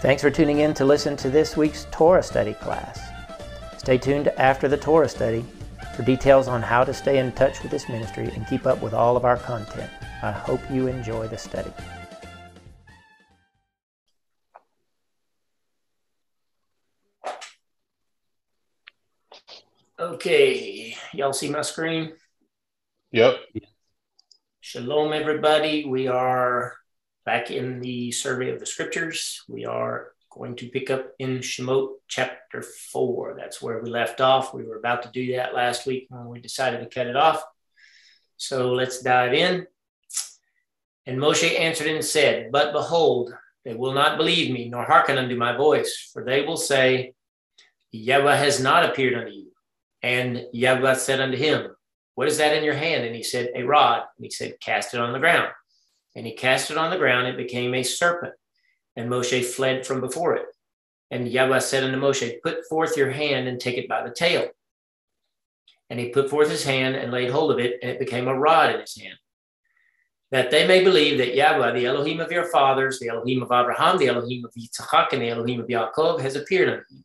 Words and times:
Thanks 0.00 0.20
for 0.20 0.30
tuning 0.30 0.58
in 0.58 0.74
to 0.74 0.84
listen 0.84 1.16
to 1.16 1.30
this 1.30 1.56
week's 1.56 1.86
Torah 1.90 2.22
study 2.22 2.52
class. 2.52 3.00
Stay 3.78 3.96
tuned 3.96 4.28
after 4.36 4.68
the 4.68 4.76
Torah 4.76 5.08
study 5.08 5.42
for 5.96 6.02
details 6.02 6.48
on 6.48 6.60
how 6.60 6.84
to 6.84 6.92
stay 6.92 7.18
in 7.18 7.32
touch 7.32 7.62
with 7.62 7.70
this 7.70 7.88
ministry 7.88 8.30
and 8.34 8.46
keep 8.46 8.66
up 8.66 8.82
with 8.82 8.92
all 8.92 9.16
of 9.16 9.24
our 9.24 9.38
content. 9.38 9.90
I 10.22 10.32
hope 10.32 10.60
you 10.70 10.86
enjoy 10.86 11.28
the 11.28 11.38
study. 11.38 11.72
Okay, 19.98 20.94
y'all 21.14 21.32
see 21.32 21.48
my 21.48 21.62
screen? 21.62 22.12
Yep. 23.12 23.38
Shalom, 24.60 25.14
everybody. 25.14 25.86
We 25.86 26.06
are 26.06 26.74
back 27.26 27.50
in 27.50 27.80
the 27.80 28.12
survey 28.12 28.50
of 28.50 28.60
the 28.60 28.66
scriptures. 28.66 29.42
We 29.48 29.66
are 29.66 30.12
going 30.30 30.54
to 30.56 30.68
pick 30.68 30.90
up 30.90 31.12
in 31.18 31.38
Shemot 31.38 31.96
chapter 32.06 32.62
4. 32.62 33.34
That's 33.36 33.60
where 33.60 33.82
we 33.82 33.90
left 33.90 34.20
off. 34.20 34.54
We 34.54 34.64
were 34.64 34.78
about 34.78 35.02
to 35.02 35.10
do 35.10 35.34
that 35.34 35.54
last 35.54 35.86
week 35.86 36.06
when 36.08 36.28
we 36.28 36.40
decided 36.40 36.80
to 36.80 36.86
cut 36.94 37.08
it 37.08 37.16
off. 37.16 37.42
So 38.36 38.72
let's 38.72 39.02
dive 39.02 39.34
in. 39.34 39.66
And 41.04 41.18
Moshe 41.18 41.58
answered 41.58 41.88
and 41.88 42.04
said, 42.04 42.52
But 42.52 42.72
behold, 42.72 43.34
they 43.64 43.74
will 43.74 43.92
not 43.92 44.18
believe 44.18 44.52
me, 44.52 44.68
nor 44.68 44.84
hearken 44.84 45.18
unto 45.18 45.36
my 45.36 45.56
voice, 45.56 46.10
for 46.12 46.24
they 46.24 46.42
will 46.42 46.56
say, 46.56 47.14
Yahweh 47.90 48.36
has 48.36 48.60
not 48.60 48.84
appeared 48.84 49.14
unto 49.14 49.32
you. 49.32 49.50
And 50.02 50.46
Yahweh 50.52 50.94
said 50.94 51.20
unto 51.20 51.36
him, 51.36 51.70
What 52.14 52.28
is 52.28 52.38
that 52.38 52.56
in 52.56 52.62
your 52.62 52.74
hand? 52.74 53.04
And 53.04 53.16
he 53.16 53.24
said, 53.24 53.50
A 53.56 53.64
rod. 53.64 54.02
And 54.16 54.24
he 54.24 54.30
said, 54.30 54.60
Cast 54.60 54.94
it 54.94 55.00
on 55.00 55.12
the 55.12 55.18
ground. 55.18 55.48
And 56.16 56.26
he 56.26 56.32
cast 56.32 56.70
it 56.70 56.78
on 56.78 56.90
the 56.90 56.96
ground. 56.96 57.28
It 57.28 57.36
became 57.36 57.74
a 57.74 57.82
serpent. 57.82 58.32
And 58.96 59.10
Moshe 59.10 59.44
fled 59.44 59.86
from 59.86 60.00
before 60.00 60.34
it. 60.34 60.46
And 61.10 61.28
Yahweh 61.28 61.60
said 61.60 61.84
unto 61.84 62.00
Moshe, 62.00 62.40
Put 62.42 62.66
forth 62.68 62.96
your 62.96 63.10
hand 63.10 63.46
and 63.46 63.60
take 63.60 63.76
it 63.76 63.88
by 63.88 64.02
the 64.02 64.12
tail. 64.12 64.48
And 65.90 66.00
he 66.00 66.08
put 66.08 66.30
forth 66.30 66.50
his 66.50 66.64
hand 66.64 66.96
and 66.96 67.12
laid 67.12 67.30
hold 67.30 67.52
of 67.52 67.58
it, 67.60 67.78
and 67.82 67.90
it 67.90 68.00
became 68.00 68.26
a 68.26 68.36
rod 68.36 68.74
in 68.74 68.80
his 68.80 69.00
hand. 69.00 69.18
That 70.32 70.50
they 70.50 70.66
may 70.66 70.82
believe 70.82 71.18
that 71.18 71.36
Yahweh, 71.36 71.72
the 71.72 71.86
Elohim 71.86 72.18
of 72.18 72.32
your 72.32 72.46
fathers, 72.46 72.98
the 72.98 73.08
Elohim 73.08 73.42
of 73.42 73.52
Abraham, 73.52 73.98
the 73.98 74.08
Elohim 74.08 74.44
of 74.44 74.52
Yitzchak, 74.54 75.12
and 75.12 75.22
the 75.22 75.28
Elohim 75.28 75.60
of 75.60 75.68
Yaakov, 75.68 76.20
has 76.20 76.34
appeared 76.34 76.70
unto 76.70 76.84
you. 76.90 77.04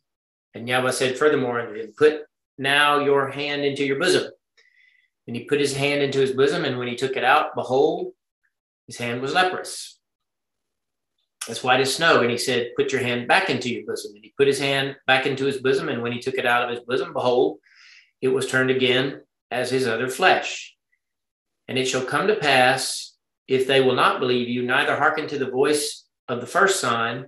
And 0.54 0.68
Yahweh 0.68 0.90
said 0.90 1.16
furthermore 1.16 1.60
unto 1.60 1.74
him, 1.74 1.92
Put 1.96 2.22
now 2.58 2.98
your 2.98 3.28
hand 3.30 3.64
into 3.64 3.84
your 3.84 4.00
bosom. 4.00 4.32
And 5.28 5.36
he 5.36 5.44
put 5.44 5.60
his 5.60 5.76
hand 5.76 6.02
into 6.02 6.18
his 6.18 6.32
bosom, 6.32 6.64
and 6.64 6.78
when 6.78 6.88
he 6.88 6.96
took 6.96 7.16
it 7.16 7.22
out, 7.22 7.54
behold, 7.54 8.12
his 8.86 8.96
hand 8.96 9.20
was 9.22 9.32
leprous, 9.32 9.98
as 11.48 11.62
white 11.62 11.80
as 11.80 11.94
snow. 11.94 12.20
And 12.20 12.30
he 12.30 12.38
said, 12.38 12.70
Put 12.76 12.92
your 12.92 13.02
hand 13.02 13.28
back 13.28 13.50
into 13.50 13.70
your 13.70 13.84
bosom. 13.86 14.14
And 14.14 14.24
he 14.24 14.34
put 14.36 14.46
his 14.46 14.58
hand 14.58 14.96
back 15.06 15.26
into 15.26 15.44
his 15.44 15.58
bosom, 15.58 15.88
and 15.88 16.02
when 16.02 16.12
he 16.12 16.20
took 16.20 16.34
it 16.34 16.46
out 16.46 16.64
of 16.64 16.70
his 16.70 16.84
bosom, 16.84 17.12
behold, 17.12 17.58
it 18.20 18.28
was 18.28 18.48
turned 18.48 18.70
again 18.70 19.20
as 19.50 19.70
his 19.70 19.86
other 19.86 20.08
flesh. 20.08 20.74
And 21.68 21.78
it 21.78 21.86
shall 21.86 22.04
come 22.04 22.26
to 22.26 22.36
pass, 22.36 23.16
if 23.48 23.66
they 23.66 23.80
will 23.80 23.94
not 23.94 24.20
believe 24.20 24.48
you, 24.48 24.62
neither 24.62 24.96
hearken 24.96 25.28
to 25.28 25.38
the 25.38 25.50
voice 25.50 26.04
of 26.28 26.40
the 26.40 26.46
first 26.46 26.80
sign, 26.80 27.26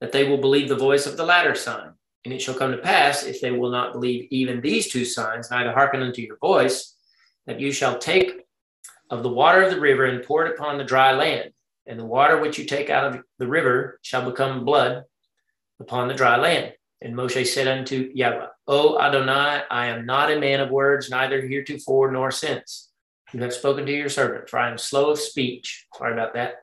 that 0.00 0.12
they 0.12 0.28
will 0.28 0.38
believe 0.38 0.68
the 0.68 0.76
voice 0.76 1.06
of 1.06 1.16
the 1.16 1.24
latter 1.24 1.54
sign. 1.54 1.92
And 2.24 2.34
it 2.34 2.42
shall 2.42 2.54
come 2.54 2.72
to 2.72 2.78
pass, 2.78 3.24
if 3.24 3.40
they 3.40 3.52
will 3.52 3.70
not 3.70 3.92
believe 3.92 4.28
even 4.30 4.60
these 4.60 4.90
two 4.90 5.04
signs, 5.04 5.50
neither 5.50 5.72
hearken 5.72 6.02
unto 6.02 6.22
your 6.22 6.38
voice, 6.38 6.96
that 7.46 7.60
you 7.60 7.70
shall 7.70 7.98
take 7.98 8.45
of 9.10 9.22
the 9.22 9.28
water 9.28 9.62
of 9.62 9.70
the 9.70 9.80
river 9.80 10.04
and 10.04 10.24
pour 10.24 10.46
it 10.46 10.54
upon 10.54 10.78
the 10.78 10.84
dry 10.84 11.12
land. 11.12 11.50
And 11.86 11.98
the 11.98 12.04
water 12.04 12.40
which 12.40 12.58
you 12.58 12.64
take 12.64 12.90
out 12.90 13.14
of 13.14 13.22
the 13.38 13.46
river 13.46 14.00
shall 14.02 14.28
become 14.28 14.64
blood 14.64 15.04
upon 15.78 16.08
the 16.08 16.14
dry 16.14 16.36
land. 16.36 16.72
And 17.00 17.14
Moshe 17.14 17.46
said 17.46 17.68
unto 17.68 18.10
Yahweh, 18.14 18.46
O 18.66 18.98
Adonai, 18.98 19.62
I 19.70 19.86
am 19.86 20.06
not 20.06 20.32
a 20.32 20.40
man 20.40 20.60
of 20.60 20.70
words, 20.70 21.10
neither 21.10 21.40
heretofore 21.40 22.10
nor 22.10 22.30
since. 22.30 22.90
You 23.32 23.42
have 23.42 23.52
spoken 23.52 23.86
to 23.86 23.92
your 23.92 24.08
servant, 24.08 24.48
for 24.48 24.58
I 24.58 24.70
am 24.70 24.78
slow 24.78 25.10
of 25.10 25.18
speech. 25.18 25.86
Sorry 25.96 26.12
about 26.12 26.34
that. 26.34 26.54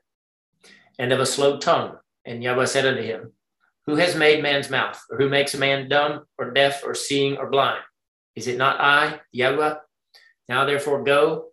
And 0.97 1.13
of 1.13 1.19
a 1.19 1.25
slow 1.25 1.57
tongue. 1.59 1.97
And 2.25 2.44
Yahweh 2.44 2.66
said 2.66 2.85
unto 2.85 3.01
him, 3.01 3.34
who 3.85 3.96
has 3.97 4.16
made 4.16 4.41
man's 4.41 4.69
mouth, 4.69 5.01
or 5.09 5.17
who 5.17 5.29
makes 5.29 5.53
a 5.53 5.59
man 5.59 5.90
dumb, 5.90 6.23
or 6.38 6.51
deaf, 6.51 6.84
or 6.85 6.96
seeing, 6.96 7.38
or 7.38 7.50
blind? 7.50 7.84
Is 8.35 8.47
it 8.47 8.57
not 8.57 8.79
I, 8.79 9.19
Yahweh? 9.31 9.75
Now 10.50 10.66
therefore 10.66 11.03
go, 11.03 11.47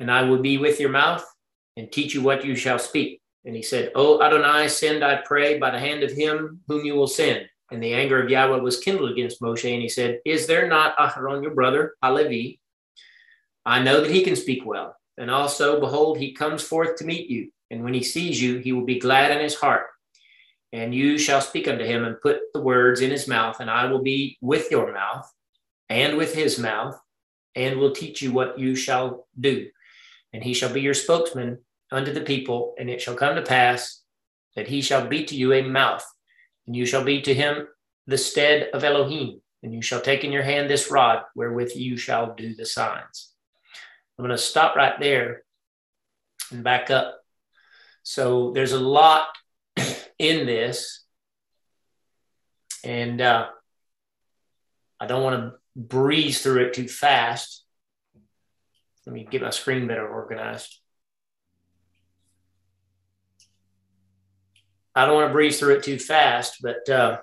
and 0.00 0.10
I 0.10 0.22
will 0.22 0.38
be 0.38 0.58
with 0.58 0.80
your 0.80 0.90
mouth, 0.90 1.24
and 1.76 1.90
teach 1.90 2.14
you 2.14 2.22
what 2.22 2.44
you 2.44 2.54
shall 2.56 2.78
speak. 2.78 3.20
And 3.44 3.54
he 3.54 3.62
said, 3.62 3.92
O 3.94 4.22
Adonai, 4.22 4.68
send, 4.68 5.04
I 5.04 5.16
pray, 5.24 5.58
by 5.58 5.70
the 5.70 5.78
hand 5.78 6.02
of 6.02 6.10
him 6.10 6.60
whom 6.68 6.84
you 6.84 6.94
will 6.94 7.06
send. 7.06 7.46
And 7.70 7.82
the 7.82 7.94
anger 7.94 8.22
of 8.22 8.30
Yahweh 8.30 8.58
was 8.58 8.80
kindled 8.80 9.10
against 9.10 9.40
Moshe, 9.40 9.72
and 9.72 9.82
he 9.82 9.88
said, 9.88 10.20
Is 10.24 10.46
there 10.46 10.68
not 10.68 10.96
Aharon 10.96 11.42
your 11.42 11.54
brother, 11.54 11.94
Halevi? 12.02 12.60
I 13.64 13.82
know 13.82 14.00
that 14.00 14.10
he 14.10 14.22
can 14.22 14.36
speak 14.36 14.64
well. 14.64 14.96
And 15.18 15.30
also, 15.30 15.80
behold, 15.80 16.18
he 16.18 16.32
comes 16.32 16.62
forth 16.62 16.96
to 16.96 17.04
meet 17.04 17.28
you. 17.28 17.50
And 17.70 17.82
when 17.82 17.94
he 17.94 18.02
sees 18.02 18.40
you, 18.40 18.58
he 18.58 18.72
will 18.72 18.84
be 18.84 19.00
glad 19.00 19.32
in 19.32 19.42
his 19.42 19.56
heart 19.56 19.86
and 20.72 20.94
you 20.94 21.16
shall 21.18 21.40
speak 21.40 21.68
unto 21.68 21.84
him 21.84 22.04
and 22.04 22.20
put 22.20 22.40
the 22.52 22.60
words 22.60 23.00
in 23.00 23.10
his 23.10 23.28
mouth, 23.28 23.60
and 23.60 23.70
I 23.70 23.86
will 23.86 24.02
be 24.02 24.36
with 24.40 24.70
your 24.70 24.92
mouth 24.92 25.30
and 25.88 26.16
with 26.18 26.34
his 26.34 26.58
mouth, 26.58 27.00
and 27.54 27.78
will 27.78 27.92
teach 27.92 28.20
you 28.20 28.32
what 28.32 28.58
you 28.58 28.74
shall 28.74 29.26
do. 29.38 29.68
And 30.36 30.44
he 30.44 30.52
shall 30.52 30.70
be 30.70 30.82
your 30.82 30.92
spokesman 30.92 31.60
unto 31.90 32.12
the 32.12 32.20
people, 32.20 32.74
and 32.78 32.90
it 32.90 33.00
shall 33.00 33.14
come 33.14 33.36
to 33.36 33.42
pass 33.42 34.02
that 34.54 34.68
he 34.68 34.82
shall 34.82 35.06
be 35.08 35.24
to 35.24 35.34
you 35.34 35.54
a 35.54 35.62
mouth, 35.62 36.04
and 36.66 36.76
you 36.76 36.84
shall 36.84 37.02
be 37.02 37.22
to 37.22 37.32
him 37.32 37.66
the 38.06 38.18
stead 38.18 38.68
of 38.74 38.84
Elohim, 38.84 39.40
and 39.62 39.72
you 39.72 39.80
shall 39.80 40.02
take 40.02 40.24
in 40.24 40.32
your 40.32 40.42
hand 40.42 40.68
this 40.68 40.90
rod 40.90 41.22
wherewith 41.34 41.72
you 41.74 41.96
shall 41.96 42.34
do 42.34 42.54
the 42.54 42.66
signs. 42.66 43.32
I'm 44.18 44.26
going 44.26 44.36
to 44.36 44.42
stop 44.42 44.76
right 44.76 45.00
there 45.00 45.42
and 46.50 46.62
back 46.62 46.90
up. 46.90 47.18
So 48.02 48.52
there's 48.52 48.72
a 48.72 48.78
lot 48.78 49.28
in 50.18 50.44
this. 50.44 51.02
And 52.84 53.22
uh, 53.22 53.48
I 55.00 55.06
don't 55.06 55.22
want 55.22 55.40
to 55.40 55.58
breeze 55.74 56.42
through 56.42 56.66
it 56.66 56.74
too 56.74 56.88
fast. 56.88 57.65
Let 59.06 59.14
me 59.14 59.26
get 59.30 59.42
my 59.42 59.50
screen 59.50 59.86
better 59.86 60.06
organized. 60.06 60.80
I 64.94 65.04
don't 65.06 65.14
want 65.14 65.28
to 65.28 65.32
breeze 65.32 65.58
through 65.58 65.76
it 65.76 65.84
too 65.84 65.98
fast, 65.98 66.56
but 66.62 66.88
uh, 66.88 67.18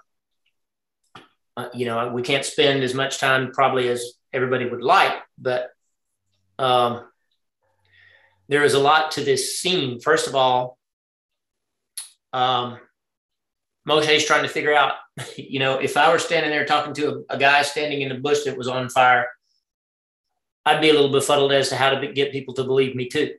uh, 1.58 1.70
you 1.74 1.86
know 1.86 2.10
we 2.10 2.22
can't 2.22 2.46
spend 2.46 2.84
as 2.84 2.94
much 2.94 3.20
time 3.20 3.52
probably 3.52 3.90
as 3.90 4.14
everybody 4.32 4.70
would 4.70 4.84
like. 4.84 5.14
But 5.38 5.72
um, 6.58 7.06
there 8.48 8.64
is 8.64 8.76
a 8.76 8.80
lot 8.80 9.12
to 9.14 9.24
this 9.24 9.60
scene. 9.60 10.00
First 10.00 10.28
of 10.28 10.36
all, 10.36 10.78
um, 12.32 12.80
Moshe's 13.86 14.26
trying 14.26 14.44
to 14.44 14.50
figure 14.50 14.74
out, 14.74 14.94
you 15.36 15.60
know, 15.60 15.80
if 15.80 15.98
I 15.98 16.12
were 16.12 16.20
standing 16.20 16.52
there 16.52 16.66
talking 16.66 16.94
to 16.96 17.26
a, 17.30 17.36
a, 17.36 17.38
guy 17.38 17.62
standing 17.64 18.02
in 18.02 18.12
a 18.12 18.20
bush 18.20 18.44
that 18.44 18.58
was 18.58 18.68
on 18.68 18.90
fire, 18.90 19.28
I'd 20.66 20.81
be 20.81 20.90
a 20.90 20.94
little 20.94 21.12
befuddled 21.12 21.51
as 21.51 21.69
to 21.69 21.75
how 21.75 21.90
to 21.90 22.13
get 22.13 22.31
people 22.31 22.53
to 22.56 22.63
believe 22.63 22.96
me 22.96 23.09
too. 23.09 23.31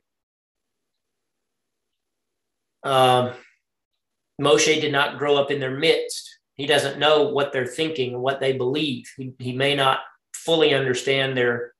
Um, 2.83 3.31
Moshe 4.39 4.79
did 4.79 4.91
not 4.91 5.17
grow 5.17 5.35
up 5.37 5.49
in 5.49 5.59
their 5.59 5.75
midst. 5.75 6.39
He 6.55 6.67
doesn't 6.67 6.99
know 6.99 7.29
what 7.29 7.51
they're 7.51 7.65
thinking 7.65 8.13
and 8.13 8.21
what 8.21 8.39
they 8.39 8.53
believe. 8.53 9.11
He, 9.17 9.33
he 9.39 9.53
may 9.53 9.75
not 9.75 9.99
fully 10.33 10.73
understand 10.73 11.35
their 11.35 11.73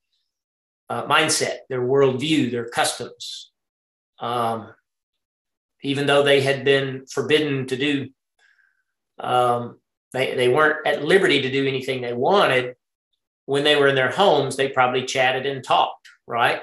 uh, 0.89 1.05
mindset, 1.05 1.59
their 1.69 1.81
worldview, 1.81 2.51
their 2.51 2.67
customs. 2.67 3.51
Um, 4.19 4.73
even 5.83 6.07
though 6.07 6.23
they 6.23 6.41
had 6.41 6.65
been 6.65 7.05
forbidden 7.05 7.67
to 7.67 7.75
do, 7.75 8.09
um, 9.19 9.79
they, 10.13 10.35
they 10.35 10.47
weren't 10.47 10.85
at 10.87 11.03
liberty 11.03 11.41
to 11.41 11.51
do 11.51 11.67
anything 11.67 12.01
they 12.01 12.13
wanted. 12.13 12.75
When 13.45 13.63
they 13.63 13.75
were 13.75 13.87
in 13.87 13.95
their 13.95 14.11
homes, 14.11 14.55
they 14.55 14.69
probably 14.69 15.05
chatted 15.05 15.45
and 15.45 15.63
talked, 15.63 16.09
right? 16.25 16.61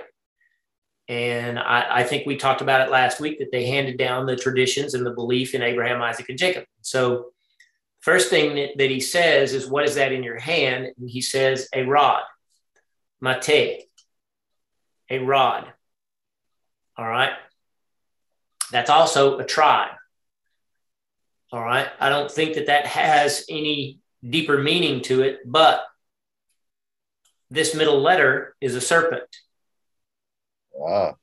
And 1.09 1.59
I, 1.59 1.99
I, 1.99 2.05
think 2.05 2.27
we 2.27 2.37
talked 2.37 2.61
about 2.61 2.81
it 2.81 2.91
last 2.91 3.21
week 3.21 3.39
that 3.41 3.53
they 3.53 3.67
handed 3.67 3.99
down 3.99 4.25
the 4.25 4.37
traditions 4.37 4.95
and 4.95 5.05
the 5.05 5.11
belief 5.11 5.55
in 5.55 5.63
Abraham, 5.63 6.01
Isaac, 6.01 6.29
and 6.29 6.39
Jacob. 6.39 6.65
So, 6.81 7.33
first 8.01 8.31
thing 8.31 8.55
that, 8.55 8.71
that 8.79 8.91
he 8.91 9.01
says 9.01 9.53
is, 9.53 9.67
What 9.67 9.85
is 9.85 9.97
that 9.97 10.13
in 10.13 10.23
your 10.23 10.39
hand? 10.39 10.93
And 10.97 11.11
he 11.11 11.21
says, 11.21 11.69
A 11.75 11.83
rod, 11.83 12.23
mate, 13.21 13.85
a 15.11 15.19
rod. 15.19 15.73
All 16.97 17.07
right. 17.07 17.33
That's 18.71 18.91
also 18.91 19.39
a 19.39 19.45
tribe. 19.45 19.93
All 21.53 21.63
right. 21.63 21.89
I 22.01 22.09
don't 22.09 22.31
think 22.31 22.55
that 22.55 22.67
that 22.67 22.87
has 22.87 23.45
any 23.51 23.99
deeper 24.29 24.59
meaning 24.59 25.03
to 25.03 25.23
it, 25.23 25.41
but 25.45 25.85
this 27.53 27.75
middle 27.75 28.01
letter 28.01 28.57
is 28.63 28.75
a 28.75 28.81
serpent. 28.81 29.29
Wow. 30.73 31.17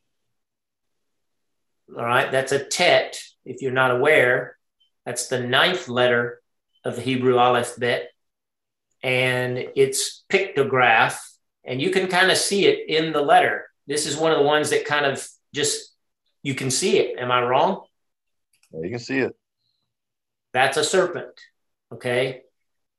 All 1.97 2.05
right. 2.05 2.31
That's 2.31 2.51
a 2.51 2.63
tet, 2.63 3.19
if 3.45 3.63
you're 3.63 3.71
not 3.71 3.89
aware. 3.89 4.55
That's 5.07 5.27
the 5.27 5.39
ninth 5.39 5.87
letter 5.87 6.39
of 6.85 6.95
the 6.95 7.01
Hebrew 7.01 7.39
alphabet. 7.39 8.11
And 9.01 9.57
it's 9.75 10.23
pictograph. 10.29 11.19
And 11.65 11.81
you 11.81 11.89
can 11.89 12.07
kind 12.07 12.29
of 12.29 12.37
see 12.37 12.67
it 12.67 12.87
in 12.87 13.11
the 13.11 13.21
letter. 13.21 13.67
This 13.87 14.05
is 14.05 14.15
one 14.15 14.31
of 14.31 14.37
the 14.37 14.43
ones 14.43 14.69
that 14.69 14.85
kind 14.85 15.07
of 15.07 15.27
just, 15.51 15.95
you 16.43 16.53
can 16.53 16.69
see 16.69 16.99
it. 16.99 17.17
Am 17.17 17.31
I 17.31 17.41
wrong? 17.41 17.81
Yeah, 18.71 18.81
you 18.83 18.89
can 18.91 18.99
see 18.99 19.17
it. 19.17 19.35
That's 20.53 20.77
a 20.77 20.83
serpent. 20.83 21.33
Okay. 21.91 22.41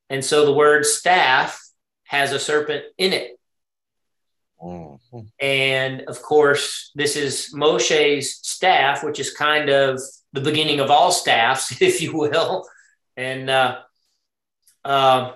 And 0.09 0.25
so 0.25 0.45
the 0.45 0.53
word 0.53 0.85
staff 0.85 1.65
has 2.11 2.33
a 2.33 2.41
serpent 2.41 2.83
in 2.99 3.13
it. 3.13 3.39
Mm-hmm. 4.61 5.21
And 5.41 6.03
of 6.03 6.21
course, 6.21 6.91
this 6.97 7.15
is 7.15 7.55
Moshe's 7.55 8.41
staff, 8.43 9.05
which 9.05 9.21
is 9.21 9.33
kind 9.33 9.71
of 9.71 10.01
the 10.33 10.41
beginning 10.41 10.81
of 10.81 10.91
all 10.91 11.13
staffs, 11.13 11.81
if 11.81 12.03
you 12.03 12.17
will. 12.17 12.67
And 13.17 13.49
uh, 13.49 13.79
uh, 14.85 15.35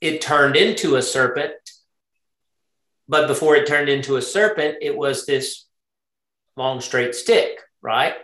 it 0.00 0.20
turned 0.20 0.54
into 0.54 0.94
a 0.94 1.02
serpent. 1.02 1.54
But 3.08 3.26
before 3.26 3.56
it 3.56 3.66
turned 3.66 3.88
into 3.88 4.14
a 4.14 4.22
serpent, 4.22 4.76
it 4.80 4.96
was 4.96 5.26
this 5.26 5.64
long, 6.56 6.80
straight 6.80 7.16
stick, 7.16 7.58
right? 7.82 8.14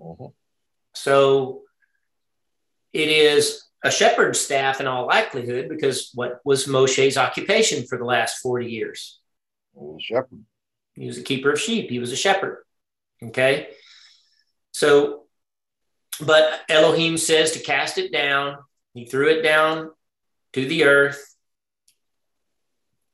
Mm-hmm. 0.00 0.26
So 0.94 1.62
it 2.92 3.08
is 3.08 3.62
a 3.84 3.90
shepherd's 3.90 4.40
staff 4.40 4.80
in 4.80 4.86
all 4.86 5.06
likelihood, 5.06 5.68
because 5.68 6.10
what 6.14 6.40
was 6.44 6.66
Moshe's 6.66 7.16
occupation 7.16 7.86
for 7.86 7.98
the 7.98 8.04
last 8.04 8.38
40 8.38 8.66
years? 8.66 9.20
shepherd. 9.98 10.44
He 10.94 11.06
was 11.06 11.18
a 11.18 11.22
keeper 11.22 11.52
of 11.52 11.60
sheep, 11.60 11.90
he 11.90 11.98
was 11.98 12.12
a 12.12 12.16
shepherd. 12.16 12.64
Okay. 13.22 13.68
So, 14.72 15.24
but 16.20 16.60
Elohim 16.68 17.16
says 17.16 17.52
to 17.52 17.60
cast 17.60 17.98
it 17.98 18.12
down. 18.12 18.58
He 18.94 19.06
threw 19.06 19.28
it 19.28 19.42
down 19.42 19.90
to 20.52 20.66
the 20.66 20.84
earth. 20.84 21.34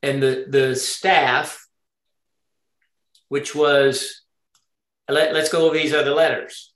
And 0.02 0.22
the, 0.22 0.46
the 0.48 0.76
staff, 0.76 1.66
which 3.28 3.54
was, 3.54 4.22
let, 5.08 5.34
us 5.34 5.50
go 5.50 5.66
over 5.66 5.76
these 5.76 5.94
other 5.94 6.12
letters 6.12 6.72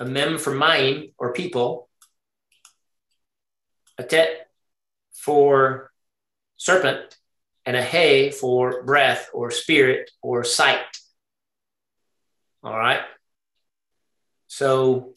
a 0.00 0.04
mem 0.04 0.38
for 0.38 0.54
mine 0.54 1.10
or 1.18 1.32
people, 1.32 1.87
a 3.98 4.04
tet 4.04 4.48
for 5.12 5.90
serpent, 6.56 7.16
and 7.66 7.76
a 7.76 7.82
hay 7.82 8.30
for 8.30 8.82
breath 8.84 9.28
or 9.34 9.50
spirit 9.50 10.10
or 10.22 10.42
sight. 10.42 10.80
All 12.62 12.76
right. 12.76 13.02
So 14.46 15.12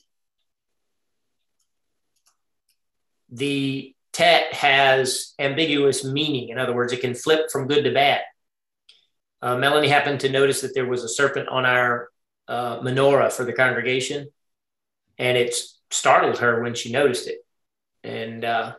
the 3.30 3.96
tet 4.12 4.54
has 4.54 5.34
ambiguous 5.40 6.04
meaning. 6.04 6.50
In 6.50 6.60
other 6.60 6.74
words, 6.74 6.92
it 6.92 7.02
can 7.02 7.16
flip 7.16 7.50
from 7.50 7.68
good 7.68 7.86
to 7.86 7.94
bad. 7.94 8.22
Uh, 9.42 9.58
Melanie 9.58 9.88
happened 9.88 10.20
to 10.20 10.30
notice 10.30 10.62
that 10.62 10.76
there 10.76 10.86
was 10.86 11.04
a 11.04 11.10
serpent 11.10 11.48
on 11.48 11.66
our 11.66 12.10
uh, 12.48 12.80
menorah 12.82 13.32
for 13.32 13.46
the 13.46 13.54
congregation, 13.54 14.28
and 15.18 15.38
it 15.38 15.56
startled 15.90 16.40
her 16.40 16.62
when 16.62 16.76
she 16.76 16.92
noticed 16.92 17.28
it. 17.28 17.38
And 18.04 18.44
uh, 18.44 18.76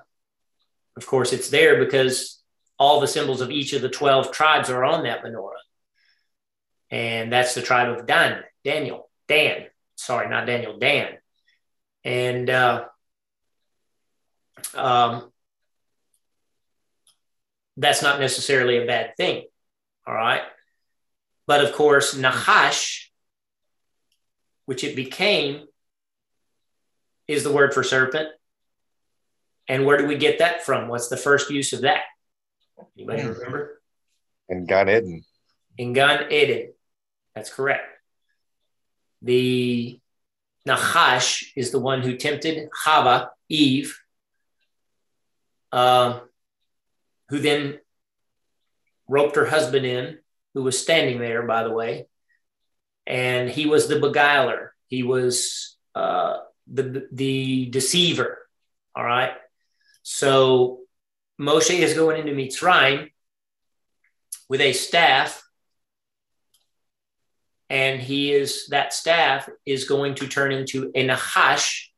of 0.96 1.06
course, 1.06 1.32
it's 1.32 1.50
there 1.50 1.84
because 1.84 2.42
all 2.78 3.00
the 3.00 3.06
symbols 3.06 3.40
of 3.40 3.50
each 3.50 3.72
of 3.72 3.82
the 3.82 3.88
12 3.88 4.32
tribes 4.32 4.70
are 4.70 4.84
on 4.84 5.04
that 5.04 5.22
menorah. 5.24 5.52
And 6.90 7.32
that's 7.32 7.54
the 7.54 7.62
tribe 7.62 7.88
of 7.88 8.06
Dan, 8.06 8.42
Daniel, 8.64 9.08
Dan. 9.28 9.66
Sorry, 9.96 10.28
not 10.28 10.46
Daniel, 10.46 10.78
Dan. 10.78 11.16
And 12.04 12.50
uh, 12.50 12.84
um, 14.74 15.32
that's 17.76 18.02
not 18.02 18.20
necessarily 18.20 18.82
a 18.82 18.86
bad 18.86 19.16
thing. 19.16 19.44
All 20.06 20.14
right. 20.14 20.42
But 21.46 21.64
of 21.64 21.72
course, 21.72 22.16
Nahash, 22.16 23.10
which 24.66 24.84
it 24.84 24.96
became, 24.96 25.66
is 27.28 27.44
the 27.44 27.52
word 27.52 27.72
for 27.72 27.82
serpent. 27.82 28.28
And 29.72 29.86
where 29.86 29.96
do 29.96 30.06
we 30.06 30.16
get 30.16 30.40
that 30.40 30.66
from? 30.66 30.88
What's 30.88 31.08
the 31.08 31.16
first 31.16 31.48
use 31.48 31.72
of 31.72 31.80
that? 31.80 32.02
Anybody 32.94 33.22
remember? 33.22 33.80
In 34.50 34.66
Gan 34.66 34.90
Eden. 34.90 35.24
In 35.78 35.94
Gan 35.94 36.30
Eden. 36.30 36.74
That's 37.34 37.48
correct. 37.48 37.86
The 39.22 39.98
Nahash 40.66 41.54
is 41.56 41.70
the 41.70 41.78
one 41.78 42.02
who 42.02 42.18
tempted 42.18 42.68
Hava, 42.84 43.30
Eve, 43.48 43.98
uh, 45.72 46.20
who 47.30 47.38
then 47.38 47.78
roped 49.08 49.36
her 49.36 49.46
husband 49.46 49.86
in, 49.86 50.18
who 50.52 50.64
was 50.64 50.78
standing 50.78 51.18
there, 51.18 51.44
by 51.44 51.62
the 51.62 51.72
way. 51.72 52.08
And 53.06 53.48
he 53.48 53.64
was 53.64 53.88
the 53.88 53.98
beguiler. 53.98 54.74
He 54.88 55.02
was 55.02 55.78
uh, 55.94 56.40
the, 56.70 57.08
the 57.10 57.70
deceiver. 57.70 58.36
All 58.94 59.02
right. 59.02 59.32
So 60.02 60.80
Moshe 61.40 61.78
is 61.78 61.94
going 61.94 62.20
into 62.20 62.32
Mitzrayim 62.32 63.10
with 64.48 64.60
a 64.60 64.72
staff, 64.72 65.42
and 67.70 68.00
he 68.00 68.32
is 68.32 68.66
that 68.68 68.92
staff 68.92 69.48
is 69.64 69.84
going 69.84 70.14
to 70.16 70.28
turn 70.28 70.52
into 70.52 70.90
a 70.94 71.06
Nahash, 71.06 71.90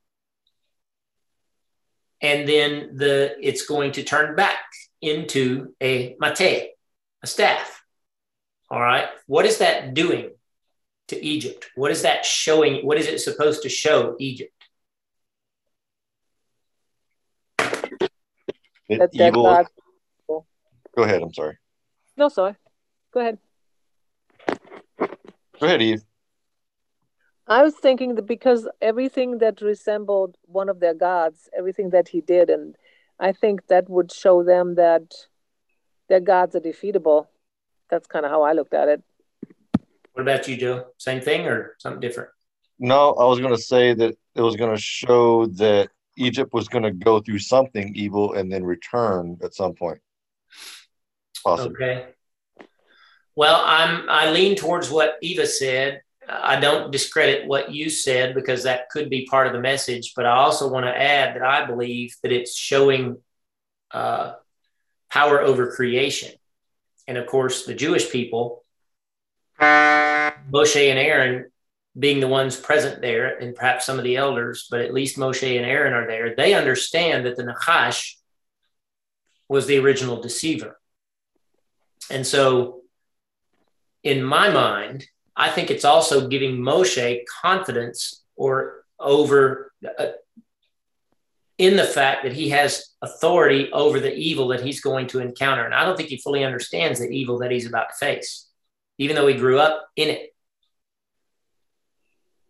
and 2.21 2.49
then 2.49 2.97
the 2.97 3.35
it's 3.41 3.67
going 3.67 3.93
to 3.93 4.03
turn 4.03 4.37
back 4.37 4.62
into 5.00 5.75
a 5.83 6.17
Mate, 6.21 6.71
a 7.23 7.27
staff. 7.27 7.83
All 8.71 8.81
right. 8.81 9.09
What 9.27 9.45
is 9.45 9.59
that 9.59 9.95
doing 9.95 10.31
to 11.09 11.23
Egypt? 11.23 11.67
What 11.75 11.91
is 11.91 12.03
that 12.03 12.25
showing? 12.25 12.87
What 12.87 12.99
is 12.99 13.07
it 13.07 13.21
supposed 13.21 13.62
to 13.62 13.69
show 13.69 14.17
Egypt? 14.19 14.63
That, 18.89 19.11
evil. 19.13 19.45
God... 19.45 19.67
Go 20.97 21.03
ahead. 21.03 21.23
I'm 21.23 21.35
sorry. 21.35 21.59
No, 22.17 22.29
sorry. 22.29 22.55
Go 23.13 23.21
ahead. 23.21 23.39
Go 24.99 25.67
ahead, 25.67 25.83
Eve. 25.83 26.03
I 27.47 27.63
was 27.63 27.75
thinking 27.75 28.15
that 28.15 28.27
because 28.27 28.69
everything 28.81 29.39
that 29.39 29.61
resembled 29.61 30.37
one 30.47 30.69
of 30.69 30.81
their 30.81 30.95
gods, 30.95 31.49
everything 31.57 31.91
that 31.91 32.09
he 32.09 32.21
did, 32.21 32.49
and 32.49 32.75
I 33.19 33.33
think 33.33 33.67
that 33.67 33.91
would 33.91 34.11
show 34.12 34.43
them 34.43 34.76
that 34.76 35.14
their 36.09 36.21
gods 36.21 36.55
are 36.55 36.61
defeatable. 36.61 37.26
That's 37.91 38.07
kind 38.07 38.25
of 38.25 38.31
how 38.31 38.43
I 38.43 38.53
looked 38.53 38.73
at 38.73 38.88
it. 38.88 39.03
What 40.12 40.23
about 40.23 40.49
you, 40.49 40.57
Joe? 40.57 40.87
Same 40.97 41.21
thing 41.21 41.47
or 41.47 41.75
something 41.79 42.00
different? 42.00 42.31
No, 42.79 43.12
I 43.14 43.25
was 43.25 43.41
going 43.41 43.55
to 43.55 43.61
say 43.61 43.95
that 43.95 44.17
it 44.35 44.41
was 44.41 44.57
going 44.57 44.75
to 44.75 44.81
show 44.81 45.47
that 45.47 45.91
Egypt 46.16 46.52
was 46.52 46.68
going 46.68 46.85
to 46.85 46.90
go 46.90 47.21
through 47.21 47.40
something 47.40 47.94
evil 47.94 48.35
and 48.35 48.52
then 48.52 48.64
return 48.64 49.38
at 49.42 49.54
some 49.54 49.75
point. 49.75 50.00
Possibly. 51.42 51.75
Okay. 51.75 52.06
Well, 53.37 53.62
I'm 53.64 54.09
I 54.09 54.30
lean 54.30 54.56
towards 54.56 54.90
what 54.90 55.16
Eva 55.21 55.47
said. 55.47 56.02
I 56.28 56.59
don't 56.59 56.90
discredit 56.90 57.47
what 57.47 57.73
you 57.73 57.90
said 57.90 58.35
because 58.35 58.62
that 58.62 58.88
could 58.90 59.11
be 59.11 59.26
part 59.26 59.47
of 59.47 59.52
the 59.52 59.61
message, 59.61 60.12
but 60.16 60.25
I 60.25 60.37
also 60.37 60.71
want 60.71 60.87
to 60.87 60.97
add 60.97 61.35
that 61.35 61.42
I 61.42 61.66
believe 61.66 62.14
that 62.23 62.33
it's 62.33 62.56
showing 62.56 63.18
uh, 63.90 64.35
power 65.11 65.40
over 65.40 65.71
creation. 65.73 66.33
And 67.06 67.18
of 67.18 67.26
course, 67.26 67.66
the 67.66 67.75
Jewish 67.75 68.11
people, 68.11 68.64
Moshe 69.61 70.90
and 70.90 70.99
Aaron 70.99 71.50
being 71.99 72.21
the 72.21 72.29
ones 72.29 72.57
present 72.57 73.01
there, 73.01 73.39
and 73.39 73.55
perhaps 73.55 73.87
some 73.87 73.99
of 73.99 74.05
the 74.05 74.17
elders, 74.17 74.67
but 74.71 74.81
at 74.81 74.95
least 74.95 75.17
Moshe 75.17 75.57
and 75.57 75.67
Aaron 75.67 75.93
are 75.93 76.07
there. 76.07 76.35
They 76.35 76.55
understand 76.55 77.27
that 77.27 77.37
the 77.37 77.45
Nachash 77.45 78.15
was 79.49 79.67
the 79.67 79.79
original 79.79 80.21
deceiver. 80.21 80.81
And 82.11 82.27
so, 82.27 82.83
in 84.03 84.23
my 84.23 84.51
mind, 84.51 85.07
I 85.37 85.51
think 85.51 85.71
it's 85.71 85.85
also 85.85 86.29
giving 86.29 86.57
Moshe 86.57 87.21
confidence 87.43 88.23
or 88.37 88.85
over 88.99 89.73
uh, 89.99 90.07
in 91.59 91.77
the 91.77 91.85
fact 91.85 92.25
that 92.25 92.33
he 92.33 92.51
has 92.51 92.91
authority 93.01 93.71
over 93.73 94.01
the 94.01 94.15
evil 94.15 94.49
that 94.49 94.63
he's 94.63 94.81
going 94.81 95.07
to 95.09 95.21
encounter. 95.21 95.65
And 95.65 95.75
I 95.75 95.85
don't 95.85 95.97
think 95.97 96.09
he 96.09 96.17
fully 96.17 96.45
understands 96.45 96.99
the 96.99 97.09
evil 97.09 97.39
that 97.39 97.51
he's 97.51 97.67
about 97.67 97.91
to 97.91 97.95
face, 97.95 98.49
even 98.99 99.17
though 99.17 99.27
he 99.27 99.35
grew 99.35 99.59
up 99.59 99.89
in 99.97 100.11
it. 100.11 100.34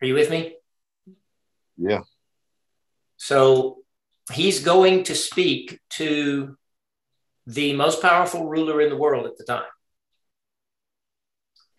Are 0.04 0.06
you 0.06 0.12
with 0.12 0.28
me? 0.28 0.54
Yeah. 1.78 2.02
So 3.16 3.78
he's 4.30 4.62
going 4.62 5.04
to 5.04 5.14
speak 5.14 5.80
to 5.92 6.58
the 7.46 7.73
most 7.73 8.02
powerful 8.02 8.46
ruler 8.46 8.82
in 8.82 8.90
the 8.90 8.99
world 8.99 9.25
at 9.25 9.38
the 9.38 9.44
time. 9.44 9.64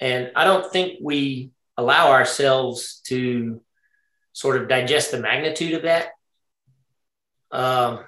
And 0.01 0.31
I 0.35 0.43
don't 0.43 0.73
think 0.73 0.97
we 1.03 1.51
allow 1.77 2.13
ourselves 2.13 2.99
to 3.09 3.61
sort 4.33 4.59
of 4.59 4.67
digest 4.67 5.11
the 5.11 5.19
magnitude 5.19 5.75
of 5.75 5.83
that. 5.83 6.07
Um, 7.51 8.05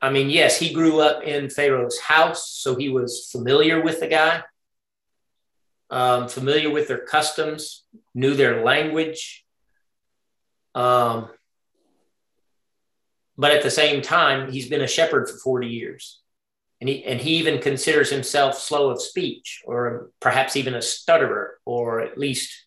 I 0.00 0.08
mean, 0.08 0.30
yes, 0.30 0.58
he 0.58 0.72
grew 0.72 1.00
up 1.00 1.22
in 1.24 1.50
Pharaoh's 1.50 2.00
house, 2.00 2.48
so 2.48 2.74
he 2.74 2.88
was 2.88 3.28
familiar 3.30 3.82
with 3.82 4.00
the 4.00 4.08
guy, 4.08 4.44
um, 5.90 6.28
familiar 6.28 6.70
with 6.70 6.88
their 6.88 7.04
customs, 7.04 7.84
knew 8.14 8.34
their 8.34 8.62
language. 8.64 9.44
Um, 10.74 11.28
but 13.36 13.52
at 13.52 13.62
the 13.62 13.70
same 13.70 14.02
time, 14.02 14.50
he's 14.50 14.68
been 14.68 14.80
a 14.80 14.86
shepherd 14.86 15.28
for 15.28 15.36
40 15.38 15.68
years. 15.68 16.20
And 16.80 16.88
he, 16.88 17.04
and 17.04 17.20
he 17.20 17.36
even 17.38 17.60
considers 17.60 18.10
himself 18.10 18.56
slow 18.56 18.90
of 18.90 19.02
speech 19.02 19.62
or 19.64 20.10
perhaps 20.20 20.54
even 20.56 20.74
a 20.74 20.82
stutterer 20.82 21.58
or 21.64 22.00
at 22.00 22.16
least 22.16 22.66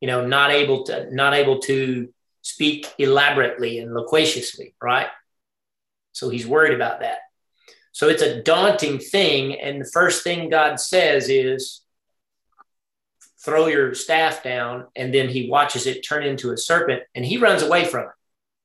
you 0.00 0.06
know 0.06 0.26
not 0.26 0.50
able 0.50 0.84
to 0.84 1.12
not 1.14 1.32
able 1.32 1.58
to 1.60 2.12
speak 2.42 2.86
elaborately 2.98 3.78
and 3.78 3.94
loquaciously 3.94 4.74
right 4.82 5.08
so 6.18 6.28
he's 6.28 6.48
worried 6.48 6.74
about 6.74 7.00
that. 7.00 7.18
So 7.92 8.08
it's 8.08 8.22
a 8.22 8.42
daunting 8.42 8.98
thing. 8.98 9.54
And 9.60 9.80
the 9.80 9.90
first 9.92 10.24
thing 10.24 10.50
God 10.50 10.80
says 10.80 11.28
is, 11.28 11.82
throw 13.44 13.66
your 13.66 13.94
staff 13.94 14.42
down. 14.42 14.86
And 14.96 15.12
then 15.12 15.28
he 15.28 15.48
watches 15.48 15.86
it 15.86 16.02
turn 16.02 16.24
into 16.24 16.52
a 16.52 16.56
serpent 16.56 17.02
and 17.14 17.24
he 17.24 17.38
runs 17.38 17.62
away 17.62 17.84
from 17.84 18.04
it, 18.04 18.14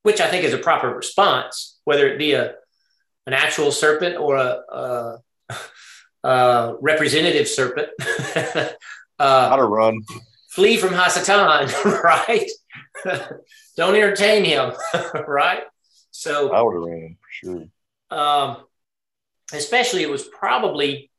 which 0.03 0.21
I 0.21 0.27
think 0.27 0.43
is 0.43 0.53
a 0.53 0.57
proper 0.57 0.89
response, 0.89 1.79
whether 1.83 2.07
it 2.07 2.17
be 2.17 2.33
a, 2.33 2.55
an 3.25 3.33
actual 3.33 3.71
serpent 3.71 4.17
or 4.17 4.35
a, 4.35 4.61
a, 4.71 5.17
a 6.27 6.75
representative 6.81 7.47
serpent. 7.47 7.89
uh, 9.19 9.49
How 9.49 9.55
to 9.55 9.63
run. 9.63 10.01
Flee 10.49 10.77
from 10.77 10.89
Hasatan, 10.89 12.03
right? 12.03 12.49
Don't 13.75 13.95
entertain 13.95 14.45
him, 14.45 14.73
right? 15.27 15.63
So 16.11 16.53
I 16.53 16.61
would 16.61 16.75
have 16.75 16.83
ran 16.83 17.17
for 17.19 17.29
sure. 17.31 17.67
Um, 18.17 18.57
especially, 19.51 20.03
it 20.03 20.09
was 20.09 20.23
probably 20.23 21.09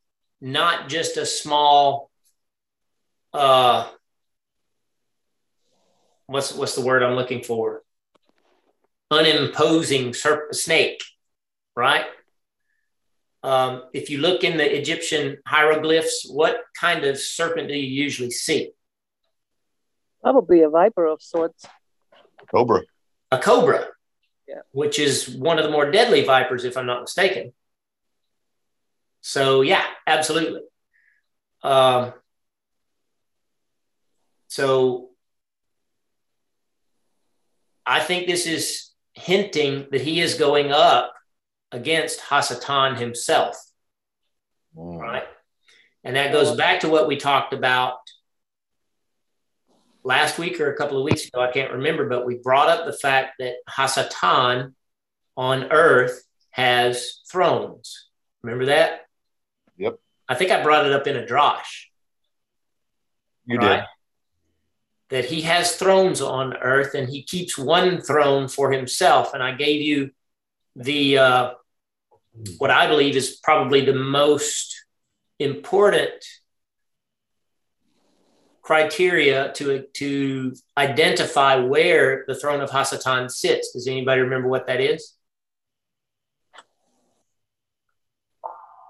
not 0.40 0.88
just 0.88 1.16
a 1.16 1.26
small. 1.26 2.10
Uh, 3.34 3.88
what's 6.26 6.54
what's 6.54 6.76
the 6.76 6.84
word 6.84 7.02
I'm 7.02 7.16
looking 7.16 7.42
for? 7.42 7.82
Unimposing 9.10 10.10
serp- 10.10 10.54
snake, 10.54 11.02
right? 11.74 12.06
Um, 13.42 13.82
if 13.92 14.08
you 14.08 14.18
look 14.18 14.44
in 14.44 14.56
the 14.56 14.78
Egyptian 14.78 15.38
hieroglyphs, 15.46 16.26
what 16.30 16.60
kind 16.80 17.04
of 17.04 17.18
serpent 17.18 17.68
do 17.68 17.74
you 17.74 18.02
usually 18.04 18.30
see? 18.30 18.70
Probably 20.22 20.62
a 20.62 20.70
viper 20.70 21.04
of 21.04 21.20
sorts. 21.20 21.66
Cobra. 22.50 22.82
A 23.30 23.38
cobra, 23.38 23.88
yeah. 24.48 24.60
which 24.70 24.98
is 24.98 25.28
one 25.28 25.58
of 25.58 25.64
the 25.64 25.70
more 25.70 25.90
deadly 25.90 26.24
vipers, 26.24 26.64
if 26.64 26.76
I'm 26.76 26.86
not 26.86 27.02
mistaken. 27.02 27.52
So 29.20 29.62
yeah, 29.62 29.84
absolutely. 30.06 30.60
Um, 31.62 32.12
so 34.54 35.08
I 37.84 37.98
think 37.98 38.28
this 38.28 38.46
is 38.46 38.90
hinting 39.14 39.88
that 39.90 40.00
he 40.00 40.20
is 40.20 40.34
going 40.34 40.70
up 40.70 41.12
against 41.72 42.20
Hasatan 42.20 42.96
himself. 42.96 43.56
Mm. 44.76 45.00
Right. 45.00 45.24
And 46.04 46.14
that 46.14 46.30
goes 46.30 46.56
back 46.56 46.80
to 46.80 46.88
what 46.88 47.08
we 47.08 47.16
talked 47.16 47.52
about 47.52 47.94
last 50.04 50.38
week 50.38 50.60
or 50.60 50.72
a 50.72 50.76
couple 50.76 50.98
of 50.98 51.04
weeks 51.04 51.26
ago, 51.26 51.40
I 51.40 51.50
can't 51.50 51.72
remember, 51.72 52.08
but 52.08 52.24
we 52.24 52.36
brought 52.36 52.68
up 52.68 52.86
the 52.86 52.92
fact 52.92 53.40
that 53.40 53.54
Hasatan 53.68 54.72
on 55.36 55.72
earth 55.72 56.22
has 56.50 57.22
thrones. 57.28 58.06
Remember 58.44 58.66
that? 58.66 59.00
Yep. 59.78 59.98
I 60.28 60.36
think 60.36 60.52
I 60.52 60.62
brought 60.62 60.86
it 60.86 60.92
up 60.92 61.08
in 61.08 61.16
a 61.16 61.26
drosh. 61.26 61.86
You 63.46 63.58
right? 63.58 63.78
did. 63.78 63.84
That 65.10 65.26
he 65.26 65.42
has 65.42 65.76
thrones 65.76 66.20
on 66.20 66.56
earth 66.56 66.94
and 66.94 67.08
he 67.08 67.22
keeps 67.22 67.58
one 67.58 68.00
throne 68.00 68.48
for 68.48 68.72
himself. 68.72 69.34
And 69.34 69.42
I 69.42 69.52
gave 69.52 69.82
you 69.82 70.10
the, 70.74 71.18
uh, 71.18 71.50
what 72.58 72.70
I 72.70 72.86
believe 72.86 73.14
is 73.14 73.36
probably 73.42 73.84
the 73.84 73.94
most 73.94 74.84
important 75.38 76.24
criteria 78.62 79.52
to, 79.52 79.84
to 79.92 80.54
identify 80.78 81.56
where 81.56 82.24
the 82.26 82.34
throne 82.34 82.62
of 82.62 82.70
Hasatan 82.70 83.30
sits. 83.30 83.72
Does 83.72 83.86
anybody 83.86 84.22
remember 84.22 84.48
what 84.48 84.66
that 84.66 84.80
is? 84.80 85.14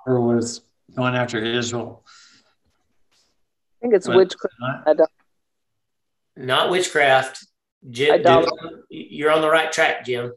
Or 0.06 0.20
was 0.20 0.60
going 0.94 1.16
after 1.16 1.42
Israel? 1.42 2.04
I 3.78 3.82
think 3.82 3.94
it's 3.94 4.08
witchcraft. 4.08 4.54
Not, 4.60 5.10
not 6.36 6.70
witchcraft. 6.70 7.46
Jim, 7.90 8.22
you're 8.88 9.30
on 9.30 9.42
the 9.42 9.50
right 9.50 9.70
track, 9.70 10.04
Jim. 10.04 10.32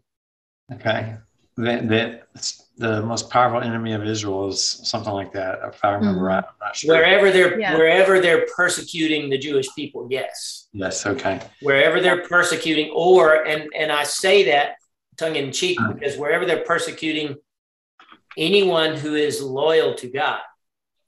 Okay. 0.74 1.16
That, 1.58 1.88
that 1.90 2.28
the 2.78 3.02
most 3.02 3.32
powerful 3.32 3.62
enemy 3.62 3.94
of 3.94 4.06
Israel 4.06 4.48
is 4.50 4.62
something 4.64 5.14
like 5.14 5.32
that. 5.34 5.60
If 5.64 5.84
I 5.84 5.94
remember 5.94 6.20
mm-hmm. 6.20 6.26
right, 6.26 6.44
I'm 6.44 6.56
not 6.62 6.76
sure. 6.76 6.96
Wherever 6.96 7.32
they're 7.32 7.60
yeah. 7.60 7.76
wherever 7.76 8.20
they're 8.20 8.46
persecuting 8.56 9.30
the 9.30 9.38
Jewish 9.38 9.68
people, 9.76 10.08
yes. 10.12 10.68
Yes. 10.74 11.06
Okay. 11.06 11.42
Wherever 11.62 12.00
they're 12.00 12.28
persecuting, 12.28 12.92
or 12.94 13.48
and 13.48 13.70
and 13.76 13.92
I 13.92 14.04
say 14.04 14.46
that 14.52 14.76
tongue 15.18 15.36
in 15.36 15.52
cheek 15.52 15.80
mm-hmm. 15.80 15.94
because 15.94 16.18
wherever 16.18 16.46
they're 16.46 16.64
persecuting 16.64 17.36
anyone 18.38 18.96
who 18.96 19.16
is 19.16 19.42
loyal 19.42 19.96
to 19.96 20.08
God, 20.08 20.42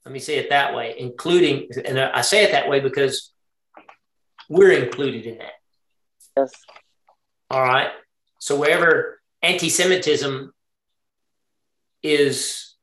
let 0.04 0.12
me 0.12 0.18
say 0.18 0.38
it 0.38 0.50
that 0.50 0.74
way, 0.74 0.96
including, 0.98 1.68
and 1.84 1.98
I 1.98 2.22
say 2.22 2.42
it 2.42 2.50
that 2.52 2.68
way 2.68 2.80
because 2.80 3.32
we're 4.50 4.72
included 4.72 5.24
in 5.24 5.38
that. 5.38 5.52
Yes. 6.36 6.52
All 7.50 7.62
right. 7.62 7.90
So 8.40 8.56
wherever 8.56 9.20
anti-Semitism 9.42 10.52
is 12.02 12.74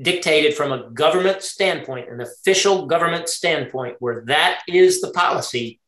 dictated 0.00 0.54
from 0.54 0.72
a 0.72 0.90
government 0.90 1.42
standpoint, 1.42 2.08
an 2.10 2.20
official 2.20 2.86
government 2.86 3.28
standpoint, 3.28 3.96
where 3.98 4.24
that 4.26 4.62
is 4.68 5.00
the 5.00 5.10
policy, 5.10 5.80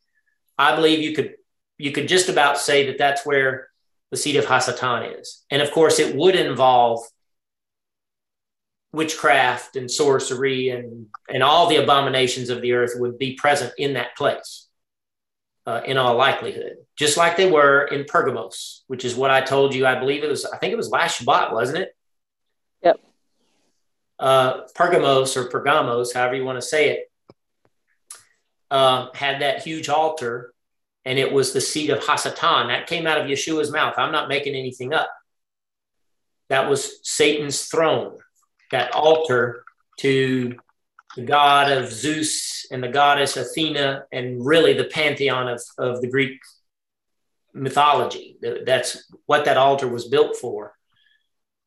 I 0.58 0.74
believe 0.74 1.00
you 1.00 1.14
could 1.14 1.34
you 1.78 1.92
could 1.92 2.08
just 2.08 2.28
about 2.28 2.58
say 2.58 2.86
that 2.86 2.98
that's 2.98 3.26
where 3.26 3.68
the 4.10 4.16
seat 4.16 4.36
of 4.36 4.46
Hasatan 4.46 5.20
is. 5.20 5.44
And 5.50 5.60
of 5.60 5.70
course, 5.70 5.98
it 5.98 6.16
would 6.16 6.34
involve 6.34 7.00
witchcraft 8.92 9.76
and 9.76 9.90
sorcery 9.90 10.70
and, 10.70 11.06
and 11.28 11.42
all 11.42 11.68
the 11.68 11.76
abominations 11.76 12.48
of 12.48 12.62
the 12.62 12.72
earth 12.72 12.92
would 12.96 13.18
be 13.18 13.34
present 13.34 13.74
in 13.76 13.92
that 13.92 14.16
place 14.16 14.65
uh, 15.66 15.82
in 15.84 15.96
all 15.96 16.16
likelihood, 16.16 16.76
just 16.96 17.16
like 17.16 17.36
they 17.36 17.50
were 17.50 17.84
in 17.86 18.04
Pergamos, 18.04 18.84
which 18.86 19.04
is 19.04 19.14
what 19.14 19.30
I 19.30 19.40
told 19.40 19.74
you. 19.74 19.86
I 19.86 19.98
believe 19.98 20.22
it 20.22 20.30
was, 20.30 20.44
I 20.44 20.58
think 20.58 20.72
it 20.72 20.76
was 20.76 20.90
last 20.90 21.20
Shabbat, 21.20 21.52
wasn't 21.52 21.78
it? 21.78 21.96
Yep. 22.82 23.00
Uh, 24.18 24.60
Pergamos 24.74 25.36
or 25.36 25.48
Pergamos, 25.48 26.12
however 26.12 26.36
you 26.36 26.44
want 26.44 26.58
to 26.58 26.66
say 26.66 26.90
it, 26.90 27.10
uh, 28.70 29.08
had 29.14 29.42
that 29.42 29.62
huge 29.62 29.88
altar 29.88 30.52
and 31.04 31.20
it 31.20 31.32
was 31.32 31.52
the 31.52 31.60
seat 31.60 31.90
of 31.90 32.00
Hasatan. 32.00 32.66
That 32.66 32.88
came 32.88 33.06
out 33.06 33.20
of 33.20 33.28
Yeshua's 33.28 33.70
mouth. 33.70 33.94
I'm 33.96 34.10
not 34.10 34.28
making 34.28 34.56
anything 34.56 34.92
up. 34.92 35.08
That 36.48 36.68
was 36.68 36.98
Satan's 37.02 37.64
throne, 37.66 38.18
that 38.72 38.92
altar 38.92 39.64
to 39.98 40.56
the 41.16 41.22
god 41.22 41.72
of 41.72 41.90
Zeus 41.90 42.66
and 42.70 42.82
the 42.82 42.88
goddess 42.88 43.36
Athena, 43.36 44.04
and 44.12 44.44
really 44.44 44.74
the 44.74 44.84
pantheon 44.84 45.48
of, 45.48 45.62
of 45.78 46.00
the 46.00 46.08
Greek 46.08 46.38
mythology. 47.54 48.36
That's 48.64 49.10
what 49.24 49.46
that 49.46 49.56
altar 49.56 49.88
was 49.88 50.06
built 50.06 50.36
for. 50.36 50.74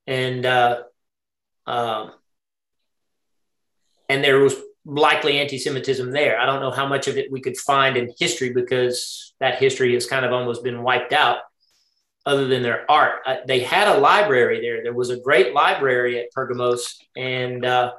And 0.07 0.45
uh, 0.45 0.83
um, 1.65 2.11
and 4.07 4.23
there 4.23 4.39
was 4.39 4.55
likely 4.85 5.39
anti-Semitism 5.39 6.11
there. 6.11 6.39
I 6.39 6.45
don't 6.45 6.61
know 6.61 6.71
how 6.71 6.87
much 6.87 7.07
of 7.07 7.17
it 7.17 7.31
we 7.31 7.41
could 7.41 7.57
find 7.57 7.97
in 7.97 8.13
history 8.17 8.51
because 8.53 9.33
that 9.39 9.59
history 9.59 9.93
has 9.93 10.07
kind 10.07 10.25
of 10.25 10.31
almost 10.31 10.63
been 10.63 10.83
wiped 10.83 11.13
out. 11.13 11.39
Other 12.25 12.47
than 12.47 12.61
their 12.61 12.89
art, 12.91 13.21
uh, 13.25 13.37
they 13.47 13.61
had 13.61 13.87
a 13.87 13.97
library 13.97 14.61
there. 14.61 14.83
There 14.83 14.93
was 14.93 15.09
a 15.09 15.19
great 15.19 15.53
library 15.53 16.19
at 16.19 16.31
Pergamos, 16.31 16.99
and 17.15 17.65
uh, 17.65 17.93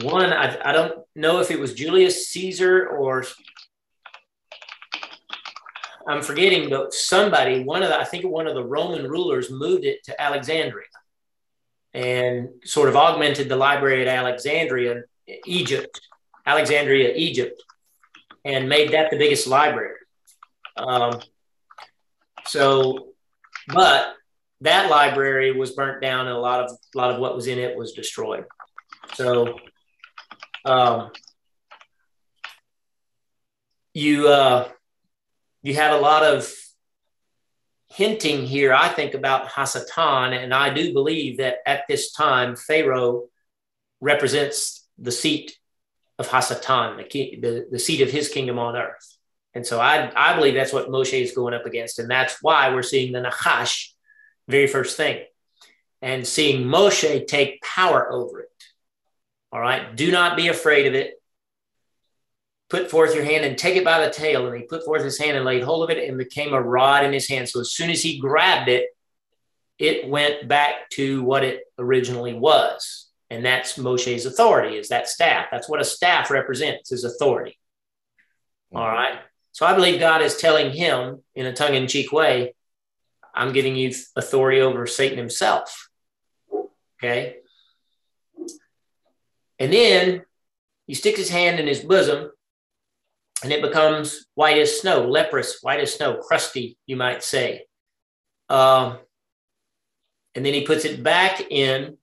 one 0.00 0.32
I, 0.32 0.58
I 0.64 0.72
don't 0.72 1.04
know 1.14 1.40
if 1.40 1.50
it 1.50 1.60
was 1.60 1.74
Julius 1.74 2.28
Caesar 2.28 2.86
or 2.88 3.24
I'm 6.06 6.22
forgetting, 6.22 6.68
but 6.68 6.92
somebody, 6.92 7.62
one 7.62 7.82
of 7.82 7.88
the, 7.88 7.98
I 7.98 8.04
think 8.04 8.24
one 8.24 8.46
of 8.46 8.54
the 8.54 8.64
Roman 8.64 9.06
rulers 9.08 9.50
moved 9.50 9.84
it 9.84 10.02
to 10.04 10.20
Alexandria 10.20 10.86
and 11.94 12.48
sort 12.64 12.88
of 12.88 12.96
augmented 12.96 13.48
the 13.48 13.56
library 13.56 14.02
at 14.02 14.08
Alexandria, 14.08 15.02
Egypt, 15.46 16.00
Alexandria, 16.46 17.12
Egypt. 17.14 17.62
and 18.44 18.68
made 18.68 18.92
that 18.92 19.10
the 19.10 19.18
biggest 19.18 19.46
library. 19.46 19.98
Um, 20.76 21.20
so, 22.46 23.08
but 23.68 24.14
that 24.62 24.90
library 24.90 25.52
was 25.52 25.72
burnt 25.72 26.00
down, 26.02 26.26
and 26.26 26.36
a 26.36 26.40
lot 26.40 26.64
of 26.64 26.70
a 26.70 26.98
lot 26.98 27.10
of 27.12 27.20
what 27.20 27.36
was 27.36 27.46
in 27.46 27.58
it 27.58 27.76
was 27.76 27.92
destroyed. 27.92 28.44
So, 29.14 29.58
um, 30.64 31.10
you 33.94 34.28
uh, 34.28 34.68
you 35.62 35.74
have 35.74 35.94
a 35.94 36.00
lot 36.00 36.22
of 36.22 36.52
hinting 37.88 38.46
here, 38.46 38.72
I 38.72 38.88
think, 38.88 39.14
about 39.14 39.48
Hasatan, 39.48 40.36
and 40.36 40.54
I 40.54 40.72
do 40.72 40.92
believe 40.92 41.38
that 41.38 41.58
at 41.66 41.84
this 41.88 42.12
time, 42.12 42.56
Pharaoh 42.56 43.24
represents 44.00 44.88
the 44.98 45.12
seat 45.12 45.56
of 46.18 46.28
Hasatan, 46.28 47.10
the, 47.10 47.40
the, 47.40 47.66
the 47.72 47.78
seat 47.78 48.00
of 48.00 48.10
his 48.10 48.28
kingdom 48.28 48.58
on 48.58 48.76
earth. 48.76 49.16
And 49.54 49.66
so 49.66 49.80
I, 49.80 50.10
I 50.16 50.34
believe 50.34 50.54
that's 50.54 50.72
what 50.72 50.88
Moshe 50.88 51.20
is 51.20 51.32
going 51.32 51.54
up 51.54 51.66
against. 51.66 51.98
And 51.98 52.10
that's 52.10 52.38
why 52.40 52.74
we're 52.74 52.82
seeing 52.82 53.12
the 53.12 53.20
Nachash 53.20 53.88
very 54.48 54.66
first 54.66 54.96
thing 54.96 55.24
and 56.00 56.26
seeing 56.26 56.64
Moshe 56.64 57.26
take 57.26 57.62
power 57.62 58.10
over 58.10 58.40
it. 58.40 58.48
All 59.52 59.60
right. 59.60 59.94
Do 59.94 60.10
not 60.10 60.36
be 60.36 60.48
afraid 60.48 60.86
of 60.86 60.94
it. 60.94 61.20
Put 62.70 62.90
forth 62.90 63.14
your 63.14 63.24
hand 63.24 63.44
and 63.44 63.58
take 63.58 63.76
it 63.76 63.84
by 63.84 64.04
the 64.04 64.12
tail. 64.12 64.46
And 64.46 64.56
he 64.56 64.62
put 64.62 64.84
forth 64.84 65.04
his 65.04 65.18
hand 65.18 65.36
and 65.36 65.44
laid 65.44 65.62
hold 65.62 65.84
of 65.84 65.96
it 65.96 66.08
and 66.08 66.16
became 66.16 66.54
a 66.54 66.62
rod 66.62 67.04
in 67.04 67.12
his 67.12 67.28
hand. 67.28 67.48
So 67.48 67.60
as 67.60 67.72
soon 67.72 67.90
as 67.90 68.02
he 68.02 68.18
grabbed 68.18 68.70
it, 68.70 68.86
it 69.78 70.08
went 70.08 70.48
back 70.48 70.88
to 70.90 71.22
what 71.22 71.44
it 71.44 71.64
originally 71.78 72.32
was. 72.32 73.08
And 73.28 73.44
that's 73.44 73.76
Moshe's 73.76 74.26
authority, 74.26 74.76
is 74.76 74.88
that 74.88 75.08
staff. 75.08 75.46
That's 75.50 75.68
what 75.68 75.80
a 75.80 75.84
staff 75.84 76.30
represents, 76.30 76.92
is 76.92 77.04
authority. 77.04 77.58
All 78.74 78.82
mm-hmm. 78.82 78.94
right. 78.94 79.18
So 79.52 79.66
I 79.66 79.74
believe 79.74 80.00
God 80.00 80.22
is 80.22 80.36
telling 80.36 80.70
him 80.70 81.22
in 81.34 81.46
a 81.46 81.52
tongue 81.52 81.74
in 81.74 81.88
cheek 81.88 82.10
way, 82.12 82.54
I'm 83.34 83.52
giving 83.52 83.76
you 83.76 83.92
authority 84.16 84.60
over 84.60 84.86
Satan 84.86 85.18
himself. 85.18 85.90
Okay. 86.98 87.36
And 89.62 89.72
then 89.72 90.22
he 90.88 90.94
sticks 90.94 91.20
his 91.20 91.30
hand 91.30 91.60
in 91.60 91.68
his 91.68 91.78
bosom 91.78 92.32
and 93.44 93.52
it 93.52 93.62
becomes 93.62 94.26
white 94.34 94.58
as 94.58 94.80
snow, 94.80 95.06
leprous, 95.06 95.58
white 95.62 95.78
as 95.78 95.94
snow, 95.94 96.16
crusty, 96.16 96.76
you 96.86 96.96
might 96.96 97.22
say. 97.22 97.66
Um, 98.48 98.98
and 100.34 100.44
then 100.44 100.52
he 100.52 100.66
puts 100.66 100.84
it 100.84 101.04
back 101.04 101.40
in, 101.48 101.96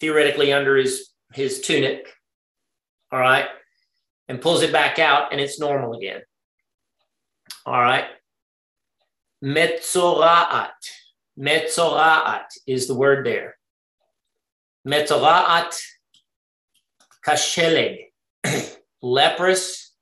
theoretically 0.00 0.52
under 0.52 0.76
his, 0.76 1.10
his 1.32 1.60
tunic, 1.60 2.08
all 3.12 3.20
right, 3.20 3.46
and 4.28 4.40
pulls 4.40 4.62
it 4.62 4.72
back 4.72 4.98
out, 4.98 5.30
and 5.30 5.40
it's 5.40 5.60
normal 5.60 5.96
again. 5.96 6.22
All 7.66 7.80
right. 7.80 8.06
Metzoraat. 9.44 10.72
Metzoraat 11.38 12.46
is 12.66 12.88
the 12.88 12.96
word 12.96 13.24
there. 13.24 13.56
Metzoraat 14.84 15.78
kasheleg. 17.26 18.06
Leprous. 19.02 19.92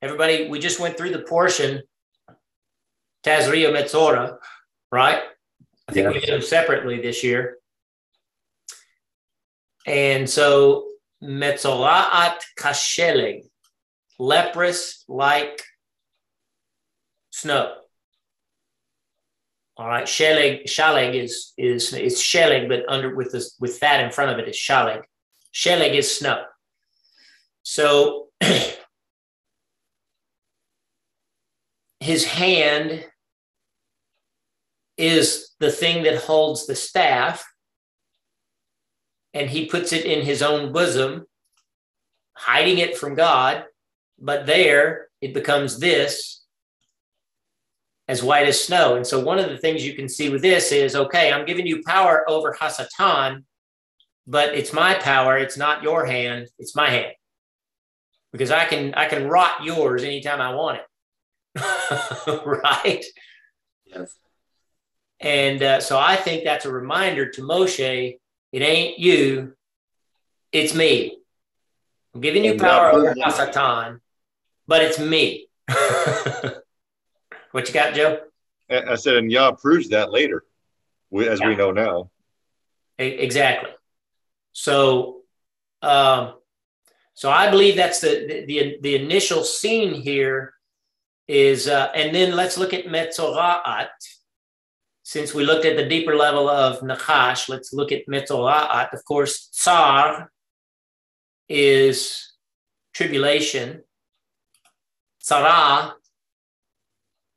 Everybody, 0.00 0.48
we 0.48 0.58
just 0.58 0.80
went 0.80 0.96
through 0.96 1.10
the 1.10 1.20
portion 1.20 1.82
Tazria 3.24 3.72
Metzora, 3.72 4.36
right? 4.90 5.22
I 5.88 5.92
think 5.92 6.04
yeah. 6.04 6.10
we 6.12 6.20
did 6.20 6.30
them 6.30 6.42
separately 6.42 7.00
this 7.00 7.22
year. 7.22 7.58
And 9.86 10.28
so 10.28 10.88
Metzoraat 11.22 12.38
kasheleg, 12.58 13.42
leprous 14.18 15.04
like 15.08 15.62
snow. 17.30 17.74
All 19.76 19.88
right, 19.88 20.06
shelling, 20.06 20.60
shelling 20.66 21.14
is 21.14 21.52
is 21.56 21.92
it's 21.92 22.20
shelling, 22.20 22.68
but 22.68 22.84
under 22.88 23.14
with 23.14 23.32
this 23.32 23.56
with 23.58 23.80
that 23.80 24.04
in 24.04 24.12
front 24.12 24.30
of 24.30 24.38
it 24.38 24.48
is 24.48 24.56
shelling. 24.56 25.00
Sheleg 25.52 25.94
is 25.94 26.18
snow. 26.18 26.44
So 27.62 28.28
his 32.00 32.24
hand 32.24 33.04
is 34.96 35.50
the 35.58 35.70
thing 35.70 36.04
that 36.04 36.22
holds 36.22 36.66
the 36.66 36.74
staff, 36.74 37.44
and 39.34 39.48
he 39.48 39.66
puts 39.66 39.92
it 39.92 40.04
in 40.04 40.24
his 40.24 40.42
own 40.42 40.72
bosom, 40.72 41.26
hiding 42.34 42.78
it 42.78 42.96
from 42.96 43.14
God. 43.14 43.64
But 44.18 44.46
there 44.46 45.08
it 45.20 45.34
becomes 45.34 45.78
this 45.78 46.44
as 48.08 48.22
white 48.22 48.46
as 48.46 48.60
snow. 48.60 48.96
And 48.96 49.06
so 49.06 49.20
one 49.20 49.38
of 49.38 49.48
the 49.48 49.56
things 49.56 49.86
you 49.86 49.94
can 49.94 50.08
see 50.08 50.28
with 50.28 50.42
this 50.42 50.70
is 50.70 50.94
okay, 50.94 51.32
I'm 51.32 51.46
giving 51.46 51.66
you 51.66 51.82
power 51.84 52.28
over 52.28 52.52
Hasatan, 52.52 53.44
but 54.26 54.54
it's 54.54 54.72
my 54.72 54.94
power, 54.94 55.36
it's 55.36 55.56
not 55.56 55.82
your 55.82 56.06
hand, 56.06 56.48
it's 56.58 56.74
my 56.76 56.90
hand. 56.90 57.12
Because 58.32 58.50
I 58.50 58.64
can 58.64 58.94
I 58.94 59.06
can 59.06 59.28
rot 59.28 59.62
yours 59.62 60.04
anytime 60.04 60.40
I 60.40 60.54
want 60.54 60.80
it. 60.80 62.42
right? 62.46 63.04
Yes. 63.84 64.14
And 65.20 65.62
uh, 65.62 65.80
so 65.80 65.98
I 65.98 66.16
think 66.16 66.44
that's 66.44 66.64
a 66.64 66.72
reminder 66.72 67.28
to 67.30 67.42
Moshe 67.42 68.18
it 68.52 68.62
ain't 68.62 68.98
you, 68.98 69.54
it's 70.50 70.74
me. 70.74 71.18
I'm 72.14 72.20
giving 72.20 72.44
you 72.44 72.58
power 72.58 72.90
over 72.90 73.14
Hasatan, 73.14 74.00
but 74.66 74.82
it's 74.82 74.98
me. 74.98 75.48
What 77.52 77.68
you 77.68 77.74
got, 77.74 77.94
Joe? 77.94 78.18
I 78.70 78.94
said, 78.94 79.16
and 79.16 79.30
Yah 79.30 79.52
proves 79.52 79.90
that 79.90 80.10
later, 80.10 80.44
as 81.14 81.38
yeah. 81.38 81.48
we 81.48 81.54
know 81.54 81.70
now. 81.70 82.10
Exactly. 82.98 83.70
So, 84.52 85.22
um, 85.82 86.34
so 87.14 87.30
I 87.30 87.50
believe 87.50 87.76
that's 87.76 88.00
the, 88.00 88.44
the 88.46 88.78
the 88.80 88.96
initial 88.96 89.44
scene 89.44 89.94
here 89.94 90.54
is, 91.28 91.68
uh, 91.68 91.90
and 91.94 92.14
then 92.14 92.34
let's 92.36 92.58
look 92.58 92.74
at 92.74 92.86
Metzoraat. 92.86 93.88
Since 95.04 95.34
we 95.34 95.44
looked 95.44 95.64
at 95.64 95.76
the 95.76 95.88
deeper 95.88 96.16
level 96.16 96.48
of 96.48 96.80
Nachash, 96.80 97.48
let's 97.48 97.72
look 97.72 97.92
at 97.92 98.06
Metzoraat. 98.08 98.92
Of 98.92 99.04
course, 99.04 99.48
Tsar 99.52 100.30
is 101.48 102.32
tribulation. 102.94 103.82
Tzara 105.22 105.92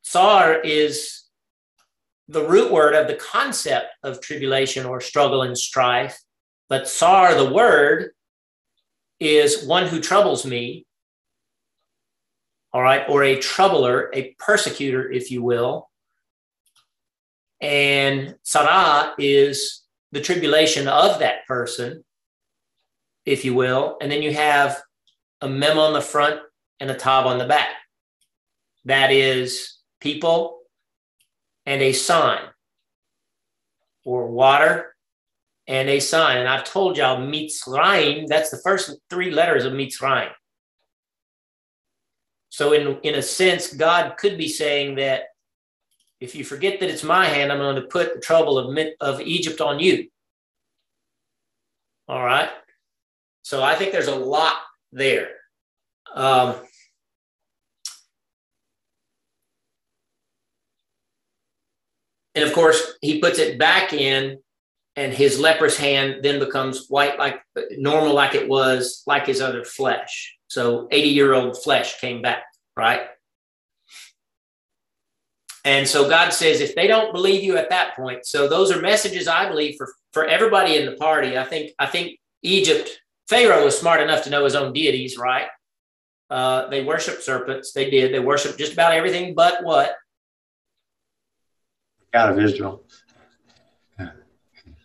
Sar 0.02 0.60
is 0.60 1.24
the 2.28 2.46
root 2.46 2.70
word 2.70 2.94
of 2.94 3.08
the 3.08 3.16
concept 3.16 3.88
of 4.04 4.20
tribulation 4.20 4.86
or 4.86 5.00
struggle 5.00 5.42
and 5.42 5.58
strife. 5.58 6.16
But 6.68 6.88
Sar, 6.88 7.34
the 7.34 7.52
word, 7.52 8.10
is 9.20 9.64
one 9.64 9.86
who 9.86 10.00
troubles 10.00 10.44
me, 10.44 10.86
all 12.72 12.82
right, 12.82 13.04
or 13.08 13.22
a 13.22 13.38
troubler, 13.38 14.10
a 14.12 14.34
persecutor, 14.38 15.10
if 15.10 15.30
you 15.30 15.42
will. 15.42 15.88
And 17.60 18.34
Sarah 18.42 19.14
is 19.18 19.82
the 20.12 20.20
tribulation 20.20 20.88
of 20.88 21.20
that 21.20 21.46
person, 21.46 22.04
if 23.24 23.44
you 23.44 23.54
will. 23.54 23.96
And 24.00 24.10
then 24.10 24.22
you 24.22 24.34
have 24.34 24.82
a 25.40 25.48
mem 25.48 25.78
on 25.78 25.92
the 25.92 26.00
front 26.00 26.40
and 26.80 26.90
a 26.90 26.94
tav 26.94 27.26
on 27.26 27.38
the 27.38 27.46
back. 27.46 27.68
That 28.84 29.10
is 29.10 29.78
people, 30.00 30.58
and 31.64 31.82
a 31.82 31.92
sign, 31.92 32.42
or 34.04 34.26
water 34.28 34.95
and 35.66 35.88
a 35.88 36.00
sign. 36.00 36.38
And 36.38 36.48
I've 36.48 36.64
told 36.64 36.96
y'all 36.96 37.18
Mitzrayim, 37.18 38.26
that's 38.26 38.50
the 38.50 38.58
first 38.58 38.96
three 39.10 39.30
letters 39.30 39.64
of 39.64 39.72
Mitzrayim. 39.72 40.30
So, 42.48 42.72
in, 42.72 42.98
in 43.02 43.14
a 43.16 43.22
sense, 43.22 43.72
God 43.72 44.16
could 44.16 44.38
be 44.38 44.48
saying 44.48 44.96
that 44.96 45.24
if 46.20 46.34
you 46.34 46.44
forget 46.44 46.80
that 46.80 46.88
it's 46.88 47.04
my 47.04 47.26
hand, 47.26 47.52
I'm 47.52 47.58
going 47.58 47.76
to 47.76 47.82
put 47.82 48.14
the 48.14 48.20
trouble 48.20 48.58
of, 48.58 48.78
of 49.00 49.20
Egypt 49.20 49.60
on 49.60 49.78
you. 49.78 50.08
All 52.08 52.24
right. 52.24 52.48
So, 53.42 53.62
I 53.62 53.74
think 53.74 53.92
there's 53.92 54.08
a 54.08 54.14
lot 54.14 54.56
there. 54.92 55.30
Um, 56.14 56.56
And 62.36 62.44
of 62.44 62.52
course, 62.52 62.98
he 63.00 63.18
puts 63.18 63.38
it 63.38 63.58
back 63.58 63.94
in, 63.94 64.38
and 64.96 65.12
his 65.12 65.38
leprous 65.38 65.76
hand 65.76 66.20
then 66.22 66.38
becomes 66.38 66.86
white, 66.88 67.18
like 67.18 67.40
normal, 67.72 68.14
like 68.14 68.34
it 68.34 68.48
was, 68.48 69.02
like 69.06 69.26
his 69.26 69.42
other 69.42 69.62
flesh. 69.62 70.36
So 70.48 70.88
80 70.90 71.08
year 71.08 71.34
old 71.34 71.62
flesh 71.62 72.00
came 72.00 72.22
back, 72.22 72.44
right? 72.76 73.02
And 75.64 75.86
so 75.86 76.08
God 76.08 76.32
says, 76.32 76.60
if 76.60 76.74
they 76.74 76.86
don't 76.86 77.12
believe 77.12 77.42
you 77.42 77.56
at 77.56 77.70
that 77.70 77.96
point, 77.96 78.24
so 78.24 78.48
those 78.48 78.70
are 78.70 78.80
messages 78.80 79.28
I 79.28 79.48
believe 79.48 79.74
for, 79.76 79.92
for 80.12 80.24
everybody 80.24 80.76
in 80.76 80.86
the 80.86 80.96
party. 80.96 81.36
I 81.36 81.44
think, 81.44 81.72
I 81.78 81.86
think 81.86 82.18
Egypt, 82.42 82.88
Pharaoh 83.28 83.64
was 83.64 83.76
smart 83.76 84.00
enough 84.00 84.22
to 84.24 84.30
know 84.30 84.44
his 84.44 84.54
own 84.54 84.72
deities, 84.72 85.18
right? 85.18 85.48
Uh, 86.30 86.68
they 86.68 86.84
worship 86.84 87.20
serpents. 87.20 87.72
They 87.72 87.90
did. 87.90 88.14
They 88.14 88.20
worship 88.20 88.56
just 88.56 88.72
about 88.72 88.92
everything 88.92 89.34
but 89.34 89.64
what? 89.64 89.94
God 92.12 92.30
of 92.30 92.38
Israel. 92.38 92.84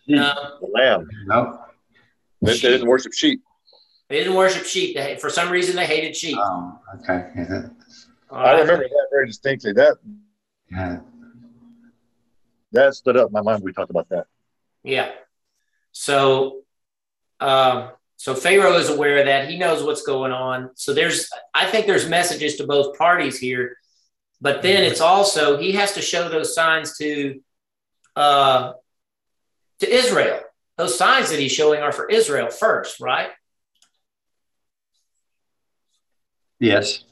Um, 0.08 0.36
lamb. 0.74 1.08
No. 1.26 1.58
They, 2.40 2.52
they 2.52 2.58
didn't 2.58 2.88
worship 2.88 3.12
sheep. 3.12 3.42
they 4.08 4.18
didn't 4.18 4.34
worship 4.34 4.64
sheep. 4.64 4.96
They, 4.96 5.16
for 5.16 5.30
some 5.30 5.48
reason, 5.50 5.76
they 5.76 5.86
hated 5.86 6.16
sheep. 6.16 6.36
Oh, 6.38 6.78
okay. 6.96 7.30
Yeah. 7.36 7.68
All 8.30 8.38
I 8.38 8.52
remember 8.60 8.84
that 8.84 9.06
very 9.10 9.26
distinctly. 9.26 9.72
That 9.72 9.98
yeah. 10.70 11.00
that 12.72 12.94
stood 12.94 13.16
up 13.16 13.28
in 13.28 13.32
my 13.32 13.42
mind. 13.42 13.60
when 13.60 13.66
We 13.66 13.72
talked 13.72 13.90
about 13.90 14.08
that. 14.08 14.26
Yeah. 14.82 15.12
So, 15.92 16.62
um, 17.40 17.90
so 18.16 18.34
Pharaoh 18.34 18.74
is 18.74 18.88
aware 18.88 19.18
of 19.18 19.26
that. 19.26 19.48
He 19.48 19.58
knows 19.58 19.82
what's 19.84 20.02
going 20.02 20.32
on. 20.32 20.70
So 20.74 20.94
there's, 20.94 21.28
I 21.54 21.66
think 21.66 21.86
there's 21.86 22.08
messages 22.08 22.56
to 22.56 22.66
both 22.66 22.96
parties 22.96 23.38
here, 23.38 23.76
but 24.40 24.62
then 24.62 24.82
it's 24.82 25.00
also 25.00 25.58
he 25.58 25.72
has 25.72 25.92
to 25.92 26.02
show 26.02 26.28
those 26.28 26.54
signs 26.54 26.96
to, 26.98 27.40
uh, 28.16 28.72
to 29.82 29.92
Israel. 29.92 30.40
Those 30.78 30.96
signs 30.96 31.30
that 31.30 31.38
he's 31.38 31.52
showing 31.52 31.82
are 31.82 31.92
for 31.92 32.08
Israel 32.08 32.48
first, 32.50 33.00
right? 33.00 33.30
Yes. 36.58 37.04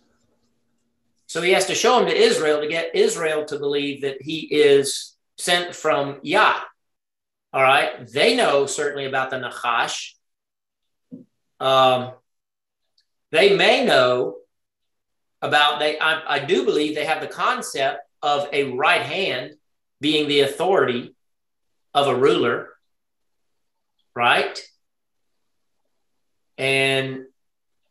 So 1.26 1.42
he 1.42 1.52
has 1.52 1.66
to 1.66 1.74
show 1.74 1.98
them 1.98 2.09
to 2.09 2.16
Israel 2.16 2.61
to 2.61 2.68
get 2.68 2.94
Israel 2.94 3.44
to 3.46 3.59
believe 3.59 4.02
that 4.02 4.22
he 4.22 4.40
is 4.40 5.16
sent 5.37 5.74
from 5.74 6.20
Yah. 6.22 6.61
All 7.52 7.62
right. 7.62 8.09
They 8.09 8.37
know 8.37 8.66
certainly 8.66 9.06
about 9.06 9.30
the 9.30 9.37
Nachash. 9.37 10.12
Um, 11.59 12.12
they 13.33 13.56
may 13.56 13.85
know 13.85 14.37
about 15.42 15.80
they. 15.80 15.98
I, 15.98 16.37
I 16.37 16.38
do 16.44 16.64
believe 16.64 16.94
they 16.94 17.04
have 17.04 17.20
the 17.20 17.26
concept 17.26 18.00
of 18.22 18.48
a 18.52 18.72
right 18.72 19.02
hand 19.02 19.54
being 20.00 20.28
the 20.28 20.40
authority 20.40 21.14
of 21.94 22.09
a 22.09 22.14
ruler, 22.14 22.68
right? 24.14 24.59
And 26.59 27.24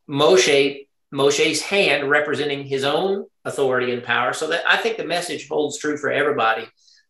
Moshe 0.09 0.87
Moshe's 1.13 1.61
hand 1.61 2.09
representing 2.09 2.63
his 2.63 2.83
own 2.83 3.25
authority 3.45 3.91
and 3.91 4.03
power. 4.03 4.33
So 4.33 4.47
that 4.47 4.63
I 4.67 4.77
think 4.77 4.97
the 4.97 5.05
message 5.05 5.47
holds 5.47 5.79
true 5.79 5.97
for 5.97 6.11
everybody. 6.11 6.67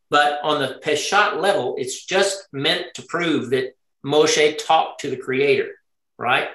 But 0.10 0.39
on 0.41 0.60
the 0.60 0.80
Peshat 0.84 1.39
level, 1.39 1.75
it's 1.78 2.06
just 2.06 2.47
meant 2.52 2.93
to 2.95 3.04
prove 3.04 3.52
that 3.52 3.75
Moshe 4.06 4.58
talked 4.65 5.02
to 5.02 5.10
the 5.10 5.17
Creator, 5.17 5.69
right? 6.17 6.47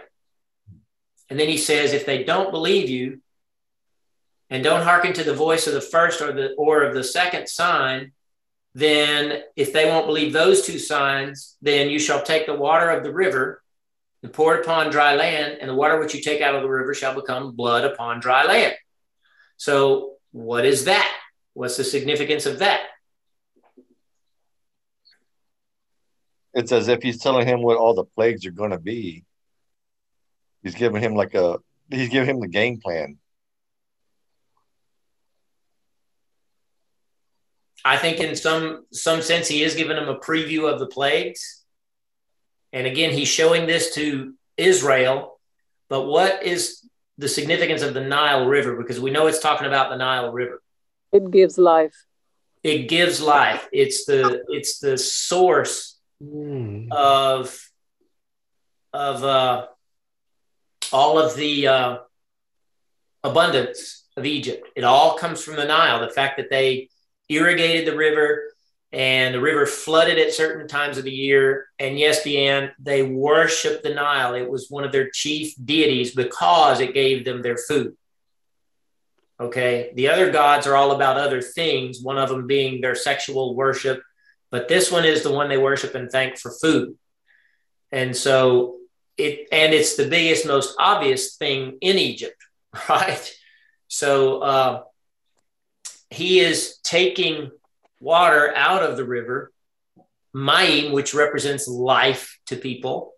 And 1.31 1.39
then 1.39 1.49
he 1.49 1.59
says, 1.59 1.93
if 1.93 2.07
they 2.07 2.25
don't 2.25 2.51
believe 2.51 2.89
you 2.89 3.21
and 4.51 4.65
don't 4.65 4.83
hearken 4.83 5.13
to 5.15 5.25
the 5.25 5.35
voice 5.35 5.67
of 5.67 5.75
the 5.75 5.81
first 5.81 6.21
or 6.21 6.33
the 6.33 6.55
or 6.57 6.83
of 6.83 6.95
the 6.95 7.05
second 7.05 7.49
sign, 7.49 8.13
then 8.75 9.43
if 9.57 9.73
they 9.73 9.87
won't 9.87 10.07
believe 10.07 10.33
those 10.33 10.63
two 10.63 10.79
signs, 10.79 11.57
then 11.63 11.91
you 11.91 11.99
shall 11.99 12.23
take 12.23 12.47
the 12.47 12.55
water 12.55 12.91
of 12.91 13.05
the 13.05 13.13
river 13.13 13.63
and 14.23 14.33
pour 14.33 14.57
it 14.57 14.63
upon 14.63 14.91
dry 14.91 15.15
land, 15.15 15.59
and 15.61 15.71
the 15.71 15.75
water 15.75 16.01
which 16.01 16.15
you 16.15 16.21
take 16.21 16.41
out 16.41 16.55
of 16.55 16.63
the 16.63 16.69
river 16.69 16.95
shall 16.95 17.15
become 17.15 17.55
blood 17.55 17.85
upon 17.85 18.21
dry 18.21 18.45
land. 18.45 18.75
So, 19.59 20.15
what 20.33 20.65
is 20.65 20.87
that? 20.87 21.09
What's 21.53 21.77
the 21.77 21.85
significance 21.85 22.47
of 22.47 22.59
that? 22.59 22.81
It's 26.55 26.73
as 26.73 26.89
if 26.89 27.03
he's 27.03 27.19
telling 27.19 27.47
him 27.47 27.63
what 27.63 27.77
all 27.77 27.95
the 27.95 28.05
plagues 28.05 28.47
are 28.47 28.51
going 28.51 28.71
to 28.71 28.79
be. 28.79 29.25
He's 30.63 30.75
giving 30.75 31.03
him 31.03 31.15
like 31.15 31.35
a. 31.35 31.59
He's 31.91 32.09
giving 32.09 32.29
him 32.29 32.41
the 32.41 32.49
game 32.49 32.81
plan. 32.81 33.19
I 37.85 37.99
think 37.99 38.19
in 38.19 38.35
some 38.35 38.87
some 38.93 39.21
sense 39.21 39.47
he 39.47 39.63
is 39.63 39.75
giving 39.75 39.97
them 39.97 40.09
a 40.09 40.19
preview 40.19 40.73
of 40.73 40.79
the 40.79 40.87
plagues. 40.87 41.63
And 42.73 42.87
again, 42.87 43.13
he's 43.13 43.29
showing 43.29 43.67
this 43.67 43.95
to 43.95 44.35
Israel. 44.57 45.39
But 45.89 46.07
what 46.07 46.43
is 46.43 46.89
the 47.19 47.29
significance 47.29 47.83
of 47.83 47.95
the 47.95 48.01
Nile 48.01 48.47
River? 48.47 48.75
Because 48.77 48.99
we 48.99 49.11
know 49.11 49.27
it's 49.27 49.39
talking 49.39 49.67
about 49.67 49.91
the 49.91 49.97
Nile 49.97 50.33
River. 50.33 50.61
It 51.13 51.31
gives 51.31 51.59
life. 51.59 51.95
It 52.63 52.89
gives 52.89 53.21
life. 53.21 53.69
It's 53.71 54.07
the 54.07 54.45
it's 54.49 54.79
the 54.79 54.97
source 54.97 56.01
of 56.91 57.71
of 58.93 59.25
uh, 59.25 59.67
all 60.91 61.19
of 61.19 61.37
the 61.37 61.69
uh, 61.69 61.99
abundance 63.23 64.07
of 64.17 64.25
Egypt. 64.25 64.67
It 64.75 64.85
all 64.85 65.19
comes 65.19 65.43
from 65.43 65.57
the 65.57 65.67
Nile. 65.67 66.01
The 66.01 66.13
fact 66.13 66.39
that 66.39 66.49
they 66.49 66.89
irrigated 67.35 67.87
the 67.87 67.97
river 67.97 68.45
and 68.93 69.35
the 69.35 69.41
river 69.41 69.67
flooded 69.67 70.19
at 70.19 70.33
certain 70.33 70.69
times 70.69 70.99
of 70.99 71.05
the 71.05 71.11
year. 71.11 71.67
And 71.79 71.99
yes, 71.99 72.23
Deanne, 72.23 72.71
they 72.79 73.03
worshiped 73.03 73.83
the 73.83 73.93
Nile. 73.93 74.35
It 74.35 74.49
was 74.49 74.71
one 74.71 74.85
of 74.85 74.93
their 74.93 75.11
chief 75.11 75.55
deities 75.63 76.15
because 76.15 76.81
it 76.81 76.95
gave 76.95 77.25
them 77.25 77.43
their 77.43 77.57
food. 77.57 77.97
Okay. 79.41 79.93
The 79.97 80.09
other 80.09 80.31
gods 80.31 80.69
are 80.69 80.77
all 80.77 80.93
about 80.93 81.17
other 81.17 81.43
things, 81.43 82.01
one 82.01 82.19
of 82.19 82.29
them 82.29 82.47
being 82.47 82.81
their 82.81 82.95
sexual 82.95 83.57
worship, 83.57 84.01
but 84.51 84.69
this 84.69 84.93
one 84.93 85.05
is 85.05 85.25
the 85.25 85.33
one 85.33 85.49
they 85.49 85.59
worship 85.59 85.97
and 85.97 86.09
thank 86.09 86.39
for 86.39 86.53
food. 86.53 86.97
And 87.91 88.17
so 88.17 88.77
it, 89.17 89.49
and 89.51 89.75
it's 89.75 89.97
the 89.97 90.09
biggest, 90.09 90.47
most 90.47 90.77
obvious 90.79 91.35
thing 91.35 91.79
in 91.81 91.99
Egypt, 91.99 92.37
right? 92.89 93.35
So 93.89 94.39
uh, 94.39 94.83
he 96.11 96.41
is 96.41 96.79
taking 96.83 97.51
water 98.01 98.53
out 98.55 98.83
of 98.83 98.97
the 98.97 99.05
river, 99.05 99.53
Mayim, 100.35 100.93
which 100.93 101.15
represents 101.15 101.69
life 101.69 102.39
to 102.47 102.57
people, 102.57 103.13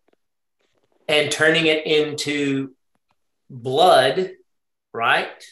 and 1.09 1.31
turning 1.31 1.67
it 1.67 1.87
into 1.87 2.75
blood, 3.49 4.31
right? 4.93 5.45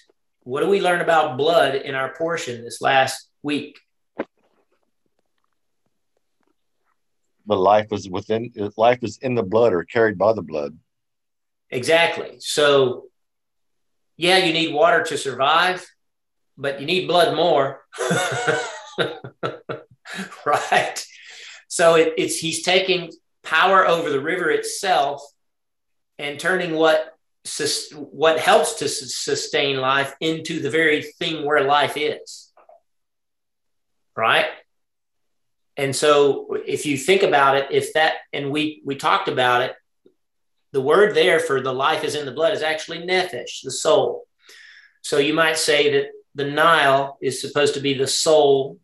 What 0.42 0.60
do 0.60 0.68
we 0.68 0.80
learn 0.80 1.00
about 1.00 1.38
blood 1.38 1.74
in 1.74 1.94
our 1.94 2.14
portion 2.14 2.64
this 2.64 2.80
last 2.80 3.28
week? 3.42 3.78
But 7.46 7.58
life 7.58 7.92
is 7.92 8.08
within. 8.08 8.52
Life 8.76 9.00
is 9.02 9.18
in 9.18 9.34
the 9.34 9.42
blood 9.42 9.72
or 9.72 9.84
carried 9.84 10.18
by 10.18 10.32
the 10.32 10.42
blood. 10.42 10.78
Exactly. 11.70 12.36
So, 12.40 13.04
yeah, 14.16 14.38
you 14.38 14.52
need 14.52 14.72
water 14.72 15.02
to 15.02 15.18
survive, 15.18 15.86
but 16.56 16.80
you 16.80 16.86
need 16.86 17.06
blood 17.08 17.34
more. 17.34 17.84
right? 20.46 21.06
So 21.68 21.96
it, 21.96 22.14
it's 22.16 22.38
he's 22.38 22.62
taking 22.62 23.12
power 23.42 23.86
over 23.86 24.10
the 24.10 24.20
river 24.20 24.50
itself 24.50 25.22
and 26.18 26.38
turning 26.38 26.74
what 26.74 27.16
sus, 27.44 27.90
what 27.92 28.38
helps 28.38 28.74
to 28.74 28.88
sustain 28.88 29.76
life 29.76 30.14
into 30.20 30.60
the 30.60 30.70
very 30.70 31.02
thing 31.02 31.44
where 31.44 31.64
life 31.64 31.96
is. 31.96 32.52
Right? 34.16 34.46
And 35.76 35.94
so 35.94 36.56
if 36.66 36.86
you 36.86 36.96
think 36.96 37.22
about 37.22 37.56
it, 37.56 37.66
if 37.70 37.94
that 37.94 38.14
and 38.32 38.50
we 38.50 38.80
we 38.84 38.94
talked 38.94 39.26
about 39.26 39.62
it, 39.62 39.74
the 40.72 40.80
word 40.80 41.14
there 41.14 41.40
for 41.40 41.60
the 41.60 41.72
life 41.72 42.04
is 42.04 42.14
in 42.14 42.26
the 42.26 42.32
blood 42.32 42.52
is 42.52 42.62
actually 42.62 42.98
nephesh, 42.98 43.62
the 43.64 43.72
soul. 43.72 44.26
So 45.02 45.18
you 45.18 45.34
might 45.34 45.58
say 45.58 45.90
that 45.92 46.06
the 46.34 46.44
Nile 46.44 47.18
is 47.20 47.40
supposed 47.40 47.74
to 47.74 47.80
be 47.80 47.94
the 47.94 48.06
soul 48.06 48.78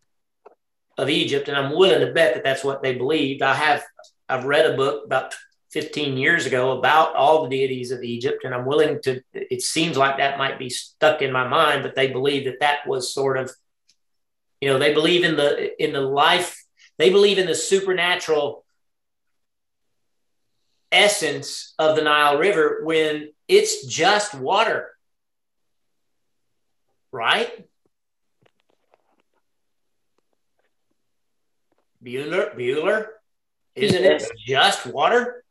of 0.97 1.09
Egypt, 1.09 1.47
and 1.47 1.57
I'm 1.57 1.75
willing 1.75 2.05
to 2.05 2.13
bet 2.13 2.33
that 2.33 2.43
that's 2.43 2.63
what 2.63 2.81
they 2.81 2.95
believed. 2.95 3.41
I 3.41 3.53
have 3.53 3.83
I've 4.29 4.45
read 4.45 4.65
a 4.65 4.77
book 4.77 5.05
about 5.05 5.33
15 5.71 6.17
years 6.17 6.45
ago 6.45 6.77
about 6.77 7.15
all 7.15 7.43
the 7.43 7.49
deities 7.49 7.91
of 7.91 8.03
Egypt, 8.03 8.43
and 8.43 8.53
I'm 8.53 8.65
willing 8.65 9.01
to. 9.03 9.21
It 9.33 9.61
seems 9.61 9.97
like 9.97 10.17
that 10.17 10.37
might 10.37 10.59
be 10.59 10.69
stuck 10.69 11.21
in 11.21 11.31
my 11.31 11.47
mind, 11.47 11.83
but 11.83 11.95
they 11.95 12.07
believe 12.07 12.45
that 12.45 12.59
that 12.59 12.87
was 12.87 13.13
sort 13.13 13.37
of, 13.37 13.51
you 14.59 14.69
know, 14.69 14.79
they 14.79 14.93
believe 14.93 15.23
in 15.23 15.35
the 15.35 15.83
in 15.83 15.93
the 15.93 16.01
life. 16.01 16.57
They 16.97 17.09
believe 17.09 17.37
in 17.37 17.47
the 17.47 17.55
supernatural 17.55 18.63
essence 20.91 21.73
of 21.79 21.95
the 21.95 22.01
Nile 22.01 22.37
River 22.37 22.81
when 22.83 23.29
it's 23.47 23.85
just 23.85 24.33
water, 24.33 24.90
right? 27.11 27.67
Bueller, 32.03 32.55
Bueller, 32.55 33.05
isn't 33.75 34.03
it 34.03 34.23
just 34.45 34.85
water? 34.87 35.43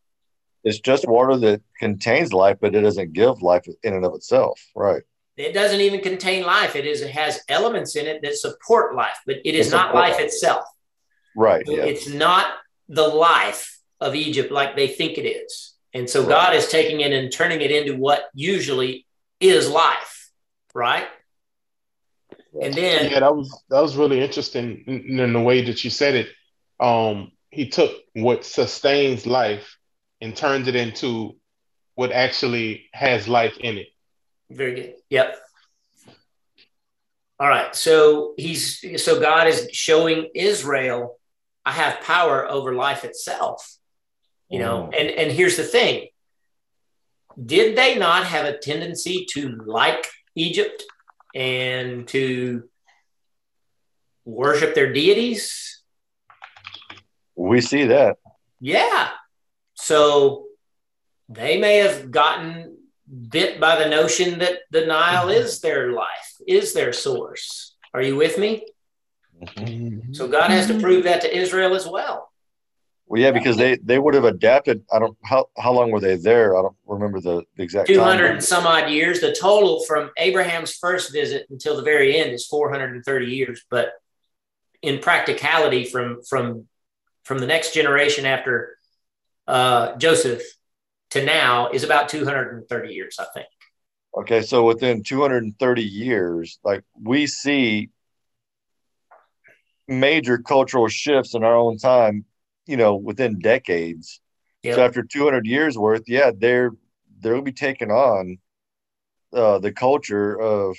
It's 0.65 0.81
just 0.81 1.09
water 1.09 1.37
that 1.39 1.63
contains 1.79 2.33
life, 2.33 2.59
but 2.61 2.75
it 2.75 2.81
doesn't 2.83 3.13
give 3.13 3.41
life 3.41 3.67
in 3.83 3.95
and 3.95 4.05
of 4.05 4.15
itself. 4.15 4.61
Right. 4.75 5.03
It 5.37 5.55
doesn't 5.55 5.81
even 5.81 6.01
contain 6.01 6.45
life. 6.45 6.77
It 6.77 6.87
is 6.87 7.01
it 7.01 7.13
has 7.13 7.41
elements 7.49 7.97
in 7.97 8.07
it 8.07 8.21
that 8.23 8.35
support 8.37 8.95
life, 8.95 9.17
but 9.27 9.37
it 9.45 9.55
is 9.55 9.69
It 9.69 9.71
not 9.71 9.87
support 9.89 10.03
life 10.05 10.13
life. 10.17 10.25
itself. 10.25 10.65
Right. 11.35 11.65
Yeah. 11.67 11.85
It's 11.85 12.09
not 12.09 12.53
the 12.89 13.07
life 13.09 13.79
of 14.01 14.15
Egypt 14.15 14.51
like 14.51 14.77
they 14.77 14.89
think 14.89 15.17
it 15.17 15.27
is. 15.27 15.75
And 15.95 16.11
so 16.11 16.21
Right. 16.21 16.29
God 16.29 16.55
is 16.57 16.69
taking 16.69 17.01
it 17.01 17.13
and 17.13 17.33
turning 17.33 17.61
it 17.63 17.71
into 17.71 17.97
what 17.97 18.29
usually 18.35 19.07
is 19.39 19.71
life, 19.71 20.31
right? 20.75 21.07
And 22.61 22.75
then 22.75 23.11
yeah, 23.11 23.21
that 23.21 23.35
was 23.35 23.63
that 23.71 23.81
was 23.81 23.97
really 23.97 24.21
interesting 24.21 24.85
in, 24.87 25.21
in 25.21 25.33
the 25.33 25.41
way 25.41 25.65
that 25.65 25.85
you 25.85 25.91
said 25.91 26.15
it. 26.15 26.29
Um, 26.81 27.33
he 27.51 27.69
took 27.69 27.93
what 28.15 28.45
sustains 28.45 29.27
life 29.27 29.77
and 30.21 30.35
turns 30.35 30.69
it 30.69 30.75
into 30.75 31.37
what 31.95 32.13
actually 32.13 32.89
has 32.93 33.29
life 33.29 33.57
in 33.59 33.79
it. 33.79 33.89
Very 34.51 34.75
good. 34.75 34.95
Yep. 35.11 35.37
All 37.39 37.49
right. 37.49 37.75
So 37.75 38.35
he's 38.37 39.03
so 39.03 39.21
God 39.21 39.47
is 39.47 39.69
showing 39.73 40.29
Israel, 40.35 41.19
I 41.65 41.73
have 41.73 42.01
power 42.01 42.49
over 42.49 42.75
life 42.75 43.05
itself. 43.05 43.77
You 44.49 44.59
know, 44.59 44.91
and 44.91 45.09
and 45.09 45.31
here's 45.31 45.57
the 45.57 45.63
thing. 45.63 46.09
Did 47.47 47.77
they 47.77 47.97
not 47.97 48.27
have 48.27 48.47
a 48.47 48.59
tendency 48.59 49.25
to 49.35 49.57
like 49.65 50.05
Egypt 50.35 50.83
and 51.35 52.07
to 52.09 52.69
worship 54.25 54.75
their 54.75 54.93
deities? 54.93 55.83
We 57.37 57.61
see 57.61 57.87
that. 57.87 58.19
Yeah. 58.61 59.09
So 59.75 60.47
they 61.29 61.59
may 61.59 61.79
have 61.79 62.11
gotten 62.11 62.77
bit 63.31 63.61
by 63.61 63.77
the 63.83 63.89
notion 63.89 64.39
that 64.41 64.61
the 64.71 64.87
Nile 64.87 65.27
mm-hmm. 65.29 65.43
is 65.43 65.61
their 65.61 65.93
life, 65.93 66.37
is 66.47 66.75
their 66.75 66.93
source. 66.93 67.77
Are 67.93 68.03
you 68.03 68.17
with 68.17 68.39
me? 68.39 68.67
Mm-hmm. 69.43 70.13
So 70.13 70.29
God 70.29 70.51
has 70.51 70.67
to 70.69 70.79
prove 70.79 71.05
that 71.05 71.23
to 71.23 71.37
Israel 71.37 71.75
as 71.75 71.87
well. 71.87 72.30
Well, 73.11 73.21
yeah, 73.21 73.33
because 73.33 73.57
they 73.57 73.77
they 73.83 73.99
would 73.99 74.15
have 74.15 74.23
adapted. 74.23 74.85
I 74.93 75.01
don't 75.01 75.19
how 75.25 75.47
how 75.59 75.73
long 75.73 75.91
were 75.91 75.99
they 75.99 76.15
there? 76.15 76.57
I 76.57 76.63
don't 76.63 76.77
remember 76.87 77.21
the, 77.21 77.43
the 77.57 77.65
exact. 77.65 77.89
Two 77.89 78.01
hundred 78.01 78.31
and 78.31 78.45
some 78.45 78.69
odd 78.69 78.89
years. 78.89 79.21
The 79.21 79.35
total 79.35 79.83
from 79.85 80.13
Abraham's 80.17 80.77
first 80.77 81.13
visit 81.13 81.49
until 81.51 81.77
the 81.77 81.83
very 81.83 82.17
end 82.17 82.31
is 82.31 82.47
four 82.47 82.71
hundred 82.71 82.95
and 82.95 83.05
thirty 83.05 83.27
years. 83.27 83.65
But 83.69 83.95
in 84.81 85.01
practicality, 85.01 85.87
from 85.87 86.23
from 86.23 86.69
from 87.25 87.39
the 87.41 87.49
next 87.49 87.75
generation 87.75 88.27
after 88.27 88.77
uh, 89.49 89.97
Joseph 89.97 90.43
to 91.11 91.25
now 91.25 91.69
is 91.71 91.83
about 91.83 92.09
230 92.09 92.95
years, 92.95 93.17
I 93.19 93.27
think. 93.35 93.49
Okay, 94.17 94.43
so 94.43 94.65
within 94.65 95.03
230 95.03 95.83
years, 95.83 96.61
like 96.63 96.85
we 97.01 97.27
see 97.27 97.91
major 99.89 100.39
cultural 100.39 100.87
shifts 100.87 101.35
in 101.35 101.43
our 101.43 101.57
own 101.57 101.77
time, 101.77 102.25
you 102.71 102.77
know, 102.77 102.95
within 102.95 103.41
decades. 103.41 104.21
Yep. 104.63 104.75
So 104.77 104.85
after 104.85 105.03
200 105.03 105.45
years 105.45 105.77
worth, 105.77 106.05
yeah, 106.07 106.31
they're 106.37 106.71
they'll 107.19 107.43
be 107.43 107.53
taking 107.53 107.91
on 107.91 108.39
uh, 109.33 109.59
the 109.59 109.73
culture 109.73 110.41
of 110.41 110.77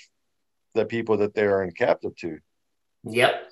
the 0.74 0.86
people 0.86 1.18
that 1.18 1.36
they 1.36 1.44
are 1.44 1.64
in 1.64 1.72
captive 1.72 2.16
to. 2.18 2.40
Yep, 3.04 3.52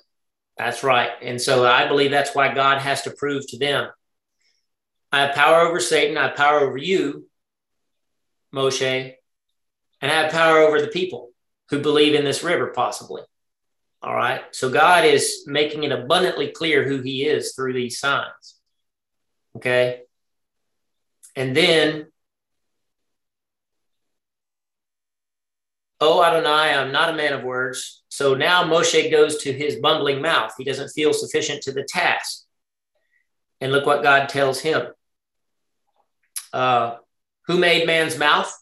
that's 0.56 0.82
right. 0.82 1.10
And 1.20 1.40
so 1.40 1.66
I 1.66 1.86
believe 1.86 2.10
that's 2.10 2.34
why 2.34 2.54
God 2.54 2.78
has 2.78 3.02
to 3.02 3.10
prove 3.10 3.46
to 3.48 3.58
them 3.58 3.90
I 5.12 5.20
have 5.22 5.34
power 5.34 5.60
over 5.60 5.80
Satan. 5.80 6.16
I 6.16 6.28
have 6.28 6.36
power 6.36 6.60
over 6.60 6.78
you, 6.78 7.28
Moshe, 8.54 9.14
and 10.00 10.10
I 10.10 10.14
have 10.14 10.32
power 10.32 10.58
over 10.58 10.80
the 10.80 10.86
people 10.88 11.30
who 11.68 11.80
believe 11.80 12.14
in 12.14 12.24
this 12.24 12.42
river, 12.42 12.68
possibly. 12.68 13.22
All 14.02 14.14
right. 14.14 14.42
So 14.52 14.70
God 14.70 15.04
is 15.04 15.44
making 15.46 15.84
it 15.84 15.92
abundantly 15.92 16.48
clear 16.48 16.88
who 16.88 17.02
he 17.02 17.24
is 17.24 17.54
through 17.54 17.74
these 17.74 17.98
signs. 17.98 18.56
Okay. 19.56 20.02
And 21.36 21.56
then, 21.56 22.06
oh, 26.00 26.24
Adonai, 26.24 26.74
I'm 26.74 26.92
not 26.92 27.10
a 27.10 27.14
man 27.14 27.34
of 27.34 27.42
words. 27.42 28.02
So 28.08 28.34
now 28.34 28.64
Moshe 28.64 29.10
goes 29.10 29.38
to 29.38 29.52
his 29.52 29.76
bumbling 29.76 30.22
mouth. 30.22 30.52
He 30.56 30.64
doesn't 30.64 30.88
feel 30.88 31.12
sufficient 31.12 31.62
to 31.62 31.72
the 31.72 31.84
task. 31.84 32.44
And 33.60 33.70
look 33.70 33.84
what 33.84 34.02
God 34.02 34.28
tells 34.28 34.60
him 34.60 34.86
uh, 36.52 36.96
who 37.46 37.58
made 37.58 37.86
man's 37.86 38.18
mouth? 38.18 38.52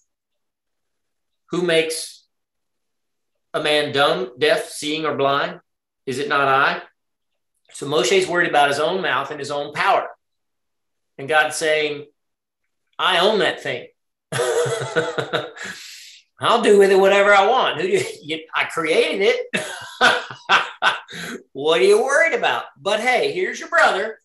Who 1.50 1.62
makes 1.62 2.17
a 3.58 3.62
man 3.62 3.92
dumb, 3.92 4.32
deaf, 4.38 4.68
seeing, 4.70 5.04
or 5.04 5.16
blind? 5.16 5.60
Is 6.06 6.18
it 6.18 6.28
not 6.28 6.48
I? 6.48 6.82
So 7.72 7.86
Moshe's 7.86 8.26
worried 8.26 8.48
about 8.48 8.68
his 8.68 8.80
own 8.80 9.02
mouth 9.02 9.30
and 9.30 9.38
his 9.38 9.50
own 9.50 9.72
power. 9.72 10.08
And 11.18 11.28
God's 11.28 11.56
saying, 11.56 12.06
I 12.98 13.18
own 13.18 13.40
that 13.40 13.62
thing. 13.62 13.88
I'll 16.40 16.62
do 16.62 16.78
with 16.78 16.90
it 16.90 16.98
whatever 16.98 17.34
I 17.34 17.46
want. 17.46 17.82
You, 17.82 18.02
you, 18.22 18.40
I 18.54 18.64
created 18.64 19.22
it. 19.22 19.64
what 21.52 21.80
are 21.80 21.84
you 21.84 22.02
worried 22.02 22.34
about? 22.34 22.64
But 22.80 23.00
hey, 23.00 23.32
here's 23.32 23.58
your 23.58 23.68
brother 23.68 24.18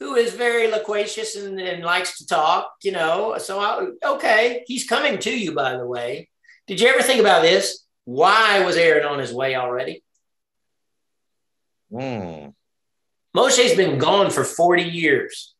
who 0.00 0.14
is 0.16 0.34
very 0.34 0.70
loquacious 0.70 1.36
and, 1.36 1.60
and 1.60 1.84
likes 1.84 2.18
to 2.18 2.26
talk, 2.26 2.72
you 2.82 2.92
know. 2.92 3.36
So, 3.38 3.58
I, 3.60 3.88
okay, 4.14 4.64
he's 4.66 4.86
coming 4.86 5.18
to 5.20 5.30
you, 5.30 5.52
by 5.52 5.76
the 5.76 5.86
way. 5.86 6.28
Did 6.66 6.80
you 6.80 6.88
ever 6.88 7.02
think 7.02 7.20
about 7.20 7.42
this? 7.42 7.83
Why 8.04 8.64
was 8.64 8.76
Aaron 8.76 9.06
on 9.06 9.18
his 9.18 9.32
way 9.32 9.54
already? 9.54 10.02
Hmm. 11.90 12.48
Moshe's 13.34 13.76
been 13.76 13.98
gone 13.98 14.30
for 14.30 14.44
40 14.44 14.82
years. 14.82 15.54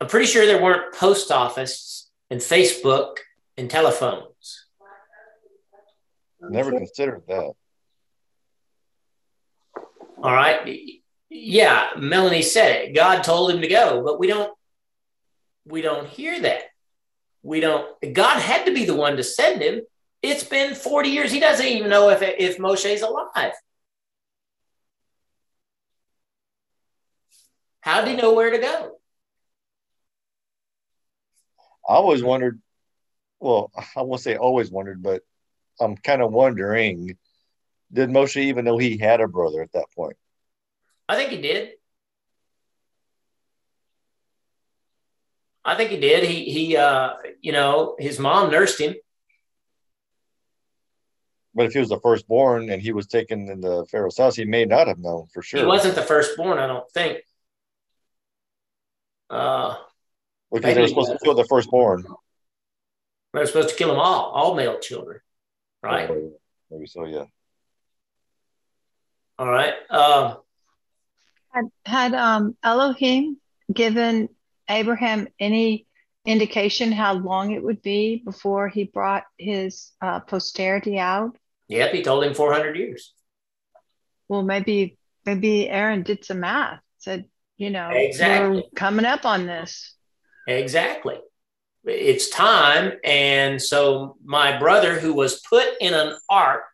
I'm 0.00 0.08
pretty 0.08 0.26
sure 0.26 0.46
there 0.46 0.62
weren't 0.62 0.94
post 0.94 1.30
office 1.30 2.10
and 2.30 2.40
Facebook 2.40 3.18
and 3.56 3.70
telephones. 3.70 4.66
Never 6.40 6.70
considered 6.70 7.22
that. 7.28 7.52
All 10.22 10.32
right 10.32 11.00
yeah, 11.28 11.90
Melanie 11.98 12.42
said 12.42 12.76
it. 12.76 12.94
God 12.94 13.22
told 13.22 13.50
him 13.50 13.60
to 13.60 13.68
go, 13.68 14.02
but 14.04 14.18
we 14.18 14.26
don't 14.26 14.52
we 15.64 15.82
don't 15.82 16.08
hear 16.08 16.40
that. 16.40 16.62
We 17.46 17.60
don't 17.60 17.86
God 18.12 18.40
had 18.40 18.66
to 18.66 18.74
be 18.74 18.84
the 18.84 18.96
one 18.96 19.16
to 19.16 19.22
send 19.22 19.62
him. 19.62 19.82
It's 20.20 20.42
been 20.42 20.74
40 20.74 21.08
years. 21.10 21.30
He 21.30 21.38
doesn't 21.38 21.64
even 21.64 21.88
know 21.88 22.08
if 22.08 22.20
if 22.20 22.58
Moshe's 22.58 23.02
alive. 23.02 23.52
How 27.82 28.00
did 28.00 28.10
he 28.10 28.16
know 28.16 28.34
where 28.34 28.50
to 28.50 28.58
go? 28.58 28.98
I 31.88 31.94
always 31.94 32.20
wondered, 32.20 32.60
well, 33.38 33.70
I 33.94 34.02
won't 34.02 34.20
say 34.20 34.34
always 34.34 34.72
wondered, 34.72 35.00
but 35.00 35.22
I'm 35.78 35.96
kind 35.96 36.22
of 36.22 36.32
wondering, 36.32 37.16
did 37.92 38.10
Moshe 38.10 38.38
even 38.38 38.64
know 38.64 38.76
he 38.76 38.98
had 38.98 39.20
a 39.20 39.28
brother 39.28 39.62
at 39.62 39.70
that 39.70 39.86
point? 39.94 40.16
I 41.08 41.14
think 41.14 41.30
he 41.30 41.40
did. 41.40 41.74
I 45.66 45.74
think 45.74 45.90
he 45.90 45.98
did. 45.98 46.22
He 46.22 46.44
he 46.44 46.76
uh 46.76 47.14
you 47.40 47.50
know, 47.50 47.96
his 47.98 48.20
mom 48.20 48.50
nursed 48.52 48.80
him. 48.80 48.94
But 51.54 51.66
if 51.66 51.72
he 51.72 51.80
was 51.80 51.88
the 51.88 51.98
firstborn 52.00 52.70
and 52.70 52.80
he 52.80 52.92
was 52.92 53.08
taken 53.08 53.48
in 53.48 53.60
the 53.60 53.84
Pharaoh's 53.90 54.16
house, 54.16 54.36
he 54.36 54.44
may 54.44 54.64
not 54.64 54.86
have 54.86 54.98
known 54.98 55.26
for 55.34 55.42
sure. 55.42 55.60
He 55.60 55.66
wasn't 55.66 55.96
the 55.96 56.02
firstborn, 56.02 56.58
I 56.58 56.68
don't 56.68 56.88
think. 56.92 57.18
Uh 59.28 59.74
because 60.52 60.74
they 60.74 60.80
were 60.80 60.88
supposed 60.88 61.10
to 61.10 61.18
kill 61.24 61.34
the 61.34 61.44
firstborn. 61.44 62.04
They 63.32 63.40
were 63.40 63.46
supposed 63.46 63.70
to 63.70 63.74
kill 63.74 63.88
them 63.88 63.98
all, 63.98 64.30
all 64.30 64.54
male 64.54 64.78
children. 64.78 65.20
Right? 65.82 66.08
maybe 66.70 66.86
so, 66.86 67.04
yeah. 67.06 67.24
All 69.36 69.50
right. 69.50 69.74
Um 69.90 70.36
had, 71.50 71.64
had 71.84 72.14
um, 72.14 72.56
Elohim 72.62 73.38
given 73.72 74.28
Abraham 74.68 75.28
any 75.38 75.86
indication 76.24 76.92
how 76.92 77.14
long 77.14 77.52
it 77.52 77.62
would 77.62 77.82
be 77.82 78.22
before 78.24 78.68
he 78.68 78.84
brought 78.84 79.24
his 79.38 79.92
uh, 80.00 80.20
posterity 80.20 80.98
out? 80.98 81.36
Yep, 81.68 81.92
he 81.92 82.02
told 82.02 82.24
him 82.24 82.34
400 82.34 82.76
years. 82.76 83.12
Well, 84.28 84.42
maybe 84.42 84.98
maybe 85.24 85.68
Aaron 85.68 86.02
did 86.02 86.24
some 86.24 86.40
math. 86.40 86.80
Said, 86.98 87.26
you 87.56 87.70
know, 87.70 87.90
exactly. 87.92 88.56
we're 88.56 88.62
coming 88.74 89.04
up 89.04 89.24
on 89.24 89.46
this. 89.46 89.94
Exactly. 90.46 91.18
It's 91.84 92.28
time. 92.28 92.92
And 93.04 93.62
so 93.62 94.16
my 94.24 94.58
brother, 94.58 94.98
who 94.98 95.14
was 95.14 95.40
put 95.40 95.66
in 95.80 95.94
an 95.94 96.16
ark 96.28 96.64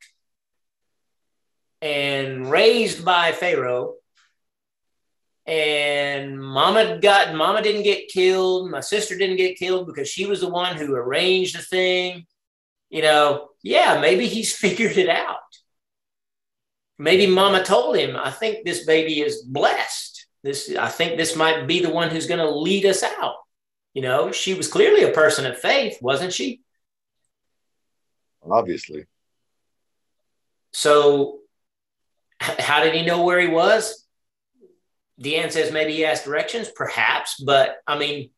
and 1.82 2.50
raised 2.50 3.04
by 3.04 3.32
Pharaoh, 3.32 3.94
and 5.46 6.40
mama 6.40 6.98
got 7.00 7.34
mama 7.34 7.62
didn't 7.62 7.82
get 7.82 8.08
killed 8.08 8.70
my 8.70 8.80
sister 8.80 9.16
didn't 9.16 9.36
get 9.36 9.58
killed 9.58 9.86
because 9.86 10.08
she 10.08 10.26
was 10.26 10.40
the 10.40 10.48
one 10.48 10.76
who 10.76 10.94
arranged 10.94 11.58
the 11.58 11.62
thing 11.62 12.24
you 12.90 13.02
know 13.02 13.48
yeah 13.62 14.00
maybe 14.00 14.26
he's 14.26 14.54
figured 14.64 14.96
it 14.96 15.08
out 15.08 15.38
maybe 16.98 17.26
mama 17.26 17.62
told 17.64 17.96
him 17.96 18.16
i 18.16 18.30
think 18.30 18.64
this 18.64 18.86
baby 18.86 19.20
is 19.20 19.42
blessed 19.42 20.26
this 20.44 20.74
i 20.76 20.88
think 20.88 21.16
this 21.16 21.34
might 21.34 21.66
be 21.66 21.80
the 21.80 21.90
one 21.90 22.08
who's 22.08 22.26
going 22.26 22.38
to 22.38 22.50
lead 22.50 22.86
us 22.86 23.02
out 23.02 23.34
You 23.94 24.02
know, 24.02 24.32
she 24.32 24.54
was 24.54 24.68
clearly 24.68 25.04
a 25.04 25.12
person 25.12 25.44
of 25.46 25.58
faith, 25.58 25.98
wasn't 26.00 26.32
she? 26.32 26.62
Obviously. 28.42 29.06
So, 30.72 31.40
how 32.40 32.82
did 32.82 32.94
he 32.94 33.04
know 33.04 33.22
where 33.22 33.40
he 33.40 33.48
was? 33.48 34.01
Deanne 35.22 35.52
says 35.52 35.72
maybe 35.72 35.94
he 35.94 36.04
asked 36.04 36.24
directions, 36.24 36.68
perhaps, 36.68 37.40
but 37.40 37.76
I 37.86 37.98
mean, 37.98 38.30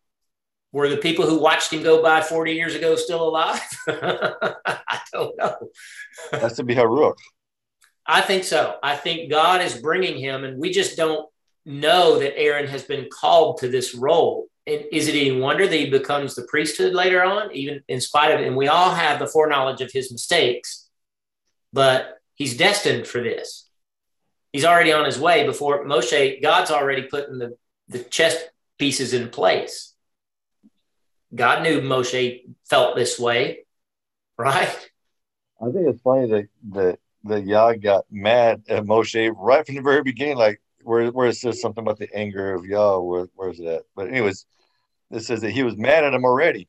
were 0.72 0.88
the 0.88 0.96
people 0.96 1.24
who 1.24 1.38
watched 1.38 1.72
him 1.72 1.82
go 1.82 2.02
by 2.02 2.20
40 2.20 2.52
years 2.52 2.74
ago 2.74 2.96
still 2.96 3.28
alive? 3.28 3.60
I 3.88 5.00
don't 5.12 5.36
know. 5.38 5.70
That's 6.32 6.56
to 6.56 6.64
be 6.64 6.74
Haruch. 6.74 7.14
I 8.06 8.20
think 8.20 8.44
so. 8.44 8.76
I 8.82 8.96
think 8.96 9.30
God 9.30 9.62
is 9.62 9.80
bringing 9.80 10.18
him, 10.18 10.44
and 10.44 10.58
we 10.58 10.72
just 10.72 10.96
don't 10.96 11.28
know 11.64 12.18
that 12.18 12.36
Aaron 12.36 12.66
has 12.66 12.82
been 12.82 13.08
called 13.10 13.58
to 13.58 13.68
this 13.68 13.94
role. 13.94 14.48
And 14.66 14.84
is 14.92 15.08
it 15.08 15.14
any 15.14 15.38
wonder 15.38 15.66
that 15.66 15.76
he 15.76 15.90
becomes 15.90 16.34
the 16.34 16.46
priesthood 16.48 16.92
later 16.92 17.22
on, 17.22 17.54
even 17.54 17.82
in 17.88 18.00
spite 18.00 18.32
of 18.32 18.40
it? 18.40 18.46
And 18.46 18.56
we 18.56 18.68
all 18.68 18.90
have 18.90 19.18
the 19.18 19.26
foreknowledge 19.26 19.80
of 19.80 19.92
his 19.92 20.10
mistakes, 20.10 20.88
but 21.72 22.18
he's 22.34 22.56
destined 22.56 23.06
for 23.06 23.22
this. 23.22 23.63
He's 24.54 24.64
already 24.64 24.92
on 24.92 25.04
his 25.04 25.18
way 25.18 25.44
before 25.44 25.84
Moshe, 25.84 26.40
God's 26.40 26.70
already 26.70 27.02
putting 27.02 27.38
the, 27.38 27.56
the 27.88 27.98
chess 27.98 28.40
pieces 28.78 29.12
in 29.12 29.28
place. 29.28 29.94
God 31.34 31.64
knew 31.64 31.80
Moshe 31.80 32.42
felt 32.64 32.94
this 32.94 33.18
way, 33.18 33.66
right? 34.38 34.68
I 35.60 35.64
think 35.72 35.88
it's 35.88 36.00
funny 36.02 36.28
that 36.28 36.48
that 36.70 36.98
that 37.24 37.44
Yah 37.44 37.72
got 37.72 38.04
mad 38.12 38.62
at 38.68 38.84
Moshe 38.84 39.34
right 39.36 39.66
from 39.66 39.74
the 39.74 39.82
very 39.82 40.04
beginning, 40.04 40.36
like 40.36 40.62
where 40.84 41.08
where 41.08 41.26
it 41.26 41.34
says 41.34 41.60
something 41.60 41.82
about 41.82 41.98
the 41.98 42.14
anger 42.14 42.54
of 42.54 42.64
Yah. 42.64 42.98
Where 42.98 43.26
where's 43.34 43.58
that? 43.58 43.82
But 43.96 44.06
anyways, 44.06 44.46
it 45.10 45.24
says 45.24 45.40
that 45.40 45.50
he 45.50 45.64
was 45.64 45.76
mad 45.76 46.04
at 46.04 46.14
him 46.14 46.24
already. 46.24 46.68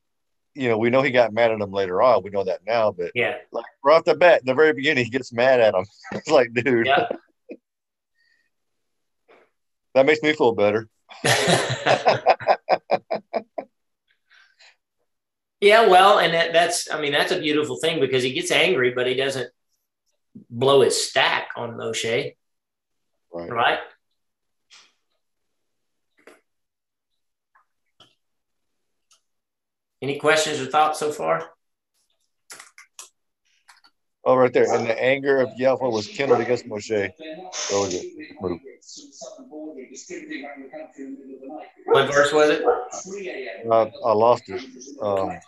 You 0.54 0.70
know, 0.70 0.78
we 0.78 0.90
know 0.90 1.02
he 1.02 1.12
got 1.12 1.32
mad 1.32 1.52
at 1.52 1.60
him 1.60 1.70
later 1.70 2.02
on. 2.02 2.24
We 2.24 2.30
know 2.30 2.42
that 2.42 2.66
now, 2.66 2.90
but 2.90 3.12
yeah, 3.14 3.36
like 3.52 3.64
right 3.84 3.94
off 3.94 4.04
the 4.04 4.16
bat, 4.16 4.40
in 4.40 4.46
the 4.46 4.54
very 4.54 4.72
beginning, 4.72 5.04
he 5.04 5.10
gets 5.10 5.32
mad 5.32 5.60
at 5.60 5.72
him. 5.72 5.84
it's 6.12 6.30
like, 6.30 6.52
dude, 6.52 6.86
yeah. 6.86 7.06
That 9.96 10.06
makes 10.06 10.22
me 10.22 10.32
feel 10.32 10.52
better. 10.52 10.88
Yeah, 15.60 15.88
well, 15.88 16.18
and 16.18 16.34
that, 16.34 16.52
that's, 16.52 16.90
I 16.92 17.00
mean, 17.00 17.12
that's 17.12 17.32
a 17.32 17.40
beautiful 17.40 17.76
thing 17.76 17.98
because 17.98 18.22
he 18.22 18.32
gets 18.32 18.50
angry, 18.50 18.92
but 18.94 19.06
he 19.06 19.14
doesn't 19.14 19.50
blow 20.50 20.82
his 20.82 21.08
stack 21.08 21.48
on 21.56 21.72
Moshe. 21.72 22.36
Right. 23.32 23.50
right? 23.50 23.78
Any 30.02 30.18
questions 30.18 30.60
or 30.60 30.66
thoughts 30.66 30.98
so 30.98 31.10
far? 31.10 31.55
Oh, 34.26 34.34
right 34.34 34.52
there. 34.52 34.74
And 34.74 34.84
the 34.84 35.00
anger 35.00 35.40
of 35.40 35.52
Yahweh 35.54 35.88
was 35.88 36.08
kindled 36.08 36.40
against 36.40 36.68
Moshe. 36.68 37.10
was 37.70 37.94
it? 37.94 38.06
What 41.84 42.12
verse 42.12 42.32
was 42.32 42.50
it? 42.50 42.62
Uh, 43.70 43.86
I 44.04 44.12
lost 44.12 44.48
it. 44.48 44.60
Um, 45.00 45.38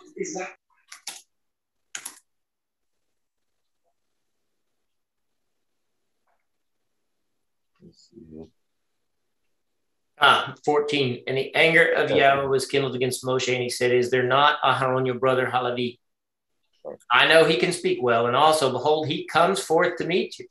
Ah, 10.21 10.53
14. 10.65 11.23
And 11.27 11.37
the 11.37 11.53
anger 11.55 11.91
of 11.91 12.11
Yahweh 12.11 12.45
was 12.45 12.65
kindled 12.65 12.95
against 12.95 13.23
Moshe, 13.25 13.53
and 13.53 13.61
he 13.61 13.69
said, 13.69 13.91
Is 13.91 14.09
there 14.09 14.23
not 14.23 14.61
Aharon, 14.61 15.05
your 15.05 15.15
brother 15.15 15.45
Halavi? 15.45 15.97
I 17.11 17.27
know 17.27 17.45
he 17.45 17.57
can 17.57 17.71
speak 17.71 17.99
well, 18.01 18.27
and 18.27 18.35
also, 18.35 18.71
behold, 18.71 19.07
he 19.07 19.25
comes 19.25 19.59
forth 19.59 19.97
to 19.97 20.05
meet 20.05 20.39
you. 20.39 20.47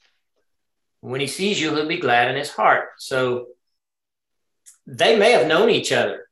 When 1.01 1.21
he 1.21 1.27
sees 1.27 1.61
you, 1.61 1.75
he'll 1.75 1.87
be 1.89 1.99
glad 1.99 2.31
in 2.31 2.37
his 2.37 2.51
heart. 2.51 2.91
So 2.99 3.49
they 4.87 5.19
may 5.19 5.33
have 5.33 5.47
known 5.47 5.71
each 5.71 5.93
other, 5.93 6.29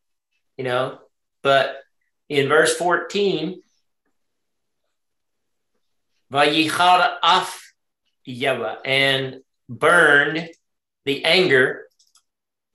you 0.56 0.64
know, 0.64 0.98
but 1.42 1.76
in 2.28 2.48
verse 2.48 2.76
14, 2.76 3.62
Vayichar 6.32 7.16
af 7.22 7.72
Yahweh, 8.24 8.76
and 8.84 9.40
burned 9.68 10.48
the 11.04 11.24
anger 11.24 11.86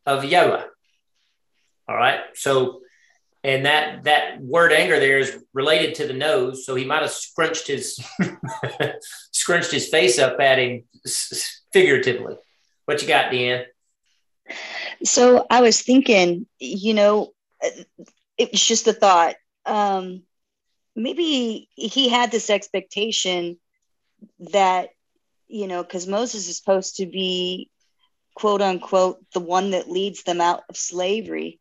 of 0.05 0.23
Yahweh. 0.23 0.63
All 1.89 1.95
right. 1.95 2.21
So 2.35 2.81
and 3.43 3.65
that 3.65 4.03
that 4.03 4.41
word 4.41 4.71
anger 4.71 4.99
there 4.99 5.19
is 5.19 5.43
related 5.53 5.95
to 5.95 6.07
the 6.07 6.13
nose. 6.13 6.65
So 6.65 6.75
he 6.75 6.85
might 6.85 7.01
have 7.01 7.11
scrunched 7.11 7.67
his 7.67 7.99
scrunched 9.31 9.71
his 9.71 9.89
face 9.89 10.19
up 10.19 10.39
at 10.39 10.59
him 10.59 10.83
figuratively. 11.73 12.35
What 12.85 13.01
you 13.01 13.07
got 13.07 13.31
Dan? 13.31 13.65
so 15.03 15.45
i 15.49 15.61
was 15.61 15.81
thinking 15.81 16.45
you 16.59 16.93
know 16.93 17.31
it 18.37 18.51
was 18.51 18.63
just 18.63 18.87
a 18.87 18.93
thought. 18.93 19.35
Um 19.65 20.23
maybe 20.95 21.69
he 21.75 22.09
had 22.09 22.31
this 22.31 22.49
expectation 22.49 23.57
that 24.51 24.89
you 25.47 25.67
know 25.67 25.83
because 25.83 26.07
moses 26.07 26.47
is 26.47 26.57
supposed 26.57 26.97
to 26.97 27.05
be 27.05 27.69
quote 28.35 28.61
unquote 28.61 29.23
the 29.33 29.39
one 29.39 29.71
that 29.71 29.89
leads 29.89 30.23
them 30.23 30.41
out 30.41 30.63
of 30.69 30.75
slavery 30.75 31.59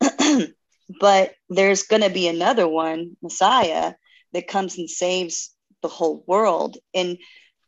but 1.00 1.34
there's 1.48 1.84
going 1.84 2.02
to 2.02 2.10
be 2.10 2.28
another 2.28 2.66
one, 2.66 3.16
Messiah, 3.22 3.94
that 4.32 4.48
comes 4.48 4.78
and 4.78 4.88
saves 4.88 5.54
the 5.82 5.88
whole 5.88 6.24
world. 6.26 6.76
And 6.94 7.18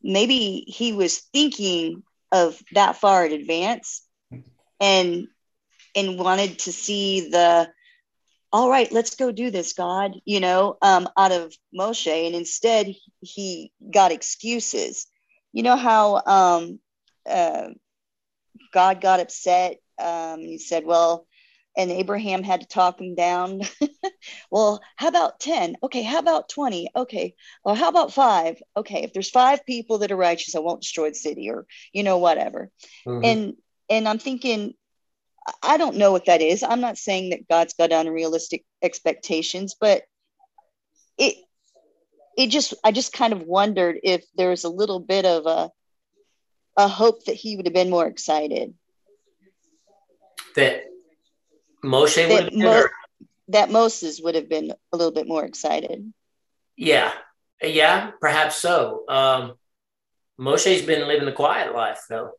maybe 0.02 0.64
he 0.66 0.92
was 0.92 1.18
thinking 1.18 2.02
of 2.32 2.60
that 2.72 2.96
far 2.96 3.26
in 3.26 3.32
advance 3.32 4.06
and 4.80 5.26
and 5.96 6.18
wanted 6.18 6.58
to 6.60 6.72
see 6.72 7.28
the 7.30 7.68
all 8.52 8.70
right 8.70 8.92
let's 8.92 9.16
go 9.16 9.30
do 9.30 9.50
this 9.50 9.72
god 9.72 10.12
you 10.24 10.40
know 10.40 10.76
um, 10.82 11.08
out 11.16 11.32
of 11.32 11.52
moshe 11.78 12.26
and 12.26 12.34
instead 12.34 12.94
he 13.20 13.72
got 13.92 14.12
excuses 14.12 15.06
you 15.52 15.62
know 15.62 15.76
how 15.76 16.22
um, 16.26 16.78
uh, 17.28 17.68
god 18.72 19.00
got 19.00 19.20
upset 19.20 19.78
um, 19.98 20.40
he 20.40 20.58
said 20.58 20.84
well 20.84 21.26
and 21.76 21.90
Abraham 21.90 22.42
had 22.42 22.60
to 22.62 22.66
talk 22.66 23.00
him 23.00 23.14
down. 23.14 23.62
well, 24.50 24.80
how 24.96 25.08
about 25.08 25.40
10? 25.40 25.76
Okay, 25.82 26.02
how 26.02 26.18
about 26.18 26.48
20? 26.48 26.90
Okay, 26.94 27.34
well, 27.64 27.74
how 27.74 27.88
about 27.88 28.12
five? 28.12 28.60
Okay, 28.76 29.02
if 29.02 29.12
there's 29.12 29.30
five 29.30 29.64
people 29.64 29.98
that 29.98 30.12
are 30.12 30.16
righteous, 30.16 30.54
I 30.54 30.60
won't 30.60 30.82
destroy 30.82 31.10
the 31.10 31.14
city 31.14 31.50
or, 31.50 31.66
you 31.92 32.02
know, 32.02 32.18
whatever. 32.18 32.70
Mm-hmm. 33.06 33.24
And 33.24 33.54
and 33.88 34.08
I'm 34.08 34.18
thinking, 34.18 34.74
I 35.62 35.76
don't 35.76 35.96
know 35.96 36.12
what 36.12 36.26
that 36.26 36.40
is. 36.40 36.62
I'm 36.62 36.80
not 36.80 36.98
saying 36.98 37.30
that 37.30 37.48
God's 37.48 37.74
got 37.74 37.92
unrealistic 37.92 38.64
expectations, 38.82 39.74
but 39.80 40.04
it 41.18 41.36
it 42.36 42.48
just 42.48 42.74
I 42.84 42.92
just 42.92 43.12
kind 43.12 43.32
of 43.32 43.42
wondered 43.42 43.98
if 44.02 44.24
there's 44.36 44.64
a 44.64 44.68
little 44.70 45.00
bit 45.00 45.24
of 45.24 45.46
a 45.46 45.70
a 46.76 46.88
hope 46.88 47.24
that 47.24 47.34
he 47.34 47.56
would 47.56 47.66
have 47.66 47.74
been 47.74 47.90
more 47.90 48.06
excited. 48.06 48.74
That 50.56 50.84
Moshe 51.84 52.28
would 52.28 52.44
have 52.44 52.54
Mo- 52.54 52.86
that 53.48 53.70
Moses 53.70 54.20
would 54.22 54.34
have 54.34 54.48
been 54.48 54.72
a 54.92 54.96
little 54.96 55.12
bit 55.12 55.26
more 55.26 55.44
excited. 55.44 56.12
Yeah, 56.76 57.12
yeah, 57.62 58.12
perhaps 58.20 58.56
so. 58.56 59.04
Um, 59.08 59.54
Moshe's 60.38 60.86
been 60.86 61.06
living 61.06 61.26
the 61.26 61.32
quiet 61.32 61.74
life, 61.74 62.02
though. 62.08 62.32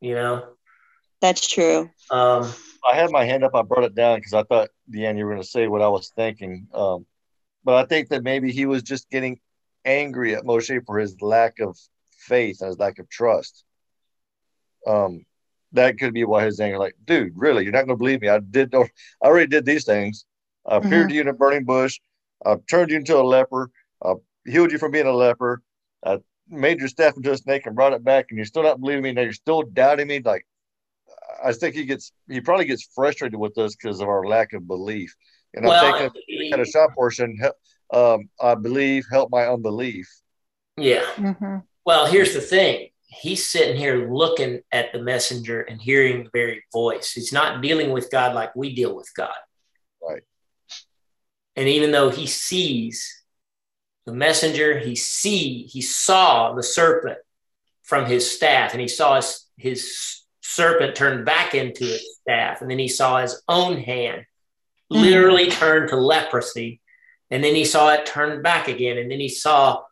You 0.00 0.14
know, 0.14 0.44
that's 1.20 1.48
true. 1.48 1.90
Um, 2.10 2.52
I 2.88 2.94
had 2.94 3.10
my 3.10 3.24
hand 3.24 3.42
up. 3.42 3.54
I 3.54 3.62
brought 3.62 3.84
it 3.84 3.94
down 3.94 4.18
because 4.18 4.34
I 4.34 4.44
thought, 4.44 4.68
Deanne, 4.90 5.18
you 5.18 5.24
were 5.24 5.32
going 5.32 5.42
to 5.42 5.48
say 5.48 5.66
what 5.66 5.82
I 5.82 5.88
was 5.88 6.12
thinking. 6.14 6.68
Um, 6.72 7.06
but 7.64 7.74
I 7.74 7.86
think 7.86 8.10
that 8.10 8.22
maybe 8.22 8.52
he 8.52 8.66
was 8.66 8.82
just 8.82 9.10
getting 9.10 9.40
angry 9.84 10.34
at 10.34 10.44
Moshe 10.44 10.86
for 10.86 10.98
his 10.98 11.20
lack 11.20 11.58
of 11.58 11.76
faith 12.10 12.60
and 12.60 12.68
his 12.68 12.78
lack 12.78 12.98
of 12.98 13.08
trust. 13.08 13.64
Um, 14.86 15.24
that 15.72 15.98
could 15.98 16.14
be 16.14 16.24
why 16.24 16.44
his 16.44 16.60
anger, 16.60 16.78
like, 16.78 16.94
dude, 17.04 17.32
really, 17.36 17.62
you're 17.62 17.72
not 17.72 17.86
going 17.86 17.96
to 17.96 17.96
believe 17.96 18.20
me. 18.20 18.28
I 18.28 18.38
did, 18.38 18.74
I 18.74 18.88
already 19.22 19.46
did 19.46 19.64
these 19.64 19.84
things. 19.84 20.24
I 20.66 20.76
appeared 20.76 20.92
mm-hmm. 20.92 21.08
to 21.08 21.14
you 21.14 21.20
in 21.22 21.28
a 21.28 21.32
burning 21.32 21.64
bush. 21.64 22.00
I 22.44 22.56
turned 22.70 22.90
you 22.90 22.96
into 22.96 23.18
a 23.18 23.22
leper. 23.22 23.70
I 24.02 24.14
healed 24.46 24.72
you 24.72 24.78
from 24.78 24.92
being 24.92 25.06
a 25.06 25.12
leper. 25.12 25.62
I 26.04 26.18
made 26.48 26.78
your 26.78 26.88
staff 26.88 27.16
into 27.16 27.32
a 27.32 27.36
snake 27.36 27.66
and 27.66 27.74
brought 27.74 27.92
it 27.92 28.04
back, 28.04 28.26
and 28.30 28.38
you're 28.38 28.46
still 28.46 28.62
not 28.62 28.80
believing 28.80 29.02
me. 29.02 29.12
Now 29.12 29.22
you're 29.22 29.32
still 29.32 29.62
doubting 29.62 30.06
me. 30.06 30.20
Like, 30.24 30.46
I 31.44 31.52
think 31.52 31.74
he 31.74 31.84
gets, 31.84 32.12
he 32.28 32.40
probably 32.40 32.64
gets 32.64 32.88
frustrated 32.94 33.38
with 33.38 33.56
us 33.58 33.76
because 33.76 34.00
of 34.00 34.08
our 34.08 34.26
lack 34.26 34.52
of 34.52 34.66
belief. 34.66 35.14
And 35.54 35.66
well, 35.66 35.84
I'm 35.84 36.10
taking 36.28 36.52
at 36.52 36.60
a 36.60 36.64
shot 36.64 36.94
portion. 36.94 37.38
Um, 37.92 38.28
I 38.40 38.54
believe, 38.54 39.06
help 39.10 39.30
my 39.30 39.46
unbelief. 39.46 40.08
Yeah. 40.76 41.04
Mm-hmm. 41.16 41.58
Well, 41.84 42.06
here's 42.06 42.34
the 42.34 42.40
thing 42.40 42.87
he's 43.08 43.44
sitting 43.44 43.76
here 43.76 44.08
looking 44.10 44.60
at 44.70 44.92
the 44.92 45.02
messenger 45.02 45.62
and 45.62 45.80
hearing 45.80 46.24
the 46.24 46.30
very 46.32 46.62
voice. 46.72 47.12
He's 47.12 47.32
not 47.32 47.62
dealing 47.62 47.90
with 47.90 48.10
God 48.10 48.34
like 48.34 48.54
we 48.54 48.74
deal 48.74 48.94
with 48.94 49.10
God. 49.14 49.34
Right. 50.02 50.22
And 51.56 51.68
even 51.68 51.90
though 51.90 52.10
he 52.10 52.26
sees 52.26 53.24
the 54.06 54.12
messenger, 54.12 54.78
he 54.78 54.94
see 54.94 55.64
he 55.64 55.80
saw 55.80 56.54
the 56.54 56.62
serpent 56.62 57.18
from 57.82 58.04
his 58.04 58.30
staff, 58.30 58.72
and 58.72 58.80
he 58.82 58.88
saw 58.88 59.16
his, 59.16 59.46
his 59.56 60.22
serpent 60.42 60.94
turn 60.94 61.24
back 61.24 61.54
into 61.54 61.84
his 61.84 62.18
staff, 62.20 62.60
and 62.60 62.70
then 62.70 62.78
he 62.78 62.88
saw 62.88 63.20
his 63.20 63.42
own 63.48 63.78
hand 63.78 64.26
mm-hmm. 64.92 65.02
literally 65.02 65.50
turn 65.50 65.88
to 65.88 65.96
leprosy, 65.96 66.82
and 67.30 67.42
then 67.42 67.54
he 67.54 67.64
saw 67.64 67.88
it 67.90 68.04
turn 68.04 68.42
back 68.42 68.68
again, 68.68 68.98
and 68.98 69.10
then 69.10 69.20
he 69.20 69.30
saw 69.30 69.82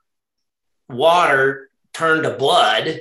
water 0.91 1.66
turn 1.97 2.23
to 2.25 2.31
blood. 2.31 3.01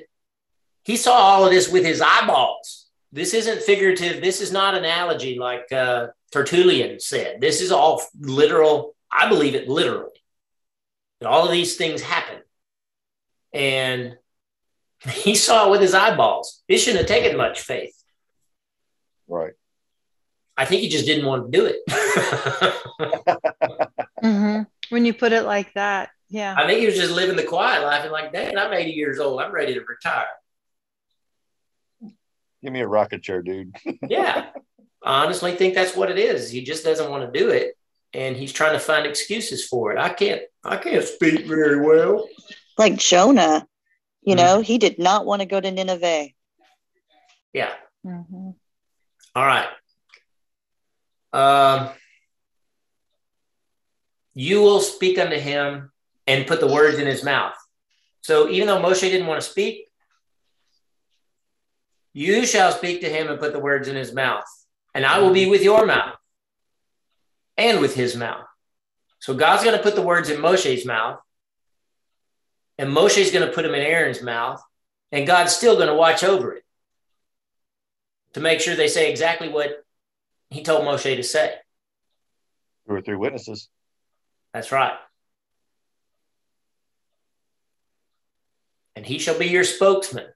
He 0.84 0.96
saw 0.98 1.14
all 1.14 1.46
of 1.46 1.52
this 1.52 1.70
with 1.70 1.84
his 1.84 2.02
eyeballs. 2.02 2.88
This 3.12 3.34
isn't 3.34 3.62
figurative. 3.62 4.22
This 4.22 4.41
is 4.41 4.52
not 4.52 4.76
analogy 4.76 5.38
like 5.38 5.72
uh, 5.72 6.08
Tertullian 6.32 7.00
said. 7.00 7.41
This 7.41 7.62
is 7.62 7.72
all 7.72 8.02
literal. 8.20 8.96
I 9.12 9.30
believe 9.30 9.56
it 9.56 9.68
literally. 9.68 10.12
That 11.20 11.30
all 11.30 11.46
of 11.46 11.52
these 11.52 11.76
things 11.76 12.02
happen. 12.02 12.41
And 13.54 14.18
he 15.10 15.36
saw 15.36 15.68
it 15.68 15.72
with 15.72 15.82
his 15.82 15.93
eyeballs. 15.93 16.64
It 16.68 16.78
shouldn't 16.78 17.08
have 17.08 17.08
taken 17.08 17.38
much 17.38 17.62
faith. 17.62 17.96
Right. 19.28 19.54
I 20.58 20.66
think 20.66 20.82
he 20.82 20.89
just 20.89 21.06
didn't 21.06 21.26
want 21.26 21.52
to 21.52 21.58
do 21.58 21.66
it. 21.66 21.78
mm-hmm. 24.24 24.62
When 24.89 25.06
you 25.06 25.14
put 25.14 25.34
it 25.34 25.43
like 25.43 25.74
that, 25.74 26.12
yeah. 26.30 26.55
I 26.57 26.65
think 26.65 26.80
he 26.80 26.86
was 26.86 26.95
just 26.95 27.13
living 27.13 27.36
the 27.36 27.43
quiet 27.43 27.84
life 27.84 28.03
and 28.03 28.11
like, 28.11 28.34
dang, 28.34 28.57
I'm 28.57 28.73
80 28.73 28.91
years 28.91 29.19
old. 29.19 29.41
I'm 29.41 29.51
ready 29.51 29.73
to 29.73 29.82
retire. 29.82 30.26
Give 32.63 32.73
me 32.73 32.82
a 32.82 32.88
rocket 32.88 33.21
chair, 33.21 33.41
dude. 33.41 33.76
yeah. 34.07 34.47
I 35.03 35.23
honestly 35.23 35.55
think 35.55 35.76
that's 35.76 35.95
what 35.95 36.09
it 36.09 36.17
is. 36.17 36.49
He 36.49 36.63
just 36.63 36.84
doesn't 36.84 37.11
want 37.11 37.32
to 37.32 37.39
do 37.39 37.49
it. 37.49 37.78
And 38.13 38.36
he's 38.36 38.53
trying 38.53 38.73
to 38.73 38.80
find 38.80 39.05
excuses 39.05 39.67
for 39.67 39.91
it. 39.91 39.99
I 39.99 40.09
can't 40.09 40.41
I 40.63 40.78
can't 40.78 41.03
speak 41.03 41.45
very 41.45 41.82
well. 41.82 42.28
Like 42.78 42.95
Jonah, 42.95 43.67
you 44.23 44.36
mm-hmm. 44.36 44.45
know, 44.45 44.61
he 44.61 44.78
did 44.78 44.97
not 44.97 45.26
want 45.26 45.41
to 45.41 45.45
go 45.45 45.59
to 45.59 45.69
Nineveh. 45.69 46.30
Yeah. 47.53 47.73
Mm-hmm. 48.05 48.51
All 49.36 49.45
right. 49.45 49.67
Um, 51.34 51.89
you 54.34 54.61
will 54.61 54.80
speak 54.80 55.19
unto 55.19 55.38
him 55.38 55.91
and 56.28 56.47
put 56.47 56.59
the 56.59 56.67
words 56.67 56.97
in 56.97 57.07
his 57.07 57.23
mouth. 57.23 57.55
So 58.21 58.49
even 58.49 58.67
though 58.67 58.82
Moshe 58.82 59.01
didn't 59.01 59.28
want 59.28 59.41
to 59.41 59.49
speak, 59.49 59.88
you 62.13 62.45
shall 62.45 62.71
speak 62.71 63.01
to 63.01 63.09
him 63.09 63.30
and 63.30 63.39
put 63.39 63.53
the 63.53 63.59
words 63.59 63.88
in 63.88 63.95
his 63.95 64.13
mouth, 64.13 64.45
and 64.93 65.05
I 65.05 65.19
will 65.19 65.34
be 65.34 65.47
with 65.47 65.61
your 65.61 65.86
mouth 65.86 66.15
and 67.57 67.82
with 67.82 67.93
his 67.93 68.15
mouth. 68.15 68.45
So 69.19 69.34
God's 69.34 69.63
going 69.63 69.76
to 69.76 69.84
put 69.84 69.95
the 69.95 70.01
words 70.01 70.30
in 70.30 70.41
Moshe's 70.41 70.86
mouth, 70.86 71.19
and 72.78 72.89
Moshe's 72.89 73.32
going 73.32 73.45
to 73.47 73.53
put 73.53 73.63
them 73.63 73.76
in 73.76 73.82
Aaron's 73.82 74.21
mouth, 74.21 74.61
and 75.11 75.28
God's 75.28 75.53
still 75.53 75.76
going 75.76 75.88
to 75.88 75.93
watch 75.93 76.23
over 76.23 76.53
it 76.53 76.63
to 78.34 78.39
make 78.39 78.59
sure 78.59 78.76
they 78.76 78.88
say 78.88 79.09
exactly 79.09 79.49
what 79.49 79.84
he 80.49 80.63
told 80.63 80.84
Moshe 80.84 81.15
to 81.15 81.23
say. 81.23 81.55
Two 82.88 82.95
or 82.95 83.01
three 83.01 83.15
witnesses. 83.15 83.69
That's 84.53 84.71
right. 84.71 84.93
And 88.96 89.06
he 89.06 89.20
shall 89.20 89.38
be 89.38 89.48
your 89.48 89.64
spokesman. 89.64 90.28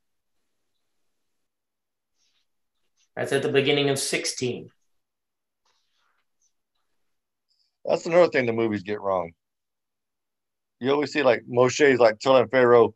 That's 3.16 3.34
at 3.34 3.44
the 3.44 3.52
beginning 3.52 3.90
of 3.90 4.00
16. 4.00 4.70
That's 7.86 8.06
another 8.06 8.30
thing 8.30 8.46
the 8.46 8.54
movies 8.54 8.84
get 8.84 9.02
wrong. 9.02 9.32
You 10.80 10.92
always 10.92 11.12
see 11.12 11.24
like 11.24 11.44
Moshe's 11.48 12.00
like 12.00 12.20
telling 12.20 12.48
Pharaoh, 12.48 12.94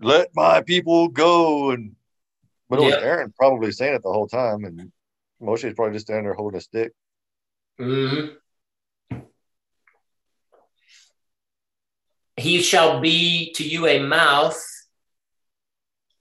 let 0.00 0.28
my 0.34 0.62
people 0.62 1.08
go. 1.08 1.72
And 1.72 1.96
but 2.68 2.78
it 2.78 2.84
was 2.84 2.94
Aaron 2.94 3.34
probably 3.36 3.72
saying 3.72 3.94
it 3.94 4.02
the 4.02 4.12
whole 4.12 4.28
time. 4.28 4.64
And 4.64 4.92
Moshe's 5.40 5.74
probably 5.74 5.94
just 5.94 6.06
standing 6.06 6.24
there 6.24 6.34
holding 6.34 6.58
a 6.58 6.60
stick. 6.60 6.92
Mm-hmm. 7.78 9.18
He 12.36 12.62
shall 12.62 13.00
be 13.00 13.52
to 13.54 13.68
you 13.68 13.86
a 13.86 13.98
mouth, 13.98 14.60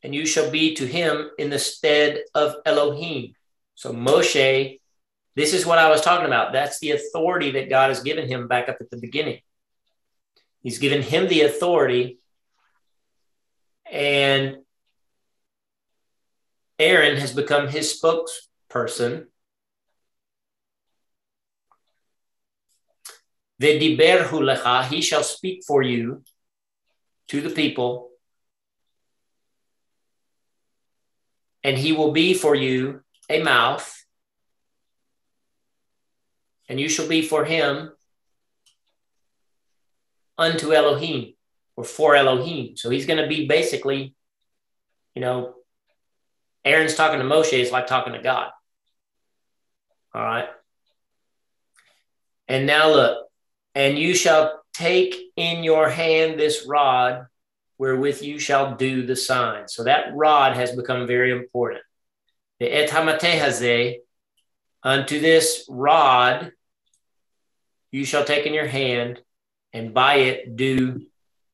and 0.04 0.16
you 0.16 0.26
shall 0.26 0.50
be 0.50 0.76
to 0.76 0.86
him 0.86 1.30
in 1.38 1.50
the 1.50 1.60
stead 1.60 2.22
of 2.34 2.56
Elohim. 2.66 3.34
So 3.76 3.94
Moshe, 3.94 4.80
this 5.36 5.54
is 5.54 5.66
what 5.66 5.78
I 5.80 5.90
was 5.90 6.02
talking 6.02 6.26
about. 6.26 6.54
That's 6.54 6.80
the 6.80 6.92
authority 6.92 7.52
that 7.52 7.70
God 7.70 7.90
has 7.90 8.02
given 8.02 8.28
him 8.28 8.48
back 8.48 8.70
up 8.70 8.78
at 8.80 8.90
the 8.90 8.98
beginning. 8.98 9.40
He's 10.62 10.78
given 10.78 11.02
him 11.02 11.28
the 11.28 11.42
authority, 11.42 12.20
and 13.90 14.58
Aaron 16.78 17.18
has 17.18 17.34
become 17.34 17.68
his 17.68 18.00
spokesperson. 18.00 19.26
Vediberhu 23.62 24.40
lecha, 24.40 24.86
he 24.86 25.02
shall 25.02 25.24
speak 25.24 25.64
for 25.66 25.82
you 25.82 26.24
to 27.30 27.42
the 27.42 27.50
people, 27.50 28.11
and 31.64 31.78
he 31.78 31.92
will 31.92 32.12
be 32.12 32.34
for 32.34 32.56
you 32.56 33.02
a 33.30 33.42
mouth, 33.42 34.04
and 36.68 36.80
you 36.80 36.90
shall 36.90 37.08
be 37.08 37.22
for 37.22 37.46
him 37.46 37.92
unto 40.38 40.74
Elohim 40.74 41.34
or 41.76 41.84
for 41.84 42.16
Elohim. 42.16 42.76
So 42.78 42.90
he's 42.90 43.06
going 43.06 43.22
to 43.22 43.28
be 43.28 43.48
basically, 43.48 44.16
you 45.16 45.22
know, 45.22 45.56
Aaron's 46.64 46.96
talking 46.96 47.20
to 47.20 47.26
Moshe 47.26 47.54
is 47.54 47.72
like 47.72 47.88
talking 47.88 48.14
to 48.14 48.22
God. 48.22 48.52
All 50.14 50.22
right. 50.22 50.48
And 52.48 52.66
now 52.66 52.90
look, 52.90 53.28
and 53.76 53.98
you 53.98 54.14
shall 54.14 54.62
take 54.74 55.16
in 55.36 55.64
your 55.64 55.90
hand 55.90 56.40
this 56.40 56.66
rod 56.68 57.28
wherewith 57.82 58.22
you 58.22 58.38
shall 58.38 58.76
do 58.76 59.08
the 59.08 59.16
sign. 59.16 59.68
So 59.68 59.86
that 59.86 60.14
rod 60.14 60.56
has 60.56 60.72
become 60.72 61.08
very 61.08 61.32
important. 61.32 61.82
The 62.60 62.68
et 62.68 62.94
unto 64.84 65.20
this 65.20 65.66
rod 65.68 66.52
you 67.92 68.06
shall 68.06 68.24
take 68.24 68.46
in 68.46 68.54
your 68.54 68.68
hand, 68.68 69.20
and 69.74 69.96
by 69.96 70.18
it 70.18 70.56
do 70.56 71.08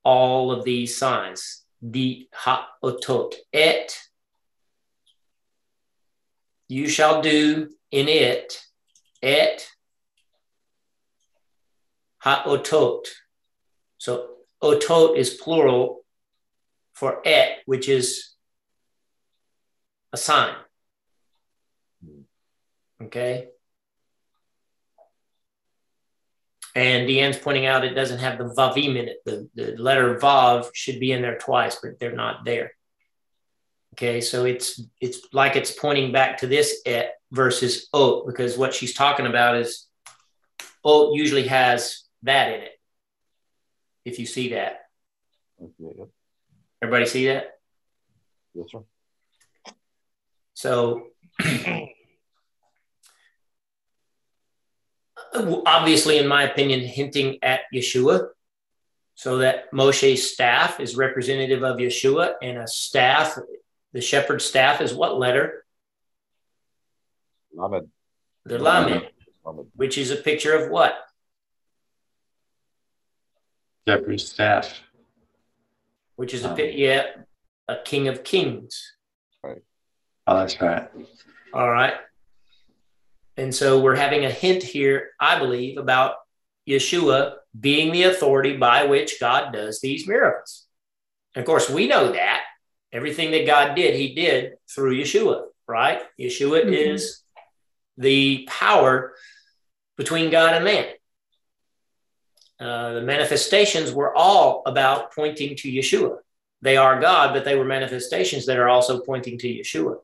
all 0.04 0.52
of 0.52 0.66
these 0.66 0.98
signs. 0.98 1.64
The 1.82 2.28
ha-otot. 2.34 3.36
Et, 3.54 3.98
you 6.68 6.90
shall 6.90 7.22
do 7.22 7.70
in 7.90 8.10
it 8.10 8.62
et 9.24 9.66
ha-otot. 12.18 13.06
So 13.98 14.28
otot 14.62 15.16
is 15.16 15.30
plural 15.30 16.04
for 16.98 17.22
et, 17.26 17.60
which 17.66 17.88
is 17.88 18.32
a 20.12 20.18
sign. 20.18 20.56
Okay. 23.04 23.50
And 26.74 27.08
Deanne's 27.08 27.38
pointing 27.38 27.68
out 27.68 27.86
it 27.86 27.94
doesn't 27.94 28.20
have 28.20 28.40
the 28.40 28.46
vavim 28.46 28.98
in 28.98 29.08
it. 29.08 29.18
The, 29.26 29.48
the 29.54 29.76
letter 29.78 30.18
vav 30.18 30.70
should 30.74 31.00
be 31.00 31.12
in 31.12 31.22
there 31.22 31.38
twice, 31.38 31.78
but 31.82 32.00
they're 32.00 32.16
not 32.16 32.46
there. 32.46 32.72
Okay, 33.94 34.22
so 34.22 34.46
it's 34.46 34.82
it's 35.02 35.22
like 35.34 35.56
it's 35.56 35.72
pointing 35.72 36.12
back 36.12 36.38
to 36.40 36.48
this 36.48 36.82
et 36.86 37.14
versus 37.32 37.90
ot 37.94 38.28
because 38.28 38.56
what 38.56 38.74
she's 38.74 38.94
talking 38.94 39.26
about 39.26 39.56
is 39.56 39.88
ot 40.84 41.16
usually 41.16 41.48
has 41.48 42.04
that 42.22 42.54
in 42.54 42.62
it. 42.62 42.74
If 44.06 44.20
you 44.20 44.28
see 44.28 44.50
that, 44.50 44.82
okay. 45.60 46.12
Everybody 46.82 47.06
see 47.06 47.28
that? 47.28 47.60
Yes, 48.54 48.68
sir. 48.72 48.84
So 50.54 51.08
obviously, 55.66 56.18
in 56.18 56.28
my 56.28 56.44
opinion, 56.44 56.82
hinting 56.82 57.38
at 57.42 57.62
Yeshua. 57.74 58.30
So 59.16 59.40
that 59.40 59.74
Moshe's 59.74 60.32
staff 60.32 60.80
is 60.80 60.96
representative 60.96 61.64
of 61.64 61.78
Yeshua, 61.78 62.34
and 62.40 62.60
a 62.60 62.68
staff 62.68 63.36
the 63.94 64.02
shepherd's 64.02 64.46
staff 64.46 64.80
is 64.82 64.94
what 64.94 65.18
letter? 65.18 65.66
Lamed. 67.54 67.90
The 68.46 68.60
Lamed, 68.60 69.08
which 69.76 69.98
is 69.98 70.12
a 70.12 70.18
picture 70.18 70.54
of 70.54 70.70
what? 70.70 70.94
Shepherd's 73.88 74.28
staff. 74.28 74.82
Which 76.18 76.34
is 76.34 76.44
a 76.44 76.54
pit, 76.54 76.76
yeah. 76.76 77.06
a 77.68 77.78
king 77.78 78.10
of 78.10 78.24
kings. 78.24 78.94
Right. 79.42 79.62
Oh, 80.28 80.38
that's 80.38 80.60
right. 80.60 80.90
All 81.54 81.72
right. 81.72 81.94
And 83.38 83.54
so 83.54 83.80
we're 83.80 83.96
having 83.96 84.26
a 84.26 84.32
hint 84.32 84.64
here, 84.64 85.12
I 85.20 85.40
believe, 85.40 85.78
about 85.78 86.16
Yeshua 86.68 87.36
being 87.58 87.92
the 87.92 88.04
authority 88.04 88.58
by 88.58 88.86
which 88.86 89.20
God 89.20 89.54
does 89.54 89.80
these 89.80 90.08
miracles. 90.08 90.66
And 91.36 91.44
of 91.44 91.46
course, 91.46 91.70
we 91.70 91.88
know 91.88 92.12
that 92.12 92.42
everything 92.92 93.32
that 93.32 93.46
God 93.46 93.76
did, 93.76 93.96
he 93.96 94.16
did 94.16 94.54
through 94.70 95.00
Yeshua, 95.00 95.44
right? 95.68 96.02
Yeshua 96.20 96.64
mm-hmm. 96.64 96.74
is 96.74 97.22
the 97.98 98.48
power 98.50 99.14
between 99.98 100.32
God 100.32 100.56
and 100.56 100.66
man. 100.66 100.88
Uh, 102.60 102.94
the 102.94 103.02
manifestations 103.02 103.92
were 103.92 104.16
all 104.16 104.64
about 104.66 105.14
pointing 105.14 105.56
to 105.58 105.72
Yeshua. 105.72 106.18
They 106.62 106.78
are 106.78 107.00
God, 107.00 107.34
but 107.34 107.46
they 107.46 107.56
were 107.56 107.66
manifestations 107.66 108.48
that 108.48 108.58
are 108.58 108.70
also 108.70 109.02
pointing 109.02 109.38
to 109.40 109.48
Yeshua. 109.48 109.98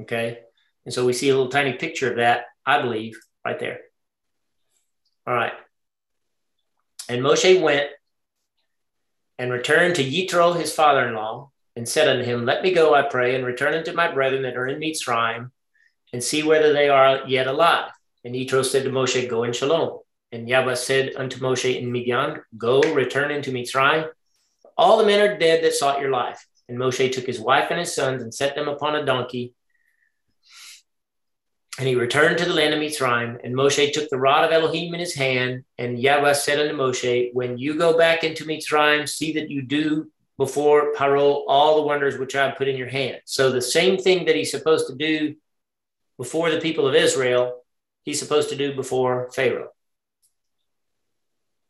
Okay. 0.00 0.38
And 0.84 0.94
so 0.94 1.04
we 1.04 1.12
see 1.12 1.28
a 1.28 1.34
little 1.34 1.50
tiny 1.50 1.74
picture 1.74 2.10
of 2.10 2.16
that, 2.16 2.44
I 2.64 2.80
believe, 2.80 3.18
right 3.44 3.58
there. 3.58 3.80
All 5.26 5.34
right. 5.34 5.52
And 7.08 7.22
Moshe 7.22 7.60
went 7.60 7.90
and 9.38 9.50
returned 9.50 9.96
to 9.96 10.04
Yitro, 10.04 10.58
his 10.58 10.72
father 10.72 11.06
in 11.06 11.14
law, 11.14 11.50
and 11.74 11.88
said 11.88 12.08
unto 12.08 12.24
him, 12.24 12.44
Let 12.44 12.62
me 12.62 12.72
go, 12.72 12.94
I 12.94 13.02
pray, 13.02 13.34
and 13.34 13.44
return 13.44 13.74
unto 13.74 13.92
my 13.92 14.12
brethren 14.12 14.42
that 14.42 14.56
are 14.56 14.68
in 14.68 14.80
Mitzrayim, 14.80 15.50
and 16.12 16.22
see 16.22 16.42
whether 16.42 16.72
they 16.72 16.88
are 16.88 17.26
yet 17.26 17.46
alive. 17.46 17.90
And 18.24 18.34
Yitro 18.34 18.64
said 18.64 18.84
to 18.84 18.90
Moshe, 18.90 19.28
Go 19.28 19.42
in 19.44 19.52
shalom. 19.52 20.01
And 20.32 20.48
Yahweh 20.48 20.74
said 20.74 21.12
unto 21.16 21.38
Moshe 21.38 21.78
in 21.78 21.92
Midian, 21.92 22.40
Go, 22.56 22.80
return 22.80 23.30
into 23.30 23.52
Mitzrayim. 23.52 24.08
All 24.78 24.96
the 24.96 25.06
men 25.06 25.20
are 25.20 25.36
dead 25.36 25.62
that 25.62 25.74
sought 25.74 26.00
your 26.00 26.10
life. 26.10 26.46
And 26.68 26.78
Moshe 26.78 27.12
took 27.12 27.26
his 27.26 27.38
wife 27.38 27.66
and 27.70 27.78
his 27.78 27.94
sons 27.94 28.22
and 28.22 28.34
set 28.34 28.54
them 28.54 28.66
upon 28.66 28.96
a 28.96 29.04
donkey. 29.04 29.54
And 31.78 31.86
he 31.86 31.94
returned 31.96 32.38
to 32.38 32.46
the 32.46 32.54
land 32.54 32.72
of 32.72 32.80
Mitzrayim. 32.80 33.40
And 33.44 33.54
Moshe 33.54 33.92
took 33.92 34.08
the 34.08 34.16
rod 34.16 34.46
of 34.46 34.52
Elohim 34.52 34.94
in 34.94 35.00
his 35.00 35.14
hand. 35.14 35.64
And 35.76 36.00
Yahweh 36.00 36.32
said 36.32 36.58
unto 36.58 36.74
Moshe, 36.74 37.28
When 37.34 37.58
you 37.58 37.76
go 37.76 37.98
back 37.98 38.24
into 38.24 38.46
Mitzrayim, 38.46 39.06
see 39.06 39.34
that 39.34 39.50
you 39.50 39.60
do 39.60 40.10
before 40.38 40.94
Paro 40.94 41.42
all 41.46 41.76
the 41.76 41.86
wonders 41.86 42.18
which 42.18 42.34
I 42.34 42.46
have 42.46 42.56
put 42.56 42.68
in 42.68 42.76
your 42.76 42.88
hand. 42.88 43.20
So 43.26 43.50
the 43.50 43.60
same 43.60 43.98
thing 43.98 44.24
that 44.24 44.34
he's 44.34 44.50
supposed 44.50 44.86
to 44.86 44.94
do 44.94 45.34
before 46.16 46.50
the 46.50 46.60
people 46.60 46.88
of 46.88 46.94
Israel, 46.94 47.62
he's 48.04 48.18
supposed 48.18 48.48
to 48.48 48.56
do 48.56 48.74
before 48.74 49.30
Pharaoh 49.34 49.68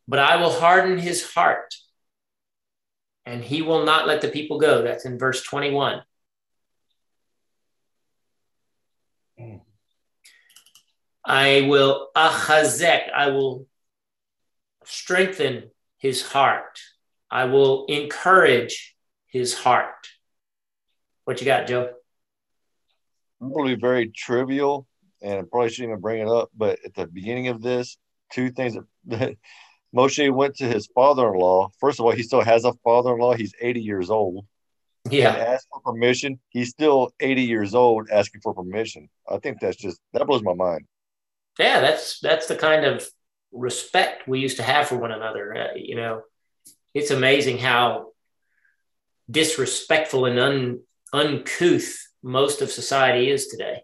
but 0.08 0.18
I 0.18 0.36
will 0.36 0.52
harden 0.52 0.98
his 0.98 1.32
heart 1.32 1.74
and 3.24 3.42
he 3.42 3.62
will 3.62 3.84
not 3.84 4.06
let 4.06 4.20
the 4.20 4.28
people 4.28 4.58
go. 4.58 4.82
That's 4.82 5.04
in 5.04 5.18
verse 5.18 5.42
21. 5.42 6.02
I 11.24 11.66
will 11.68 12.08
achazek, 12.16 13.12
I 13.14 13.28
will 13.28 13.66
strengthen 14.84 15.70
his 15.98 16.22
heart. 16.22 16.80
I 17.30 17.44
will 17.44 17.86
encourage 17.86 18.96
his 19.26 19.54
heart. 19.54 20.08
What 21.24 21.40
you 21.40 21.46
got, 21.46 21.68
Joe? 21.68 21.92
I'm 23.40 23.52
going 23.52 23.68
to 23.68 23.76
be 23.76 23.80
very 23.80 24.08
trivial, 24.08 24.86
and 25.22 25.38
I 25.38 25.42
probably 25.42 25.70
shouldn't 25.70 25.90
even 25.90 26.00
bring 26.00 26.22
it 26.22 26.28
up. 26.28 26.50
But 26.56 26.80
at 26.84 26.94
the 26.94 27.06
beginning 27.06 27.48
of 27.48 27.62
this, 27.62 27.96
two 28.32 28.50
things 28.50 28.76
that 29.06 29.36
Moshe 29.94 30.32
went 30.32 30.56
to 30.56 30.64
his 30.64 30.86
father-in-law. 30.94 31.70
First 31.78 32.00
of 32.00 32.06
all, 32.06 32.12
he 32.12 32.22
still 32.22 32.42
has 32.42 32.64
a 32.64 32.72
father-in-law. 32.84 33.34
He's 33.34 33.54
80 33.60 33.82
years 33.82 34.10
old. 34.10 34.46
Yeah. 35.10 35.34
And 35.34 35.42
asked 35.42 35.68
for 35.70 35.80
permission. 35.80 36.40
He's 36.48 36.70
still 36.70 37.12
80 37.20 37.42
years 37.42 37.74
old 37.74 38.08
asking 38.10 38.40
for 38.40 38.54
permission. 38.54 39.08
I 39.28 39.38
think 39.38 39.60
that's 39.60 39.76
just 39.76 40.00
that 40.12 40.26
blows 40.26 40.42
my 40.42 40.54
mind. 40.54 40.86
Yeah, 41.58 41.80
that's 41.80 42.20
that's 42.20 42.46
the 42.46 42.56
kind 42.56 42.84
of 42.86 43.06
respect 43.50 44.26
we 44.26 44.40
used 44.40 44.56
to 44.56 44.62
have 44.62 44.88
for 44.88 44.96
one 44.96 45.12
another. 45.12 45.54
Uh, 45.54 45.74
you 45.76 45.96
know, 45.96 46.22
it's 46.94 47.10
amazing 47.10 47.58
how 47.58 48.12
disrespectful 49.30 50.26
and 50.26 50.38
un, 50.38 50.80
uncouth 51.12 52.06
most 52.22 52.62
of 52.62 52.70
society 52.70 53.28
is 53.28 53.48
today. 53.48 53.82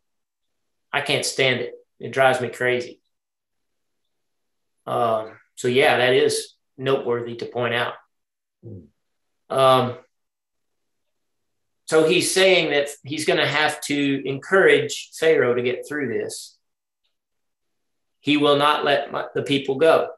I 0.92 1.00
can't 1.00 1.24
stand 1.24 1.60
it. 1.60 1.74
It 2.00 2.12
drives 2.12 2.40
me 2.40 2.48
crazy. 2.48 3.00
Um, 4.86 5.32
so 5.58 5.66
yeah, 5.66 5.98
that 5.98 6.14
is 6.14 6.54
noteworthy 6.76 7.34
to 7.34 7.46
point 7.46 7.74
out. 7.74 7.94
Um, 9.50 9.96
so 11.86 12.08
he's 12.08 12.32
saying 12.32 12.70
that 12.70 12.90
he's 13.02 13.24
going 13.24 13.40
to 13.40 13.46
have 13.46 13.80
to 13.86 14.22
encourage 14.24 15.10
Pharaoh 15.18 15.56
to 15.56 15.62
get 15.62 15.84
through 15.88 16.16
this. 16.16 16.56
He 18.20 18.36
will 18.36 18.56
not 18.56 18.84
let 18.84 19.10
my, 19.10 19.24
the 19.34 19.42
people 19.42 19.74
go. 19.74 20.10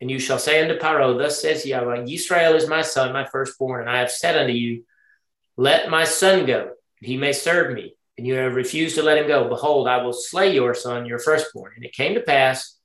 And 0.00 0.08
you 0.08 0.20
shall 0.20 0.38
say 0.38 0.62
unto 0.62 0.78
Pharaoh, 0.78 1.18
Thus 1.18 1.42
says 1.42 1.66
Yahweh, 1.66 2.04
Israel 2.08 2.54
is 2.54 2.68
my 2.68 2.82
son, 2.82 3.12
my 3.12 3.26
firstborn, 3.26 3.80
and 3.80 3.90
I 3.90 3.98
have 3.98 4.12
said 4.12 4.36
unto 4.36 4.52
you, 4.52 4.84
Let 5.56 5.90
my 5.90 6.04
son 6.04 6.46
go, 6.46 6.74
he 7.00 7.16
may 7.16 7.32
serve 7.32 7.74
me. 7.74 7.96
And 8.16 8.24
you 8.24 8.34
have 8.34 8.54
refused 8.54 8.94
to 8.96 9.02
let 9.02 9.18
him 9.18 9.26
go. 9.26 9.48
Behold, 9.48 9.88
I 9.88 10.04
will 10.04 10.12
slay 10.12 10.54
your 10.54 10.74
son, 10.74 11.06
your 11.06 11.18
firstborn. 11.18 11.72
And 11.74 11.84
it 11.84 11.92
came 11.92 12.14
to 12.14 12.20
pass 12.20 12.75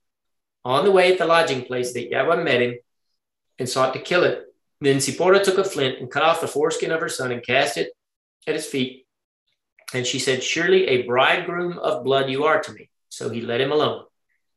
on 0.64 0.86
the 0.86 0.92
way 0.92 1.12
at 1.12 1.18
the 1.18 1.26
lodging 1.26 1.66
place 1.66 1.94
that 1.94 2.10
Yahweh 2.10 2.44
met 2.44 2.62
him 2.62 2.76
and 3.60 3.68
sought 3.68 3.94
to 3.94 4.00
kill 4.00 4.24
it. 4.24 4.46
Then 4.80 5.00
Zipporah 5.00 5.44
took 5.44 5.58
a 5.58 5.64
flint 5.64 6.00
and 6.00 6.10
cut 6.10 6.24
off 6.24 6.42
the 6.42 6.48
foreskin 6.48 6.92
of 6.92 7.02
her 7.02 7.10
son 7.10 7.32
and 7.32 7.46
cast 7.46 7.78
it 7.78 7.92
at 8.48 8.56
his 8.56 8.66
feet. 8.66 9.06
And 9.94 10.06
she 10.06 10.20
said, 10.20 10.44
Surely 10.44 10.88
a 10.88 11.04
bridegroom 11.04 11.78
of 11.78 12.04
blood 12.04 12.30
you 12.30 12.46
are 12.46 12.62
to 12.62 12.74
me. 12.74 12.90
So 13.10 13.30
he 13.30 13.42
let 13.42 13.62
him 13.62 13.72
alone. 13.72 14.06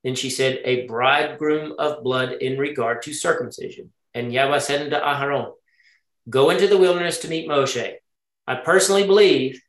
Then 0.02 0.14
she 0.14 0.30
said, 0.30 0.60
A 0.64 0.86
bridegroom 0.86 1.74
of 1.78 2.02
blood 2.02 2.32
in 2.32 2.58
regard 2.58 3.02
to 3.02 3.12
circumcision. 3.12 3.92
And 4.14 4.32
Yahweh 4.32 4.58
said 4.60 4.82
unto 4.82 4.96
Aharon, 4.96 5.52
Go 6.30 6.50
into 6.50 6.68
the 6.68 6.78
wilderness 6.78 7.18
to 7.18 7.28
meet 7.28 7.48
Moshe. 7.48 7.94
I 8.46 8.54
personally 8.56 9.06
believe 9.06 9.60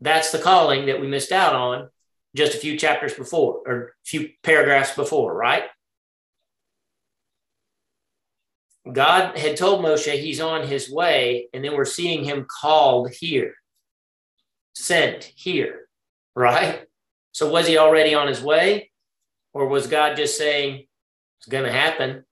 that's 0.00 0.32
the 0.32 0.38
calling 0.38 0.86
that 0.86 1.00
we 1.00 1.06
missed 1.06 1.32
out 1.32 1.54
on 1.54 1.88
just 2.34 2.54
a 2.54 2.58
few 2.58 2.78
chapters 2.78 3.14
before 3.14 3.62
or 3.66 3.82
a 3.82 3.88
few 4.04 4.30
paragraphs 4.42 4.94
before, 4.94 5.34
right? 5.34 5.64
God 8.90 9.38
had 9.38 9.56
told 9.56 9.84
Moshe 9.84 10.12
he's 10.12 10.40
on 10.40 10.66
his 10.66 10.90
way, 10.90 11.48
and 11.54 11.64
then 11.64 11.76
we're 11.76 11.84
seeing 11.84 12.24
him 12.24 12.46
called 12.60 13.10
here, 13.12 13.54
sent 14.74 15.32
here, 15.36 15.88
right? 16.34 16.84
So 17.30 17.50
was 17.50 17.66
he 17.66 17.78
already 17.78 18.14
on 18.14 18.26
his 18.26 18.42
way, 18.42 18.90
or 19.54 19.68
was 19.68 19.86
God 19.86 20.16
just 20.16 20.36
saying 20.36 20.86
it's 21.38 21.48
going 21.48 21.64
to 21.64 21.72
happen? 21.72 22.24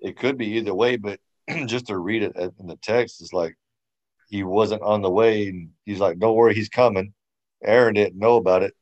It 0.00 0.18
could 0.18 0.36
be 0.36 0.56
either 0.56 0.74
way, 0.74 0.96
but 0.96 1.20
just 1.66 1.86
to 1.86 1.96
read 1.96 2.22
it 2.22 2.36
in 2.36 2.66
the 2.66 2.76
text 2.82 3.22
is 3.22 3.32
like 3.32 3.56
he 4.32 4.42
wasn't 4.42 4.80
on 4.80 5.02
the 5.02 5.10
way. 5.10 5.48
And 5.48 5.68
he's 5.84 6.00
like, 6.00 6.18
don't 6.18 6.34
worry, 6.34 6.54
he's 6.54 6.70
coming. 6.70 7.12
Aaron 7.62 7.92
didn't 7.92 8.18
know 8.18 8.36
about 8.36 8.62
it. 8.62 8.74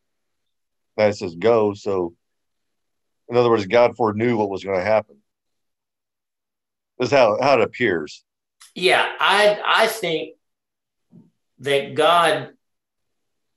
That 0.97 1.17
says 1.17 1.35
go. 1.35 1.75
So, 1.75 2.15
in 3.29 3.37
other 3.37 3.51
words, 3.51 3.67
God 3.67 3.97
foreknew 3.97 4.37
what 4.37 4.49
was 4.49 4.63
going 4.63 4.79
to 4.79 4.85
happen. 4.85 5.17
This 6.99 7.09
is 7.09 7.13
how, 7.13 7.37
how 7.43 7.55
it 7.55 7.63
appears. 7.63 8.25
Yeah, 8.77 9.05
I 9.19 9.61
I 9.67 9.87
think 9.89 10.37
that 11.59 11.95
God 11.97 12.51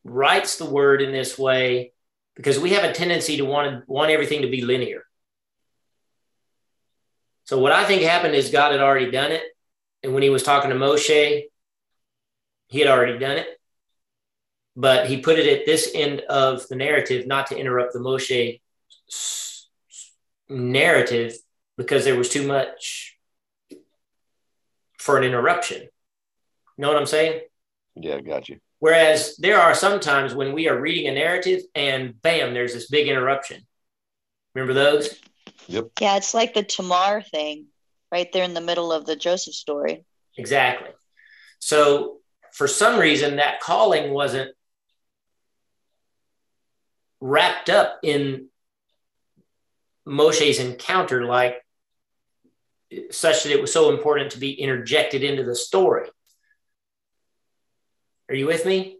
writes 0.03 0.57
the 0.57 0.65
word 0.65 1.01
in 1.01 1.11
this 1.11 1.37
way 1.37 1.91
because 2.35 2.59
we 2.59 2.71
have 2.71 2.83
a 2.83 2.91
tendency 2.91 3.37
to 3.37 3.45
want 3.45 3.87
want 3.87 4.09
everything 4.09 4.41
to 4.41 4.49
be 4.49 4.61
linear. 4.61 5.03
So 7.43 7.59
what 7.59 7.71
I 7.71 7.85
think 7.85 8.01
happened 8.01 8.33
is 8.33 8.49
God 8.49 8.71
had 8.71 8.81
already 8.81 9.11
done 9.11 9.31
it, 9.31 9.43
and 10.01 10.15
when 10.15 10.23
He 10.23 10.31
was 10.31 10.41
talking 10.41 10.71
to 10.71 10.75
Moshe, 10.75 11.43
he 12.73 12.79
had 12.79 12.89
already 12.89 13.19
done 13.19 13.37
it, 13.37 13.45
but 14.75 15.05
he 15.05 15.21
put 15.21 15.37
it 15.37 15.45
at 15.45 15.67
this 15.67 15.91
end 15.93 16.21
of 16.21 16.67
the 16.69 16.75
narrative, 16.75 17.27
not 17.27 17.45
to 17.45 17.55
interrupt 17.55 17.93
the 17.93 17.99
Moshe 17.99 18.61
narrative 20.49 21.35
because 21.77 22.03
there 22.03 22.17
was 22.17 22.29
too 22.29 22.47
much 22.47 23.15
for 24.97 25.19
an 25.19 25.23
interruption. 25.23 25.83
You 25.83 26.81
know 26.81 26.87
what 26.87 26.97
I'm 26.97 27.05
saying? 27.05 27.41
Yeah, 27.95 28.19
got 28.21 28.49
you. 28.49 28.57
Whereas 28.79 29.37
there 29.37 29.61
are 29.61 29.75
some 29.75 29.99
times 29.99 30.33
when 30.33 30.51
we 30.51 30.67
are 30.67 30.81
reading 30.81 31.07
a 31.07 31.13
narrative 31.13 31.61
and 31.75 32.19
bam, 32.23 32.55
there's 32.55 32.73
this 32.73 32.89
big 32.89 33.07
interruption. 33.07 33.61
Remember 34.55 34.73
those? 34.73 35.19
Yep. 35.67 35.89
Yeah, 36.01 36.17
it's 36.17 36.33
like 36.33 36.55
the 36.55 36.63
Tamar 36.63 37.21
thing 37.21 37.67
right 38.11 38.31
there 38.33 38.43
in 38.43 38.55
the 38.55 38.61
middle 38.61 38.91
of 38.91 39.05
the 39.05 39.15
Joseph 39.15 39.53
story. 39.53 40.05
Exactly. 40.39 40.89
So 41.59 42.17
for 42.53 42.67
some 42.67 42.99
reason 42.99 43.37
that 43.37 43.59
calling 43.59 44.11
wasn't 44.11 44.51
wrapped 47.19 47.69
up 47.69 47.99
in 48.03 48.47
Moshe's 50.05 50.59
encounter 50.59 51.25
like 51.25 51.61
such 53.11 53.43
that 53.43 53.51
it 53.51 53.61
was 53.61 53.73
so 53.73 53.91
important 53.91 54.31
to 54.31 54.39
be 54.39 54.53
interjected 54.53 55.23
into 55.23 55.43
the 55.43 55.55
story. 55.55 56.07
Are 58.29 58.35
you 58.35 58.45
with 58.45 58.65
me? 58.65 58.99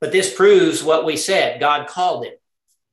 But 0.00 0.12
this 0.12 0.34
proves 0.34 0.82
what 0.82 1.04
we 1.04 1.16
said. 1.16 1.60
God 1.60 1.86
called 1.86 2.24
him, 2.24 2.32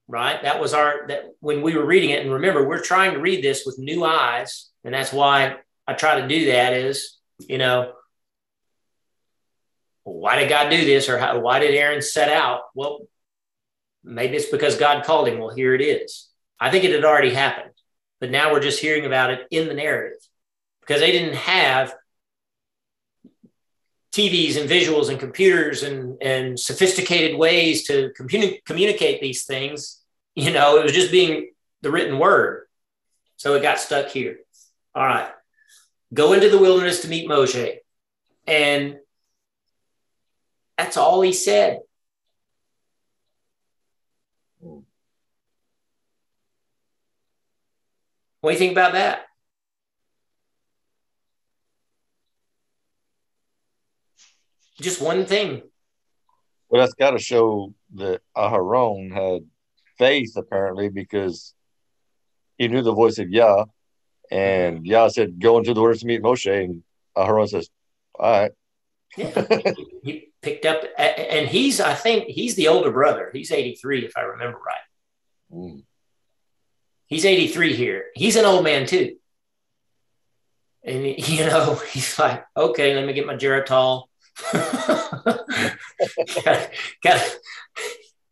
right? 0.08 0.42
That 0.44 0.60
was 0.60 0.74
our 0.74 1.08
that 1.08 1.32
when 1.40 1.62
we 1.64 1.76
were 1.76 1.86
reading 1.86 2.12
it. 2.12 2.22
And 2.22 2.32
remember, 2.32 2.68
we're 2.68 2.82
trying 2.82 3.14
to 3.14 3.20
read 3.20 3.44
this 3.44 3.66
with 3.66 3.80
new 3.80 4.06
eyes, 4.06 4.70
and 4.84 4.94
that's 4.94 5.12
why 5.12 5.58
I 5.88 5.94
try 5.94 6.22
to 6.22 6.28
do 6.28 6.52
that. 6.52 6.74
Is 6.74 7.18
you 7.40 7.58
know, 7.58 7.94
why 10.14 10.40
did 10.40 10.50
God 10.50 10.70
do 10.70 10.86
this, 10.86 11.10
or 11.10 11.18
how, 11.18 11.40
why 11.40 11.60
did 11.60 11.74
Aaron 11.74 12.02
set 12.02 12.30
out? 12.30 12.62
Well, 12.76 13.08
maybe 14.04 14.36
it's 14.36 14.50
because 14.50 14.78
God 14.78 15.04
called 15.04 15.28
him. 15.28 15.40
Well, 15.40 15.54
here 15.54 15.74
it 15.74 15.82
is. 15.82 16.30
I 16.60 16.72
think 16.72 16.84
it 16.84 16.92
had 16.92 17.06
already 17.06 17.34
happened, 17.34 17.74
but 18.20 18.32
now 18.32 18.52
we're 18.52 18.60
just 18.60 18.82
hearing 18.82 19.06
about 19.06 19.32
it 19.32 19.48
in 19.52 19.68
the 19.68 19.74
narrative 19.74 20.20
because 20.82 21.02
they 21.02 21.12
didn't 21.12 21.36
have 21.36 21.94
TVs 24.12 24.60
and 24.60 24.70
visuals 24.70 25.10
and 25.10 25.20
computers 25.20 25.84
and, 25.84 26.22
and 26.22 26.60
sophisticated 26.60 27.38
ways 27.38 27.86
to 27.88 28.12
communi- 28.20 28.64
communicate 28.66 29.22
these 29.22 29.46
things. 29.46 30.02
You 30.36 30.52
know, 30.52 30.78
it 30.78 30.84
was 30.84 30.94
just 30.94 31.12
being 31.12 31.52
the 31.82 31.92
written 31.92 32.20
word. 32.20 32.68
So 33.38 33.56
it 33.56 33.62
got 33.62 33.80
stuck 33.80 34.08
here. 34.08 34.40
All 34.96 35.06
right. 35.06 35.30
Go 36.14 36.34
into 36.34 36.50
the 36.50 36.58
wilderness 36.58 37.02
to 37.02 37.08
meet 37.08 37.30
Moshe. 37.30 37.78
And 38.48 38.98
that's 40.80 40.96
all 40.96 41.20
he 41.22 41.34
said. 41.34 41.82
What 48.40 48.52
do 48.52 48.54
you 48.54 48.58
think 48.58 48.72
about 48.72 48.94
that? 48.94 49.26
Just 54.80 55.02
one 55.02 55.26
thing. 55.26 55.64
Well, 56.70 56.82
that's 56.82 56.94
got 56.94 57.12
to 57.12 57.20
show 57.20 57.74
that 57.96 58.22
Aharon 58.38 59.12
had 59.12 59.42
faith, 59.98 60.38
apparently, 60.38 60.88
because 60.88 61.54
he 62.58 62.70
knew 62.70 62.82
the 62.82 62.94
voice 62.94 63.20
of 63.20 63.30
Yah. 63.30 63.66
And 64.32 64.86
Yah 64.86 65.10
said, 65.10 65.42
Go 65.42 65.58
into 65.58 65.74
the 65.74 65.82
wilderness 65.82 66.02
to 66.02 66.08
meet 66.08 66.22
Moshe. 66.22 66.64
And 66.64 66.84
Aharon 67.18 67.50
says, 67.50 67.70
All 68.18 68.32
right. 68.32 68.52
yeah. 69.18 69.46
he 70.04 70.29
picked 70.42 70.66
up, 70.66 70.84
and 70.98 71.48
he's, 71.48 71.80
I 71.80 71.94
think, 71.94 72.26
he's 72.26 72.56
the 72.56 72.68
older 72.68 72.92
brother. 72.92 73.30
He's 73.34 73.52
83, 73.52 74.06
if 74.06 74.14
I 74.18 74.22
remember 74.22 74.60
right. 74.60 75.54
Mm. 75.54 75.84
He's 77.08 77.26
83 77.26 77.74
here. 77.74 78.06
He's 78.16 78.36
an 78.36 78.46
old 78.46 78.64
man, 78.64 78.86
too. 78.86 79.18
And, 80.84 81.06
you 81.28 81.46
know, 81.46 81.76
he's 81.92 82.18
like, 82.20 82.46
Okay, 82.56 82.96
let 82.96 83.06
me 83.06 83.14
get 83.14 83.26
my 83.26 83.36
Geritol 83.36 84.10
got, 86.44 86.70
got, 87.04 87.38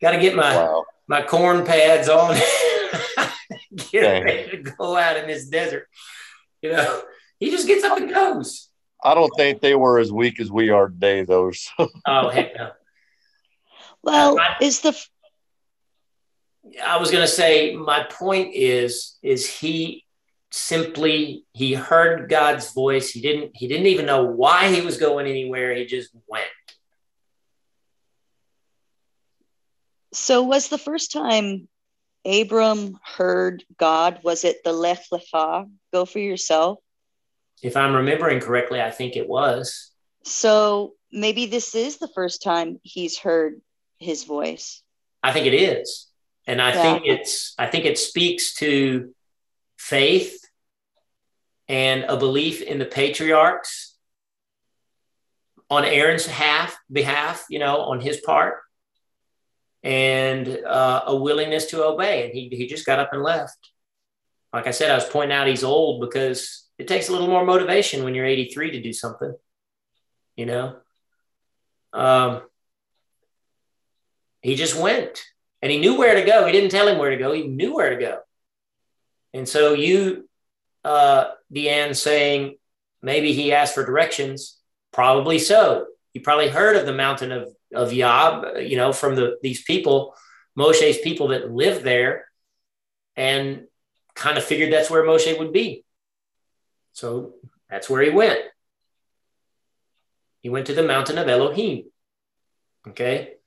got 0.01 0.11
to 0.11 0.19
get 0.19 0.35
my 0.35 0.55
wow. 0.55 0.85
my 1.07 1.21
corn 1.21 1.65
pads 1.65 2.09
on. 2.09 2.35
get 3.91 4.01
Dang. 4.01 4.23
ready 4.23 4.49
to 4.51 4.71
go 4.71 4.95
out 4.95 5.17
in 5.17 5.27
this 5.27 5.47
desert. 5.47 5.87
You 6.61 6.71
know, 6.73 7.01
he 7.39 7.51
just 7.51 7.67
gets 7.67 7.83
up 7.83 7.97
and 7.97 8.09
goes. 8.09 8.66
I 9.07 9.13
don't 9.13 9.31
think 9.37 9.61
they 9.61 9.73
were 9.73 9.99
as 9.99 10.11
weak 10.11 10.37
as 10.41 10.51
we 10.51 10.69
are 10.69 10.89
today, 10.89 11.23
though. 11.23 11.51
So. 11.51 11.87
oh 12.07 12.27
heck 12.27 12.53
no. 12.57 12.71
Well, 14.03 14.37
uh, 14.37 14.55
is 14.61 14.81
the 14.81 14.97
I 16.85 16.97
was 16.97 17.09
going 17.09 17.23
to 17.23 17.31
say 17.31 17.73
my 17.73 18.03
point 18.03 18.53
is 18.53 19.15
is 19.23 19.49
he 19.49 20.03
simply 20.51 21.45
he 21.53 21.73
heard 21.73 22.29
God's 22.29 22.73
voice. 22.73 23.09
He 23.09 23.21
didn't 23.21 23.51
he 23.53 23.69
didn't 23.69 23.87
even 23.87 24.05
know 24.05 24.25
why 24.25 24.73
he 24.73 24.81
was 24.81 24.97
going 24.97 25.25
anywhere. 25.25 25.73
He 25.73 25.85
just 25.85 26.09
went. 26.27 26.45
So 30.13 30.43
was 30.43 30.67
the 30.67 30.77
first 30.77 31.13
time 31.13 31.69
Abram 32.25 32.99
heard 33.05 33.63
God 33.77 34.19
was 34.21 34.43
it 34.43 34.65
the 34.65 34.73
Lech 34.73 35.05
Lecha, 35.13 35.69
go 35.93 36.03
for 36.03 36.19
yourself? 36.19 36.79
If 37.61 37.75
I'm 37.75 37.95
remembering 37.95 38.39
correctly, 38.39 38.81
I 38.81 38.91
think 38.91 39.15
it 39.15 39.27
was. 39.27 39.91
So 40.23 40.93
maybe 41.11 41.45
this 41.45 41.73
is 41.75 41.97
the 41.97 42.07
first 42.07 42.43
time 42.43 42.79
he's 42.83 43.17
heard 43.17 43.61
his 43.97 44.23
voice. 44.23 44.83
I 45.23 45.33
think 45.33 45.47
it 45.47 45.53
is. 45.53 46.07
And 46.45 46.61
I 46.61 46.73
yeah. 46.73 46.81
think 46.81 47.03
it's 47.05 47.53
I 47.57 47.67
think 47.67 47.85
it 47.85 47.97
speaks 47.97 48.55
to 48.55 49.13
faith 49.77 50.39
and 51.67 52.05
a 52.05 52.15
belief 52.15 52.61
in 52.61 52.79
the 52.79 52.85
patriarchs 52.85 53.95
on 55.69 55.83
Aaron's 55.83 56.25
half 56.25 56.77
behalf, 56.89 57.45
you 57.49 57.59
know, 57.59 57.81
on 57.81 57.99
his 57.99 58.21
part, 58.21 58.59
and 59.83 60.47
uh, 60.47 61.03
a 61.07 61.15
willingness 61.15 61.65
to 61.67 61.83
obey. 61.83 62.25
And 62.25 62.33
he 62.33 62.47
he 62.49 62.67
just 62.67 62.85
got 62.85 62.99
up 62.99 63.11
and 63.11 63.21
left. 63.21 63.57
Like 64.53 64.67
I 64.67 64.71
said, 64.71 64.89
I 64.89 64.95
was 64.95 65.09
pointing 65.09 65.35
out 65.35 65.47
he's 65.47 65.65
old 65.65 65.99
because 65.99 66.66
it 66.77 66.87
takes 66.87 67.09
a 67.09 67.11
little 67.11 67.27
more 67.27 67.45
motivation 67.45 68.03
when 68.03 68.15
you're 68.15 68.25
83 68.25 68.71
to 68.71 68.81
do 68.81 68.93
something, 68.93 69.33
you 70.35 70.45
know. 70.45 70.75
Um, 71.93 72.41
he 74.41 74.55
just 74.55 74.79
went 74.79 75.23
and 75.61 75.71
he 75.71 75.79
knew 75.79 75.97
where 75.97 76.15
to 76.15 76.23
go. 76.23 76.45
He 76.45 76.51
didn't 76.51 76.71
tell 76.71 76.87
him 76.87 76.99
where 76.99 77.09
to 77.09 77.17
go. 77.17 77.31
He 77.31 77.47
knew 77.47 77.75
where 77.75 77.89
to 77.89 77.97
go. 77.97 78.19
And 79.33 79.47
so 79.47 79.73
you, 79.73 80.29
uh, 80.83 81.25
Deanne, 81.53 81.95
saying 81.95 82.57
maybe 83.01 83.33
he 83.33 83.53
asked 83.53 83.73
for 83.73 83.85
directions. 83.85 84.57
Probably 84.91 85.39
so. 85.39 85.87
He 86.13 86.19
probably 86.19 86.49
heard 86.49 86.75
of 86.75 86.85
the 86.85 86.93
mountain 86.93 87.31
of, 87.31 87.49
of 87.73 87.91
Yab, 87.91 88.67
you 88.67 88.77
know, 88.77 88.93
from 88.93 89.15
the 89.15 89.37
these 89.41 89.63
people, 89.63 90.15
Moshe's 90.57 90.97
people 90.99 91.29
that 91.29 91.51
lived 91.51 91.83
there, 91.83 92.25
and 93.15 93.67
kind 94.15 94.37
of 94.37 94.43
figured 94.43 94.71
that's 94.73 94.89
where 94.89 95.03
Moshe 95.03 95.37
would 95.37 95.53
be. 95.53 95.83
So 96.97 97.33
that's 97.69 97.89
where 97.89 98.01
he 98.01 98.09
went. 98.09 98.39
He 100.41 100.49
went 100.49 100.67
to 100.67 100.73
the 100.73 100.83
mountain 100.83 101.17
of 101.17 101.27
Elohim. 101.27 101.85
Okay 102.87 103.37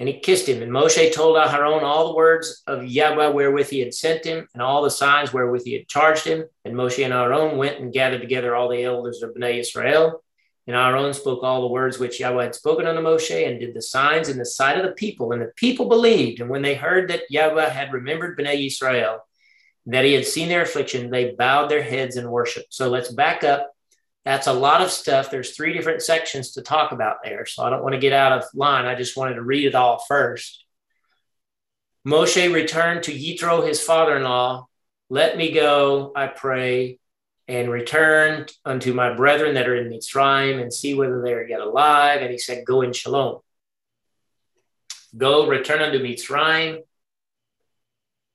and 0.00 0.08
he 0.08 0.18
kissed 0.18 0.48
him. 0.48 0.62
And 0.62 0.72
Moshe 0.72 1.12
told 1.12 1.36
Aharon 1.36 1.82
all 1.82 2.08
the 2.08 2.14
words 2.14 2.62
of 2.66 2.86
Yahweh 2.86 3.28
wherewith 3.28 3.68
he 3.68 3.80
had 3.80 3.92
sent 3.92 4.24
him, 4.24 4.48
and 4.54 4.62
all 4.62 4.82
the 4.82 4.90
signs 4.90 5.32
wherewith 5.32 5.62
he 5.64 5.74
had 5.74 5.88
charged 5.88 6.24
him. 6.24 6.44
And 6.64 6.74
Moshe 6.74 7.04
and 7.04 7.12
Aharon 7.12 7.58
went 7.58 7.80
and 7.80 7.92
gathered 7.92 8.22
together 8.22 8.56
all 8.56 8.70
the 8.70 8.82
elders 8.82 9.22
of 9.22 9.34
Bnei 9.34 9.60
Israel. 9.60 10.24
And 10.66 10.74
Aharon 10.74 11.14
spoke 11.14 11.42
all 11.42 11.60
the 11.60 11.68
words 11.68 11.98
which 11.98 12.18
Yahweh 12.18 12.44
had 12.44 12.54
spoken 12.54 12.86
unto 12.86 13.02
Moshe, 13.02 13.46
and 13.46 13.60
did 13.60 13.74
the 13.74 13.82
signs 13.82 14.30
in 14.30 14.38
the 14.38 14.46
sight 14.46 14.78
of 14.78 14.86
the 14.86 14.92
people. 14.92 15.32
And 15.32 15.42
the 15.42 15.52
people 15.56 15.86
believed. 15.86 16.40
And 16.40 16.48
when 16.48 16.62
they 16.62 16.74
heard 16.74 17.10
that 17.10 17.24
Yahweh 17.28 17.68
had 17.68 17.92
remembered 17.92 18.38
Bnei 18.38 18.66
Israel, 18.66 19.18
that 19.86 20.04
he 20.04 20.12
had 20.12 20.26
seen 20.26 20.48
their 20.48 20.62
affliction, 20.62 21.10
they 21.10 21.32
bowed 21.32 21.70
their 21.70 21.82
heads 21.82 22.16
in 22.16 22.30
worship. 22.30 22.66
So 22.70 22.88
let's 22.88 23.10
back 23.10 23.44
up 23.44 23.70
that's 24.24 24.46
a 24.46 24.52
lot 24.52 24.82
of 24.82 24.90
stuff. 24.90 25.30
There's 25.30 25.56
three 25.56 25.72
different 25.72 26.02
sections 26.02 26.52
to 26.52 26.62
talk 26.62 26.92
about 26.92 27.18
there. 27.24 27.46
So 27.46 27.62
I 27.64 27.70
don't 27.70 27.82
want 27.82 27.94
to 27.94 28.00
get 28.00 28.12
out 28.12 28.32
of 28.32 28.44
line. 28.54 28.84
I 28.84 28.94
just 28.94 29.16
wanted 29.16 29.34
to 29.34 29.42
read 29.42 29.64
it 29.64 29.74
all 29.74 30.04
first. 30.06 30.64
Moshe 32.06 32.52
returned 32.52 33.04
to 33.04 33.12
Yitro, 33.12 33.66
his 33.66 33.82
father 33.82 34.16
in 34.16 34.24
law. 34.24 34.66
Let 35.08 35.36
me 35.36 35.52
go, 35.52 36.12
I 36.14 36.26
pray, 36.28 36.98
and 37.48 37.70
return 37.70 38.46
unto 38.64 38.94
my 38.94 39.14
brethren 39.14 39.54
that 39.54 39.68
are 39.68 39.74
in 39.74 39.90
Mitzrayim 39.90 40.60
and 40.60 40.72
see 40.72 40.94
whether 40.94 41.20
they 41.22 41.32
are 41.32 41.46
yet 41.46 41.60
alive. 41.60 42.20
And 42.20 42.30
he 42.30 42.38
said, 42.38 42.64
Go 42.64 42.82
in 42.82 42.92
shalom. 42.92 43.40
Go, 45.16 45.48
return 45.48 45.82
unto 45.82 45.98
Mitzrayim 45.98 46.82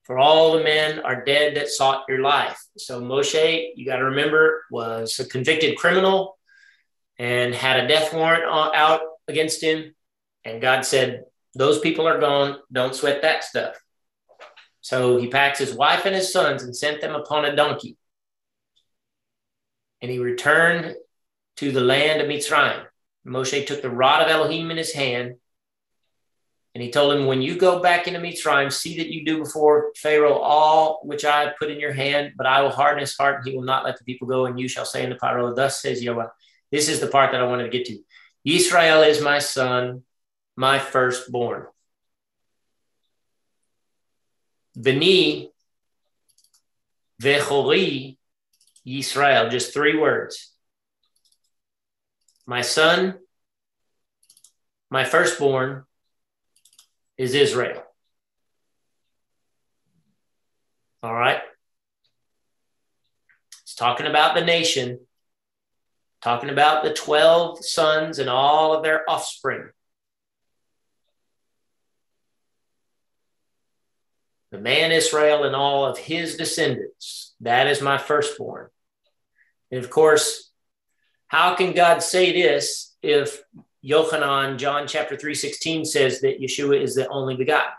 for 0.05 0.19
all 0.19 0.53
the 0.53 0.63
men 0.63 0.99
are 0.99 1.25
dead 1.25 1.57
that 1.57 1.67
sought 1.67 2.05
your 2.07 2.19
life. 2.19 2.63
So 2.77 3.01
Moshe, 3.01 3.69
you 3.75 3.85
got 3.85 3.97
to 3.97 4.05
remember, 4.05 4.63
was 4.69 5.19
a 5.19 5.25
convicted 5.25 5.77
criminal 5.77 6.37
and 7.17 7.55
had 7.55 7.83
a 7.83 7.87
death 7.87 8.13
warrant 8.13 8.43
out 8.43 9.01
against 9.27 9.63
him. 9.63 9.95
And 10.43 10.61
God 10.61 10.85
said, 10.85 11.23
Those 11.55 11.79
people 11.79 12.07
are 12.07 12.19
gone. 12.19 12.59
Don't 12.71 12.93
sweat 12.93 13.23
that 13.23 13.43
stuff. 13.43 13.75
So 14.81 15.17
he 15.17 15.27
packed 15.27 15.57
his 15.57 15.73
wife 15.73 16.05
and 16.05 16.13
his 16.13 16.31
sons 16.31 16.61
and 16.61 16.75
sent 16.75 17.01
them 17.01 17.15
upon 17.15 17.45
a 17.45 17.55
donkey. 17.55 17.97
And 20.03 20.11
he 20.11 20.19
returned 20.19 20.95
to 21.57 21.71
the 21.71 21.81
land 21.81 22.21
of 22.21 22.27
Mitzrayim. 22.27 22.85
Moshe 23.25 23.65
took 23.65 23.81
the 23.81 23.89
rod 23.89 24.21
of 24.21 24.27
Elohim 24.27 24.69
in 24.69 24.77
his 24.77 24.93
hand 24.93 25.37
and 26.75 26.83
he 26.83 26.91
told 26.91 27.13
him, 27.13 27.25
When 27.25 27.41
you 27.41 27.55
go 27.55 27.79
back 27.79 28.05
into 28.05 28.19
Mitzrayim, 28.19 28.71
see 28.71 28.97
that 28.97 29.07
you 29.07 29.23
do 29.23 29.39
before 29.39 29.93
Pharaoh 29.95 30.37
all 30.37 30.99
which 31.05 31.23
I 31.23 31.45
have 31.45 31.55
put 31.57 31.71
in 31.71 31.79
your 31.79 31.93
hand, 31.93 32.33
but 32.35 32.45
I 32.45 32.61
will 32.61 32.69
harden 32.69 32.99
his 32.99 33.15
heart, 33.15 33.37
and 33.37 33.47
he 33.47 33.55
will 33.55 33.63
not 33.63 33.85
let 33.85 33.97
the 33.97 34.03
people 34.03 34.27
go. 34.27 34.45
And 34.45 34.59
you 34.59 34.67
shall 34.67 34.83
say 34.83 35.05
unto 35.05 35.17
Pharaoh, 35.17 35.55
Thus 35.55 35.81
says 35.81 36.03
Yahweh. 36.03 36.27
This 36.73 36.89
is 36.89 36.99
the 36.99 37.07
part 37.07 37.31
that 37.31 37.39
I 37.39 37.45
wanted 37.45 37.63
to 37.63 37.69
get 37.69 37.85
to. 37.85 37.99
Israel 38.43 39.03
is 39.03 39.21
my 39.21 39.39
son, 39.39 40.03
my 40.57 40.77
firstborn. 40.77 41.67
Beni, 44.75 45.51
Bechori, 47.23 48.17
Israel, 48.85 49.49
just 49.49 49.73
three 49.73 49.97
words. 49.97 50.51
My 52.45 52.61
son, 52.61 53.17
my 54.89 55.05
firstborn 55.05 55.85
is 57.17 57.33
Israel. 57.33 57.83
All 61.01 61.13
right. 61.13 61.41
It's 63.61 63.75
talking 63.75 64.07
about 64.07 64.35
the 64.35 64.43
nation, 64.43 64.99
talking 66.21 66.49
about 66.49 66.83
the 66.83 66.93
12 66.93 67.63
sons 67.63 68.19
and 68.19 68.29
all 68.29 68.73
of 68.73 68.83
their 68.83 69.09
offspring. 69.09 69.69
The 74.51 74.57
man 74.59 74.91
Israel 74.91 75.43
and 75.43 75.55
all 75.55 75.85
of 75.85 75.97
his 75.97 76.37
descendants. 76.37 77.35
That 77.41 77.67
is 77.67 77.81
my 77.81 77.97
firstborn. 77.97 78.69
And 79.71 79.83
of 79.83 79.89
course, 79.89 80.49
how 81.27 81.55
can 81.55 81.73
God 81.73 82.01
say 82.01 82.31
this 82.31 82.95
if 83.01 83.41
Yochanan, 83.85 84.57
John 84.57 84.87
chapter 84.87 85.15
3 85.15 85.35
16 85.35 85.85
says 85.85 86.21
that 86.21 86.41
Yeshua 86.41 86.81
is 86.81 86.95
the 86.95 87.07
only 87.07 87.35
begotten? 87.35 87.71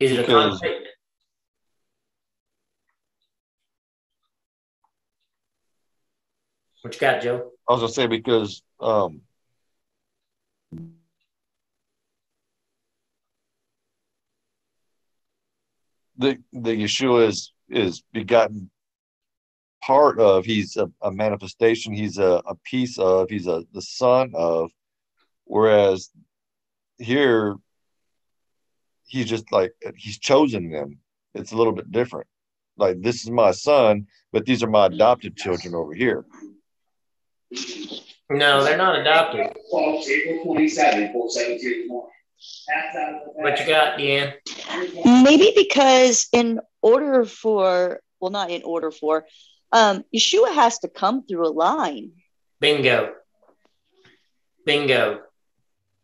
Is 0.00 0.10
it 0.10 0.18
a 0.18 0.22
because, 0.22 0.58
statement? 0.58 0.86
What 6.80 6.94
you 6.94 7.00
got, 7.00 7.22
Joe? 7.22 7.52
I 7.68 7.72
was 7.72 7.82
gonna 7.82 7.92
say 7.92 8.08
because 8.08 8.62
um, 8.80 9.20
the 16.18 16.38
the 16.52 16.82
Yeshua 16.82 17.28
is 17.28 17.52
is 17.72 18.02
begotten 18.12 18.70
part 19.82 20.18
of. 20.20 20.44
He's 20.44 20.76
a, 20.76 20.90
a 21.02 21.10
manifestation. 21.10 21.92
He's 21.92 22.18
a, 22.18 22.42
a 22.46 22.54
piece 22.64 22.98
of. 22.98 23.30
He's 23.30 23.46
a 23.46 23.64
the 23.72 23.82
son 23.82 24.32
of. 24.34 24.70
Whereas 25.44 26.10
here 26.98 27.56
he's 29.06 29.26
just 29.26 29.50
like 29.52 29.72
he's 29.96 30.18
chosen 30.18 30.70
them. 30.70 30.98
It's 31.34 31.52
a 31.52 31.56
little 31.56 31.72
bit 31.72 31.90
different. 31.90 32.26
Like 32.76 33.00
this 33.02 33.22
is 33.22 33.30
my 33.30 33.50
son, 33.50 34.06
but 34.32 34.46
these 34.46 34.62
are 34.62 34.70
my 34.70 34.86
adopted 34.86 35.36
children 35.36 35.74
over 35.74 35.94
here. 35.94 36.24
No, 38.30 38.64
they're 38.64 38.78
not 38.78 38.98
adopted. 38.98 39.54
What 43.34 43.60
you 43.60 43.66
got, 43.66 43.98
Deanne? 43.98 44.32
Maybe 45.22 45.52
because 45.54 46.28
in 46.32 46.60
order 46.82 47.24
for, 47.24 48.00
well, 48.20 48.30
not 48.30 48.50
in 48.50 48.62
order 48.62 48.90
for, 48.90 49.26
um, 49.72 50.04
Yeshua 50.14 50.54
has 50.54 50.78
to 50.80 50.88
come 50.88 51.26
through 51.26 51.48
a 51.48 51.50
line. 51.50 52.12
Bingo. 52.60 53.14
Bingo. 54.66 55.20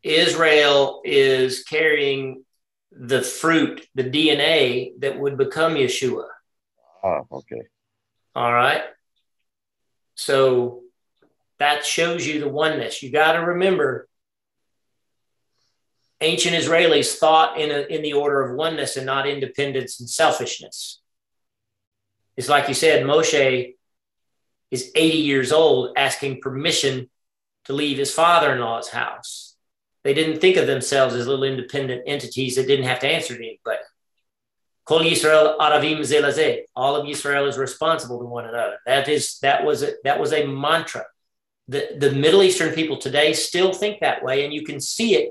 Israel 0.03 1.03
is 1.05 1.63
carrying 1.65 2.45
the 2.91 3.23
fruit, 3.23 3.87
the 3.95 4.05
DNA 4.05 4.93
that 5.01 5.19
would 5.19 5.37
become 5.37 5.75
Yeshua. 5.75 6.27
Oh, 7.05 7.27
okay. 7.31 7.63
All 8.35 8.53
right. 8.53 8.83
So 10.15 10.83
that 11.59 11.85
shows 11.85 12.27
you 12.27 12.41
the 12.41 12.49
oneness. 12.49 13.03
You 13.03 13.13
got 13.13 13.33
to 13.33 13.39
remember 13.39 14.08
ancient 16.21 16.55
Israelis 16.55 17.17
thought 17.17 17.59
in, 17.61 17.71
a, 17.71 17.81
in 17.81 18.03
the 18.03 18.13
order 18.13 18.43
of 18.43 18.57
oneness 18.57 18.97
and 18.97 19.07
not 19.07 19.29
independence 19.29 20.01
and 20.01 20.09
selfishness. 20.09 21.01
It's 22.37 22.49
like 22.49 22.69
you 22.69 22.75
said, 22.75 23.05
Moshe 23.05 23.75
is 24.71 24.93
80 24.95 25.17
years 25.19 25.53
old 25.53 25.97
asking 25.97 26.41
permission 26.41 27.09
to 27.65 27.73
leave 27.73 27.99
his 27.99 28.13
father 28.13 28.53
in 28.53 28.61
law's 28.61 28.89
house. 28.89 29.57
They 30.05 30.15
didn't 30.15 30.41
think 30.41 30.57
of 30.57 30.67
themselves 30.67 31.15
as 31.15 31.27
little 31.27 31.45
independent 31.45 32.03
entities 32.07 32.57
that 32.57 32.67
didn't 32.67 32.87
have 32.87 33.01
to 33.01 33.09
answer 33.09 33.37
to 33.37 33.45
anybody. 33.45 33.83
Kol 34.85 35.01
Yisrael 35.01 35.59
Aravim 35.59 35.99
Zeh 35.99 36.23
LaZeh. 36.23 36.63
All 36.75 36.97
of 36.97 37.07
Israel 37.07 37.47
is 37.47 37.59
responsible 37.59 38.19
to 38.21 38.25
one 38.25 38.47
another. 38.47 38.79
That 38.87 39.07
is 39.09 39.39
that 39.41 39.65
was 39.65 39.83
a, 39.83 39.93
that 40.05 40.19
was 40.19 40.33
a 40.33 40.47
mantra. 40.47 41.05
The, 41.67 41.97
the 41.99 42.13
Middle 42.13 42.43
Eastern 42.43 42.73
people 42.75 42.97
today 42.97 43.35
still 43.35 43.75
think 43.75 44.01
that 44.01 44.25
way, 44.25 44.47
and 44.47 44.55
you 44.55 44.65
can 44.65 44.81
see 44.81 45.15
it 45.17 45.31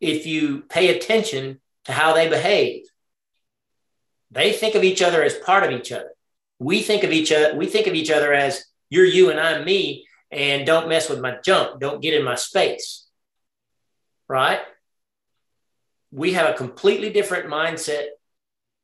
if 0.00 0.26
you 0.26 0.62
pay 0.62 0.96
attention 0.96 1.60
to 1.84 1.92
how 1.92 2.14
they 2.14 2.28
behave. 2.28 2.84
They 4.30 4.52
think 4.52 4.74
of 4.74 4.84
each 4.84 5.02
other 5.02 5.22
as 5.22 5.34
part 5.34 5.64
of 5.64 5.70
each 5.70 5.92
other. 5.92 6.10
We 6.58 6.82
think 6.82 7.04
of 7.04 7.12
each 7.12 7.32
other, 7.32 7.56
we 7.56 7.66
think 7.66 7.86
of 7.86 7.94
each 7.94 8.10
other 8.10 8.32
as 8.32 8.64
you're 8.90 9.04
you 9.04 9.30
and 9.30 9.38
I'm 9.38 9.64
me, 9.64 10.06
and 10.30 10.66
don't 10.66 10.88
mess 10.88 11.08
with 11.08 11.20
my 11.20 11.38
junk, 11.44 11.80
don't 11.80 12.02
get 12.02 12.14
in 12.14 12.24
my 12.24 12.34
space 12.34 13.06
right? 14.28 14.60
We 16.10 16.32
have 16.32 16.48
a 16.48 16.56
completely 16.56 17.10
different 17.10 17.48
mindset 17.48 18.06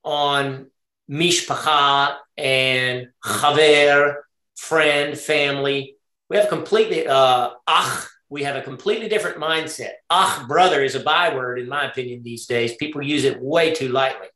on 0.04 0.66
mishpacha 1.10 2.16
and 2.36 3.08
chaver, 3.24 4.16
friend, 4.56 5.18
family. 5.18 5.96
We 6.28 6.36
have 6.36 6.48
completely 6.48 7.06
uh, 7.06 7.50
ach. 7.68 8.08
We 8.32 8.44
have 8.44 8.56
a 8.56 8.62
completely 8.62 9.10
different 9.10 9.36
mindset. 9.36 9.90
Ach, 10.08 10.48
brother, 10.48 10.82
is 10.82 10.94
a 10.94 11.00
byword 11.00 11.58
in 11.58 11.68
my 11.68 11.84
opinion 11.84 12.22
these 12.22 12.46
days. 12.46 12.74
People 12.76 13.02
use 13.02 13.24
it 13.24 13.38
way 13.38 13.74
too 13.74 13.90
lightly. 13.90 14.28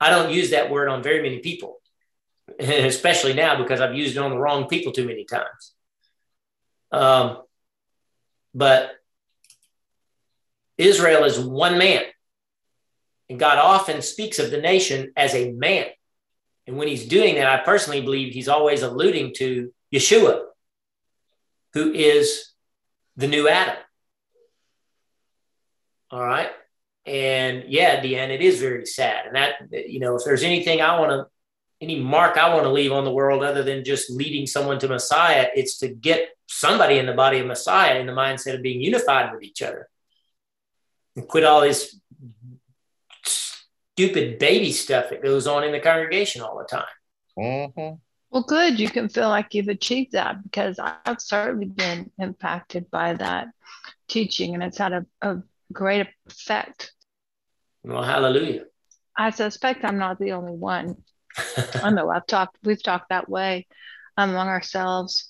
I 0.00 0.10
don't 0.10 0.32
use 0.32 0.50
that 0.50 0.70
word 0.70 0.88
on 0.88 1.02
very 1.02 1.20
many 1.20 1.40
people, 1.40 1.80
especially 2.60 3.34
now 3.34 3.60
because 3.60 3.80
I've 3.80 3.96
used 3.96 4.16
it 4.16 4.20
on 4.20 4.30
the 4.30 4.38
wrong 4.38 4.68
people 4.68 4.92
too 4.92 5.08
many 5.08 5.24
times. 5.24 5.72
Um, 6.92 7.38
but 8.54 8.92
Israel 10.78 11.24
is 11.24 11.36
one 11.36 11.78
man. 11.78 12.04
And 13.28 13.40
God 13.40 13.58
often 13.58 14.02
speaks 14.02 14.38
of 14.38 14.52
the 14.52 14.60
nation 14.60 15.10
as 15.16 15.34
a 15.34 15.50
man. 15.50 15.86
And 16.68 16.76
when 16.76 16.86
he's 16.86 17.08
doing 17.08 17.34
that, 17.34 17.48
I 17.48 17.64
personally 17.64 18.02
believe 18.02 18.32
he's 18.32 18.46
always 18.46 18.82
alluding 18.82 19.34
to 19.38 19.72
Yeshua, 19.92 20.42
who 21.72 21.90
is 21.92 22.49
the 23.20 23.28
new 23.28 23.48
Adam. 23.48 23.76
All 26.10 26.24
right. 26.24 26.50
And 27.06 27.64
yeah, 27.68 28.02
Deanne, 28.02 28.30
it 28.30 28.40
is 28.40 28.60
very 28.60 28.86
sad. 28.86 29.26
And 29.26 29.36
that, 29.36 29.88
you 29.88 30.00
know, 30.00 30.16
if 30.16 30.24
there's 30.24 30.42
anything 30.42 30.80
I 30.80 30.98
want 30.98 31.10
to, 31.10 31.26
any 31.80 31.98
mark 31.98 32.36
I 32.36 32.52
want 32.52 32.64
to 32.64 32.70
leave 32.70 32.92
on 32.92 33.04
the 33.04 33.12
world 33.12 33.42
other 33.42 33.62
than 33.62 33.84
just 33.84 34.10
leading 34.10 34.46
someone 34.46 34.78
to 34.80 34.88
Messiah, 34.88 35.48
it's 35.54 35.78
to 35.78 35.88
get 35.88 36.28
somebody 36.46 36.98
in 36.98 37.06
the 37.06 37.12
body 37.12 37.38
of 37.38 37.46
Messiah 37.46 38.00
in 38.00 38.06
the 38.06 38.12
mindset 38.12 38.54
of 38.54 38.62
being 38.62 38.80
unified 38.80 39.32
with 39.32 39.42
each 39.42 39.62
other 39.62 39.88
and 41.16 41.26
quit 41.28 41.44
all 41.44 41.60
this 41.60 41.98
stupid 43.24 44.38
baby 44.38 44.72
stuff 44.72 45.10
that 45.10 45.22
goes 45.22 45.46
on 45.46 45.64
in 45.64 45.72
the 45.72 45.80
congregation 45.80 46.42
all 46.42 46.58
the 46.58 46.64
time. 46.64 46.84
Mm-hmm. 47.38 47.94
Well, 48.30 48.44
good. 48.44 48.78
You 48.78 48.88
can 48.88 49.08
feel 49.08 49.28
like 49.28 49.54
you've 49.54 49.68
achieved 49.68 50.12
that 50.12 50.42
because 50.42 50.78
I've 50.78 51.20
certainly 51.20 51.66
been 51.66 52.10
impacted 52.18 52.90
by 52.90 53.14
that 53.14 53.48
teaching 54.08 54.54
and 54.54 54.62
it's 54.62 54.78
had 54.78 54.92
a, 54.92 55.06
a 55.20 55.42
great 55.72 56.06
effect. 56.28 56.92
Well, 57.82 58.02
hallelujah. 58.02 58.64
I 59.16 59.30
suspect 59.30 59.84
I'm 59.84 59.98
not 59.98 60.18
the 60.18 60.32
only 60.32 60.52
one. 60.52 60.96
I 61.82 61.90
know 61.90 62.08
I've 62.10 62.26
talked, 62.26 62.56
we've 62.62 62.82
talked 62.82 63.08
that 63.08 63.28
way 63.28 63.66
among 64.16 64.48
ourselves, 64.48 65.28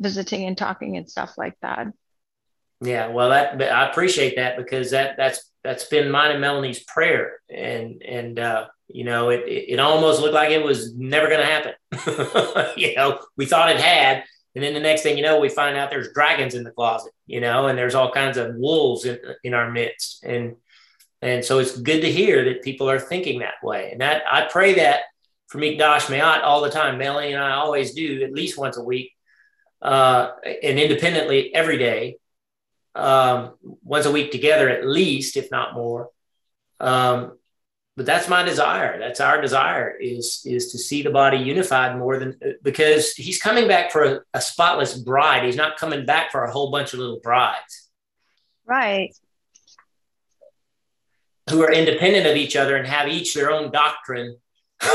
visiting 0.00 0.44
and 0.44 0.56
talking 0.56 0.96
and 0.96 1.10
stuff 1.10 1.36
like 1.36 1.56
that. 1.62 1.88
Yeah, 2.80 3.08
well, 3.08 3.30
that 3.30 3.60
I 3.62 3.88
appreciate 3.88 4.36
that 4.36 4.58
because 4.58 4.90
that 4.90 5.16
that's 5.16 5.50
that's 5.64 5.86
been 5.86 6.10
mine 6.10 6.32
and 6.32 6.40
Melanie's 6.42 6.84
prayer, 6.84 7.40
and 7.48 8.02
and 8.02 8.38
uh, 8.38 8.66
you 8.88 9.04
know 9.04 9.30
it, 9.30 9.44
it, 9.46 9.78
almost 9.80 10.20
looked 10.20 10.34
like 10.34 10.50
it 10.50 10.64
was 10.64 10.94
never 10.94 11.28
going 11.28 11.40
to 11.40 11.46
happen. 11.46 11.72
you 12.76 12.94
know, 12.94 13.20
we 13.36 13.46
thought 13.46 13.70
it 13.70 13.80
had, 13.80 14.24
and 14.54 14.62
then 14.64 14.74
the 14.74 14.80
next 14.80 15.02
thing 15.02 15.16
you 15.16 15.22
know, 15.22 15.40
we 15.40 15.48
find 15.48 15.76
out 15.76 15.90
there's 15.90 16.12
dragons 16.12 16.54
in 16.54 16.64
the 16.64 16.70
closet. 16.70 17.12
You 17.26 17.40
know, 17.40 17.66
and 17.66 17.78
there's 17.78 17.94
all 17.94 18.12
kinds 18.12 18.36
of 18.36 18.54
wolves 18.56 19.04
in 19.04 19.18
in 19.42 19.54
our 19.54 19.70
midst, 19.70 20.24
and 20.24 20.56
and 21.22 21.44
so 21.44 21.58
it's 21.58 21.78
good 21.78 22.02
to 22.02 22.12
hear 22.12 22.44
that 22.44 22.62
people 22.62 22.88
are 22.88 23.00
thinking 23.00 23.40
that 23.40 23.62
way, 23.62 23.90
and 23.92 24.00
that 24.00 24.22
I 24.30 24.48
pray 24.50 24.74
that 24.74 25.00
for 25.48 25.58
Mikdash 25.58 26.06
Meh'at 26.06 26.42
all 26.42 26.60
the 26.60 26.70
time. 26.70 26.98
Melanie 26.98 27.32
and 27.32 27.42
I 27.42 27.52
always 27.52 27.94
do 27.94 28.22
at 28.22 28.32
least 28.32 28.58
once 28.58 28.76
a 28.76 28.82
week, 28.84 29.12
uh, 29.82 30.30
and 30.62 30.78
independently 30.78 31.54
every 31.54 31.78
day 31.78 32.18
um, 32.96 33.54
once 33.84 34.06
a 34.06 34.10
week 34.10 34.32
together 34.32 34.68
at 34.68 34.86
least, 34.86 35.36
if 35.36 35.50
not 35.50 35.74
more. 35.74 36.08
Um, 36.80 37.38
but 37.96 38.04
that's 38.04 38.28
my 38.28 38.42
desire. 38.42 38.98
That's 38.98 39.20
our 39.20 39.40
desire 39.40 39.96
is 39.98 40.42
is 40.44 40.72
to 40.72 40.78
see 40.78 41.02
the 41.02 41.10
body 41.10 41.38
unified 41.38 41.96
more 41.96 42.18
than 42.18 42.38
because 42.62 43.12
he's 43.12 43.40
coming 43.40 43.66
back 43.66 43.90
for 43.90 44.04
a, 44.04 44.20
a 44.34 44.40
spotless 44.40 44.96
bride. 44.96 45.44
He's 45.44 45.56
not 45.56 45.78
coming 45.78 46.04
back 46.04 46.30
for 46.30 46.44
a 46.44 46.50
whole 46.50 46.70
bunch 46.70 46.92
of 46.92 47.00
little 47.00 47.20
brides. 47.20 47.88
Right. 48.66 49.16
who 51.48 51.62
are 51.62 51.72
independent 51.72 52.26
of 52.26 52.36
each 52.36 52.56
other 52.56 52.76
and 52.76 52.86
have 52.86 53.08
each 53.08 53.32
their 53.32 53.52
own 53.52 53.70
doctrine, 53.70 54.36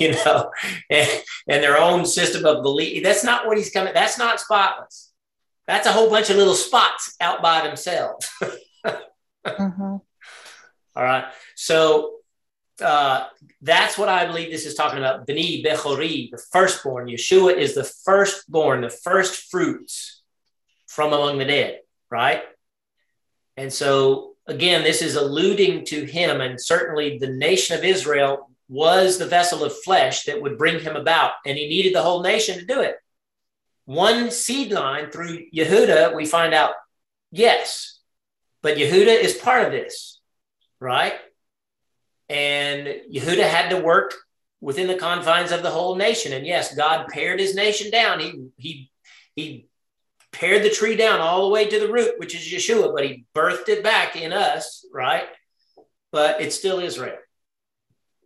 you 0.00 0.10
know, 0.12 0.50
and, 0.90 1.08
and, 1.48 1.62
their 1.62 1.78
own 1.78 2.04
system 2.04 2.44
of 2.44 2.64
belief. 2.64 3.04
That's 3.04 3.22
not 3.22 3.46
what 3.46 3.56
he's 3.56 3.70
coming. 3.70 3.94
That's 3.94 4.18
not 4.18 4.40
spotless. 4.40 5.12
That's 5.68 5.86
a 5.86 5.92
whole 5.92 6.10
bunch 6.10 6.28
of 6.30 6.36
little 6.36 6.56
spots 6.56 7.14
out 7.20 7.40
by 7.40 7.64
themselves. 7.64 8.28
mm-hmm. 9.46 9.96
All 10.96 11.04
right. 11.04 11.24
So 11.54 12.14
uh, 12.80 13.26
that's 13.62 13.98
what 13.98 14.08
I 14.08 14.26
believe 14.26 14.50
this 14.50 14.66
is 14.66 14.74
talking 14.74 14.98
about. 14.98 15.26
Beni 15.26 15.62
Bechori, 15.62 16.30
the 16.30 16.42
firstborn. 16.52 17.08
Yeshua 17.08 17.56
is 17.56 17.74
the 17.74 17.84
firstborn, 17.84 18.82
the 18.82 18.90
first 18.90 19.50
fruits 19.50 20.22
from 20.86 21.12
among 21.12 21.38
the 21.38 21.44
dead, 21.44 21.80
right? 22.10 22.42
And 23.56 23.72
so, 23.72 24.34
again, 24.46 24.84
this 24.84 25.02
is 25.02 25.16
alluding 25.16 25.84
to 25.86 26.04
him, 26.04 26.40
and 26.40 26.60
certainly 26.60 27.18
the 27.18 27.28
nation 27.28 27.76
of 27.76 27.84
Israel 27.84 28.50
was 28.68 29.18
the 29.18 29.26
vessel 29.26 29.64
of 29.64 29.76
flesh 29.82 30.24
that 30.24 30.40
would 30.40 30.58
bring 30.58 30.78
him 30.78 30.94
about, 30.94 31.32
and 31.46 31.56
he 31.56 31.68
needed 31.68 31.94
the 31.94 32.02
whole 32.02 32.22
nation 32.22 32.58
to 32.58 32.66
do 32.66 32.80
it. 32.80 32.96
One 33.86 34.30
seed 34.30 34.70
line 34.70 35.10
through 35.10 35.50
Yehuda, 35.50 36.14
we 36.14 36.26
find 36.26 36.52
out, 36.52 36.72
yes, 37.32 37.98
but 38.62 38.76
Yehuda 38.76 39.22
is 39.22 39.34
part 39.34 39.64
of 39.64 39.72
this, 39.72 40.17
right? 40.80 41.14
And 42.28 42.86
Yehuda 43.12 43.48
had 43.48 43.70
to 43.70 43.80
work 43.80 44.14
within 44.60 44.86
the 44.86 44.96
confines 44.96 45.52
of 45.52 45.62
the 45.62 45.70
whole 45.70 45.96
nation. 45.96 46.32
And 46.32 46.46
yes, 46.46 46.74
God 46.74 47.08
pared 47.08 47.40
his 47.40 47.54
nation 47.54 47.90
down. 47.90 48.20
He 48.20 48.48
he 48.56 48.90
he 49.34 49.68
pared 50.32 50.62
the 50.62 50.70
tree 50.70 50.96
down 50.96 51.20
all 51.20 51.46
the 51.46 51.52
way 51.52 51.68
to 51.68 51.80
the 51.80 51.92
root, 51.92 52.18
which 52.18 52.34
is 52.34 52.42
Yeshua, 52.42 52.94
but 52.94 53.04
he 53.04 53.24
birthed 53.34 53.68
it 53.68 53.82
back 53.82 54.16
in 54.16 54.32
us, 54.32 54.84
right? 54.92 55.24
But 56.12 56.40
it's 56.40 56.56
still 56.56 56.80
Israel, 56.80 57.18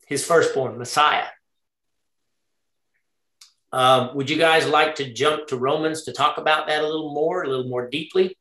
his 0.06 0.24
firstborn, 0.24 0.78
Messiah. 0.78 1.26
Um, 3.72 4.14
would 4.14 4.28
you 4.28 4.36
guys 4.36 4.68
like 4.68 4.96
to 4.96 5.12
jump 5.12 5.46
to 5.48 5.56
Romans 5.56 6.02
to 6.02 6.12
talk 6.12 6.36
about 6.36 6.66
that 6.66 6.82
a 6.82 6.86
little 6.86 7.14
more, 7.14 7.42
a 7.42 7.48
little 7.48 7.68
more 7.68 7.88
deeply? 7.88 8.36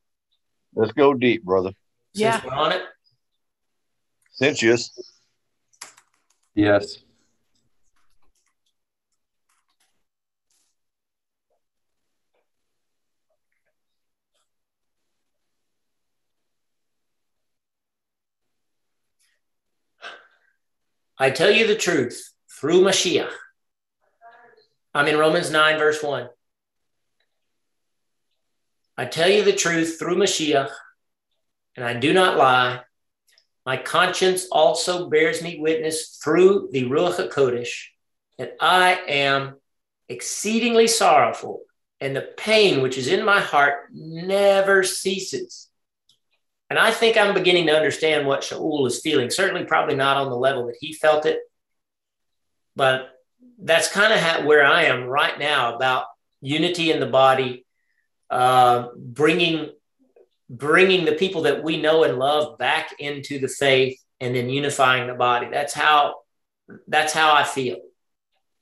Let's 0.74 0.92
go 0.92 1.14
deep, 1.14 1.44
brother. 1.44 1.72
Since 2.14 2.20
yeah. 2.20 2.40
we're 2.44 2.52
on 2.52 2.72
it. 2.72 2.82
Cincius. 4.32 4.90
Yes. 6.54 6.98
I 21.18 21.30
tell 21.30 21.50
you 21.50 21.66
the 21.68 21.76
truth 21.76 22.32
through 22.50 22.80
Mashiach. 22.80 23.30
I'm 24.94 25.06
in 25.06 25.16
Romans 25.16 25.50
9, 25.50 25.78
verse 25.78 26.02
1. 26.02 26.28
I 28.96 29.04
tell 29.04 29.28
you 29.28 29.44
the 29.44 29.52
truth 29.52 29.98
through 29.98 30.16
Mashiach, 30.16 30.70
and 31.76 31.84
I 31.84 31.94
do 31.94 32.12
not 32.12 32.36
lie. 32.36 32.80
My 33.64 33.76
conscience 33.76 34.46
also 34.50 35.08
bears 35.08 35.42
me 35.42 35.58
witness 35.60 36.18
through 36.22 36.70
the 36.72 36.84
Ruach 36.84 37.16
HaKodesh 37.16 37.84
that 38.38 38.56
I 38.60 39.00
am 39.08 39.54
exceedingly 40.08 40.88
sorrowful, 40.88 41.62
and 42.00 42.16
the 42.16 42.28
pain 42.36 42.82
which 42.82 42.98
is 42.98 43.06
in 43.06 43.24
my 43.24 43.40
heart 43.40 43.88
never 43.92 44.82
ceases. 44.82 45.68
And 46.68 46.78
I 46.78 46.90
think 46.90 47.16
I'm 47.16 47.34
beginning 47.34 47.66
to 47.66 47.76
understand 47.76 48.26
what 48.26 48.40
Shaul 48.40 48.86
is 48.86 49.00
feeling. 49.00 49.30
Certainly, 49.30 49.66
probably 49.66 49.94
not 49.94 50.16
on 50.16 50.30
the 50.30 50.36
level 50.36 50.66
that 50.66 50.76
he 50.80 50.92
felt 50.92 51.26
it, 51.26 51.38
but 52.74 53.10
that's 53.58 53.92
kind 53.92 54.12
of 54.12 54.44
where 54.44 54.64
I 54.64 54.84
am 54.84 55.04
right 55.04 55.38
now 55.38 55.76
about 55.76 56.06
unity 56.40 56.90
in 56.90 56.98
the 56.98 57.06
body, 57.06 57.64
uh, 58.30 58.88
bringing 58.96 59.70
bringing 60.52 61.06
the 61.06 61.12
people 61.12 61.42
that 61.42 61.64
we 61.64 61.80
know 61.80 62.04
and 62.04 62.18
love 62.18 62.58
back 62.58 62.94
into 62.98 63.38
the 63.38 63.48
faith 63.48 63.98
and 64.20 64.36
then 64.36 64.50
unifying 64.50 65.08
the 65.08 65.14
body. 65.14 65.48
That's 65.50 65.72
how 65.72 66.16
that's 66.86 67.12
how 67.12 67.34
I 67.34 67.42
feel. 67.42 67.78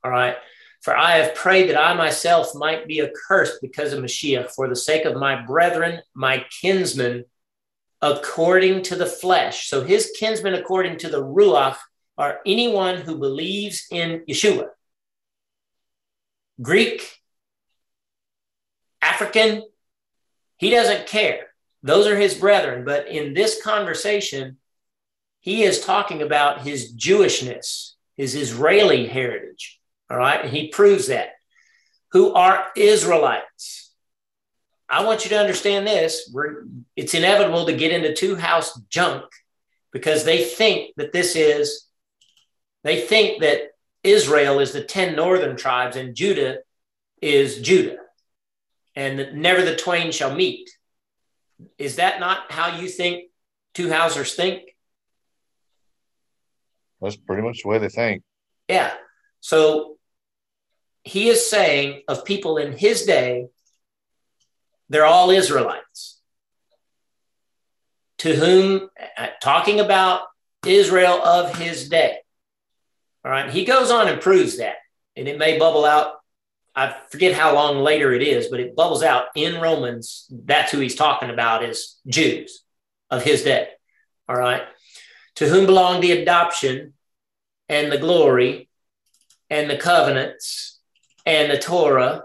All 0.02 0.10
right. 0.10 0.36
For 0.82 0.96
I 0.96 1.16
have 1.16 1.34
prayed 1.34 1.68
that 1.68 1.78
I 1.78 1.92
myself 1.92 2.54
might 2.54 2.86
be 2.86 3.02
accursed 3.02 3.60
because 3.60 3.92
of 3.92 4.02
Mashiach 4.02 4.52
for 4.52 4.68
the 4.68 4.76
sake 4.76 5.04
of 5.04 5.16
my 5.16 5.42
brethren, 5.44 6.00
my 6.14 6.46
kinsmen, 6.62 7.26
according 8.00 8.82
to 8.84 8.96
the 8.96 9.04
flesh. 9.04 9.68
So 9.68 9.84
his 9.84 10.12
kinsmen, 10.18 10.54
according 10.54 10.96
to 10.98 11.10
the 11.10 11.22
Ruach, 11.22 11.76
are 12.16 12.40
anyone 12.46 13.02
who 13.02 13.18
believes 13.18 13.86
in 13.90 14.24
Yeshua. 14.28 14.68
Greek, 16.62 17.18
African, 19.02 19.64
he 20.56 20.70
doesn't 20.70 21.06
care. 21.06 21.49
Those 21.82 22.06
are 22.06 22.16
his 22.16 22.34
brethren. 22.34 22.84
But 22.84 23.08
in 23.08 23.34
this 23.34 23.62
conversation, 23.62 24.58
he 25.40 25.62
is 25.62 25.84
talking 25.84 26.22
about 26.22 26.62
his 26.62 26.94
Jewishness, 26.94 27.92
his 28.16 28.34
Israeli 28.34 29.06
heritage. 29.06 29.80
All 30.10 30.18
right. 30.18 30.44
And 30.44 30.50
he 30.50 30.68
proves 30.68 31.06
that. 31.06 31.30
Who 32.12 32.34
are 32.34 32.66
Israelites. 32.76 33.92
I 34.88 35.04
want 35.04 35.24
you 35.24 35.30
to 35.30 35.38
understand 35.38 35.86
this. 35.86 36.28
We're, 36.34 36.64
it's 36.96 37.14
inevitable 37.14 37.66
to 37.66 37.76
get 37.76 37.92
into 37.92 38.12
two 38.12 38.34
house 38.34 38.78
junk 38.90 39.24
because 39.92 40.24
they 40.24 40.42
think 40.42 40.94
that 40.96 41.12
this 41.12 41.36
is, 41.36 41.86
they 42.82 43.00
think 43.00 43.42
that 43.42 43.70
Israel 44.02 44.58
is 44.58 44.72
the 44.72 44.82
10 44.82 45.14
northern 45.14 45.56
tribes 45.56 45.96
and 45.96 46.16
Judah 46.16 46.58
is 47.22 47.60
Judah. 47.60 47.98
And 48.96 49.40
never 49.40 49.62
the 49.62 49.76
twain 49.76 50.10
shall 50.10 50.34
meet. 50.34 50.68
Is 51.78 51.96
that 51.96 52.20
not 52.20 52.50
how 52.50 52.78
you 52.78 52.88
think 52.88 53.30
two 53.74 53.88
Hausers 53.88 54.34
think? 54.34 54.62
That's 57.00 57.16
pretty 57.16 57.42
much 57.42 57.62
the 57.62 57.68
way 57.68 57.78
they 57.78 57.88
think. 57.88 58.22
Yeah. 58.68 58.92
So 59.40 59.96
he 61.02 61.28
is 61.28 61.48
saying 61.48 62.02
of 62.08 62.24
people 62.24 62.58
in 62.58 62.72
his 62.72 63.04
day, 63.04 63.46
they're 64.88 65.06
all 65.06 65.30
Israelites. 65.30 66.20
To 68.18 68.34
whom, 68.34 68.90
uh, 69.16 69.28
talking 69.42 69.80
about 69.80 70.22
Israel 70.66 71.22
of 71.24 71.56
his 71.56 71.88
day. 71.88 72.18
All 73.24 73.30
right. 73.30 73.50
He 73.50 73.64
goes 73.64 73.90
on 73.90 74.08
and 74.08 74.20
proves 74.20 74.58
that. 74.58 74.76
And 75.16 75.26
it 75.26 75.38
may 75.38 75.58
bubble 75.58 75.86
out 75.86 76.19
I 76.74 76.94
forget 77.10 77.34
how 77.34 77.54
long 77.54 77.78
later 77.78 78.12
it 78.12 78.22
is, 78.22 78.48
but 78.48 78.60
it 78.60 78.76
bubbles 78.76 79.02
out 79.02 79.26
in 79.34 79.60
Romans. 79.60 80.26
That's 80.30 80.70
who 80.70 80.78
he's 80.78 80.94
talking 80.94 81.30
about 81.30 81.64
is 81.64 81.98
Jews 82.06 82.62
of 83.10 83.22
his 83.22 83.42
day. 83.42 83.68
All 84.28 84.36
right. 84.36 84.62
To 85.36 85.48
whom 85.48 85.66
belong 85.66 86.00
the 86.00 86.12
adoption 86.12 86.94
and 87.68 87.90
the 87.90 87.98
glory 87.98 88.68
and 89.48 89.68
the 89.68 89.76
covenants 89.76 90.78
and 91.26 91.50
the 91.50 91.58
Torah 91.58 92.24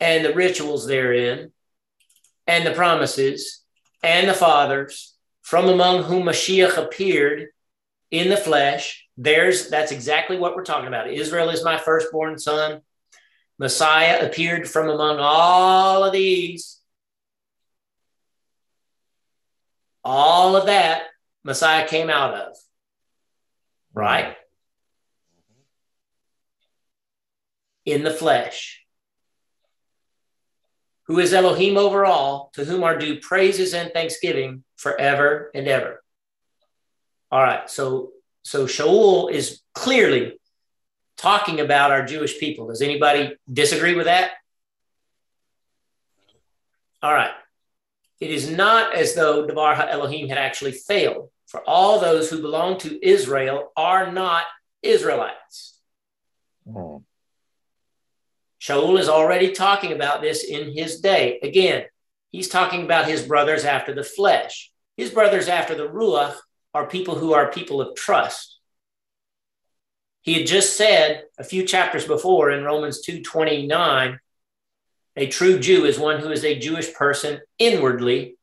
and 0.00 0.24
the 0.24 0.34
rituals 0.34 0.86
therein 0.86 1.52
and 2.46 2.66
the 2.66 2.72
promises 2.72 3.62
and 4.02 4.28
the 4.28 4.34
fathers 4.34 5.14
from 5.42 5.68
among 5.68 6.04
whom 6.04 6.24
Mashiach 6.24 6.78
appeared 6.78 7.48
in 8.10 8.30
the 8.30 8.36
flesh. 8.36 9.06
There's 9.16 9.68
that's 9.68 9.92
exactly 9.92 10.38
what 10.38 10.56
we're 10.56 10.64
talking 10.64 10.88
about. 10.88 11.10
Israel 11.10 11.50
is 11.50 11.64
my 11.64 11.76
firstborn 11.76 12.38
son. 12.38 12.80
Messiah 13.60 14.26
appeared 14.26 14.66
from 14.66 14.88
among 14.88 15.18
all 15.20 16.02
of 16.02 16.14
these. 16.14 16.80
All 20.02 20.56
of 20.56 20.64
that 20.64 21.02
Messiah 21.44 21.86
came 21.86 22.08
out 22.08 22.32
of. 22.32 22.56
Right? 23.92 24.34
In 27.84 28.02
the 28.02 28.10
flesh. 28.10 28.82
Who 31.08 31.18
is 31.18 31.34
Elohim 31.34 31.76
over 31.76 32.06
all, 32.06 32.50
to 32.54 32.64
whom 32.64 32.82
are 32.82 32.96
due 32.96 33.20
praises 33.20 33.74
and 33.74 33.92
thanksgiving 33.92 34.64
forever 34.78 35.50
and 35.54 35.68
ever. 35.68 36.02
All 37.30 37.42
right, 37.42 37.68
so 37.68 38.12
so 38.42 38.64
Shaul 38.64 39.30
is 39.30 39.60
clearly 39.74 40.39
talking 41.20 41.60
about 41.60 41.90
our 41.90 42.04
Jewish 42.04 42.38
people. 42.38 42.68
Does 42.68 42.82
anybody 42.82 43.36
disagree 43.52 43.94
with 43.94 44.06
that? 44.06 44.32
All 47.02 47.12
right. 47.12 47.32
It 48.20 48.30
is 48.30 48.50
not 48.50 48.94
as 48.94 49.14
though 49.14 49.46
Devar 49.46 49.74
Ha 49.74 49.86
Elohim 49.88 50.28
had 50.28 50.38
actually 50.38 50.72
failed, 50.72 51.30
for 51.46 51.62
all 51.68 52.00
those 52.00 52.30
who 52.30 52.42
belong 52.42 52.78
to 52.78 53.06
Israel 53.06 53.72
are 53.76 54.12
not 54.12 54.44
Israelites. 54.82 55.78
Hmm. 56.70 56.98
Shaul 58.60 58.98
is 58.98 59.08
already 59.08 59.52
talking 59.52 59.92
about 59.92 60.20
this 60.20 60.44
in 60.44 60.76
his 60.76 61.00
day. 61.00 61.38
Again, 61.42 61.84
he's 62.30 62.48
talking 62.48 62.84
about 62.84 63.08
his 63.08 63.22
brothers 63.22 63.64
after 63.64 63.94
the 63.94 64.04
flesh. 64.04 64.70
His 64.98 65.10
brothers 65.10 65.48
after 65.48 65.74
the 65.74 65.88
Ruach 65.88 66.36
are 66.74 66.86
people 66.86 67.14
who 67.14 67.32
are 67.32 67.50
people 67.50 67.80
of 67.80 67.96
trust. 67.96 68.59
He 70.22 70.34
had 70.34 70.46
just 70.46 70.76
said 70.76 71.24
a 71.38 71.44
few 71.44 71.64
chapters 71.64 72.06
before 72.06 72.50
in 72.50 72.64
Romans 72.64 73.00
2:29, 73.04 74.18
a 75.16 75.26
true 75.26 75.58
Jew 75.58 75.84
is 75.84 75.98
one 75.98 76.20
who 76.20 76.30
is 76.30 76.44
a 76.44 76.58
Jewish 76.58 76.92
person 76.94 77.40
inwardly, 77.58 78.36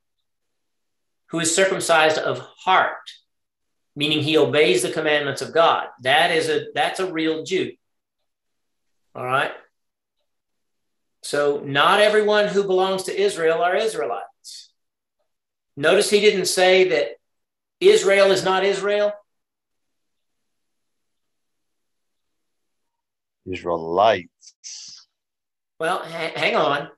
who 1.28 1.40
is 1.40 1.56
circumcised 1.56 2.18
of 2.18 2.40
heart, 2.40 3.12
meaning 3.96 4.22
he 4.22 4.38
obeys 4.38 4.82
the 4.82 4.92
commandments 4.92 5.42
of 5.42 5.54
God. 5.54 5.88
That 6.02 6.32
is 6.32 6.50
a 6.50 6.68
that's 6.74 7.00
a 7.00 7.12
real 7.12 7.44
Jew. 7.44 7.74
All 9.16 9.26
right. 9.26 9.52
So 11.24 11.62
not 11.66 12.00
everyone 12.00 12.48
who 12.48 12.64
belongs 12.64 13.04
to 13.04 13.20
Israel 13.20 13.62
are 13.62 13.76
Israelites. 13.76 14.72
Notice 15.76 16.10
he 16.10 16.22
didn't 16.22 16.46
say 16.46 16.90
that 16.90 17.18
Israel 17.80 18.32
is 18.32 18.44
not 18.44 18.64
Israel. 18.64 19.14
Israelites. 23.52 25.08
Well, 25.80 26.00
ha- 26.00 26.32
hang 26.36 26.56
on. 26.56 26.90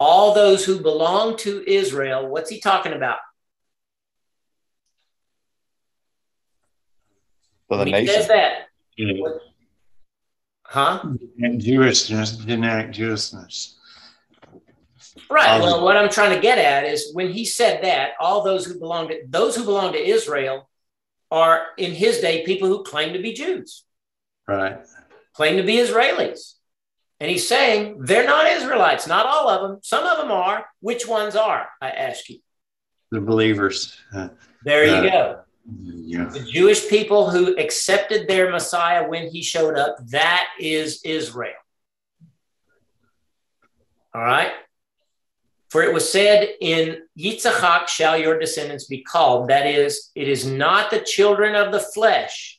All 0.00 0.34
those 0.34 0.64
who 0.64 0.80
belong 0.80 1.36
to 1.38 1.64
Israel, 1.68 2.28
what's 2.28 2.50
he 2.50 2.60
talking 2.60 2.92
about? 2.92 3.18
For 7.68 7.78
the 7.78 7.84
He 7.84 7.92
nation. 7.92 8.14
says 8.14 8.28
that. 8.28 8.68
What- 8.98 9.42
Huh? 10.70 11.02
Jewishness, 11.40 12.44
genetic 12.44 12.92
Jewishness. 12.92 13.74
Right. 15.30 15.48
Um, 15.48 15.62
well, 15.62 15.82
what 15.82 15.96
I'm 15.96 16.10
trying 16.10 16.34
to 16.34 16.40
get 16.40 16.58
at 16.58 16.84
is 16.84 17.14
when 17.14 17.30
he 17.32 17.46
said 17.46 17.82
that, 17.84 18.12
all 18.20 18.42
those 18.42 18.66
who 18.66 18.78
belong 18.78 19.08
to 19.08 19.18
those 19.28 19.56
who 19.56 19.64
belong 19.64 19.92
to 19.92 19.98
Israel 19.98 20.68
are 21.30 21.66
in 21.76 21.92
his 21.92 22.18
day 22.18 22.44
people 22.44 22.68
who 22.68 22.82
claim 22.84 23.12
to 23.12 23.18
be 23.20 23.32
Jews, 23.32 23.84
Right. 24.46 24.78
claim 25.34 25.56
to 25.56 25.62
be 25.62 25.76
Israelis. 25.76 26.54
And 27.20 27.28
he's 27.30 27.48
saying 27.48 27.98
they're 28.04 28.26
not 28.26 28.46
Israelites, 28.46 29.06
not 29.06 29.26
all 29.26 29.48
of 29.48 29.68
them. 29.68 29.80
Some 29.82 30.04
of 30.04 30.18
them 30.18 30.30
are. 30.30 30.64
Which 30.80 31.06
ones 31.06 31.34
are? 31.34 31.68
I 31.82 31.90
ask 31.90 32.28
you. 32.30 32.38
The 33.10 33.20
believers. 33.20 33.96
Uh, 34.14 34.28
There 34.62 34.84
you 34.84 35.02
Yeah. 35.04 35.10
go. 35.10 35.40
yeah. 35.82 36.24
The 36.26 36.40
Jewish 36.40 36.88
people 36.88 37.30
who 37.30 37.56
accepted 37.58 38.28
their 38.28 38.50
Messiah 38.50 39.06
when 39.08 39.28
he 39.28 39.42
showed 39.42 39.76
up, 39.76 39.96
that 40.10 40.48
is 40.60 41.00
Israel. 41.04 41.54
All 44.14 44.22
right. 44.22 44.52
For 45.70 45.82
it 45.82 45.92
was 45.92 46.10
said, 46.10 46.48
In 46.60 47.02
Yitzhak 47.18 47.88
shall 47.88 48.16
your 48.16 48.38
descendants 48.38 48.86
be 48.86 49.02
called. 49.02 49.50
That 49.50 49.66
is, 49.66 50.10
it 50.14 50.28
is 50.28 50.46
not 50.46 50.90
the 50.90 51.00
children 51.00 51.54
of 51.54 51.72
the 51.72 51.80
flesh 51.80 52.58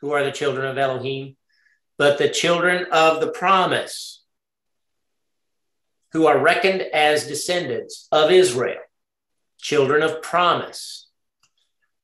who 0.00 0.12
are 0.12 0.24
the 0.24 0.32
children 0.32 0.66
of 0.66 0.78
Elohim, 0.78 1.36
but 1.96 2.18
the 2.18 2.28
children 2.28 2.86
of 2.90 3.20
the 3.20 3.30
promise 3.30 4.22
who 6.12 6.26
are 6.26 6.38
reckoned 6.38 6.82
as 6.82 7.28
descendants 7.28 8.08
of 8.10 8.32
Israel, 8.32 8.80
children 9.58 10.02
of 10.02 10.22
promise. 10.22 11.08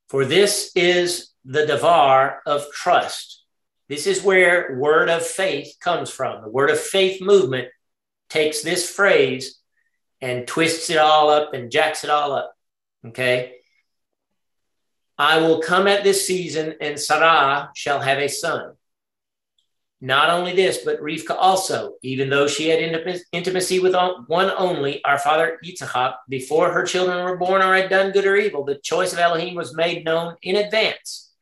For 0.09 0.25
this 0.25 0.71
is 0.77 1.33
the 1.45 1.67
davar 1.67 2.39
of 2.47 2.71
trust. 2.73 3.45
This 3.89 4.07
is 4.07 4.23
where 4.23 4.77
word 4.79 5.09
of 5.09 5.27
faith 5.27 5.75
comes 5.81 6.11
from. 6.11 6.43
The 6.43 6.51
word 6.51 6.71
of 6.71 6.79
faith 6.79 7.21
movement 7.21 7.69
takes 8.29 8.63
this 8.63 8.89
phrase 8.89 9.59
and 10.21 10.47
twists 10.47 10.91
it 10.91 10.99
all 10.99 11.31
up 11.31 11.55
and 11.55 11.71
jacks 11.71 12.05
it 12.05 12.11
all 12.11 12.33
up. 12.33 12.55
Okay. 13.07 13.57
I 15.19 15.39
will 15.39 15.61
come 15.61 15.87
at 15.87 16.05
this 16.05 16.27
season, 16.27 16.75
and 16.81 17.01
Sarah 17.01 17.71
shall 17.75 18.01
have 18.01 18.19
a 18.19 18.29
son. 18.29 18.75
Not 20.01 20.29
only 20.29 20.55
this, 20.55 20.79
but 20.85 21.01
Rivka 21.01 21.35
also, 21.39 21.95
even 22.03 22.29
though 22.29 22.47
she 22.47 22.69
had 22.69 22.81
intimacy 23.33 23.81
with 23.81 23.95
one 24.27 24.51
only, 24.59 25.03
our 25.05 25.19
father 25.19 25.59
Yitzhak, 25.65 26.17
before 26.29 26.71
her 26.71 26.85
children 26.85 27.25
were 27.25 27.39
born 27.39 27.63
or 27.63 27.75
had 27.75 27.89
done 27.89 28.13
good 28.13 28.27
or 28.27 28.37
evil, 28.37 28.63
the 28.63 28.77
choice 28.77 29.15
of 29.15 29.19
Elohim 29.19 29.55
was 29.55 29.75
made 29.75 30.05
known 30.05 30.37
in 30.43 30.57
advance, 30.57 31.33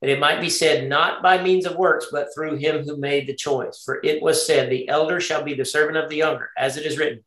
that 0.00 0.10
it 0.10 0.18
might 0.18 0.40
be 0.40 0.50
said 0.50 0.88
not 0.88 1.22
by 1.22 1.40
means 1.40 1.64
of 1.64 1.76
works, 1.76 2.06
but 2.10 2.34
through 2.34 2.56
him 2.56 2.84
who 2.84 2.96
made 2.96 3.28
the 3.28 3.36
choice. 3.36 3.80
For 3.84 4.00
it 4.02 4.20
was 4.20 4.44
said, 4.44 4.68
The 4.68 4.88
elder 4.88 5.20
shall 5.20 5.44
be 5.44 5.54
the 5.54 5.64
servant 5.64 5.96
of 5.96 6.10
the 6.10 6.16
younger, 6.16 6.50
as 6.58 6.76
it 6.76 6.84
is 6.84 6.98
written, 6.98 7.22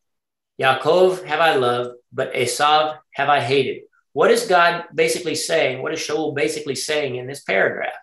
Yaakov 0.61 1.25
have 1.25 1.39
I 1.39 1.55
loved, 1.55 1.97
but 2.13 2.33
Esav 2.33 2.97
have 3.13 3.29
I 3.29 3.41
hated. 3.41 3.83
What 4.13 4.31
is 4.31 4.45
God 4.45 4.85
basically 4.93 5.35
saying? 5.35 5.81
What 5.81 5.93
is 5.93 5.99
Shaul 5.99 6.33
basically 6.33 6.75
saying 6.75 7.17
in 7.17 7.27
this 7.27 7.43
paragraph? 7.43 7.93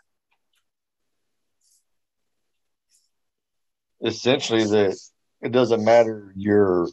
Essentially, 4.04 4.64
that 4.64 4.98
it 5.40 5.52
doesn't 5.52 5.84
matter 5.84 6.32
your 6.36 6.88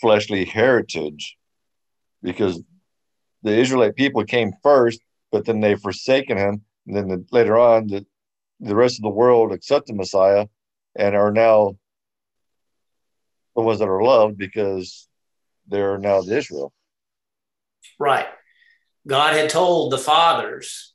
fleshly 0.00 0.44
heritage 0.44 1.36
because 2.22 2.60
the 3.42 3.56
Israelite 3.56 3.96
people 3.96 4.24
came 4.24 4.52
first, 4.62 5.00
but 5.32 5.46
then 5.46 5.60
they've 5.60 5.80
forsaken 5.80 6.36
him. 6.36 6.62
And 6.86 6.96
then 6.96 7.08
the, 7.08 7.24
later 7.30 7.56
on, 7.56 7.86
the, 7.86 8.04
the 8.60 8.74
rest 8.74 8.98
of 8.98 9.02
the 9.02 9.10
world 9.10 9.52
accepted 9.52 9.96
Messiah 9.96 10.46
and 10.96 11.14
are 11.14 11.32
now 11.32 11.76
the 13.54 13.62
ones 13.62 13.78
that 13.78 13.88
are 13.88 14.02
loved 14.02 14.36
because 14.36 15.08
they're 15.68 15.98
now 15.98 16.20
the 16.22 16.36
Israel. 16.36 16.72
Right. 17.98 18.26
God 19.06 19.34
had 19.34 19.50
told 19.50 19.92
the 19.92 19.98
fathers 19.98 20.94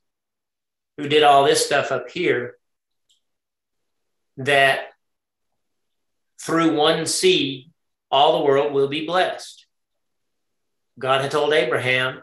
who 0.97 1.07
did 1.07 1.23
all 1.23 1.45
this 1.45 1.65
stuff 1.65 1.91
up 1.91 2.09
here 2.09 2.55
that 4.37 4.79
through 6.41 6.75
one 6.75 7.05
seed, 7.05 7.71
all 8.11 8.39
the 8.39 8.45
world 8.45 8.73
will 8.73 8.87
be 8.87 9.05
blessed. 9.05 9.65
God 10.97 11.21
had 11.21 11.31
told 11.31 11.53
Abraham, 11.53 12.21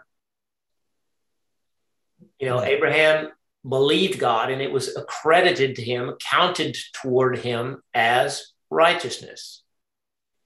you 2.38 2.48
know, 2.48 2.58
mm-hmm. 2.58 2.66
Abraham 2.66 3.28
believed 3.66 4.18
God 4.18 4.50
and 4.50 4.60
it 4.60 4.72
was 4.72 4.96
accredited 4.96 5.76
to 5.76 5.82
him, 5.82 6.14
counted 6.20 6.76
toward 6.92 7.38
him 7.38 7.82
as 7.94 8.52
righteousness. 8.70 9.62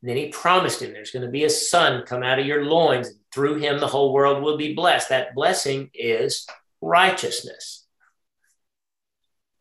And 0.03 0.09
then 0.09 0.17
he 0.17 0.29
promised 0.29 0.81
him 0.81 0.93
there's 0.93 1.11
going 1.11 1.27
to 1.27 1.31
be 1.31 1.45
a 1.45 1.51
son 1.51 2.05
come 2.07 2.23
out 2.23 2.39
of 2.39 2.47
your 2.47 2.65
loins. 2.65 3.13
Through 3.33 3.57
him, 3.57 3.79
the 3.79 3.87
whole 3.87 4.13
world 4.13 4.43
will 4.43 4.57
be 4.57 4.75
blessed. 4.75 5.11
That 5.11 5.35
blessing 5.35 5.91
is 5.95 6.47
righteousness. 6.81 7.87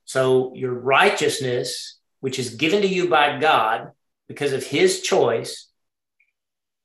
So 0.06 0.54
your 0.56 0.74
righteousness, 0.74 2.00
which 2.22 2.40
is 2.40 2.56
given 2.56 2.82
to 2.82 2.88
you 2.88 3.10
by 3.10 3.40
God 3.40 3.92
because 4.28 4.54
of 4.54 4.66
his 4.66 5.02
choice, 5.02 5.68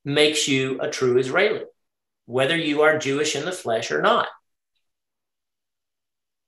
makes 0.05 0.47
you 0.49 0.81
a 0.81 0.91
true 0.91 1.17
Israeli, 1.19 1.63
whether 2.27 2.57
you 2.57 2.83
are 2.83 2.99
Jewish 2.99 3.37
in 3.37 3.45
the 3.45 3.53
flesh 3.53 3.91
or 3.91 4.03
not. 4.03 4.29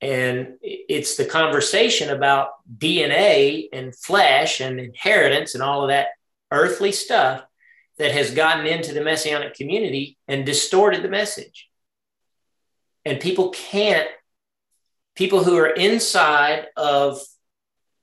And 0.01 0.57
it's 0.61 1.15
the 1.15 1.25
conversation 1.25 2.11
about 2.11 2.49
DNA 2.77 3.69
and 3.73 3.95
flesh 3.95 4.61
and 4.61 4.79
inheritance 4.79 5.55
and 5.55 5.63
all 5.63 5.81
of 5.81 5.89
that 5.89 6.09
earthly 6.51 6.91
stuff 6.91 7.43
that 7.97 8.11
has 8.11 8.31
gotten 8.31 8.65
into 8.65 8.93
the 8.93 9.01
messianic 9.01 9.55
community 9.55 10.17
and 10.27 10.45
distorted 10.45 11.03
the 11.03 11.09
message. 11.09 11.69
And 13.05 13.19
people 13.19 13.49
can't, 13.49 14.07
people 15.15 15.43
who 15.43 15.57
are 15.57 15.67
inside 15.67 16.67
of 16.75 17.19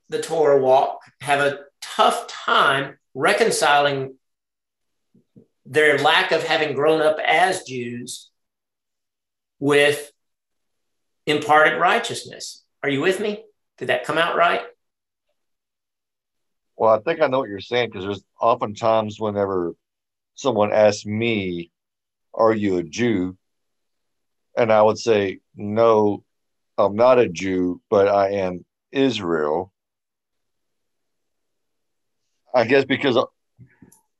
the 0.09 0.21
Torah 0.21 0.61
walk 0.61 0.99
have 1.21 1.39
a 1.39 1.59
tough 1.81 2.27
time 2.27 2.97
reconciling 3.13 4.15
their 5.65 5.97
lack 5.97 6.31
of 6.31 6.43
having 6.43 6.75
grown 6.75 7.01
up 7.01 7.17
as 7.25 7.63
Jews 7.63 8.29
with 9.59 10.11
imparted 11.25 11.79
righteousness. 11.79 12.63
Are 12.83 12.89
you 12.89 13.01
with 13.01 13.19
me? 13.19 13.43
Did 13.77 13.87
that 13.89 14.03
come 14.03 14.17
out 14.17 14.35
right? 14.35 14.61
Well, 16.77 16.93
I 16.93 16.99
think 16.99 17.21
I 17.21 17.27
know 17.27 17.39
what 17.39 17.49
you're 17.49 17.59
saying 17.59 17.89
because 17.89 18.03
there's 18.03 18.23
oftentimes 18.39 19.19
whenever 19.19 19.73
someone 20.35 20.73
asks 20.73 21.05
me, 21.05 21.71
Are 22.33 22.53
you 22.53 22.77
a 22.77 22.83
Jew? 22.83 23.37
And 24.57 24.71
I 24.71 24.81
would 24.81 24.97
say, 24.97 25.39
No, 25.55 26.23
I'm 26.77 26.95
not 26.95 27.19
a 27.19 27.29
Jew, 27.29 27.81
but 27.89 28.07
I 28.07 28.31
am 28.31 28.65
Israel. 28.91 29.71
I 32.53 32.65
guess 32.65 32.85
because 32.85 33.17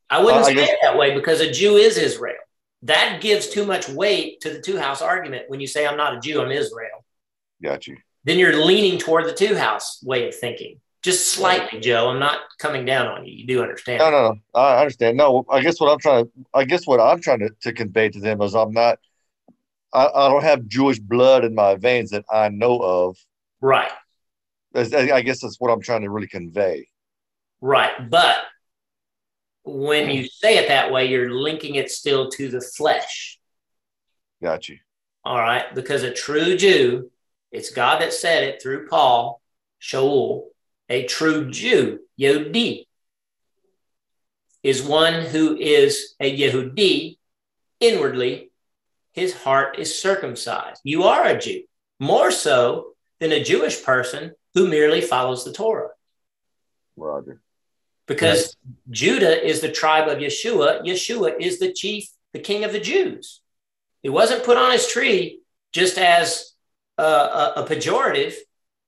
I 0.09 0.23
wouldn't 0.23 0.43
I 0.45 0.47
say 0.49 0.55
guess- 0.55 0.69
it 0.69 0.79
that 0.81 0.97
way 0.97 1.13
because 1.13 1.41
a 1.41 1.51
Jew 1.51 1.75
is 1.75 1.97
Israel. 1.97 2.35
That 2.83 3.19
gives 3.21 3.49
too 3.49 3.65
much 3.65 3.89
weight 3.89 4.41
to 4.41 4.49
the 4.51 4.61
two 4.61 4.77
house 4.77 5.01
argument 5.01 5.45
when 5.49 5.59
you 5.59 5.67
say, 5.67 5.87
I'm 5.87 5.97
not 5.97 6.15
a 6.15 6.19
Jew, 6.19 6.41
I'm 6.41 6.51
Israel. 6.51 7.03
got 7.63 7.87
you. 7.87 7.97
Then 8.25 8.37
you're 8.37 8.63
leaning 8.63 8.99
toward 8.99 9.25
the 9.25 9.33
two 9.33 9.55
house 9.55 10.03
way 10.03 10.27
of 10.27 10.35
thinking 10.35 10.79
Just 11.05 11.33
slightly, 11.33 11.79
Joe. 11.79 12.09
I'm 12.09 12.17
not 12.17 12.39
coming 12.57 12.83
down 12.83 13.05
on 13.05 13.27
you. 13.27 13.33
You 13.33 13.45
do 13.45 13.61
understand. 13.61 13.99
No, 13.99 14.09
no, 14.09 14.31
no. 14.31 14.39
I 14.59 14.79
understand. 14.79 15.15
No, 15.15 15.45
I 15.51 15.61
guess 15.61 15.79
what 15.79 15.91
I'm 15.91 15.99
trying 15.99 16.25
to, 16.25 16.31
I 16.51 16.63
guess 16.63 16.87
what 16.87 16.99
I'm 16.99 17.21
trying 17.21 17.41
to, 17.41 17.51
to 17.61 17.73
convey 17.73 18.09
to 18.09 18.19
them 18.19 18.41
is 18.41 18.55
I'm 18.55 18.71
not, 18.71 18.97
I, 19.93 20.07
I 20.07 20.29
don't 20.29 20.41
have 20.41 20.65
Jewish 20.65 20.97
blood 20.97 21.45
in 21.45 21.53
my 21.53 21.75
veins 21.75 22.09
that 22.09 22.25
I 22.31 22.49
know 22.49 22.79
of. 22.79 23.17
Right. 23.61 23.91
I 24.73 25.21
guess 25.21 25.41
that's 25.41 25.59
what 25.59 25.69
I'm 25.69 25.79
trying 25.79 26.01
to 26.01 26.09
really 26.09 26.25
convey. 26.25 26.89
Right. 27.61 28.09
But 28.09 28.37
when 29.63 30.09
you 30.09 30.27
say 30.27 30.57
it 30.57 30.69
that 30.69 30.91
way, 30.91 31.05
you're 31.05 31.29
linking 31.29 31.75
it 31.75 31.91
still 31.91 32.31
to 32.31 32.49
the 32.49 32.61
flesh. 32.61 33.37
Got 34.41 34.69
you. 34.69 34.79
All 35.23 35.37
right. 35.37 35.65
Because 35.75 36.01
a 36.01 36.11
true 36.11 36.57
Jew, 36.57 37.11
it's 37.51 37.69
God 37.69 38.01
that 38.01 38.11
said 38.11 38.43
it 38.43 38.59
through 38.59 38.87
Paul, 38.87 39.39
Shaul, 39.79 40.45
a 40.89 41.05
true 41.05 41.49
Jew, 41.49 41.99
Yehudi, 42.19 42.85
is 44.63 44.81
one 44.81 45.21
who 45.25 45.55
is 45.55 46.15
a 46.19 46.37
Yehudi 46.37 47.17
inwardly. 47.79 48.51
His 49.13 49.33
heart 49.33 49.79
is 49.79 49.99
circumcised. 49.99 50.81
You 50.83 51.03
are 51.03 51.25
a 51.25 51.39
Jew, 51.39 51.63
more 51.99 52.31
so 52.31 52.93
than 53.19 53.31
a 53.31 53.43
Jewish 53.43 53.83
person 53.83 54.33
who 54.53 54.67
merely 54.67 55.01
follows 55.01 55.45
the 55.45 55.53
Torah. 55.53 55.89
Roger. 56.97 57.41
Because 58.07 58.39
yes. 58.39 58.55
Judah 58.89 59.45
is 59.45 59.61
the 59.61 59.71
tribe 59.71 60.07
of 60.07 60.19
Yeshua. 60.19 60.81
Yeshua 60.85 61.35
is 61.39 61.59
the 61.59 61.73
chief, 61.73 62.09
the 62.33 62.39
king 62.39 62.63
of 62.63 62.71
the 62.71 62.79
Jews. 62.79 63.41
He 64.03 64.09
wasn't 64.09 64.43
put 64.43 64.57
on 64.57 64.71
his 64.71 64.87
tree 64.87 65.39
just 65.71 65.97
as 65.97 66.53
a, 66.97 67.03
a, 67.03 67.53
a 67.57 67.65
pejorative, 67.65 68.35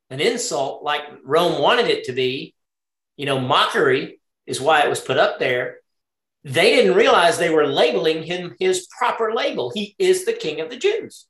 an 0.10 0.20
insult 0.20 0.84
like 0.84 1.01
Rome 1.24 1.62
wanted 1.62 1.88
it 1.88 2.05
to 2.05 2.14
be. 2.14 2.53
You 3.16 3.26
know, 3.26 3.39
mockery 3.39 4.20
is 4.45 4.62
why 4.62 4.82
it 4.82 4.89
was 4.89 5.01
put 5.01 5.18
up 5.18 5.39
there. 5.39 5.78
They 6.43 6.76
didn't 6.76 6.95
realize 6.95 7.38
they 7.38 7.49
were 7.49 7.68
labeling 7.68 8.24
him 8.24 8.55
his 8.60 8.88
proper 8.97 9.34
label. 9.34 9.72
He 9.74 9.95
is 9.99 10.26
the 10.26 10.34
king 10.34 10.62
of 10.62 10.70
the 10.70 10.78
Jews. 10.78 11.26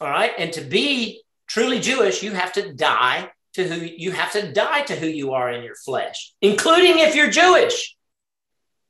All 0.00 0.08
right. 0.08 0.32
And 0.38 0.52
to 0.54 0.62
be 0.62 1.22
truly 1.46 1.80
Jewish, 1.80 2.22
you 2.22 2.32
have 2.32 2.52
to 2.54 2.72
die 2.72 3.30
to 3.54 3.68
who 3.68 3.84
you 3.84 4.12
have 4.12 4.32
to 4.32 4.52
die 4.52 4.82
to 4.82 4.96
who 4.96 5.06
you 5.06 5.32
are 5.32 5.50
in 5.50 5.62
your 5.62 5.74
flesh, 5.74 6.32
including 6.40 6.98
if 6.98 7.14
you're 7.14 7.30
Jewish. 7.30 7.96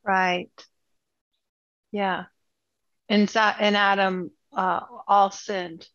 Right. 0.05 0.51
Yeah. 1.91 2.25
And, 3.09 3.31
and 3.37 3.77
Adam 3.77 4.31
uh, 4.57 4.81
all 5.07 5.31
sinned. 5.31 5.87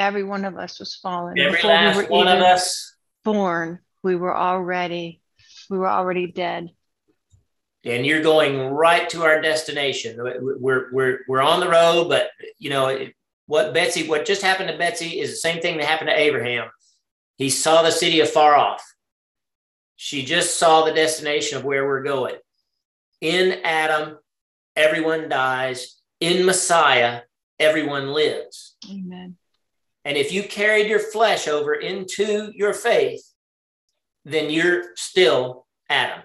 Every 0.00 0.24
one 0.24 0.46
of 0.46 0.56
us 0.56 0.78
was 0.78 0.94
fallen. 0.94 1.38
Every 1.38 1.58
Before 1.58 1.70
last 1.70 1.96
we 1.98 2.02
were 2.04 2.08
one 2.08 2.26
of 2.26 2.40
us 2.40 2.96
born, 3.22 3.80
we 4.02 4.16
were 4.16 4.34
already 4.34 5.20
we 5.68 5.76
were 5.76 5.90
already 5.90 6.26
dead. 6.26 6.70
And 7.84 8.06
you're 8.06 8.22
going 8.22 8.70
right 8.70 9.08
to 9.10 9.24
our 9.24 9.42
destination. 9.42 10.16
We're 10.18 10.88
we're 10.90 11.18
we're 11.28 11.42
on 11.42 11.60
the 11.60 11.68
road, 11.68 12.08
but 12.08 12.30
you 12.58 12.70
know 12.70 13.08
what 13.44 13.74
Betsy, 13.74 14.08
what 14.08 14.24
just 14.24 14.40
happened 14.40 14.70
to 14.70 14.78
Betsy 14.78 15.20
is 15.20 15.32
the 15.32 15.36
same 15.36 15.60
thing 15.60 15.76
that 15.76 15.86
happened 15.86 16.08
to 16.08 16.18
Abraham. 16.18 16.70
He 17.36 17.50
saw 17.50 17.82
the 17.82 17.90
city 17.90 18.20
afar 18.20 18.56
off. 18.56 18.82
She 19.96 20.24
just 20.24 20.58
saw 20.58 20.84
the 20.84 20.94
destination 20.94 21.58
of 21.58 21.64
where 21.64 21.86
we're 21.86 22.02
going. 22.02 22.36
In 23.20 23.60
Adam, 23.64 24.16
everyone 24.76 25.28
dies. 25.28 26.00
In 26.20 26.46
Messiah, 26.46 27.20
everyone 27.58 28.14
lives. 28.14 28.76
Amen. 28.90 29.36
And 30.04 30.16
if 30.16 30.32
you 30.32 30.42
carried 30.42 30.88
your 30.88 30.98
flesh 30.98 31.46
over 31.46 31.74
into 31.74 32.52
your 32.54 32.72
faith, 32.72 33.22
then 34.24 34.50
you're 34.50 34.94
still 34.96 35.66
Adam. 35.88 36.22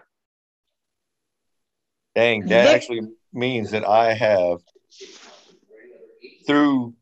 Dang, 2.16 2.46
that 2.48 2.68
actually 2.68 3.02
means 3.34 3.72
that 3.72 3.86
I 3.86 4.14
have, 4.14 4.60
through, 6.48 6.94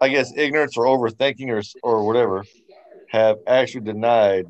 I 0.00 0.08
guess, 0.08 0.32
ignorance 0.36 0.76
or 0.76 0.84
overthinking 0.84 1.50
or, 1.50 1.62
or 1.82 2.06
whatever, 2.06 2.44
have 3.08 3.38
actually 3.48 3.80
denied 3.80 4.46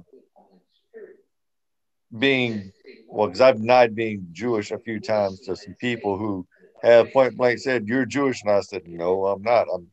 being, 2.18 2.70
well, 3.08 3.28
because 3.28 3.40
I've 3.40 3.56
denied 3.56 3.94
being 3.94 4.26
Jewish 4.32 4.70
a 4.72 4.78
few 4.78 5.00
times 5.00 5.40
to 5.40 5.56
some 5.56 5.74
people 5.80 6.18
who 6.18 6.46
have 6.82 7.10
point 7.12 7.36
blank 7.36 7.58
said, 7.58 7.88
You're 7.88 8.04
Jewish. 8.04 8.42
And 8.42 8.50
I 8.50 8.60
said, 8.60 8.82
No, 8.86 9.26
I'm 9.26 9.42
not. 9.42 9.66
I'm 9.72 9.88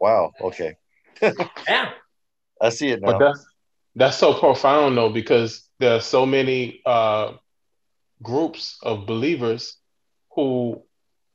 wow, 0.00 0.32
okay. 0.40 0.76
yeah. 1.22 1.90
I 2.60 2.68
see 2.70 2.90
it 2.90 3.00
now. 3.00 3.12
But 3.12 3.18
that's 3.18 3.46
that's 3.94 4.16
so 4.16 4.34
profound 4.34 4.96
though, 4.96 5.10
because 5.10 5.68
there 5.78 5.96
are 5.96 6.00
so 6.00 6.26
many 6.26 6.80
uh 6.84 7.32
groups 8.22 8.78
of 8.82 9.06
believers 9.06 9.76
who 10.32 10.82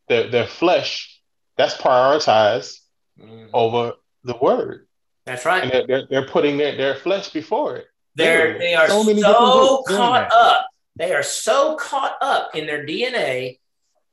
their 0.07 0.29
their 0.29 0.47
flesh 0.47 1.21
that's 1.57 1.75
prioritized 1.75 2.79
mm. 3.19 3.49
over 3.53 3.93
the 4.23 4.35
word. 4.41 4.87
That's 5.25 5.45
right. 5.45 5.63
And 5.63 5.71
they're, 5.71 5.87
they're, 5.87 6.07
they're 6.09 6.27
putting 6.27 6.57
their, 6.57 6.75
their 6.75 6.95
flesh 6.95 7.29
before 7.29 7.77
it. 7.77 7.85
They're, 8.15 8.57
they 8.57 8.73
are 8.73 8.87
so, 8.87 9.03
so 9.03 9.83
caught 9.87 10.31
up. 10.33 10.67
They 10.95 11.13
are 11.13 11.23
so 11.23 11.75
caught 11.75 12.17
up 12.21 12.55
in 12.55 12.65
their 12.65 12.85
DNA 12.85 13.59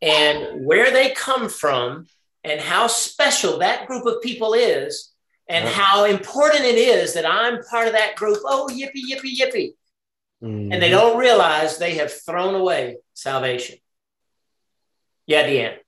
and 0.00 0.64
where 0.64 0.90
they 0.90 1.10
come 1.10 1.48
from 1.48 2.06
and 2.44 2.60
how 2.60 2.86
special 2.86 3.58
that 3.58 3.86
group 3.86 4.06
of 4.06 4.22
people 4.22 4.54
is 4.54 5.12
and 5.48 5.66
how 5.66 6.04
important 6.04 6.64
it 6.64 6.76
is 6.76 7.14
that 7.14 7.26
I'm 7.26 7.62
part 7.64 7.86
of 7.86 7.94
that 7.94 8.16
group. 8.16 8.38
Oh, 8.44 8.68
yippee, 8.70 9.10
yippee, 9.10 9.38
yippee. 9.38 9.72
Mm-hmm. 10.42 10.72
And 10.72 10.82
they 10.82 10.90
don't 10.90 11.18
realize 11.18 11.78
they 11.78 11.94
have 11.94 12.12
thrown 12.12 12.54
away 12.54 12.98
salvation. 13.14 13.78
Yeah, 15.26 15.48
Deanne. 15.48 15.78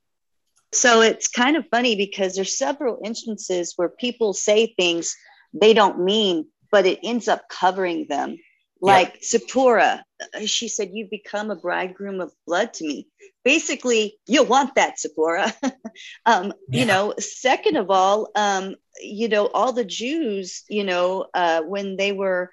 So 0.73 1.03
it's 1.03 1.29
kind 1.29 1.57
of 1.57 1.67
funny 1.71 1.97
because 1.97 2.35
there's 2.35 2.57
several 2.57 3.01
instances 3.05 3.75
where 3.77 3.89
people 3.89 4.33
say 4.33 4.75
things 4.79 5.17
they 5.53 5.75
don't 5.75 6.05
mean, 6.05 6.47
but 6.71 6.87
it 6.87 7.01
ends 7.03 7.29
up 7.29 7.49
covering 7.49 8.07
them. 8.09 8.37
Like 8.81 9.15
yep. 9.15 9.23
Zipporah, 9.25 10.05
uh, 10.35 10.47
she 10.47 10.69
said, 10.69 10.91
You've 10.93 11.11
become 11.11 11.51
a 11.51 11.57
bridegroom 11.57 12.21
of 12.21 12.33
blood 12.47 12.73
to 12.75 12.87
me. 12.87 13.09
Basically, 13.45 14.19
you'll 14.27 14.47
want 14.47 14.75
that, 14.75 14.99
sephora 14.99 15.53
um, 16.27 16.53
yeah. 16.69 16.81
You 16.81 16.87
know, 16.87 17.15
second 17.19 17.77
of 17.77 17.91
all, 17.91 18.29
um, 18.35 18.75
you 19.01 19.29
know, 19.29 19.47
all 19.47 19.73
the 19.73 19.85
Jews, 19.85 20.65
you 20.69 20.85
know, 20.85 21.27
uh, 21.33 21.63
when 21.63 21.97
they 21.97 22.13
were 22.13 22.51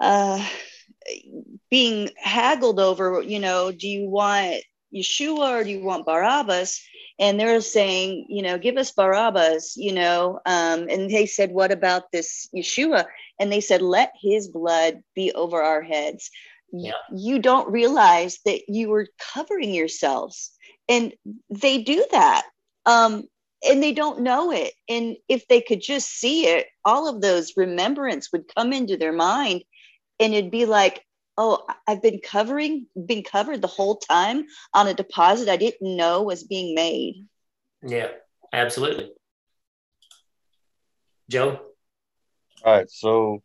uh, 0.00 0.44
being 1.70 2.10
haggled 2.16 2.80
over, 2.80 3.22
you 3.22 3.40
know, 3.40 3.72
do 3.72 3.88
you 3.88 4.08
want 4.08 4.62
Yeshua 4.94 5.60
or 5.60 5.64
do 5.64 5.70
you 5.70 5.84
want 5.84 6.06
Barabbas? 6.06 6.82
And 7.18 7.40
they're 7.40 7.60
saying, 7.62 8.26
you 8.28 8.42
know, 8.42 8.58
give 8.58 8.76
us 8.76 8.92
Barabbas, 8.92 9.74
you 9.76 9.92
know. 9.92 10.40
Um, 10.44 10.86
and 10.88 11.10
they 11.10 11.26
said, 11.26 11.50
what 11.50 11.72
about 11.72 12.12
this 12.12 12.48
Yeshua? 12.54 13.06
And 13.40 13.50
they 13.50 13.60
said, 13.60 13.82
let 13.82 14.12
his 14.20 14.48
blood 14.48 15.02
be 15.14 15.32
over 15.32 15.62
our 15.62 15.82
heads. 15.82 16.30
Yeah. 16.72 16.92
You 17.14 17.38
don't 17.38 17.70
realize 17.70 18.38
that 18.44 18.68
you 18.68 18.88
were 18.88 19.08
covering 19.32 19.72
yourselves. 19.72 20.52
And 20.88 21.14
they 21.50 21.82
do 21.82 22.04
that. 22.12 22.44
Um, 22.84 23.24
and 23.68 23.82
they 23.82 23.92
don't 23.92 24.20
know 24.20 24.52
it. 24.52 24.74
And 24.88 25.16
if 25.28 25.48
they 25.48 25.60
could 25.60 25.80
just 25.80 26.08
see 26.08 26.46
it, 26.46 26.66
all 26.84 27.08
of 27.08 27.20
those 27.20 27.54
remembrance 27.56 28.30
would 28.32 28.52
come 28.54 28.72
into 28.72 28.96
their 28.96 29.12
mind 29.12 29.64
and 30.20 30.34
it'd 30.34 30.50
be 30.50 30.66
like, 30.66 31.04
oh, 31.38 31.64
I've 31.86 32.02
been 32.02 32.20
covering, 32.20 32.86
been 33.06 33.22
covered 33.22 33.60
the 33.60 33.68
whole 33.68 33.96
time 33.96 34.44
on 34.72 34.86
a 34.86 34.94
deposit 34.94 35.48
I 35.48 35.56
didn't 35.56 35.96
know 35.96 36.22
was 36.22 36.44
being 36.44 36.74
made. 36.74 37.26
Yeah, 37.82 38.08
absolutely. 38.52 39.12
Joe? 41.28 41.60
All 42.64 42.72
right. 42.72 42.90
So 42.90 43.42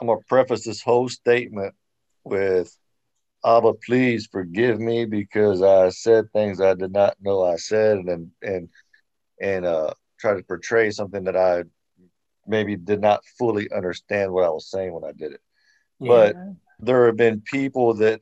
I'm 0.00 0.06
going 0.06 0.20
to 0.20 0.24
preface 0.26 0.64
this 0.64 0.82
whole 0.82 1.08
statement 1.08 1.74
with 2.24 2.76
Abba, 3.44 3.74
please 3.74 4.26
forgive 4.30 4.80
me 4.80 5.04
because 5.04 5.62
I 5.62 5.90
said 5.90 6.30
things 6.32 6.60
I 6.60 6.74
did 6.74 6.92
not 6.92 7.16
know 7.20 7.42
I 7.42 7.56
said 7.56 7.98
and 7.98 8.30
and 8.42 8.68
and 9.40 9.66
uh 9.66 9.92
try 10.18 10.34
to 10.34 10.42
portray 10.42 10.90
something 10.90 11.24
that 11.24 11.36
I 11.36 11.64
maybe 12.46 12.76
did 12.76 13.00
not 13.00 13.24
fully 13.38 13.70
understand 13.70 14.32
what 14.32 14.44
I 14.44 14.48
was 14.48 14.70
saying 14.70 14.92
when 14.92 15.04
I 15.04 15.12
did 15.12 15.32
it. 15.32 15.40
Yeah. 16.00 16.08
But 16.08 16.36
there 16.80 17.06
have 17.06 17.16
been 17.16 17.42
people 17.42 17.94
that 17.94 18.20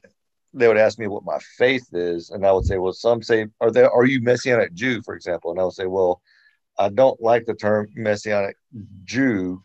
they 0.54 0.68
would 0.68 0.76
ask 0.76 0.98
me 0.98 1.06
what 1.06 1.24
my 1.24 1.38
faith 1.56 1.86
is, 1.92 2.30
and 2.30 2.44
I 2.44 2.52
would 2.52 2.66
say, 2.66 2.78
well, 2.78 2.92
some 2.92 3.22
say, 3.22 3.46
are 3.60 3.70
there 3.70 3.90
are 3.90 4.04
you 4.04 4.20
messianic 4.20 4.74
Jew, 4.74 5.02
for 5.02 5.14
example? 5.14 5.50
And 5.50 5.60
I 5.60 5.64
would 5.64 5.72
say, 5.72 5.86
well, 5.86 6.20
I 6.78 6.88
don't 6.88 7.20
like 7.20 7.46
the 7.46 7.54
term 7.54 7.88
messianic 7.94 8.56
Jew 9.04 9.62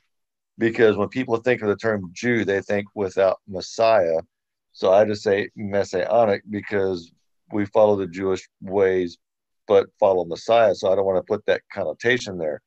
because 0.57 0.97
when 0.97 1.09
people 1.09 1.38
think 1.38 1.61
of 1.61 1.67
the 1.67 1.75
term 1.75 2.09
Jew, 2.13 2.45
they 2.45 2.61
think 2.61 2.88
without 2.95 3.39
Messiah. 3.47 4.19
So 4.73 4.91
I 4.93 5.05
just 5.05 5.23
say 5.23 5.49
messianic 5.55 6.43
because 6.49 7.11
we 7.51 7.65
follow 7.65 7.95
the 7.95 8.07
Jewish 8.07 8.47
ways, 8.61 9.17
but 9.67 9.88
follow 9.99 10.25
Messiah. 10.25 10.75
So 10.75 10.91
I 10.91 10.95
don't 10.95 11.05
want 11.05 11.17
to 11.17 11.31
put 11.31 11.45
that 11.45 11.61
connotation 11.73 12.38
there. 12.38 12.61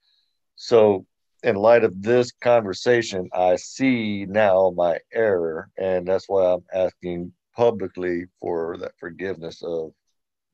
So 0.57 1.07
in 1.43 1.57
light 1.57 1.85
of 1.85 2.03
this 2.03 2.33
conversation, 2.33 3.29
I 3.33 3.57
see 3.57 4.27
now 4.29 4.73
my 4.77 4.99
error, 5.13 5.71
and 5.79 6.07
that's 6.07 6.29
why 6.29 6.53
I'm 6.53 6.65
asking 6.75 7.33
publicly 7.57 8.27
for 8.41 8.77
that 8.79 8.93
forgiveness 8.99 9.63
of 9.63 9.93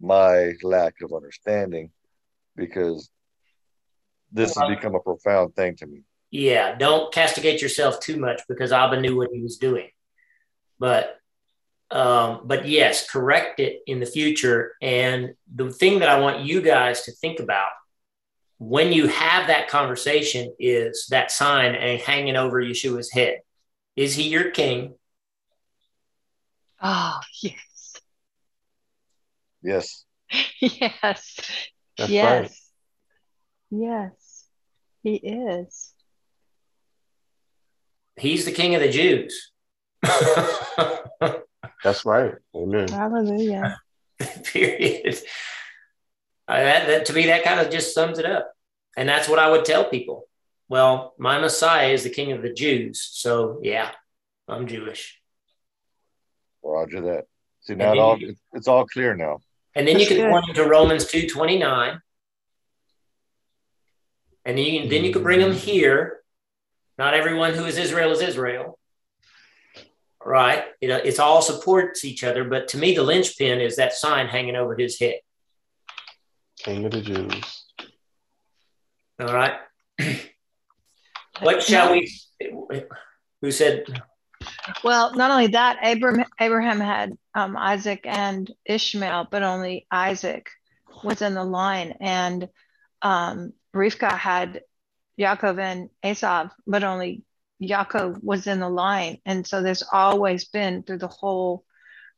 my 0.01 0.53
lack 0.63 0.95
of 1.03 1.13
understanding, 1.13 1.91
because 2.55 3.11
this 4.33 4.55
has 4.55 4.69
become 4.69 4.95
a 4.95 5.01
profound 5.01 5.55
thing 5.57 5.77
to 5.77 5.87
me. 5.87 6.03
Yeah, 6.31 6.75
don't 6.77 7.13
castigate 7.13 7.63
yourself 7.63 8.01
too 8.01 8.19
much 8.19 8.43
because 8.49 8.73
Abba 8.73 9.01
knew 9.01 9.17
what 9.17 9.31
he 9.33 9.41
was 9.41 9.59
doing, 9.59 9.89
but 10.79 11.19
um, 11.91 12.43
but 12.45 12.67
yes, 12.67 13.09
correct 13.09 13.61
it 13.61 13.81
in 13.87 14.01
the 14.01 14.07
future. 14.07 14.73
And 14.83 15.35
the 15.55 15.71
thing 15.71 16.01
that 16.01 16.09
I 16.09 16.19
want 16.19 16.41
you 16.41 16.61
guys 16.61 17.03
to 17.03 17.13
think 17.13 17.39
about 17.39 17.69
when 18.59 18.93
you 18.93 19.07
have 19.07 19.49
that 19.49 19.69
conversation 19.69 20.55
is 20.59 21.07
that 21.11 21.31
sign 21.31 21.75
and 21.75 22.01
hanging 22.01 22.37
over 22.37 22.61
Yeshua's 22.61 23.13
head. 23.13 23.41
Is 23.95 24.15
he 24.15 24.29
your 24.29 24.51
king? 24.51 24.95
Oh, 26.83 27.21
yes. 27.43 27.95
Yes. 29.63 30.05
yes. 30.61 31.41
That's 31.97 32.11
yes. 32.11 32.41
Right. 32.41 32.51
Yes. 33.71 34.45
He 35.03 35.15
is. 35.15 35.86
He's 38.19 38.45
the 38.45 38.53
king 38.53 38.75
of 38.75 38.81
the 38.81 38.91
Jews. 38.91 39.53
That's 41.85 42.05
right. 42.05 42.35
Amen. 42.55 42.89
Hallelujah. 42.89 43.79
Period. 44.45 45.19
Uh, 46.49 46.61
that, 46.61 46.87
that, 46.87 47.07
to 47.07 47.13
me, 47.13 47.27
that 47.27 47.45
kind 47.45 47.61
of 47.61 47.71
just 47.71 47.95
sums 47.95 48.19
it 48.19 48.25
up. 48.25 48.53
And 48.97 49.09
that's 49.09 49.29
what 49.29 49.39
I 49.39 49.51
would 49.51 49.65
tell 49.65 49.85
people. 49.85 50.27
Well, 50.69 51.15
my 51.19 51.39
Messiah 51.39 51.89
is 51.89 52.03
the 52.03 52.11
King 52.11 52.33
of 52.33 52.43
the 52.43 52.53
Jews. 52.53 53.09
So, 53.13 53.61
yeah, 53.63 53.91
I'm 54.49 54.67
Jewish. 54.67 55.21
Roger 56.63 57.01
that. 57.03 57.25
See, 57.61 57.75
now 57.75 57.93
it 57.93 57.99
all, 57.99 58.19
you, 58.19 58.35
it's 58.53 58.69
all 58.69 58.87
clear 58.87 59.15
now. 59.15 59.39
And 59.75 59.87
then 59.87 59.99
you 59.99 60.07
can 60.07 60.31
point 60.31 60.57
to 60.57 60.65
Romans 60.65 61.07
2 61.07 61.29
29. 61.29 62.01
And 64.45 64.59
then 64.59 64.65
you, 64.65 64.89
then 64.89 65.05
you 65.05 65.13
could 65.13 65.23
bring 65.23 65.41
them 65.41 65.53
here. 65.53 66.21
Not 66.99 67.15
everyone 67.15 67.55
who 67.55 67.65
is 67.65 67.77
Israel 67.77 68.13
is 68.13 68.23
Israel. 68.23 68.79
Right? 70.25 70.65
It, 70.81 70.91
it's 70.91 71.19
all 71.19 71.43
supports 71.43 72.05
each 72.05 72.25
other. 72.25 72.45
But 72.45 72.69
to 72.69 72.79
me, 72.79 72.95
the 72.95 73.03
linchpin 73.03 73.61
is 73.61 73.77
that 73.77 73.93
sign 73.93 74.27
hanging 74.27 74.57
over 74.57 74.77
his 74.77 74.99
head. 74.99 75.17
King 76.59 76.85
of 76.85 76.93
the 76.93 77.01
Jews. 77.01 77.65
All 79.21 79.33
right. 79.33 79.55
what 81.41 81.63
shall 81.63 81.93
we? 81.93 82.13
Who 83.41 83.51
said? 83.51 83.85
Well, 84.83 85.15
not 85.15 85.31
only 85.31 85.49
that, 85.49 85.79
Abraham, 85.83 86.27
Abraham 86.41 86.81
had 86.81 87.13
um, 87.35 87.57
Isaac 87.57 88.01
and 88.05 88.51
Ishmael, 88.65 89.29
but 89.31 89.43
only 89.43 89.87
Isaac 89.91 90.49
was 91.03 91.23
in 91.23 91.35
the 91.35 91.45
line, 91.45 91.95
and 92.01 92.49
um, 93.03 93.53
Rivka 93.75 94.11
had 94.11 94.63
Yaakov 95.19 95.59
and 95.59 95.91
Esav, 96.05 96.51
but 96.67 96.85
only 96.85 97.23
Yaakov 97.63 98.23
was 98.23 98.47
in 98.47 98.61
the 98.61 98.69
line. 98.69 99.19
And 99.25 99.47
so 99.47 99.63
there's 99.63 99.83
always 99.91 100.45
been 100.47 100.83
through 100.83 100.99
the 100.99 101.09
whole, 101.09 101.65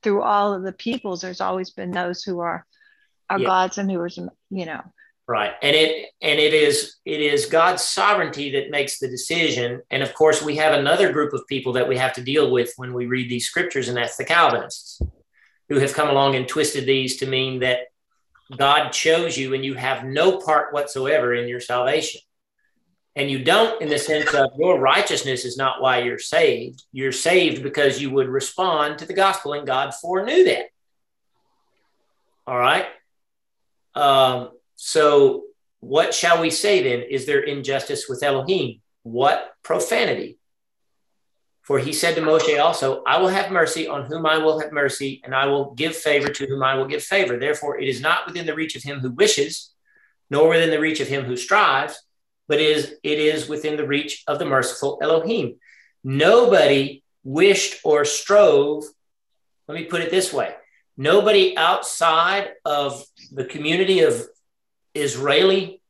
through 0.02 0.22
all 0.22 0.54
of 0.54 0.62
the 0.62 0.72
peoples, 0.72 1.20
there's 1.20 1.40
always 1.40 1.70
been 1.70 1.90
those 1.90 2.22
who 2.22 2.40
are 2.40 2.66
our 3.30 3.38
yeah. 3.38 3.46
gods 3.46 3.78
and 3.78 3.90
who 3.90 4.00
are, 4.00 4.08
you 4.50 4.66
know. 4.66 4.82
Right. 5.28 5.52
And 5.62 5.76
it 5.76 6.06
and 6.22 6.40
it 6.40 6.54
is 6.54 6.96
it 7.04 7.20
is 7.20 7.44
God's 7.46 7.82
sovereignty 7.82 8.50
that 8.52 8.70
makes 8.70 8.98
the 8.98 9.08
decision. 9.08 9.82
And 9.90 10.02
of 10.02 10.14
course, 10.14 10.40
we 10.40 10.56
have 10.56 10.72
another 10.72 11.12
group 11.12 11.34
of 11.34 11.46
people 11.46 11.74
that 11.74 11.86
we 11.86 11.98
have 11.98 12.14
to 12.14 12.22
deal 12.22 12.50
with 12.50 12.72
when 12.76 12.94
we 12.94 13.06
read 13.06 13.30
these 13.30 13.46
scriptures, 13.46 13.88
and 13.88 13.96
that's 13.96 14.16
the 14.16 14.24
Calvinists, 14.24 15.02
who 15.68 15.78
have 15.80 15.92
come 15.92 16.08
along 16.08 16.34
and 16.34 16.48
twisted 16.48 16.86
these 16.86 17.18
to 17.18 17.26
mean 17.26 17.60
that 17.60 17.80
God 18.56 18.88
chose 18.88 19.36
you 19.36 19.52
and 19.52 19.62
you 19.62 19.74
have 19.74 20.04
no 20.04 20.38
part 20.38 20.72
whatsoever 20.72 21.34
in 21.34 21.46
your 21.46 21.60
salvation. 21.60 22.22
And 23.18 23.28
you 23.28 23.42
don't 23.42 23.82
in 23.82 23.88
the 23.88 23.98
sense 23.98 24.32
of 24.32 24.52
your 24.56 24.78
righteousness 24.78 25.44
is 25.44 25.56
not 25.56 25.82
why 25.82 25.98
you're 25.98 26.20
saved. 26.20 26.84
You're 26.92 27.10
saved 27.10 27.64
because 27.64 28.00
you 28.00 28.10
would 28.10 28.28
respond 28.28 28.98
to 28.98 29.06
the 29.06 29.12
gospel 29.12 29.54
and 29.54 29.66
God 29.66 29.92
foreknew 29.92 30.44
that. 30.44 30.66
All 32.46 32.56
right. 32.56 32.86
Um, 33.96 34.50
so, 34.76 35.42
what 35.80 36.14
shall 36.14 36.40
we 36.40 36.50
say 36.50 36.84
then? 36.84 37.08
Is 37.10 37.26
there 37.26 37.40
injustice 37.40 38.08
with 38.08 38.22
Elohim? 38.22 38.80
What 39.02 39.52
profanity? 39.64 40.38
For 41.62 41.80
he 41.80 41.92
said 41.92 42.14
to 42.14 42.20
Moshe 42.20 42.62
also, 42.62 43.02
I 43.04 43.18
will 43.18 43.28
have 43.28 43.50
mercy 43.50 43.88
on 43.88 44.06
whom 44.06 44.26
I 44.26 44.38
will 44.38 44.60
have 44.60 44.70
mercy, 44.70 45.20
and 45.24 45.34
I 45.34 45.46
will 45.46 45.74
give 45.74 45.96
favor 45.96 46.28
to 46.28 46.46
whom 46.46 46.62
I 46.62 46.76
will 46.76 46.86
give 46.86 47.02
favor. 47.02 47.36
Therefore, 47.36 47.80
it 47.80 47.88
is 47.88 48.00
not 48.00 48.28
within 48.28 48.46
the 48.46 48.54
reach 48.54 48.76
of 48.76 48.84
him 48.84 49.00
who 49.00 49.10
wishes, 49.10 49.72
nor 50.30 50.48
within 50.48 50.70
the 50.70 50.80
reach 50.80 51.00
of 51.00 51.08
him 51.08 51.24
who 51.24 51.36
strives, 51.36 52.00
but 52.48 52.60
is 52.60 52.96
it 53.02 53.18
is 53.18 53.48
within 53.48 53.76
the 53.76 53.86
reach 53.86 54.24
of 54.26 54.38
the 54.38 54.46
merciful 54.46 54.98
Elohim. 55.02 55.56
Nobody 56.02 57.04
wished 57.22 57.80
or 57.84 58.04
strove. 58.04 58.84
Let 59.68 59.74
me 59.76 59.84
put 59.84 60.00
it 60.00 60.10
this 60.10 60.32
way 60.32 60.54
nobody 60.96 61.56
outside 61.56 62.50
of 62.64 63.04
the 63.30 63.44
community 63.44 64.00
of 64.00 64.26
Israeli 64.94 65.80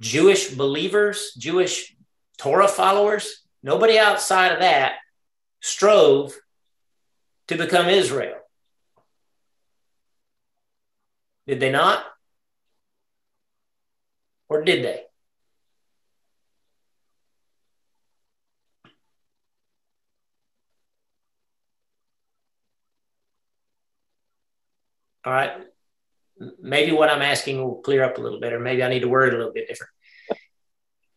Jewish 0.00 0.50
believers, 0.50 1.32
Jewish 1.38 1.94
Torah 2.38 2.68
followers, 2.68 3.42
nobody 3.62 3.98
outside 3.98 4.52
of 4.52 4.60
that 4.60 4.94
strove 5.60 6.34
to 7.48 7.56
become 7.56 7.88
Israel. 7.88 8.38
Did 11.46 11.60
they 11.60 11.70
not? 11.70 12.04
Or 14.48 14.62
did 14.62 14.84
they? 14.84 15.02
All 25.24 25.32
right. 25.32 25.52
Maybe 26.60 26.92
what 26.92 27.10
I'm 27.10 27.22
asking 27.22 27.62
will 27.62 27.76
clear 27.82 28.02
up 28.02 28.18
a 28.18 28.20
little 28.20 28.40
bit, 28.40 28.52
or 28.52 28.60
maybe 28.60 28.82
I 28.82 28.88
need 28.88 29.00
to 29.00 29.08
word 29.08 29.28
it 29.28 29.34
a 29.34 29.38
little 29.38 29.52
bit 29.52 29.68
different. 29.68 29.92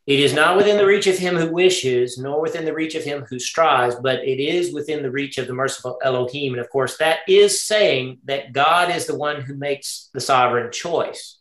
It 0.06 0.20
is 0.20 0.34
not 0.36 0.56
within 0.56 0.78
the 0.78 0.86
reach 0.86 1.08
of 1.08 1.18
him 1.18 1.36
who 1.36 1.52
wishes, 1.52 2.20
nor 2.20 2.40
within 2.40 2.64
the 2.64 2.74
reach 2.76 2.94
of 2.94 3.04
him 3.04 3.26
who 3.28 3.40
strives, 3.40 3.96
but 3.96 4.20
it 4.20 4.40
is 4.40 4.72
within 4.72 5.02
the 5.02 5.10
reach 5.10 5.40
of 5.40 5.48
the 5.48 5.54
merciful 5.54 5.98
Elohim. 6.04 6.54
And 6.54 6.62
of 6.62 6.70
course, 6.70 6.98
that 6.98 7.20
is 7.28 7.64
saying 7.64 8.20
that 8.26 8.54
God 8.54 8.96
is 8.96 9.08
the 9.08 9.18
one 9.18 9.42
who 9.42 9.56
makes 9.56 10.10
the 10.14 10.22
sovereign 10.22 10.72
choice. 10.72 11.40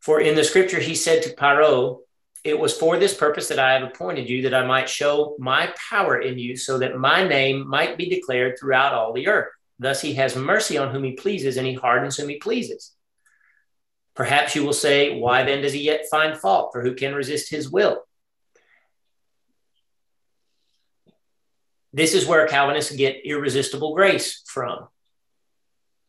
For 0.00 0.20
in 0.20 0.34
the 0.34 0.42
scripture, 0.42 0.80
he 0.80 0.96
said 0.96 1.22
to 1.22 1.36
Paro, 1.36 2.00
It 2.42 2.58
was 2.58 2.76
for 2.76 2.98
this 2.98 3.14
purpose 3.14 3.46
that 3.46 3.60
I 3.60 3.74
have 3.74 3.84
appointed 3.84 4.28
you, 4.28 4.42
that 4.42 4.54
I 4.54 4.66
might 4.66 4.88
show 4.88 5.36
my 5.38 5.72
power 5.88 6.20
in 6.20 6.40
you, 6.40 6.56
so 6.56 6.78
that 6.78 6.98
my 6.98 7.22
name 7.22 7.68
might 7.68 7.96
be 7.96 8.08
declared 8.08 8.58
throughout 8.58 8.92
all 8.92 9.12
the 9.12 9.28
earth. 9.28 9.52
Thus 9.78 10.00
he 10.00 10.14
has 10.14 10.36
mercy 10.36 10.78
on 10.78 10.92
whom 10.92 11.04
he 11.04 11.12
pleases, 11.12 11.56
and 11.56 11.66
he 11.66 11.74
hardens 11.74 12.16
whom 12.16 12.28
he 12.28 12.36
pleases. 12.36 12.92
Perhaps 14.14 14.54
you 14.54 14.64
will 14.64 14.72
say, 14.72 15.18
Why 15.18 15.42
then 15.42 15.62
does 15.62 15.72
he 15.72 15.82
yet 15.82 16.06
find 16.10 16.36
fault? 16.36 16.70
For 16.72 16.82
who 16.82 16.94
can 16.94 17.14
resist 17.14 17.50
his 17.50 17.70
will? 17.70 18.04
This 21.92 22.14
is 22.14 22.26
where 22.26 22.46
Calvinists 22.46 22.94
get 22.94 23.24
irresistible 23.24 23.94
grace 23.94 24.42
from. 24.46 24.88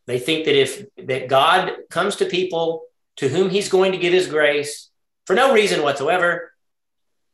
They 0.06 0.18
think 0.18 0.44
that 0.46 0.58
if 0.58 0.86
that 0.96 1.28
God 1.28 1.72
comes 1.90 2.16
to 2.16 2.26
people 2.26 2.84
to 3.16 3.28
whom 3.28 3.50
he's 3.50 3.68
going 3.68 3.92
to 3.92 3.98
give 3.98 4.12
his 4.12 4.28
grace 4.28 4.90
for 5.26 5.34
no 5.34 5.52
reason 5.52 5.82
whatsoever, 5.82 6.52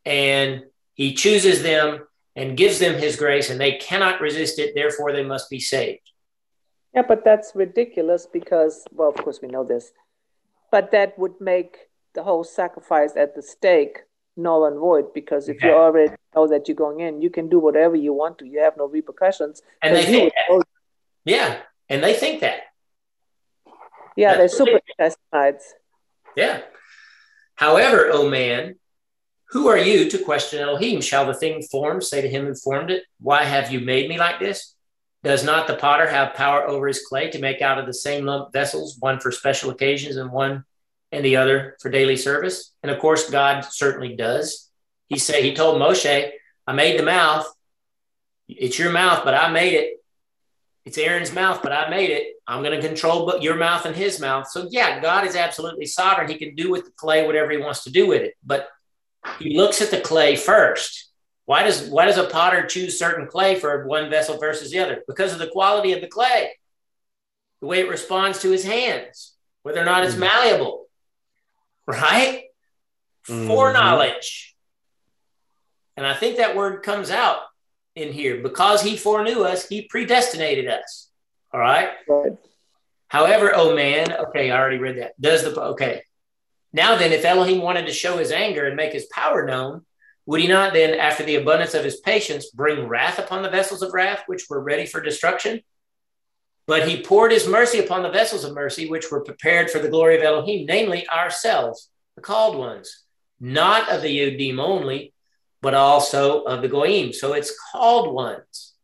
and 0.04 0.64
he 0.94 1.14
chooses 1.14 1.62
them 1.62 2.06
and 2.36 2.56
gives 2.56 2.78
them 2.78 2.98
his 2.98 3.16
grace, 3.16 3.50
and 3.50 3.60
they 3.60 3.72
cannot 3.72 4.20
resist 4.20 4.58
it, 4.58 4.74
therefore 4.74 5.12
they 5.12 5.24
must 5.24 5.50
be 5.50 5.58
saved. 5.58 6.09
Yeah, 6.94 7.02
but 7.06 7.24
that's 7.24 7.52
ridiculous 7.54 8.26
because, 8.26 8.84
well, 8.92 9.08
of 9.08 9.16
course 9.16 9.40
we 9.40 9.48
know 9.48 9.64
this, 9.64 9.92
but 10.70 10.90
that 10.90 11.18
would 11.18 11.40
make 11.40 11.76
the 12.14 12.22
whole 12.22 12.42
sacrifice 12.42 13.12
at 13.16 13.34
the 13.34 13.42
stake 13.42 14.00
null 14.36 14.64
and 14.64 14.78
void 14.78 15.12
because 15.12 15.48
if 15.48 15.62
you 15.62 15.70
already 15.70 16.12
know 16.34 16.48
that 16.48 16.66
you're 16.66 16.74
going 16.74 17.00
in, 17.00 17.20
you 17.20 17.30
can 17.30 17.48
do 17.48 17.58
whatever 17.58 17.94
you 17.94 18.12
want 18.12 18.38
to. 18.38 18.46
You 18.46 18.60
have 18.60 18.76
no 18.76 18.86
repercussions. 18.86 19.62
And 19.82 19.94
they 19.94 20.04
think 20.04 20.32
that. 20.34 20.62
Yeah, 21.24 21.58
and 21.88 22.02
they 22.02 22.14
think 22.14 22.40
that. 22.40 22.62
Yeah, 24.16 24.36
That's 24.36 24.56
they're 24.56 24.66
super 24.66 24.80
testifieds. 24.98 25.62
Yeah. 26.36 26.62
However, 27.54 28.06
O 28.06 28.22
oh 28.22 28.30
man, 28.30 28.76
who 29.50 29.68
are 29.68 29.78
you 29.78 30.08
to 30.10 30.18
question 30.18 30.60
Elohim? 30.60 31.00
Shall 31.00 31.26
the 31.26 31.34
thing 31.34 31.62
formed 31.62 32.04
say 32.04 32.20
to 32.20 32.28
him 32.28 32.46
who 32.46 32.54
formed 32.54 32.90
it, 32.90 33.04
Why 33.20 33.44
have 33.44 33.72
you 33.72 33.80
made 33.80 34.08
me 34.08 34.18
like 34.18 34.40
this? 34.40 34.74
Does 35.22 35.44
not 35.44 35.66
the 35.66 35.76
potter 35.76 36.08
have 36.08 36.34
power 36.34 36.66
over 36.66 36.86
his 36.86 37.04
clay 37.06 37.30
to 37.30 37.38
make 37.38 37.60
out 37.60 37.78
of 37.78 37.86
the 37.86 37.92
same 37.92 38.24
lump 38.24 38.52
vessels, 38.52 38.96
one 38.98 39.20
for 39.20 39.30
special 39.30 39.70
occasions 39.70 40.16
and 40.16 40.32
one 40.32 40.64
and 41.12 41.24
the 41.24 41.36
other 41.36 41.76
for 41.80 41.90
daily 41.90 42.16
service? 42.16 42.72
And 42.82 42.90
of 42.90 42.98
course, 42.98 43.28
God 43.28 43.64
certainly 43.64 44.16
does. 44.16 44.70
he 45.08 45.18
said 45.18 45.44
he 45.44 45.54
told 45.54 45.80
Moshe, 45.80 46.30
I 46.66 46.72
made 46.72 46.98
the 46.98 47.04
mouth. 47.04 47.46
It's 48.48 48.78
your 48.78 48.92
mouth, 48.92 49.22
but 49.24 49.34
I 49.34 49.50
made 49.52 49.74
it. 49.74 49.96
It's 50.86 50.96
Aaron's 50.96 51.32
mouth, 51.32 51.60
but 51.62 51.72
I 51.72 51.90
made 51.90 52.10
it. 52.10 52.36
I'm 52.46 52.62
going 52.62 52.80
to 52.80 52.86
control 52.86 53.38
your 53.40 53.56
mouth 53.56 53.84
and 53.84 53.94
his 53.94 54.18
mouth. 54.18 54.48
So 54.48 54.66
yeah, 54.70 55.00
God 55.00 55.26
is 55.26 55.36
absolutely 55.36 55.86
sovereign. 55.86 56.30
He 56.30 56.38
can 56.38 56.54
do 56.54 56.70
with 56.70 56.86
the 56.86 56.90
clay 56.92 57.26
whatever 57.26 57.50
he 57.50 57.58
wants 57.58 57.84
to 57.84 57.90
do 57.90 58.06
with 58.06 58.22
it. 58.22 58.34
But 58.44 58.68
he 59.38 59.56
looks 59.56 59.82
at 59.82 59.90
the 59.90 60.00
clay 60.00 60.36
first. 60.36 61.09
Why 61.50 61.64
does 61.64 61.88
why 61.88 62.06
does 62.06 62.16
a 62.16 62.28
potter 62.28 62.64
choose 62.64 62.96
certain 62.96 63.26
clay 63.26 63.56
for 63.56 63.84
one 63.84 64.08
vessel 64.08 64.38
versus 64.38 64.70
the 64.70 64.78
other? 64.78 65.02
Because 65.08 65.32
of 65.32 65.40
the 65.40 65.48
quality 65.48 65.92
of 65.92 66.00
the 66.00 66.06
clay, 66.06 66.52
the 67.60 67.66
way 67.66 67.80
it 67.80 67.88
responds 67.88 68.38
to 68.42 68.52
his 68.52 68.62
hands, 68.62 69.34
whether 69.64 69.82
or 69.82 69.84
not 69.84 70.04
it's 70.04 70.12
mm-hmm. 70.12 70.20
malleable, 70.20 70.86
right? 71.88 72.44
Mm-hmm. 73.28 73.48
Foreknowledge. 73.48 74.54
And 75.96 76.06
I 76.06 76.14
think 76.14 76.36
that 76.36 76.54
word 76.54 76.84
comes 76.84 77.10
out 77.10 77.38
in 77.96 78.12
here 78.12 78.40
because 78.44 78.80
he 78.80 78.96
foreknew 78.96 79.42
us, 79.42 79.68
he 79.68 79.88
predestinated 79.88 80.68
us. 80.68 81.10
All 81.52 81.58
right. 81.58 81.90
right. 82.08 82.38
However, 83.08 83.50
oh 83.56 83.74
man, 83.74 84.12
okay, 84.12 84.52
I 84.52 84.56
already 84.56 84.78
read 84.78 84.98
that. 84.98 85.20
Does 85.20 85.42
the 85.42 85.60
okay. 85.60 86.04
Now 86.72 86.94
then, 86.94 87.10
if 87.10 87.24
Elohim 87.24 87.60
wanted 87.60 87.86
to 87.86 87.92
show 87.92 88.18
his 88.18 88.30
anger 88.30 88.66
and 88.66 88.76
make 88.76 88.92
his 88.92 89.06
power 89.06 89.44
known, 89.44 89.84
would 90.30 90.40
he 90.40 90.46
not 90.46 90.72
then, 90.72 90.94
after 90.94 91.24
the 91.24 91.34
abundance 91.34 91.74
of 91.74 91.82
his 91.82 91.98
patience, 91.98 92.50
bring 92.50 92.86
wrath 92.86 93.18
upon 93.18 93.42
the 93.42 93.50
vessels 93.50 93.82
of 93.82 93.92
wrath, 93.92 94.22
which 94.28 94.46
were 94.48 94.62
ready 94.62 94.86
for 94.86 95.00
destruction? 95.00 95.60
But 96.68 96.86
he 96.86 97.02
poured 97.02 97.32
his 97.32 97.48
mercy 97.48 97.80
upon 97.80 98.04
the 98.04 98.12
vessels 98.12 98.44
of 98.44 98.54
mercy, 98.54 98.88
which 98.88 99.10
were 99.10 99.24
prepared 99.24 99.72
for 99.72 99.80
the 99.80 99.88
glory 99.88 100.16
of 100.16 100.22
Elohim, 100.22 100.66
namely 100.66 101.04
ourselves, 101.08 101.90
the 102.14 102.22
called 102.22 102.56
ones, 102.56 103.06
not 103.40 103.90
of 103.90 104.02
the 104.02 104.18
Yudim 104.20 104.60
only, 104.60 105.12
but 105.62 105.74
also 105.74 106.44
of 106.44 106.62
the 106.62 106.68
Goyim. 106.68 107.12
So 107.12 107.32
it's 107.32 107.52
called 107.72 108.14
ones. 108.14 108.74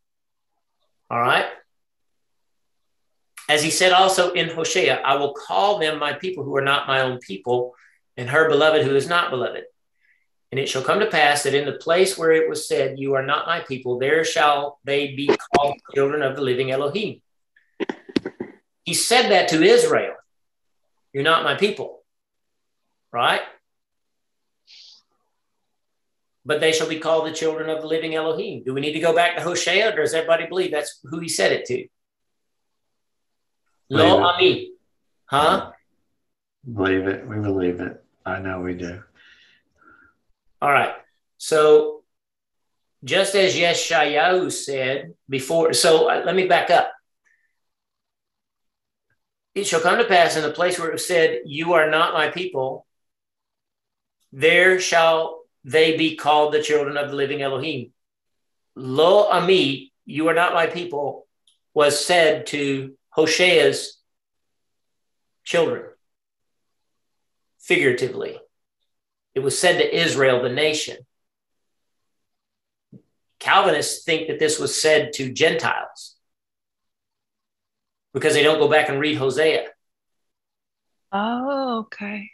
All 1.09 1.21
right. 1.21 1.47
As 3.49 3.63
he 3.63 3.71
said 3.71 3.93
also 3.93 4.33
in 4.33 4.49
Hosea, 4.49 5.01
I 5.01 5.15
will 5.15 5.33
call 5.33 5.79
them 5.79 6.01
my 6.01 6.15
people 6.15 6.43
who 6.43 6.57
are 6.57 6.61
not 6.73 6.89
my 6.89 7.03
own 7.03 7.21
people, 7.21 7.77
and 8.17 8.29
her 8.31 8.49
beloved 8.49 8.85
who 8.85 8.97
is 8.97 9.07
not 9.09 9.31
beloved. 9.31 9.63
And 10.57 10.63
it 10.63 10.71
shall 10.71 10.81
come 10.81 11.01
to 11.01 11.07
pass 11.07 11.43
that 11.43 11.53
in 11.53 11.67
the 11.67 11.73
place 11.73 12.17
where 12.17 12.33
it 12.33 12.49
was 12.49 12.67
said, 12.67 12.99
You 12.99 13.13
are 13.13 13.23
not 13.23 13.47
my 13.47 13.61
people, 13.61 13.99
there 13.99 14.25
shall 14.25 14.79
they 14.85 15.09
be 15.09 15.29
called 15.55 15.77
children 15.95 16.23
of 16.23 16.35
the 16.35 16.41
living 16.41 16.71
Elohim. 16.71 17.21
He 18.83 18.95
said 18.95 19.29
that 19.33 19.49
to 19.49 19.63
Israel. 19.63 20.15
You're 21.13 21.25
not 21.25 21.45
my 21.45 21.57
people, 21.57 22.01
right? 23.13 23.43
But 26.47 26.61
they 26.61 26.73
shall 26.73 26.89
be 26.89 27.01
called 27.01 27.27
the 27.27 27.35
children 27.35 27.69
of 27.69 27.83
the 27.83 27.87
living 27.87 28.15
Elohim. 28.15 28.63
Do 28.65 28.73
we 28.73 28.81
need 28.81 28.95
to 28.95 29.01
go 29.01 29.15
back 29.15 29.37
to 29.37 29.43
Hosea, 29.43 29.93
or 29.93 29.97
does 30.01 30.15
everybody 30.15 30.47
believe 30.47 30.71
that's 30.71 31.01
who 31.05 31.19
he 31.21 31.29
said 31.29 31.53
it 31.53 31.67
to? 31.67 31.87
Lo 33.91 34.23
ami. 34.23 34.71
Huh? 35.27 35.73
Believe 36.65 37.09
it. 37.09 37.29
We 37.29 37.41
believe 37.41 37.81
it. 37.81 38.03
I 38.25 38.39
know 38.39 38.63
we 38.63 38.73
do. 38.73 39.03
All 40.61 40.71
right. 40.71 40.95
So 41.39 42.03
just 43.05 43.35
as 43.35 43.55
Yeshayahu 43.55 44.51
said 44.51 45.15
before, 45.29 45.73
so 45.73 46.09
uh, 46.11 46.23
let 46.25 46.35
me 46.35 46.47
back 46.47 46.71
up. 46.71 46.93
It 49.55 49.67
shall 49.67 49.81
come 49.81 49.99
to 49.99 50.05
pass 50.05 50.37
in 50.37 50.43
the 50.43 50.51
place 50.51 50.79
where 50.79 50.89
it 50.89 50.93
was 50.93 51.07
said, 51.07 51.41
You 51.47 51.75
are 51.75 51.91
not 51.91 52.15
my 52.15 52.29
people, 52.29 52.87
there 54.33 54.81
shall 54.81 55.43
they 55.65 55.97
be 55.97 56.17
called 56.17 56.53
the 56.53 56.63
children 56.63 56.97
of 56.97 57.11
the 57.11 57.17
living 57.17 57.43
Elohim. 57.43 57.93
Lo 58.75 59.29
ami, 59.31 59.93
you 60.05 60.29
are 60.29 60.35
not 60.35 60.53
my 60.53 60.67
people, 60.67 61.27
was 61.73 62.05
said 62.05 62.47
to 62.49 62.95
Hosea's 63.17 63.99
children, 65.45 65.85
figuratively. 67.59 68.39
It 69.37 69.43
was 69.43 69.59
said 69.59 69.77
to 69.77 69.95
Israel, 69.95 70.43
the 70.43 70.49
nation. 70.49 70.97
Calvinists 73.39 74.03
think 74.03 74.29
that 74.29 74.39
this 74.39 74.59
was 74.59 74.81
said 74.81 75.13
to 75.13 75.31
Gentiles 75.31 76.17
because 78.15 78.33
they 78.33 78.43
don't 78.43 78.59
go 78.59 78.67
back 78.67 78.89
and 78.89 78.99
read 78.99 79.19
Hosea. 79.19 79.67
Oh, 81.13 81.81
okay. 81.81 82.31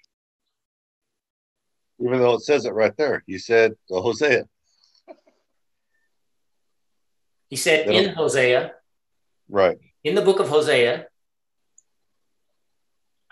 Even 1.98 2.20
though 2.20 2.34
it 2.34 2.42
says 2.42 2.66
it 2.66 2.72
right 2.72 2.96
there, 2.96 3.24
he 3.26 3.36
said 3.36 3.74
the 3.88 4.00
Hosea. 4.00 4.46
He 7.48 7.56
said 7.56 7.88
in 7.88 8.14
Hosea. 8.14 8.74
Right. 9.48 9.78
In 10.04 10.14
the 10.14 10.22
book 10.22 10.38
of 10.38 10.48
Hosea, 10.48 11.08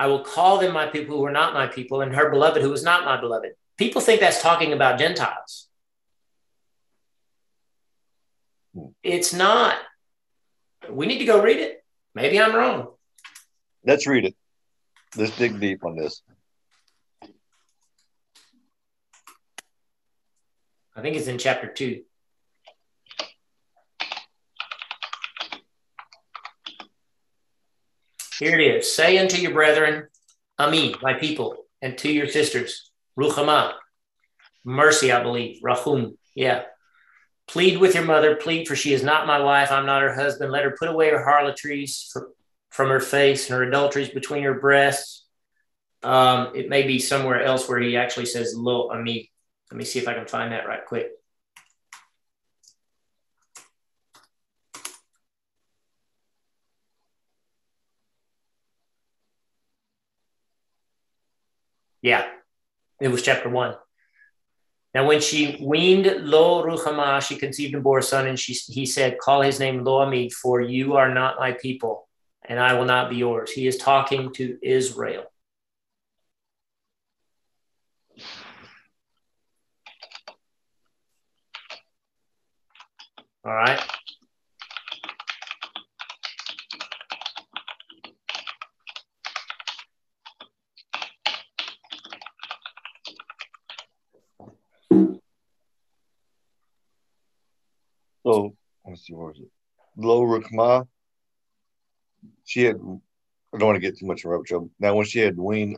I 0.00 0.06
will 0.06 0.24
call 0.24 0.56
them 0.56 0.72
my 0.72 0.86
people 0.86 1.18
who 1.18 1.26
are 1.26 1.30
not 1.30 1.52
my 1.52 1.66
people, 1.66 2.00
and 2.00 2.14
her 2.14 2.30
beloved 2.30 2.62
who 2.62 2.72
is 2.72 2.82
not 2.82 3.04
my 3.04 3.20
beloved. 3.20 3.50
People 3.76 4.00
think 4.00 4.20
that's 4.20 4.40
talking 4.40 4.72
about 4.72 4.98
Gentiles. 4.98 5.68
Hmm. 8.74 8.92
It's 9.02 9.34
not. 9.34 9.76
We 10.88 11.04
need 11.04 11.18
to 11.18 11.26
go 11.26 11.42
read 11.42 11.58
it. 11.58 11.84
Maybe 12.14 12.40
I'm 12.40 12.56
wrong. 12.56 12.94
Let's 13.84 14.06
read 14.06 14.24
it. 14.24 14.34
Let's 15.16 15.36
dig 15.36 15.60
deep 15.60 15.84
on 15.84 15.96
this. 15.96 16.22
I 20.96 21.02
think 21.02 21.14
it's 21.16 21.26
in 21.26 21.36
chapter 21.36 21.66
two. 21.66 22.04
Here 28.40 28.58
it 28.58 28.76
is. 28.76 28.90
Say 28.90 29.18
unto 29.18 29.36
your 29.36 29.52
brethren, 29.52 30.08
Ami, 30.58 30.94
my 31.02 31.12
people, 31.12 31.56
and 31.82 31.98
to 31.98 32.10
your 32.10 32.26
sisters, 32.26 32.90
Ruchama, 33.18 33.74
mercy, 34.64 35.12
I 35.12 35.22
believe. 35.22 35.58
Rahum, 35.62 36.16
yeah. 36.34 36.62
Plead 37.46 37.78
with 37.78 37.94
your 37.94 38.04
mother, 38.04 38.36
plead, 38.36 38.66
for 38.66 38.74
she 38.74 38.94
is 38.94 39.02
not 39.02 39.26
my 39.26 39.40
wife, 39.40 39.70
I'm 39.70 39.84
not 39.84 40.00
her 40.00 40.14
husband. 40.14 40.52
Let 40.52 40.64
her 40.64 40.74
put 40.78 40.88
away 40.88 41.10
her 41.10 41.22
harlotries 41.22 42.10
from 42.70 42.88
her 42.88 43.00
face 43.00 43.50
and 43.50 43.58
her 43.58 43.64
adulteries 43.64 44.08
between 44.08 44.44
her 44.44 44.58
breasts. 44.58 45.26
Um, 46.02 46.52
it 46.54 46.70
may 46.70 46.84
be 46.84 46.98
somewhere 46.98 47.42
else 47.42 47.68
where 47.68 47.78
he 47.80 47.98
actually 47.98 48.26
says 48.26 48.54
lo 48.56 48.90
ami. 48.90 49.30
Let 49.70 49.76
me 49.76 49.84
see 49.84 49.98
if 49.98 50.08
I 50.08 50.14
can 50.14 50.26
find 50.26 50.52
that 50.52 50.66
right 50.66 50.86
quick. 50.86 51.10
Yeah, 62.02 62.26
it 63.00 63.08
was 63.08 63.22
chapter 63.22 63.48
one. 63.48 63.74
Now, 64.94 65.06
when 65.06 65.20
she 65.20 65.58
weaned 65.62 66.06
Lo 66.26 66.64
Ruchama, 66.64 67.22
she 67.22 67.36
conceived 67.36 67.74
and 67.74 67.84
bore 67.84 67.98
a 67.98 68.02
son, 68.02 68.26
and 68.26 68.38
she, 68.38 68.54
he 68.72 68.86
said, 68.86 69.18
Call 69.18 69.40
his 69.40 69.60
name 69.60 69.84
Lo 69.84 69.98
Ami, 69.98 70.30
for 70.30 70.60
you 70.60 70.96
are 70.96 71.12
not 71.12 71.38
my 71.38 71.52
people, 71.52 72.08
and 72.48 72.58
I 72.58 72.74
will 72.74 72.86
not 72.86 73.08
be 73.08 73.16
yours. 73.16 73.52
He 73.52 73.68
is 73.68 73.76
talking 73.76 74.32
to 74.34 74.58
Israel. 74.62 75.24
All 83.44 83.54
right. 83.54 83.80
So 98.24 98.54
let's 98.86 99.06
see, 99.06 99.14
where 99.14 99.32
is 99.32 99.38
it? 99.38 99.50
Lo 99.96 100.22
Rukma. 100.22 100.86
She 102.44 102.64
had. 102.64 102.76
I 102.76 103.58
don't 103.58 103.66
want 103.66 103.76
to 103.76 103.80
get 103.80 103.98
too 103.98 104.06
much 104.06 104.24
in 104.24 104.30
rope 104.30 104.46
trouble. 104.46 104.70
Now, 104.78 104.94
when 104.94 105.06
she 105.06 105.18
had 105.18 105.36
weaned 105.36 105.76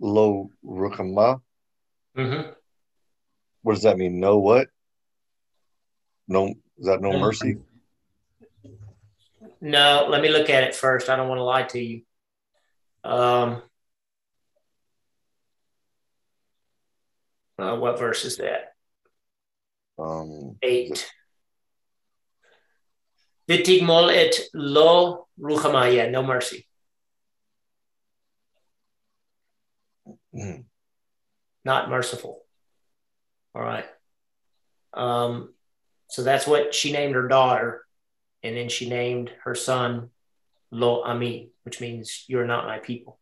Lo 0.00 0.50
Rukma, 0.64 1.40
mm-hmm. 2.16 2.50
what 3.62 3.74
does 3.74 3.82
that 3.82 3.98
mean? 3.98 4.20
No 4.20 4.38
what? 4.38 4.68
No, 6.26 6.46
is 6.78 6.86
that 6.86 7.00
no 7.00 7.18
mercy? 7.18 7.56
No, 9.60 10.06
let 10.08 10.22
me 10.22 10.28
look 10.28 10.50
at 10.50 10.64
it 10.64 10.74
first. 10.74 11.08
I 11.08 11.16
don't 11.16 11.28
want 11.28 11.38
to 11.38 11.42
lie 11.42 11.64
to 11.64 11.80
you. 11.80 12.02
Um, 13.02 13.62
uh, 17.58 17.76
what 17.76 17.98
verse 17.98 18.24
is 18.24 18.36
that? 18.36 18.74
Um, 19.98 20.56
Eight. 20.62 21.10
Vitigmol 23.48 24.10
et 24.10 24.34
lo 24.52 25.26
ruchamaya, 25.40 26.10
no 26.10 26.22
mercy. 26.22 26.66
Mm. 30.34 30.64
Not 31.64 31.90
merciful. 31.90 32.42
All 33.54 33.62
right. 33.62 33.86
Um, 34.94 35.54
so 36.08 36.22
that's 36.22 36.46
what 36.46 36.74
she 36.74 36.92
named 36.92 37.14
her 37.14 37.28
daughter. 37.28 37.84
And 38.42 38.56
then 38.56 38.68
she 38.68 38.88
named 38.88 39.30
her 39.44 39.54
son 39.54 40.10
Lo 40.70 41.02
Ami, 41.02 41.50
which 41.64 41.80
means 41.80 42.24
you're 42.28 42.46
not 42.46 42.66
my 42.66 42.78
people. 42.78 43.18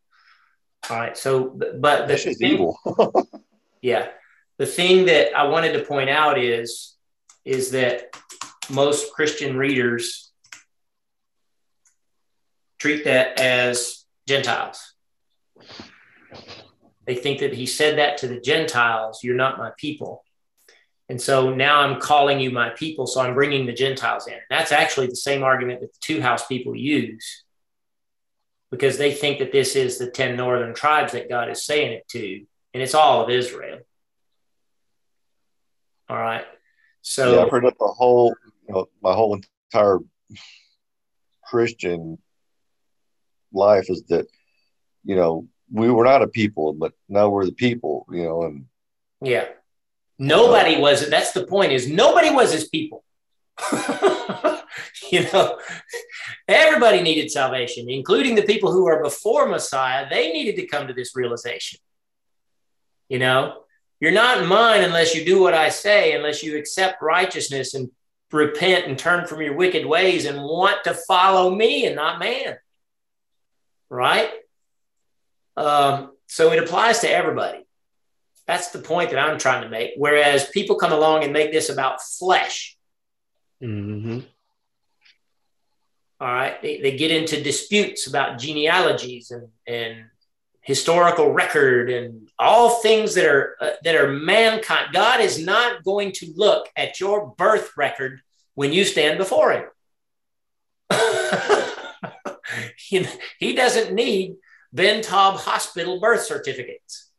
All 0.90 0.98
right. 0.98 1.16
So, 1.16 1.58
but 1.78 2.06
this 2.08 2.26
is 2.26 2.42
evil. 2.42 2.78
yeah. 3.80 4.08
The 4.58 4.66
thing 4.66 5.06
that 5.06 5.36
I 5.36 5.44
wanted 5.44 5.72
to 5.74 5.84
point 5.84 6.10
out 6.10 6.38
is, 6.38 6.96
is 7.44 7.70
that 7.70 8.16
most 8.70 9.12
Christian 9.12 9.56
readers 9.56 10.30
treat 12.78 13.04
that 13.04 13.38
as 13.40 14.04
Gentiles. 14.26 14.94
They 17.06 17.14
think 17.14 17.40
that 17.40 17.54
he 17.54 17.66
said 17.66 17.98
that 17.98 18.18
to 18.18 18.28
the 18.28 18.40
Gentiles, 18.40 19.20
you're 19.22 19.36
not 19.36 19.58
my 19.58 19.70
people. 19.76 20.24
And 21.08 21.20
so 21.20 21.54
now 21.54 21.80
I'm 21.80 22.00
calling 22.00 22.40
you 22.40 22.50
my 22.50 22.70
people, 22.70 23.06
so 23.06 23.20
I'm 23.20 23.34
bringing 23.34 23.66
the 23.66 23.72
Gentiles 23.72 24.26
in. 24.26 24.38
That's 24.50 24.72
actually 24.72 25.06
the 25.06 25.16
same 25.16 25.44
argument 25.44 25.80
that 25.80 25.92
the 25.92 25.98
two 26.00 26.20
house 26.20 26.46
people 26.46 26.74
use 26.74 27.44
because 28.72 28.98
they 28.98 29.12
think 29.12 29.38
that 29.38 29.52
this 29.52 29.76
is 29.76 29.98
the 29.98 30.10
10 30.10 30.36
northern 30.36 30.74
tribes 30.74 31.12
that 31.12 31.28
God 31.28 31.48
is 31.48 31.64
saying 31.64 31.92
it 31.92 32.08
to, 32.08 32.44
and 32.74 32.82
it's 32.82 32.94
all 32.94 33.22
of 33.22 33.30
Israel. 33.30 33.78
All 36.08 36.16
right. 36.16 36.44
So 37.02 37.34
yeah, 37.34 37.44
I've 37.44 37.50
heard 37.50 37.64
that 37.64 37.78
the 37.78 37.86
whole, 37.86 38.34
you 38.68 38.74
know, 38.74 38.88
my 39.02 39.12
whole 39.12 39.38
entire 39.72 39.98
Christian 41.44 42.18
life 43.52 43.88
is 43.88 44.02
that, 44.08 44.26
you 45.04 45.16
know, 45.16 45.46
we 45.72 45.90
were 45.90 46.04
not 46.04 46.22
a 46.22 46.28
people, 46.28 46.72
but 46.72 46.92
now 47.08 47.28
we're 47.28 47.46
the 47.46 47.52
people, 47.52 48.06
you 48.10 48.22
know, 48.22 48.42
and 48.42 48.66
yeah. 49.20 49.46
Nobody 50.18 50.78
was 50.78 51.08
that's 51.10 51.32
the 51.32 51.46
point 51.46 51.72
is 51.72 51.88
nobody 51.88 52.30
was 52.30 52.52
his 52.52 52.68
people. 52.68 53.04
you 55.10 55.22
know, 55.32 55.58
everybody 56.48 57.02
needed 57.02 57.30
salvation, 57.30 57.90
including 57.90 58.34
the 58.34 58.42
people 58.42 58.72
who 58.72 58.86
are 58.86 59.02
before 59.02 59.46
Messiah. 59.46 60.08
They 60.08 60.32
needed 60.32 60.56
to 60.56 60.66
come 60.66 60.86
to 60.86 60.94
this 60.94 61.14
realization. 61.14 61.80
You 63.08 63.18
know, 63.18 63.62
you're 64.00 64.12
not 64.12 64.46
mine 64.46 64.82
unless 64.82 65.14
you 65.14 65.24
do 65.24 65.40
what 65.40 65.54
I 65.54 65.68
say, 65.68 66.14
unless 66.14 66.42
you 66.42 66.56
accept 66.56 67.02
righteousness 67.02 67.74
and 67.74 67.90
repent 68.32 68.86
and 68.86 68.98
turn 68.98 69.26
from 69.26 69.40
your 69.40 69.54
wicked 69.54 69.86
ways 69.86 70.24
and 70.26 70.42
want 70.42 70.84
to 70.84 70.94
follow 70.94 71.54
me 71.54 71.86
and 71.86 71.96
not 71.96 72.18
man. 72.18 72.56
Right? 73.88 74.30
Um, 75.56 76.12
so 76.26 76.52
it 76.52 76.62
applies 76.62 77.00
to 77.00 77.10
everybody. 77.10 77.66
That's 78.46 78.70
the 78.70 78.78
point 78.78 79.10
that 79.10 79.18
I'm 79.18 79.38
trying 79.38 79.62
to 79.62 79.68
make. 79.68 79.92
Whereas 79.96 80.48
people 80.50 80.76
come 80.76 80.92
along 80.92 81.24
and 81.24 81.32
make 81.32 81.52
this 81.52 81.68
about 81.68 82.02
flesh. 82.02 82.76
Mm-hmm. 83.62 84.20
All 86.20 86.32
right. 86.32 86.60
They, 86.62 86.80
they 86.80 86.96
get 86.96 87.10
into 87.10 87.42
disputes 87.42 88.06
about 88.06 88.38
genealogies 88.38 89.30
and, 89.30 89.48
and 89.66 90.04
historical 90.66 91.32
record 91.32 91.88
and 91.88 92.28
all 92.40 92.82
things 92.82 93.14
that 93.14 93.24
are 93.24 93.56
uh, 93.60 93.70
that 93.84 93.94
are 93.94 94.10
mankind. 94.10 94.92
God 94.92 95.20
is 95.20 95.38
not 95.38 95.84
going 95.84 96.10
to 96.12 96.32
look 96.34 96.68
at 96.76 96.98
your 96.98 97.34
birth 97.38 97.70
record 97.76 98.20
when 98.54 98.72
you 98.72 98.84
stand 98.84 99.16
before 99.16 99.52
him. 99.52 99.64
he, 102.76 103.06
he 103.38 103.54
doesn't 103.54 103.94
need 103.94 104.34
Ben 104.72 105.02
Taub 105.02 105.36
Hospital 105.36 106.00
birth 106.00 106.24
certificates. 106.24 107.12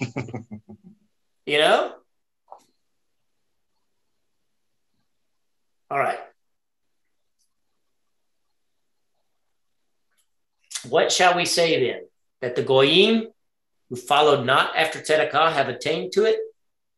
you 1.46 1.58
know? 1.58 1.94
All 5.88 5.98
right. 5.98 6.18
What 10.88 11.12
shall 11.12 11.36
we 11.36 11.44
say 11.44 11.92
then? 11.92 12.09
That 12.40 12.56
the 12.56 12.62
Goyim 12.62 13.28
who 13.88 13.96
followed 13.96 14.46
not 14.46 14.76
after 14.76 15.00
Tzedakah 15.00 15.52
have 15.52 15.68
attained 15.68 16.12
to 16.12 16.24
it? 16.24 16.38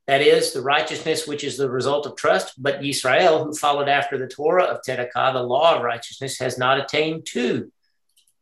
That 0.07 0.21
is, 0.21 0.53
the 0.53 0.63
righteousness 0.63 1.27
which 1.27 1.45
is 1.45 1.57
the 1.57 1.71
result 1.71 2.07
of 2.07 2.17
trust. 2.17 2.61
But 2.61 2.81
Yisrael, 2.81 3.45
who 3.45 3.55
followed 3.55 3.89
after 3.89 4.19
the 4.19 4.27
Torah 4.27 4.65
of 4.65 4.83
Tzedakah, 4.83 5.33
the 5.33 5.43
law 5.43 5.77
of 5.77 5.83
righteousness, 5.83 6.39
has 6.39 6.59
not 6.59 6.79
attained 6.79 7.27
to 7.27 7.73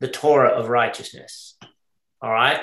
the 0.01 0.09
Torah 0.09 0.51
of 0.51 0.69
righteousness. 0.69 1.57
All 2.21 2.31
right. 2.31 2.61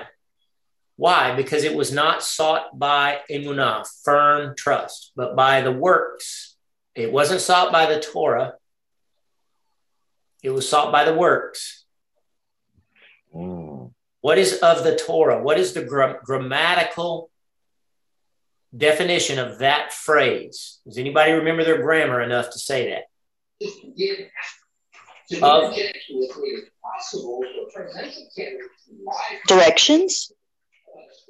Why? 0.98 1.36
Because 1.36 1.64
it 1.64 1.76
was 1.76 1.92
not 1.92 2.24
sought 2.24 2.78
by 2.78 3.20
emunah, 3.30 3.88
firm 4.04 4.56
trust, 4.58 5.12
but 5.16 5.36
by 5.36 5.62
the 5.62 5.72
works. 5.72 6.56
It 6.96 7.12
wasn't 7.12 7.42
sought 7.42 7.72
by 7.72 7.86
the 7.86 8.00
Torah. 8.00 8.56
It 10.42 10.50
was 10.50 10.68
sought 10.68 10.92
by 10.92 11.06
the 11.06 11.14
works. 11.14 11.86
Mm. 13.36 13.67
What 14.28 14.38
is 14.38 14.60
of 14.60 14.84
the 14.84 14.98
Torah? 14.98 15.42
What 15.42 15.58
is 15.58 15.72
the 15.72 15.84
gra- 15.84 16.20
grammatical 16.22 17.30
definition 18.76 19.40
of 19.40 19.60
that 19.60 19.94
phrase? 19.94 20.80
Does 20.84 20.98
anybody 20.98 21.32
remember 21.32 21.64
their 21.64 21.82
grammar 21.82 22.22
enough 22.22 22.50
to 22.50 22.60
say 22.60 22.90
that? 22.90 23.04
Of 25.42 25.74
directions. 29.48 30.34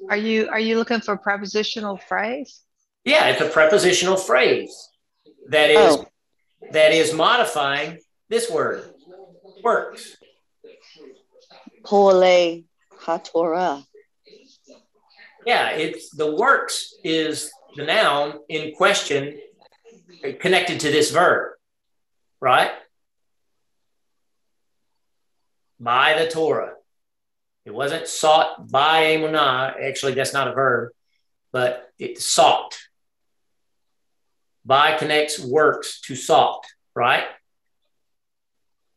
Are 0.10 0.18
you 0.18 0.50
are 0.50 0.60
you 0.60 0.78
looking 0.78 1.00
for 1.00 1.14
a 1.14 1.20
prepositional 1.20 1.98
phrase? 1.98 2.62
Yeah, 3.06 3.28
it's 3.28 3.42
a 3.42 3.50
prepositional 3.50 4.18
phrase 4.18 4.90
that 5.50 5.70
is 5.70 5.98
oh. 5.98 6.06
that 6.72 6.94
is 6.94 7.14
modifying 7.14 8.00
this 8.28 8.50
word 8.50 8.92
works. 9.64 10.18
Pole 11.86 12.24
hatorah. 13.02 13.86
Yeah, 15.46 15.70
it's 15.70 16.10
the 16.10 16.36
works 16.36 16.94
is 17.04 17.52
the 17.76 17.86
noun 17.86 18.40
in 18.50 18.74
question 18.76 19.40
connected 20.40 20.82
to 20.82 20.92
this 20.92 21.12
verb, 21.12 21.54
right? 22.42 22.72
by 25.80 26.22
the 26.22 26.30
Torah. 26.30 26.74
It 27.66 27.74
wasn't 27.74 28.08
sought 28.08 28.70
by 28.70 29.04
Emunah. 29.04 29.82
Actually, 29.82 30.14
that's 30.14 30.34
not 30.34 30.48
a 30.48 30.54
verb, 30.54 30.92
but 31.52 31.90
it 32.00 32.20
sought. 32.20 32.78
By 34.66 34.98
connects 34.98 35.40
works 35.40 36.02
to 36.02 36.16
sought, 36.16 36.66
right? 36.96 37.26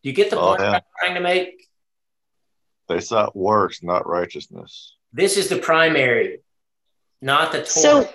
Do 0.02 0.08
you 0.08 0.14
get 0.14 0.30
the 0.30 0.38
oh, 0.38 0.48
point 0.48 0.60
yeah. 0.60 0.72
I'm 0.72 0.82
trying 0.98 1.14
to 1.14 1.20
make? 1.20 1.68
They 2.90 3.00
sought 3.00 3.34
works, 3.34 3.82
not 3.82 4.06
righteousness. 4.06 4.96
This 5.12 5.38
is 5.38 5.48
the 5.48 5.58
primary, 5.58 6.40
not 7.22 7.52
the 7.52 7.58
Torah. 7.58 7.64
So, 7.66 8.10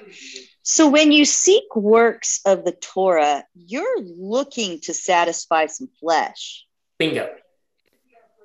so 0.62 0.90
when 0.90 1.12
you 1.12 1.26
seek 1.26 1.76
works 1.76 2.42
of 2.46 2.64
the 2.64 2.74
Torah, 2.74 3.44
you're 3.56 4.02
looking 4.02 4.80
to 4.82 4.94
satisfy 4.94 5.66
some 5.66 5.90
flesh. 6.00 6.66
Bingo 7.00 7.30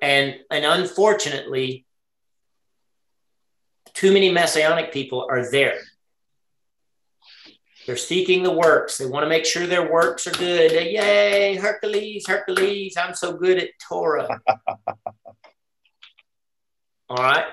and 0.01 0.35
and 0.49 0.65
unfortunately 0.65 1.85
too 3.93 4.11
many 4.11 4.31
messianic 4.31 4.91
people 4.91 5.27
are 5.29 5.49
there 5.51 5.79
they're 7.85 7.97
seeking 7.97 8.43
the 8.43 8.51
works 8.51 8.97
they 8.97 9.05
want 9.05 9.23
to 9.23 9.29
make 9.29 9.45
sure 9.45 9.67
their 9.67 9.91
works 9.91 10.25
are 10.25 10.31
good 10.31 10.71
yay 10.71 11.55
hercules 11.55 12.25
hercules 12.27 12.97
i'm 12.97 13.13
so 13.13 13.33
good 13.33 13.59
at 13.59 13.69
torah 13.87 14.41
all 17.11 17.23
right 17.23 17.45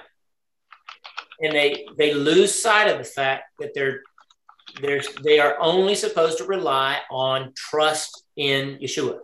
and 1.41 1.53
they 1.53 1.87
they 1.97 2.15
lose 2.15 2.55
sight 2.55 2.89
of 2.89 2.99
the 2.99 3.05
fact 3.05 3.45
that 3.59 3.75
they're 3.75 4.01
they're 4.81 5.03
they 5.23 5.39
are 5.39 5.57
only 5.61 5.95
supposed 5.95 6.39
to 6.39 6.45
rely 6.45 6.99
on 7.11 7.53
trust 7.55 8.25
in 8.37 8.79
yeshua 8.79 9.19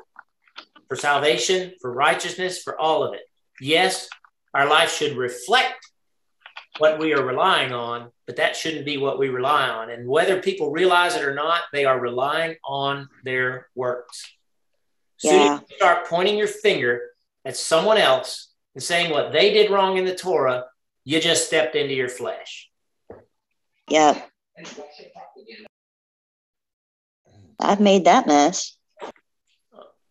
for 0.88 0.96
salvation, 0.96 1.72
for 1.80 1.92
righteousness, 1.92 2.62
for 2.62 2.78
all 2.78 3.02
of 3.02 3.14
it. 3.14 3.22
Yes, 3.60 4.08
our 4.52 4.68
life 4.68 4.92
should 4.92 5.16
reflect 5.16 5.74
what 6.78 6.98
we 6.98 7.14
are 7.14 7.24
relying 7.24 7.72
on, 7.72 8.10
but 8.26 8.36
that 8.36 8.56
shouldn't 8.56 8.84
be 8.84 8.96
what 8.96 9.18
we 9.18 9.28
rely 9.28 9.68
on. 9.68 9.90
And 9.90 10.08
whether 10.08 10.40
people 10.40 10.70
realize 10.70 11.14
it 11.16 11.24
or 11.24 11.34
not, 11.34 11.62
they 11.72 11.84
are 11.84 11.98
relying 11.98 12.56
on 12.64 13.08
their 13.24 13.68
works. 13.74 14.30
Yeah. 15.22 15.30
Soon 15.30 15.40
as 15.40 15.60
you 15.68 15.76
start 15.76 16.06
pointing 16.06 16.36
your 16.36 16.48
finger 16.48 17.00
at 17.44 17.56
someone 17.56 17.98
else 17.98 18.53
and 18.74 18.82
saying 18.82 19.10
what 19.10 19.32
they 19.32 19.52
did 19.52 19.70
wrong 19.70 19.96
in 19.96 20.04
the 20.04 20.14
Torah, 20.14 20.64
you 21.04 21.20
just 21.20 21.46
stepped 21.46 21.74
into 21.74 21.94
your 21.94 22.08
flesh. 22.08 22.70
Yeah. 23.88 24.20
I've 27.60 27.80
made 27.80 28.04
that 28.04 28.26
mess. 28.26 28.76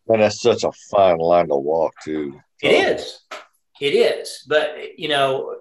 And 0.06 0.20
that's 0.20 0.40
such 0.40 0.64
a 0.64 0.72
fine 0.90 1.18
line 1.18 1.48
to 1.48 1.56
walk, 1.56 1.94
too. 2.02 2.40
It 2.62 2.98
is. 2.98 3.20
It 3.80 3.94
is. 3.94 4.44
But, 4.46 4.98
you 4.98 5.08
know, 5.08 5.56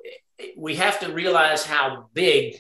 we 0.58 0.76
have 0.76 1.00
to 1.00 1.12
realize 1.12 1.66
how 1.66 2.10
big 2.14 2.60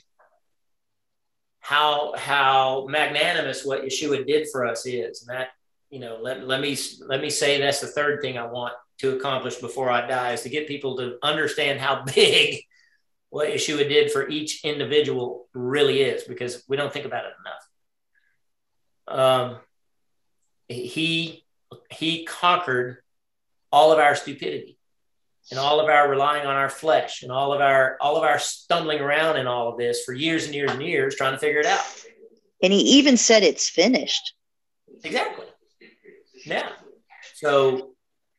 how 1.60 2.14
how 2.18 2.86
magnanimous 2.90 3.64
what 3.64 3.84
Yeshua 3.84 4.28
did 4.28 4.48
for 4.52 4.66
us 4.66 4.86
is. 4.86 5.26
And 5.26 5.38
that, 5.38 5.50
you 5.90 6.00
know, 6.00 6.18
let, 6.22 6.46
let 6.46 6.60
me 6.60 6.78
let 7.06 7.22
me 7.22 7.30
say 7.30 7.60
that's 7.60 7.80
the 7.80 7.88
third 7.88 8.22
thing 8.22 8.38
I 8.38 8.46
want 8.46 8.74
to 9.04 9.18
accomplish 9.18 9.56
before 9.58 9.92
I 9.92 10.08
die 10.08 10.32
is 10.32 10.44
to 10.44 10.50
get 10.50 10.66
people 10.66 10.96
to 10.98 11.18
understand 11.22 11.80
how 11.80 12.04
big 12.16 12.64
what 13.30 13.50
Yeshua 13.50 13.90
did 13.90 14.12
for 14.12 14.30
each 14.30 14.64
individual 14.64 15.48
really 15.54 16.02
is, 16.02 16.24
because 16.24 16.64
we 16.68 16.78
don't 16.78 16.94
think 16.94 17.06
about 17.06 17.26
it 17.26 17.34
enough. 19.10 19.20
Um, 19.20 19.58
he 20.70 21.44
he 21.92 22.26
conquered 22.26 22.98
all 23.72 23.92
of 23.92 24.00
our 24.00 24.16
stupidity 24.16 24.78
and 25.52 25.60
all 25.60 25.80
of 25.80 25.90
our 25.90 26.10
relying 26.10 26.46
on 26.46 26.56
our 26.56 26.70
flesh 26.70 27.24
and 27.24 27.32
all 27.32 27.52
of 27.52 27.60
our 27.60 27.98
all 28.00 28.16
of 28.16 28.24
our 28.24 28.40
stumbling 28.40 29.00
around 29.00 29.38
in 29.38 29.48
all 29.48 29.68
of 29.68 29.78
this 29.78 30.04
for 30.06 30.14
years 30.14 30.46
and 30.46 30.56
years 30.56 30.72
and 30.72 30.82
years 30.82 31.16
trying 31.16 31.34
to 31.34 31.40
figure 31.40 31.60
it 31.60 31.66
out. 31.66 31.84
And 32.62 32.72
he 32.72 32.80
even 32.80 33.18
said 33.18 33.44
it's 33.44 33.68
finished. 33.68 34.36
Exactly. 35.04 35.48
Yeah. 36.46 36.70
So 37.34 37.93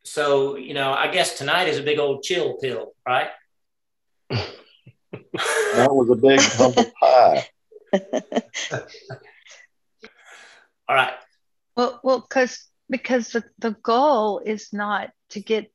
so 0.05 0.57
you 0.57 0.75
know, 0.75 0.93
I 0.93 1.09
guess 1.09 1.39
tonight 1.39 1.69
is 1.69 1.79
a 1.79 1.83
big 1.83 1.99
old 1.99 2.23
chill 2.23 2.57
pill, 2.59 2.93
right? 3.07 3.31
that 4.31 5.95
was 5.95 6.11
a 6.11 6.17
big 6.17 6.41
humble 6.43 6.93
pie. 7.01 7.49
All 10.89 10.95
right. 10.97 11.15
Well, 11.77 12.01
well, 12.05 12.21
because 12.21 12.67
because 12.89 13.29
the, 13.31 13.45
the 13.59 13.73
goal 13.83 14.41
is 14.45 14.73
not 14.73 15.11
to 15.31 15.41
get 15.41 15.73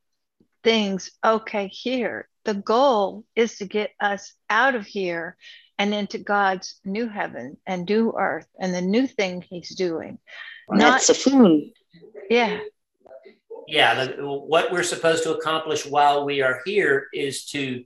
things 0.63 1.11
okay 1.25 1.67
here. 1.67 2.27
The 2.45 2.53
goal 2.53 3.25
is 3.35 3.57
to 3.57 3.65
get 3.65 3.91
us 3.99 4.33
out 4.49 4.75
of 4.75 4.85
here 4.85 5.35
and 5.77 5.93
into 5.93 6.17
God's 6.17 6.79
new 6.85 7.07
heaven 7.07 7.57
and 7.65 7.87
new 7.87 8.13
earth 8.17 8.47
and 8.59 8.73
the 8.73 8.81
new 8.81 9.07
thing 9.07 9.43
He's 9.47 9.75
doing. 9.75 10.19
Not 10.69 11.01
Safun. 11.01 11.71
Yeah. 12.29 12.59
Yeah. 13.69 14.05
The, 14.05 14.25
what 14.25 14.71
we're 14.71 14.83
supposed 14.83 15.23
to 15.23 15.35
accomplish 15.35 15.85
while 15.85 16.25
we 16.25 16.41
are 16.41 16.61
here 16.65 17.07
is 17.13 17.45
to 17.47 17.83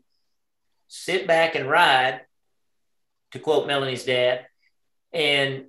sit 0.87 1.27
back 1.27 1.55
and 1.55 1.69
ride, 1.69 2.21
to 3.31 3.39
quote 3.39 3.67
Melanie's 3.67 4.05
dad, 4.05 4.45
and 5.11 5.65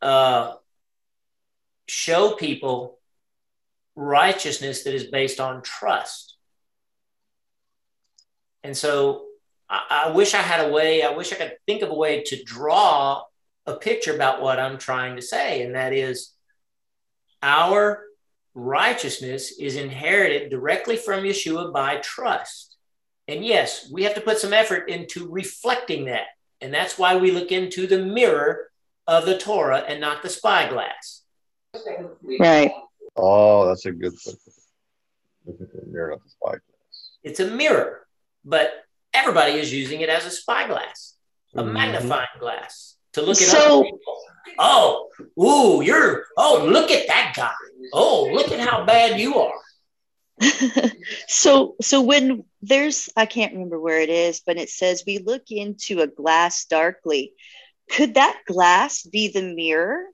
uh, 0.00 0.54
show 1.86 2.32
people 2.32 2.98
righteousness 3.94 4.82
that 4.84 4.94
is 4.94 5.04
based 5.04 5.38
on 5.38 5.62
trust. 5.62 6.36
And 8.64 8.76
so 8.76 9.26
I, 9.68 10.06
I, 10.06 10.10
wish 10.10 10.34
I 10.34 10.42
had 10.42 10.66
a 10.66 10.72
way, 10.72 11.02
I 11.04 11.10
wish 11.10 11.32
I 11.32 11.36
could 11.36 11.56
think 11.66 11.82
of 11.82 11.90
a 11.90 11.94
way 11.94 12.22
to 12.24 12.42
draw 12.42 13.22
a 13.66 13.76
picture 13.76 14.14
about 14.14 14.42
what 14.42 14.58
I'm 14.58 14.78
trying 14.78 15.16
to 15.16 15.22
say. 15.22 15.62
And 15.62 15.74
that 15.76 15.92
is 15.92 16.32
our 17.42 18.04
righteousness 18.54 19.58
is 19.58 19.76
inherited 19.76 20.50
directly 20.50 20.96
from 20.96 21.24
Yeshua 21.24 21.72
by 21.72 21.96
trust. 21.96 22.76
And 23.28 23.44
yes, 23.44 23.88
we 23.90 24.02
have 24.04 24.14
to 24.14 24.20
put 24.20 24.38
some 24.38 24.52
effort 24.52 24.88
into 24.88 25.30
reflecting 25.30 26.06
that. 26.06 26.26
And 26.60 26.72
that's 26.72 26.98
why 26.98 27.16
we 27.16 27.30
look 27.30 27.50
into 27.50 27.86
the 27.86 28.04
mirror 28.04 28.68
of 29.06 29.26
the 29.26 29.38
Torah 29.38 29.84
and 29.86 30.00
not 30.00 30.22
the 30.22 30.28
spyglass. 30.28 31.22
Right. 32.38 32.72
Oh, 33.16 33.66
that's 33.66 33.86
a 33.86 33.92
good 33.92 34.14
thing. 34.18 34.34
Look 35.46 35.60
at 35.60 35.72
the 35.72 35.90
mirror, 35.90 36.10
not 36.10 36.22
the 36.22 36.30
spyglass. 36.30 36.62
It's 37.22 37.40
a 37.40 37.50
mirror, 37.50 38.06
but 38.44 38.72
everybody 39.14 39.54
is 39.54 39.72
using 39.72 40.00
it 40.00 40.08
as 40.08 40.26
a 40.26 40.30
spyglass, 40.30 41.16
a 41.54 41.62
mm-hmm. 41.62 41.72
magnifying 41.72 42.28
glass 42.38 42.96
to 43.14 43.22
look 43.22 43.40
at 43.40 43.48
so, 43.48 43.80
other 43.80 43.84
people. 43.84 44.18
Oh, 44.58 45.08
ooh, 45.40 45.82
you're, 45.82 46.26
oh, 46.36 46.66
look 46.68 46.90
at 46.90 47.06
that 47.06 47.32
guy. 47.36 47.52
Oh, 47.92 48.30
look 48.32 48.50
at 48.50 48.60
how 48.60 48.84
bad 48.84 49.18
you 49.18 49.36
are. 49.36 49.52
so 51.28 51.76
so 51.80 52.00
when 52.00 52.42
there's 52.62 53.08
i 53.16 53.26
can't 53.26 53.52
remember 53.52 53.78
where 53.78 54.00
it 54.00 54.08
is 54.08 54.40
but 54.44 54.56
it 54.56 54.70
says 54.70 55.04
we 55.06 55.18
look 55.18 55.42
into 55.50 56.00
a 56.00 56.06
glass 56.06 56.64
darkly 56.64 57.32
could 57.90 58.14
that 58.14 58.40
glass 58.48 59.02
be 59.02 59.28
the 59.28 59.54
mirror 59.54 60.06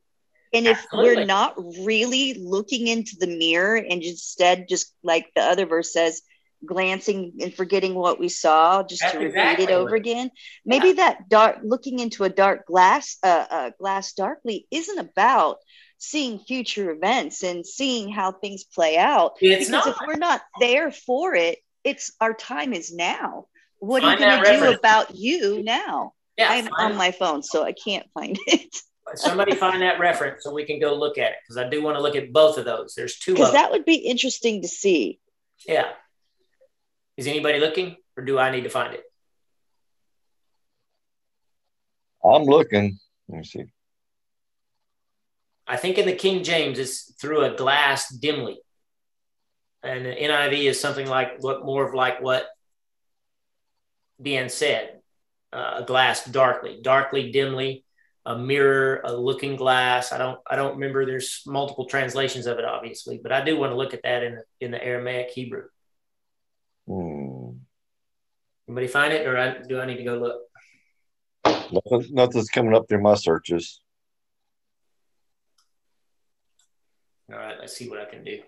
and 0.53 0.67
if 0.67 0.79
Absolutely. 0.79 1.17
we're 1.17 1.25
not 1.25 1.55
really 1.85 2.35
looking 2.35 2.87
into 2.87 3.17
the 3.19 3.27
mirror 3.27 3.77
and 3.77 4.03
instead 4.03 4.67
just 4.69 4.95
like 5.03 5.31
the 5.35 5.43
other 5.43 5.67
verse 5.67 5.93
says, 5.93 6.23
glancing 6.67 7.35
and 7.41 7.55
forgetting 7.55 7.95
what 7.95 8.19
we 8.19 8.29
saw 8.29 8.83
just 8.83 9.03
That's 9.03 9.13
to 9.13 9.19
repeat 9.19 9.29
exactly 9.29 9.65
it 9.65 9.71
over 9.71 9.95
again, 9.95 10.31
maybe 10.65 10.89
yeah. 10.89 10.95
that 10.95 11.29
dark 11.29 11.59
looking 11.63 12.01
into 12.01 12.25
a 12.25 12.29
dark 12.29 12.67
glass 12.67 13.17
uh, 13.23 13.47
uh, 13.49 13.71
glass 13.79 14.13
darkly 14.15 14.67
isn't 14.71 14.99
about 14.99 15.59
seeing 15.99 16.39
future 16.39 16.91
events 16.91 17.43
and 17.43 17.67
seeing 17.67 18.11
how 18.11 18.33
things 18.33 18.65
play 18.65 18.97
out. 18.97 19.33
It's 19.41 19.67
because 19.67 19.87
not. 19.87 19.89
if 19.89 19.97
we're 20.07 20.17
not 20.17 20.43
there 20.61 20.91
for 20.91 21.35
it, 21.35 21.59
it's 21.85 22.13
our 22.21 22.33
time 22.33 22.73
is 22.73 22.93
now. 22.93 23.47
What 23.81 24.03
find 24.03 24.21
are 24.21 24.37
you 24.37 24.45
going 24.45 24.61
to 24.61 24.67
do 24.71 24.79
about 24.79 25.15
you 25.15 25.63
now? 25.63 26.13
Yeah, 26.37 26.49
I'm 26.51 26.69
on 26.69 26.97
my 26.97 27.11
phone, 27.11 27.43
so 27.43 27.65
I 27.65 27.73
can't 27.73 28.07
find 28.15 28.39
it. 28.47 28.77
Somebody 29.15 29.55
find 29.55 29.83
that 29.83 29.99
reference 29.99 30.45
so 30.45 30.53
we 30.53 30.65
can 30.65 30.79
go 30.79 30.95
look 30.95 31.19
at 31.19 31.33
it 31.33 31.37
because 31.43 31.57
I 31.57 31.69
do 31.69 31.83
want 31.83 31.97
to 31.97 32.03
look 32.03 32.15
at 32.15 32.33
both 32.33 32.59
of 32.59 32.65
those. 32.65 32.95
There's 32.95 33.19
two. 33.19 33.35
Because 33.35 33.53
that 33.53 33.71
would 33.71 33.85
be 33.85 33.95
interesting 33.95 34.63
to 34.63 34.69
see. 34.69 35.19
Yeah. 35.67 35.89
Is 37.17 37.27
anybody 37.27 37.59
looking, 37.59 37.97
or 38.17 38.25
do 38.25 38.39
I 38.39 38.51
need 38.51 38.65
to 38.65 38.71
find 38.71 38.95
it? 38.95 39.03
I'm 42.23 42.45
looking. 42.45 42.99
Let 43.29 43.39
me 43.39 43.45
see. 43.45 43.65
I 45.69 45.77
think 45.77 45.99
in 45.99 46.07
the 46.07 46.15
King 46.15 46.43
James 46.43 46.79
it's 46.79 47.13
through 47.21 47.45
a 47.45 47.55
glass 47.55 48.09
dimly, 48.09 48.59
and 49.83 50.07
the 50.07 50.11
NIV 50.11 50.65
is 50.65 50.81
something 50.81 51.07
like 51.07 51.43
what 51.43 51.65
more 51.65 51.87
of 51.87 51.95
like 51.95 52.21
what 52.21 52.47
Dan 54.21 54.49
said, 54.49 55.01
uh, 55.53 55.81
a 55.83 55.85
glass 55.85 56.25
darkly, 56.25 56.81
darkly, 56.83 57.31
dimly 57.31 57.85
a 58.29 58.37
mirror, 58.37 59.01
a 59.05 59.13
looking 59.13 59.57
glass. 59.57 60.13
I 60.13 60.19
don't 60.19 60.39
I 60.47 60.55
don't 60.55 60.75
remember. 60.75 61.07
There's 61.07 61.43
multiple 61.47 61.87
translations 61.87 62.47
of 62.47 62.59
it, 62.59 62.65
obviously, 62.65 63.19
but 63.23 63.33
I 63.33 63.43
do 63.43 63.59
want 63.59 63.73
to 63.73 63.77
look 63.77 63.95
at 63.95 64.03
that 64.03 64.23
in 64.23 64.35
the, 64.35 64.43
in 64.61 64.71
the 64.71 64.85
Aramaic 64.85 65.31
Hebrew. 65.31 65.65
Hmm. 66.87 67.53
Anybody 68.69 68.87
find 68.87 69.15
it, 69.15 69.27
or 69.27 69.39
I, 69.39 69.63
do 69.67 69.81
I 69.81 69.87
need 69.87 69.97
to 69.97 70.05
go 70.05 70.17
look? 70.17 70.43
Nothing, 71.73 72.15
nothing's 72.15 72.51
coming 72.51 72.75
up 72.75 72.87
through 72.87 73.01
my 73.01 73.15
searches. 73.15 73.81
All 77.31 77.39
right, 77.39 77.57
let's 77.61 77.77
see 77.77 77.89
what 77.89 78.01
I 78.01 78.07
can 78.07 78.25
do. 78.25 78.41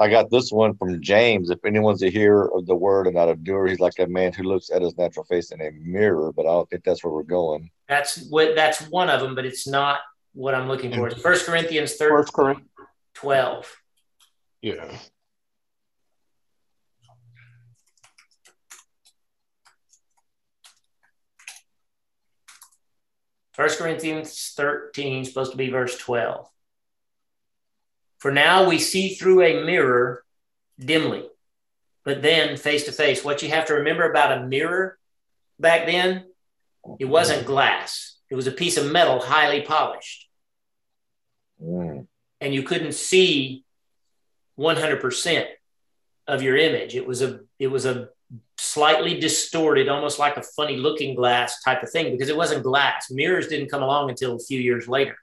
I 0.00 0.08
got 0.08 0.30
this 0.30 0.50
one 0.50 0.76
from 0.76 1.00
James. 1.02 1.50
If 1.50 1.64
anyone's 1.64 2.02
a 2.02 2.10
hearer 2.10 2.50
of 2.52 2.66
the 2.66 2.74
word 2.74 3.06
and 3.06 3.14
not 3.14 3.28
a 3.28 3.36
doer, 3.36 3.66
he's 3.66 3.80
like 3.80 3.98
a 3.98 4.06
man 4.06 4.32
who 4.32 4.42
looks 4.42 4.70
at 4.70 4.82
his 4.82 4.96
natural 4.96 5.24
face 5.24 5.52
in 5.52 5.60
a 5.60 5.70
mirror. 5.72 6.32
But 6.32 6.46
I 6.46 6.50
don't 6.50 6.68
think 6.68 6.84
that's 6.84 7.04
where 7.04 7.12
we're 7.12 7.22
going. 7.22 7.70
That's 7.88 8.26
what 8.28 8.56
that's 8.56 8.80
one 8.88 9.08
of 9.08 9.20
them, 9.20 9.34
but 9.34 9.44
it's 9.44 9.68
not 9.68 10.00
what 10.32 10.54
I'm 10.54 10.68
looking 10.68 10.92
for. 10.92 11.06
It's 11.06 11.20
First 11.20 11.46
Corinthians 11.46 11.94
13, 11.94 12.16
First 12.16 12.32
Corinthians 12.32 12.70
12. 13.14 13.76
Yeah. 14.62 14.98
First 23.54 23.78
Corinthians 23.78 24.52
13, 24.56 25.24
supposed 25.24 25.52
to 25.52 25.56
be 25.56 25.70
verse 25.70 25.96
12. 25.96 26.48
For 28.18 28.32
now 28.32 28.68
we 28.68 28.78
see 28.78 29.14
through 29.14 29.42
a 29.42 29.64
mirror 29.64 30.24
dimly, 30.78 31.28
but 32.04 32.20
then 32.20 32.56
face 32.56 32.84
to 32.84 32.92
face. 32.92 33.24
What 33.24 33.42
you 33.42 33.50
have 33.50 33.66
to 33.66 33.74
remember 33.74 34.10
about 34.10 34.36
a 34.36 34.46
mirror 34.46 34.98
back 35.60 35.86
then, 35.86 36.24
it 36.98 37.04
wasn't 37.04 37.46
glass, 37.46 38.16
it 38.28 38.34
was 38.34 38.48
a 38.48 38.52
piece 38.52 38.76
of 38.76 38.90
metal 38.90 39.20
highly 39.20 39.62
polished. 39.62 40.28
Mm. 41.62 42.08
And 42.40 42.54
you 42.54 42.64
couldn't 42.64 42.94
see 42.94 43.64
100% 44.58 45.46
of 46.26 46.42
your 46.42 46.56
image. 46.56 46.96
It 46.96 47.06
was 47.06 47.22
a 47.22 47.40
it 47.58 47.68
was 47.68 47.86
a 47.86 48.08
slightly 48.58 49.20
distorted, 49.20 49.88
almost 49.88 50.18
like 50.18 50.36
a 50.36 50.42
funny 50.42 50.76
looking 50.76 51.14
glass 51.14 51.62
type 51.62 51.82
of 51.82 51.90
thing 51.90 52.12
because 52.12 52.28
it 52.28 52.36
wasn't 52.36 52.62
glass. 52.62 53.10
Mirrors 53.10 53.48
didn't 53.48 53.70
come 53.70 53.82
along 53.82 54.10
until 54.10 54.36
a 54.36 54.40
few 54.40 54.60
years 54.60 54.88
later, 54.88 55.16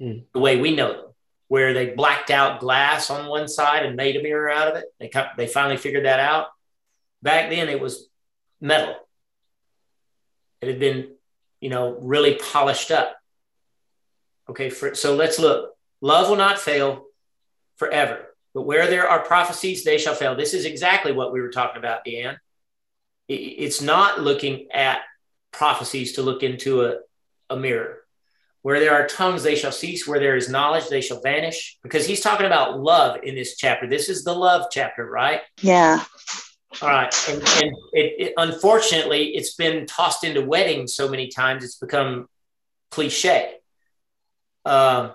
mm. 0.00 0.24
the 0.32 0.40
way 0.40 0.60
we 0.60 0.74
know 0.74 0.92
them 0.92 1.14
where 1.48 1.74
they 1.74 1.90
blacked 1.90 2.30
out 2.30 2.60
glass 2.60 3.10
on 3.10 3.28
one 3.28 3.48
side 3.48 3.84
and 3.84 3.96
made 3.96 4.16
a 4.16 4.22
mirror 4.22 4.50
out 4.50 4.68
of 4.68 4.76
it. 4.76 4.86
They 4.98 5.10
they 5.36 5.46
finally 5.46 5.76
figured 5.76 6.04
that 6.04 6.20
out. 6.20 6.48
Back 7.22 7.50
then, 7.50 7.68
it 7.68 7.80
was 7.80 8.08
metal. 8.60 8.96
It 10.60 10.68
had 10.68 10.80
been, 10.80 11.12
you 11.60 11.70
know, 11.70 11.96
really 12.00 12.34
polished 12.34 12.90
up. 12.90 13.16
Okay, 14.48 14.70
for, 14.70 14.94
so 14.94 15.14
let's 15.14 15.38
look. 15.38 15.74
Love 16.00 16.28
will 16.28 16.36
not 16.36 16.58
fail 16.58 17.04
forever, 17.76 18.33
but 18.54 18.62
where 18.62 18.86
there 18.86 19.08
are 19.08 19.20
prophecies, 19.20 19.84
they 19.84 19.98
shall 19.98 20.14
fail. 20.14 20.36
This 20.36 20.54
is 20.54 20.64
exactly 20.64 21.12
what 21.12 21.32
we 21.32 21.40
were 21.40 21.50
talking 21.50 21.78
about, 21.78 22.04
Deanne. 22.06 22.38
it's 23.28 23.82
not 23.82 24.20
looking 24.20 24.68
at 24.72 25.00
prophecies 25.52 26.12
to 26.14 26.22
look 26.22 26.42
into 26.42 26.84
a, 26.84 26.98
a 27.50 27.56
mirror. 27.56 27.98
Where 28.62 28.80
there 28.80 28.94
are 28.94 29.06
tongues, 29.06 29.42
they 29.42 29.56
shall 29.56 29.72
cease. 29.72 30.06
Where 30.06 30.20
there 30.20 30.36
is 30.36 30.48
knowledge, 30.48 30.88
they 30.88 31.02
shall 31.02 31.20
vanish. 31.20 31.78
Because 31.82 32.06
he's 32.06 32.20
talking 32.20 32.46
about 32.46 32.80
love 32.80 33.18
in 33.22 33.34
this 33.34 33.56
chapter. 33.56 33.86
This 33.86 34.08
is 34.08 34.24
the 34.24 34.32
love 34.32 34.68
chapter, 34.70 35.04
right? 35.04 35.42
Yeah. 35.60 36.02
All 36.80 36.88
right. 36.88 37.28
And, 37.28 37.38
and 37.38 37.76
it, 37.92 38.14
it, 38.18 38.34
unfortunately, 38.36 39.36
it's 39.36 39.54
been 39.54 39.86
tossed 39.86 40.24
into 40.24 40.42
weddings 40.42 40.94
so 40.94 41.08
many 41.08 41.28
times, 41.28 41.62
it's 41.62 41.76
become 41.76 42.26
cliche. 42.90 43.56
Uh, 44.64 45.10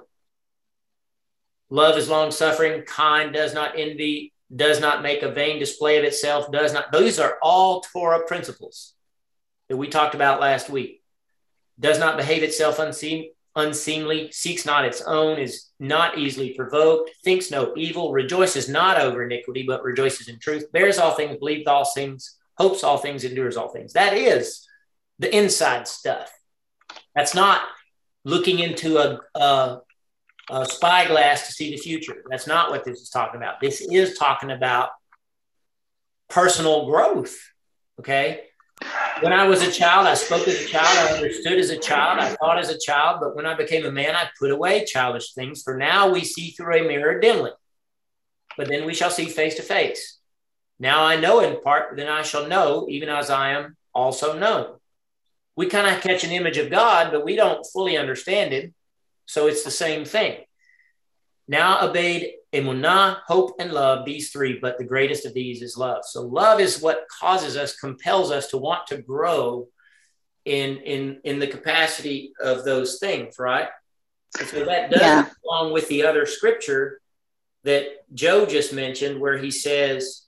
love 1.69 1.97
is 1.97 2.09
long 2.09 2.31
suffering, 2.31 2.83
kind, 2.83 3.33
does 3.33 3.53
not 3.53 3.77
envy, 3.77 4.33
does 4.55 4.79
not 4.79 5.03
make 5.03 5.21
a 5.21 5.31
vain 5.31 5.59
display 5.59 5.97
of 5.97 6.03
itself, 6.03 6.51
does 6.51 6.73
not. 6.73 6.91
Those 6.91 7.19
are 7.19 7.37
all 7.41 7.81
Torah 7.81 8.25
principles 8.25 8.93
that 9.67 9.77
we 9.77 9.87
talked 9.87 10.15
about 10.15 10.41
last 10.41 10.69
week. 10.69 11.03
Does 11.79 11.99
not 11.99 12.17
behave 12.17 12.43
itself 12.43 12.79
unseemly, 12.79 14.31
seeks 14.31 14.65
not 14.65 14.85
its 14.85 15.01
own, 15.01 15.39
is 15.39 15.67
not 15.79 16.17
easily 16.17 16.53
provoked, 16.53 17.11
thinks 17.23 17.51
no 17.51 17.73
evil, 17.77 18.11
rejoices 18.11 18.67
not 18.67 18.99
over 18.99 19.23
iniquity, 19.23 19.63
but 19.63 19.83
rejoices 19.83 20.27
in 20.27 20.39
truth, 20.39 20.71
bears 20.71 20.97
all 20.97 21.11
things, 21.11 21.37
believes 21.37 21.67
all 21.67 21.85
things, 21.85 22.37
hopes 22.57 22.83
all 22.83 22.97
things, 22.97 23.23
endures 23.23 23.55
all 23.55 23.69
things. 23.69 23.93
That 23.93 24.17
is 24.17 24.67
the 25.19 25.33
inside 25.33 25.87
stuff. 25.87 26.31
That's 27.15 27.35
not 27.35 27.61
looking 28.25 28.59
into 28.59 28.97
a, 28.97 29.19
a, 29.39 29.79
a 30.49 30.65
spyglass 30.65 31.47
to 31.47 31.53
see 31.53 31.71
the 31.71 31.77
future. 31.77 32.23
That's 32.29 32.47
not 32.47 32.71
what 32.71 32.83
this 32.83 33.01
is 33.01 33.09
talking 33.09 33.39
about. 33.39 33.59
This 33.59 33.81
is 33.81 34.17
talking 34.17 34.51
about 34.51 34.89
personal 36.29 36.85
growth. 36.85 37.37
Okay. 37.99 38.45
When 39.21 39.33
I 39.33 39.45
was 39.47 39.61
a 39.61 39.71
child, 39.71 40.07
I 40.07 40.13
spoke 40.13 40.47
as 40.47 40.61
a 40.61 40.67
child, 40.67 40.87
I 40.87 41.17
understood 41.17 41.59
as 41.59 41.69
a 41.69 41.77
child, 41.77 42.19
I 42.19 42.33
thought 42.35 42.59
as 42.59 42.69
a 42.69 42.79
child, 42.79 43.17
but 43.19 43.35
when 43.35 43.45
I 43.45 43.53
became 43.53 43.85
a 43.85 43.91
man, 43.91 44.15
I 44.15 44.29
put 44.39 44.51
away 44.51 44.85
childish 44.85 45.33
things. 45.33 45.61
For 45.63 45.75
now 45.75 46.09
we 46.09 46.23
see 46.23 46.51
through 46.51 46.77
a 46.77 46.87
mirror 46.87 47.19
dimly, 47.19 47.51
but 48.57 48.69
then 48.69 48.85
we 48.85 48.93
shall 48.93 49.09
see 49.09 49.25
face 49.25 49.55
to 49.55 49.63
face. 49.63 50.19
Now 50.79 51.03
I 51.03 51.17
know 51.17 51.41
in 51.41 51.59
part, 51.61 51.97
then 51.97 52.07
I 52.07 52.21
shall 52.21 52.47
know, 52.47 52.87
even 52.89 53.09
as 53.09 53.29
I 53.29 53.49
am 53.49 53.75
also 53.93 54.39
known. 54.39 54.77
We 55.57 55.65
kind 55.65 55.93
of 55.93 56.01
catch 56.01 56.23
an 56.23 56.31
image 56.31 56.57
of 56.57 56.69
God, 56.69 57.11
but 57.11 57.25
we 57.25 57.35
don't 57.35 57.67
fully 57.73 57.97
understand 57.97 58.53
Him. 58.53 58.73
So 59.29 59.45
it's 59.45 59.63
the 59.63 59.69
same 59.69 60.05
thing. 60.05 60.39
Now 61.47 61.87
obeyed 61.87 62.33
emunah, 62.51 63.17
hope, 63.27 63.57
and 63.59 63.71
love, 63.71 64.03
these 64.03 64.31
three, 64.31 64.57
but 64.59 64.79
the 64.79 64.83
greatest 64.83 65.23
of 65.27 65.35
these 65.35 65.61
is 65.61 65.77
love. 65.77 66.03
So 66.03 66.23
love 66.23 66.59
is 66.59 66.81
what 66.81 67.05
causes 67.21 67.55
us, 67.55 67.75
compels 67.75 68.31
us 68.31 68.47
to 68.47 68.57
want 68.57 68.87
to 68.87 68.97
grow 68.97 69.67
in 70.45 70.77
in 70.77 71.21
in 71.23 71.37
the 71.37 71.45
capacity 71.45 72.33
of 72.41 72.65
those 72.65 72.97
things, 72.97 73.35
right? 73.37 73.67
And 74.39 74.47
so 74.47 74.65
that 74.65 74.89
does 74.89 75.01
yeah. 75.01 75.29
along 75.45 75.73
with 75.73 75.87
the 75.89 76.05
other 76.07 76.25
scripture 76.25 76.99
that 77.65 77.85
Joe 78.11 78.47
just 78.47 78.73
mentioned, 78.73 79.21
where 79.21 79.37
he 79.37 79.51
says, 79.51 80.23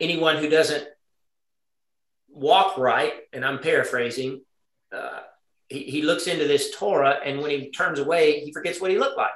anyone 0.00 0.38
who 0.38 0.48
doesn't 0.48 0.88
walk 2.28 2.78
right, 2.78 3.12
and 3.32 3.44
I'm 3.44 3.60
paraphrasing, 3.60 4.40
uh, 4.92 5.20
he, 5.68 5.80
he 5.84 6.02
looks 6.02 6.26
into 6.26 6.46
this 6.46 6.74
Torah, 6.76 7.18
and 7.24 7.40
when 7.40 7.50
he 7.50 7.70
turns 7.70 7.98
away, 7.98 8.40
he 8.40 8.52
forgets 8.52 8.80
what 8.80 8.90
he 8.90 8.98
looked 8.98 9.16
like. 9.16 9.30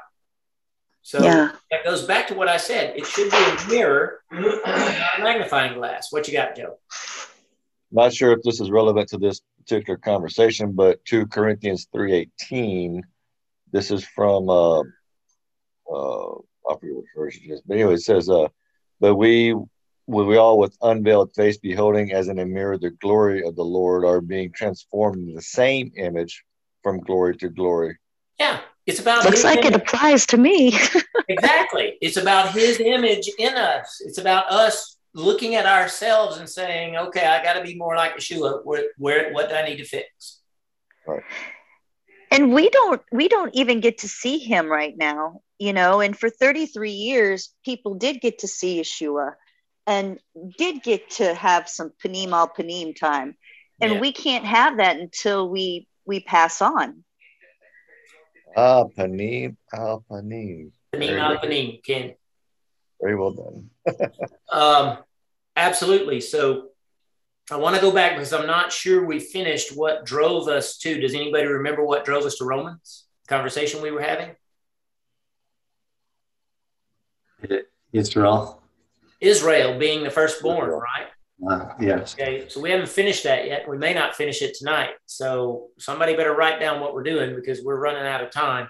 So 1.03 1.23
yeah. 1.23 1.53
that 1.71 1.85
goes 1.85 2.05
back 2.05 2.29
to 2.29 2.35
what 2.35 2.49
I 2.49 2.57
said. 2.57 2.97
It 2.97 3.07
should 3.07 3.31
be 3.31 3.37
a 3.37 3.69
mirror, 3.69 4.23
not 4.31 5.19
a 5.19 5.23
magnifying 5.23 5.75
glass. 5.75 6.13
What 6.13 6.29
you 6.29 6.33
got, 6.33 6.57
Joe? 6.57 6.79
Not 7.91 8.15
sure 8.15 8.33
if 8.33 8.43
this 8.43 8.61
is 8.61 8.71
relevant 8.71 9.09
to 9.09 9.19
this 9.19 9.43
particular 9.59 9.99
conversation, 9.99 10.73
but 10.73 11.05
2 11.05 11.27
Corinthians 11.27 11.89
3.18, 11.95 13.03
this 13.73 13.91
is 13.91 14.05
from, 14.05 14.49
uh, 14.49 14.81
uh, 14.81 16.35
I 16.71 16.79
forget 16.79 16.95
what 16.95 17.05
version 17.17 17.43
it 17.47 17.53
is, 17.53 17.63
but 17.63 17.75
anyway, 17.75 17.95
it 17.95 18.03
says, 18.03 18.31
uh, 18.31 18.49
but 19.01 19.17
we, 19.17 19.55
we 20.07 20.37
all 20.37 20.59
with 20.59 20.77
unveiled 20.83 21.35
face 21.35 21.59
beholding 21.59 22.13
as 22.13 22.29
in 22.29 22.39
a 22.39 22.47
mirror 22.47 22.77
the 22.77 22.91
glory 22.91 23.45
of 23.45 23.57
the 23.57 23.65
Lord 23.65 24.05
are 24.05 24.21
being 24.21 24.53
transformed 24.53 25.29
in 25.29 25.35
the 25.35 25.43
same 25.43 25.93
image 25.97 26.45
from 26.83 27.01
glory 27.01 27.37
to 27.39 27.49
glory. 27.49 27.99
Yeah, 28.39 28.61
it's 28.87 28.99
about 28.99 29.25
looks 29.25 29.45
like 29.45 29.61
image. 29.61 29.75
it 29.75 29.83
applies 29.83 30.27
to 30.27 30.37
me. 30.37 30.79
exactly. 31.29 31.97
It's 32.01 32.17
about 32.17 32.53
his 32.53 32.81
image 32.81 33.31
in 33.39 33.55
us. 33.55 34.01
It's 34.05 34.19
about 34.19 34.51
us 34.51 34.97
looking 35.15 35.55
at 35.55 35.67
ourselves 35.67 36.39
and 36.39 36.49
saying, 36.49 36.97
okay, 36.97 37.27
I 37.27 37.43
got 37.43 37.55
to 37.55 37.63
be 37.63 37.77
more 37.77 37.97
like 37.97 38.17
Yeshua. 38.17 38.65
Where, 38.65 38.85
where, 38.97 39.33
what 39.33 39.49
do 39.49 39.55
I 39.55 39.65
need 39.65 39.77
to 39.77 39.85
fix? 39.85 40.41
Right. 41.07 41.23
And 42.31 42.55
we 42.55 42.71
don't, 42.71 43.03
we 43.13 43.29
don't 43.29 43.55
even 43.55 43.81
get 43.81 43.99
to 43.99 44.09
see 44.09 44.39
him 44.39 44.67
right 44.67 44.97
now, 44.97 45.43
you 45.59 45.73
know. 45.73 46.01
And 46.01 46.19
for 46.19 46.31
33 46.31 46.91
years, 46.91 47.53
people 47.65 47.95
did 47.95 48.21
get 48.21 48.39
to 48.39 48.49
see 48.49 48.81
Yeshua, 48.81 49.35
and 49.87 50.19
did 50.59 50.83
get 50.83 51.11
to 51.11 51.35
have 51.35 51.69
some 51.69 51.93
panim 52.05 52.33
al 52.33 52.49
panim 52.49 52.95
time, 52.95 53.37
and 53.81 53.95
yeah. 53.95 54.01
we 54.01 54.13
can't 54.13 54.45
have 54.45 54.79
that 54.79 54.99
until 54.99 55.49
we 55.49 55.87
we 56.05 56.21
pass 56.21 56.63
on. 56.63 57.05
Ah, 58.57 58.85
panim 58.85 59.57
al 59.73 60.05
panim. 60.11 60.73
Panim 60.95 61.19
al 61.19 61.37
panim, 61.39 61.83
Ken. 61.83 62.15
Very 63.01 63.17
well 63.17 63.33
done. 63.33 63.71
um, 64.53 64.99
absolutely. 65.57 66.21
So 66.21 66.69
I 67.51 67.57
want 67.57 67.75
to 67.75 67.83
go 67.83 67.91
back 67.91 68.13
because 68.13 68.33
I'm 68.33 68.47
not 68.47 68.73
sure 68.73 69.05
we 69.05 69.19
finished 69.19 69.77
what 69.77 70.07
drove 70.07 70.49
us 70.49 70.79
to. 70.79 71.01
Does 71.01 71.15
anybody 71.15 71.47
remember 71.47 71.85
what 71.85 72.05
drove 72.05 72.25
us 72.25 72.37
to 72.37 72.45
Romans? 72.45 73.05
Conversation 73.27 73.83
we 73.83 73.91
were 73.91 74.03
having? 74.03 74.37
Israel. 77.93 78.62
Israel 79.23 79.79
being 79.79 80.03
the 80.03 80.11
firstborn, 80.11 80.69
right? 80.69 81.07
Uh, 81.49 81.73
yes. 81.81 82.15
Okay, 82.15 82.49
so 82.49 82.61
we 82.61 82.71
haven't 82.71 82.89
finished 82.89 83.25
that 83.25 83.47
yet. 83.47 83.69
We 83.69 83.79
may 83.79 83.95
not 83.95 84.15
finish 84.15 84.43
it 84.43 84.55
tonight. 84.55 84.91
So 85.07 85.69
somebody 85.79 86.15
better 86.15 86.35
write 86.35 86.61
down 86.61 86.81
what 86.81 86.93
we're 86.93 87.03
doing 87.05 87.35
because 87.35 87.63
we're 87.63 87.79
running 87.79 88.03
out 88.03 88.23
of 88.23 88.31
time. 88.31 88.69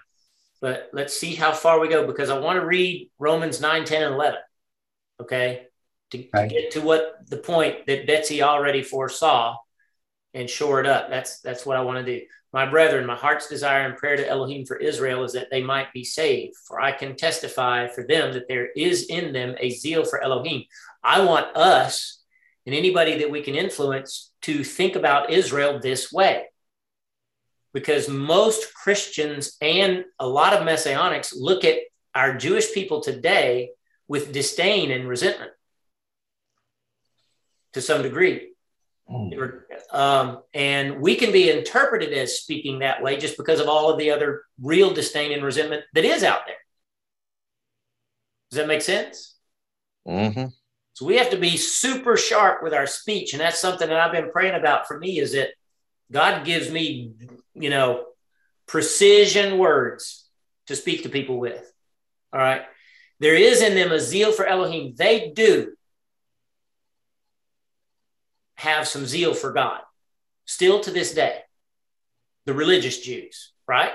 But 0.61 0.91
let's 0.93 1.19
see 1.19 1.35
how 1.35 1.53
far 1.53 1.81
we 1.81 1.89
go 1.89 2.07
because 2.07 2.31
I 2.31 2.39
want 2.39 2.61
to 2.61 2.67
read 2.67 3.11
Romans 3.19 3.61
9, 3.61 3.85
10, 3.85 4.03
and 4.03 4.15
11. 4.15 4.39
Okay. 5.21 5.67
To, 6.13 6.19
to 6.19 6.47
get 6.47 6.73
to 6.73 6.83
what 6.83 7.15
the 7.27 7.39
point 7.39 7.87
that 7.87 8.07
Betsy 8.07 8.43
already 8.43 8.83
foresaw 8.83 9.57
and 10.35 10.49
shore 10.49 10.81
it 10.81 10.87
up. 10.87 11.09
That's 11.09 11.41
that's 11.41 11.65
what 11.65 11.79
I 11.79 11.81
want 11.81 12.05
to 12.05 12.19
do. 12.19 12.25
My 12.53 12.67
brethren, 12.67 13.07
my 13.07 13.17
heart's 13.17 13.49
desire 13.49 13.87
and 13.87 13.97
prayer 13.97 14.17
to 14.17 14.29
Elohim 14.29 14.67
for 14.67 14.77
Israel 14.77 15.25
is 15.25 15.33
that 15.33 15.49
they 15.51 15.63
might 15.63 15.93
be 15.95 16.05
saved. 16.05 16.55
For 16.67 16.81
I 16.81 16.93
can 16.93 17.17
testify 17.17 17.89
for 17.89 18.07
them 18.07 18.35
that 18.35 18.47
there 18.47 18.69
is 18.77 19.07
in 19.07 19.33
them 19.33 19.55
a 19.59 19.71
zeal 19.71 20.05
for 20.05 20.23
Elohim. 20.23 20.65
I 21.03 21.25
want 21.25 21.57
us 21.57 22.23
and 22.67 22.75
anybody 22.75 23.19
that 23.19 23.31
we 23.31 23.43
can 23.43 23.55
influence 23.55 24.33
to 24.43 24.63
think 24.65 24.97
about 24.97 25.31
Israel 25.31 25.81
this 25.81 26.13
way. 26.13 26.45
Because 27.73 28.07
most 28.09 28.75
Christians 28.75 29.57
and 29.63 30.05
a 30.19 30.29
lot 30.29 30.53
of 30.53 30.67
Messianics 30.67 31.33
look 31.35 31.65
at 31.65 31.79
our 32.15 32.37
Jewish 32.37 32.73
people 32.75 33.01
today 33.01 33.71
with 34.07 34.33
disdain 34.33 34.91
and 34.91 35.09
resentment 35.09 35.53
to 37.73 37.81
some 37.81 38.03
degree. 38.03 38.52
Mm. 39.11 39.61
Um, 39.93 40.43
and 40.55 41.01
we 41.01 41.17
can 41.17 41.33
be 41.33 41.51
interpreted 41.51 42.13
as 42.13 42.39
speaking 42.39 42.79
that 42.79 43.03
way 43.03 43.19
just 43.19 43.37
because 43.37 43.61
of 43.61 43.69
all 43.69 43.91
of 43.91 43.99
the 43.99 44.11
other 44.11 44.43
real 44.61 44.93
disdain 44.93 45.33
and 45.33 45.45
resentment 45.45 45.85
that 45.95 46.05
is 46.05 46.25
out 46.25 46.43
there. 46.47 46.57
Does 48.51 48.59
that 48.59 48.69
make 48.69 48.83
sense? 48.83 49.37
Mm-hmm. 50.07 50.47
So 50.95 51.07
we 51.07 51.17
have 51.17 51.31
to 51.31 51.39
be 51.39 51.57
super 51.57 52.17
sharp 52.17 52.63
with 52.63 52.75
our 52.75 52.87
speech. 52.87 53.33
And 53.33 53.41
that's 53.41 53.61
something 53.61 53.89
that 53.89 53.99
I've 53.99 54.13
been 54.13 54.31
praying 54.31 54.55
about 54.55 54.87
for 54.87 54.99
me 54.99 55.19
is 55.19 55.33
that 55.33 55.49
God 56.11 56.45
gives 56.45 56.71
me, 56.71 57.13
you 57.55 57.71
know, 57.71 58.05
precision 58.67 59.59
words 59.59 60.29
to 60.67 60.77
speak 60.77 61.03
to 61.03 61.09
people 61.09 61.39
with. 61.39 61.73
All 62.33 62.41
right. 62.41 62.63
There 63.21 63.35
is 63.35 63.63
in 63.63 63.75
them 63.75 63.93
a 63.93 64.01
zeal 64.01 64.33
for 64.33 64.45
Elohim. 64.45 64.95
They 64.97 65.33
do 65.35 65.73
have 68.63 68.89
some 68.89 69.07
zeal 69.07 69.35
for 69.35 69.53
God 69.53 69.81
still 70.45 70.81
to 70.81 70.91
this 70.91 71.15
day. 71.15 71.41
The 72.47 72.55
religious 72.55 73.01
Jews, 73.01 73.53
right? 73.69 73.93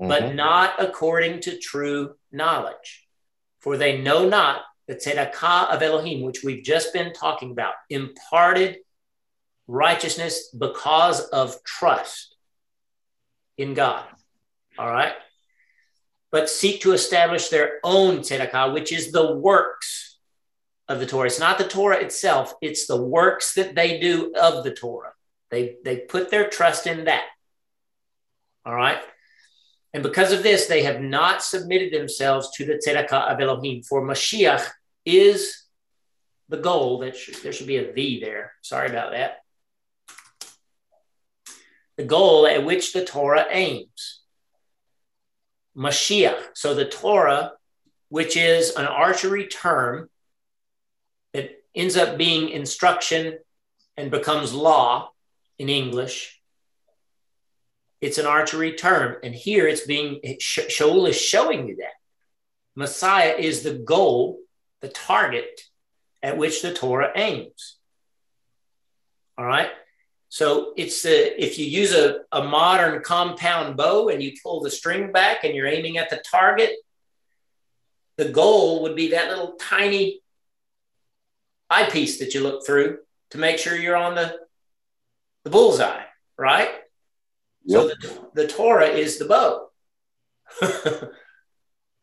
Mm-hmm. 0.00 0.08
But 0.08 0.34
not 0.34 0.74
according 0.78 1.40
to 1.42 1.58
true 1.58 2.14
knowledge. 2.30 3.06
For 3.60 3.76
they 3.76 4.00
know 4.00 4.28
not 4.28 4.62
the 4.86 4.94
tzedakah 4.94 5.74
of 5.74 5.82
Elohim, 5.82 6.22
which 6.22 6.44
we've 6.44 6.64
just 6.64 6.92
been 6.92 7.12
talking 7.12 7.50
about, 7.50 7.74
imparted 7.90 8.78
righteousness 9.66 10.48
because 10.56 11.20
of 11.28 11.62
trust 11.64 12.36
in 13.58 13.74
God. 13.74 14.04
All 14.78 14.90
right. 14.90 15.14
But 16.30 16.50
seek 16.50 16.82
to 16.82 16.92
establish 16.92 17.48
their 17.48 17.80
own 17.82 18.18
tzedakah, 18.18 18.74
which 18.74 18.92
is 18.92 19.10
the 19.10 19.34
works 19.34 20.15
of 20.88 21.00
the 21.00 21.06
Torah. 21.06 21.26
It's 21.26 21.40
not 21.40 21.58
the 21.58 21.68
Torah 21.68 21.98
itself, 21.98 22.54
it's 22.60 22.86
the 22.86 23.00
works 23.02 23.54
that 23.54 23.74
they 23.74 23.98
do 23.98 24.32
of 24.34 24.64
the 24.64 24.72
Torah. 24.72 25.12
They, 25.50 25.76
they 25.84 25.98
put 25.98 26.30
their 26.30 26.48
trust 26.48 26.86
in 26.86 27.04
that. 27.04 27.24
All 28.64 28.74
right. 28.74 28.98
And 29.94 30.02
because 30.02 30.32
of 30.32 30.42
this, 30.42 30.66
they 30.66 30.82
have 30.82 31.00
not 31.00 31.42
submitted 31.42 31.92
themselves 31.92 32.50
to 32.56 32.64
the 32.64 32.74
tzedakah 32.74 33.32
of 33.32 33.40
Elohim. 33.40 33.82
For 33.82 34.02
Mashiach 34.02 34.66
is 35.04 35.64
the 36.48 36.58
goal. 36.58 36.98
That 36.98 37.16
should, 37.16 37.36
there 37.36 37.52
should 37.52 37.66
be 37.66 37.78
a 37.78 37.92
V 37.92 38.20
there. 38.20 38.52
Sorry 38.60 38.88
about 38.90 39.12
that. 39.12 39.38
The 41.96 42.04
goal 42.04 42.46
at 42.46 42.64
which 42.64 42.92
the 42.92 43.04
Torah 43.04 43.46
aims. 43.48 44.20
Mashiach. 45.76 46.48
So 46.54 46.74
the 46.74 46.84
Torah, 46.84 47.52
which 48.08 48.36
is 48.36 48.74
an 48.74 48.84
archery 48.84 49.46
term 49.46 50.10
ends 51.76 51.96
up 51.96 52.16
being 52.16 52.48
instruction 52.48 53.38
and 53.96 54.10
becomes 54.10 54.52
law 54.52 55.10
in 55.58 55.68
English. 55.68 56.40
It's 58.00 58.18
an 58.18 58.26
archery 58.26 58.72
term. 58.72 59.16
And 59.22 59.34
here 59.34 59.68
it's 59.68 59.86
being, 59.86 60.20
Shaul 60.40 61.08
is 61.08 61.20
showing 61.20 61.68
you 61.68 61.76
that. 61.76 61.94
Messiah 62.74 63.34
is 63.38 63.62
the 63.62 63.74
goal, 63.74 64.38
the 64.80 64.88
target 64.88 65.60
at 66.22 66.36
which 66.36 66.62
the 66.62 66.74
Torah 66.74 67.12
aims. 67.14 67.76
All 69.38 69.46
right. 69.46 69.70
So 70.28 70.72
it's 70.76 71.02
the 71.02 71.42
if 71.42 71.58
you 71.58 71.66
use 71.66 71.94
a, 71.94 72.20
a 72.32 72.42
modern 72.42 73.02
compound 73.02 73.76
bow 73.76 74.08
and 74.08 74.22
you 74.22 74.32
pull 74.42 74.60
the 74.60 74.70
string 74.70 75.12
back 75.12 75.44
and 75.44 75.54
you're 75.54 75.66
aiming 75.66 75.98
at 75.98 76.10
the 76.10 76.22
target, 76.30 76.72
the 78.16 78.28
goal 78.28 78.82
would 78.82 78.96
be 78.96 79.08
that 79.08 79.28
little 79.28 79.56
tiny 79.60 80.20
eyepiece 81.70 82.18
that 82.18 82.34
you 82.34 82.42
look 82.42 82.66
through 82.66 82.98
to 83.30 83.38
make 83.38 83.58
sure 83.58 83.76
you're 83.76 83.96
on 83.96 84.14
the, 84.14 84.36
the 85.44 85.50
bullseye, 85.50 86.04
right? 86.38 86.70
Yep. 87.64 87.82
So 87.82 87.88
the, 87.88 88.28
the 88.34 88.48
Torah 88.48 88.88
is 88.88 89.18
the 89.18 89.24
bow. 89.24 89.68
the, 90.60 91.10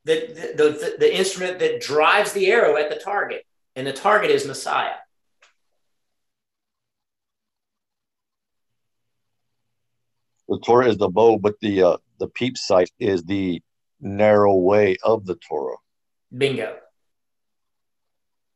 the, 0.06 0.54
the, 0.56 0.96
the 1.00 1.18
instrument 1.18 1.60
that 1.60 1.82
drives 1.82 2.34
the 2.34 2.52
arrow 2.52 2.78
at 2.78 2.90
the 2.90 2.98
target, 2.98 3.46
and 3.76 3.88
the 3.88 3.94
target 3.94 4.32
is 4.32 4.46
Messiah. 4.46 4.96
the 10.54 10.60
Torah 10.60 10.88
is 10.88 10.98
the 10.98 11.10
bow, 11.10 11.38
but 11.38 11.60
the 11.62 11.84
uh, 11.84 11.98
the 12.20 12.28
peep 12.28 12.58
sight 12.58 12.92
is 13.00 13.24
the 13.24 13.62
narrow 14.00 14.56
way 14.56 14.98
of 15.04 15.26
the 15.26 15.36
Torah. 15.36 15.78
Bingo. 16.36 16.78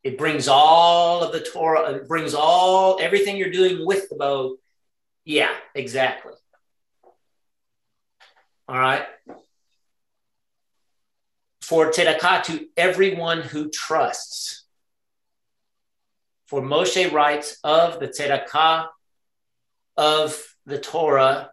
It 0.08 0.18
brings 0.18 0.48
all 0.48 1.22
of 1.22 1.34
the 1.34 1.42
Torah, 1.42 1.82
uh, 1.82 1.96
it 1.96 2.08
brings 2.08 2.34
all 2.34 2.98
everything 3.02 3.36
you're 3.36 3.52
doing 3.52 3.86
with 3.86 4.08
the 4.08 4.16
bow. 4.16 4.56
Yeah, 5.26 5.54
exactly. 5.76 6.32
All 8.70 8.80
right. 8.80 9.06
For 11.62 11.92
tzedakah 11.92 12.44
to 12.44 12.68
everyone 12.78 13.42
who 13.42 13.70
trusts. 13.70 14.64
For 16.46 16.62
Moshe 16.62 17.12
writes 17.12 17.58
of 17.66 18.00
the 18.00 18.08
tzedakah 18.08 18.88
of 19.98 20.42
the 20.66 20.80
Torah 20.80 21.52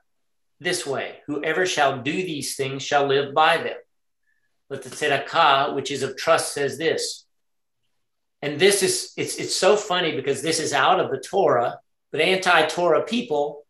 this 0.60 0.86
way 0.86 1.16
Whoever 1.26 1.66
shall 1.66 2.02
do 2.02 2.12
these 2.12 2.54
things 2.54 2.84
shall 2.84 3.08
live 3.08 3.34
by 3.34 3.56
them. 3.56 3.78
But 4.68 4.84
the 4.84 4.90
tzedakah, 4.90 5.74
which 5.74 5.90
is 5.90 6.04
of 6.04 6.16
trust, 6.16 6.54
says 6.54 6.78
this. 6.78 7.23
And 8.44 8.60
this 8.60 8.82
is, 8.82 9.14
it's, 9.16 9.36
it's 9.36 9.56
so 9.56 9.74
funny 9.74 10.14
because 10.14 10.42
this 10.42 10.60
is 10.60 10.74
out 10.74 11.00
of 11.00 11.10
the 11.10 11.18
Torah, 11.18 11.78
but 12.12 12.20
anti 12.20 12.66
Torah 12.66 13.02
people 13.02 13.64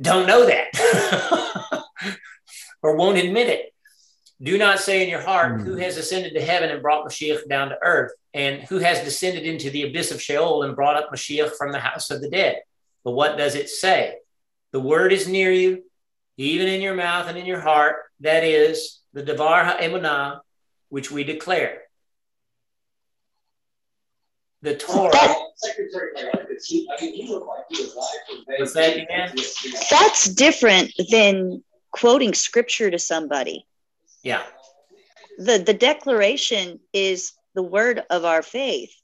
don't 0.00 0.26
know 0.26 0.46
that 0.46 1.84
or 2.82 2.96
won't 2.96 3.18
admit 3.18 3.50
it. 3.50 3.74
Do 4.40 4.56
not 4.56 4.80
say 4.80 5.02
in 5.02 5.10
your 5.10 5.20
heart, 5.20 5.60
mm. 5.60 5.64
Who 5.64 5.76
has 5.76 5.98
ascended 5.98 6.32
to 6.32 6.40
heaven 6.40 6.70
and 6.70 6.80
brought 6.80 7.06
Mashiach 7.06 7.46
down 7.46 7.68
to 7.68 7.78
earth? 7.82 8.12
And 8.32 8.62
who 8.62 8.78
has 8.78 9.04
descended 9.04 9.42
into 9.42 9.68
the 9.68 9.82
abyss 9.82 10.12
of 10.12 10.22
Sheol 10.22 10.62
and 10.62 10.74
brought 10.74 10.96
up 10.96 11.12
Mashiach 11.12 11.54
from 11.58 11.72
the 11.72 11.78
house 11.78 12.10
of 12.10 12.22
the 12.22 12.30
dead? 12.30 12.62
But 13.04 13.12
what 13.12 13.36
does 13.36 13.54
it 13.54 13.68
say? 13.68 14.16
The 14.72 14.80
word 14.80 15.12
is 15.12 15.28
near 15.28 15.52
you, 15.52 15.84
even 16.38 16.68
in 16.68 16.80
your 16.80 16.94
mouth 16.94 17.28
and 17.28 17.36
in 17.36 17.44
your 17.44 17.60
heart. 17.60 17.96
That 18.20 18.44
is 18.44 19.00
the 19.12 19.22
Devar 19.22 19.62
HaEmunah, 19.62 20.40
which 20.88 21.10
we 21.10 21.22
declare. 21.22 21.82
The 24.62 24.76
Torah. 24.78 25.10
that, 25.12 25.36
That's 29.90 30.24
different 30.26 30.92
than 31.10 31.62
quoting 31.90 32.34
scripture 32.34 32.90
to 32.90 32.98
somebody. 32.98 33.66
Yeah. 34.22 34.42
The 35.38 35.58
the 35.58 35.74
declaration 35.74 36.80
is 36.92 37.32
the 37.54 37.62
word 37.62 38.02
of 38.10 38.24
our 38.24 38.42
faith. 38.42 38.94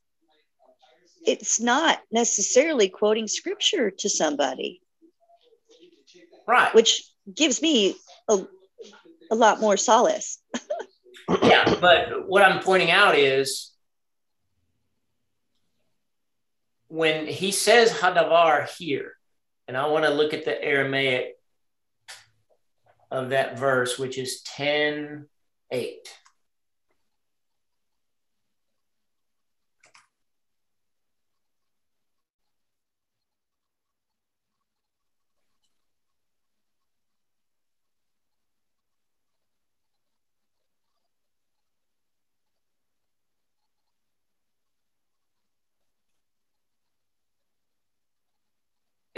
It's 1.26 1.60
not 1.60 2.00
necessarily 2.10 2.88
quoting 2.88 3.26
scripture 3.26 3.90
to 3.90 4.08
somebody. 4.08 4.80
Right. 6.46 6.74
Which 6.74 7.02
gives 7.34 7.60
me 7.60 7.96
a, 8.28 8.46
a 9.30 9.34
lot 9.34 9.60
more 9.60 9.76
solace. 9.76 10.40
yeah, 11.42 11.74
but 11.80 12.26
what 12.26 12.42
I'm 12.42 12.62
pointing 12.62 12.90
out 12.90 13.18
is 13.18 13.72
when 16.88 17.26
he 17.26 17.52
says 17.52 17.90
hadavar 17.92 18.68
here, 18.76 19.12
and 19.66 19.76
I 19.76 19.86
want 19.88 20.04
to 20.04 20.10
look 20.10 20.34
at 20.34 20.44
the 20.44 20.62
Aramaic 20.62 21.34
of 23.10 23.30
that 23.30 23.58
verse, 23.58 23.98
which 23.98 24.18
is 24.18 24.42
10 24.42 25.26
8. 25.70 26.14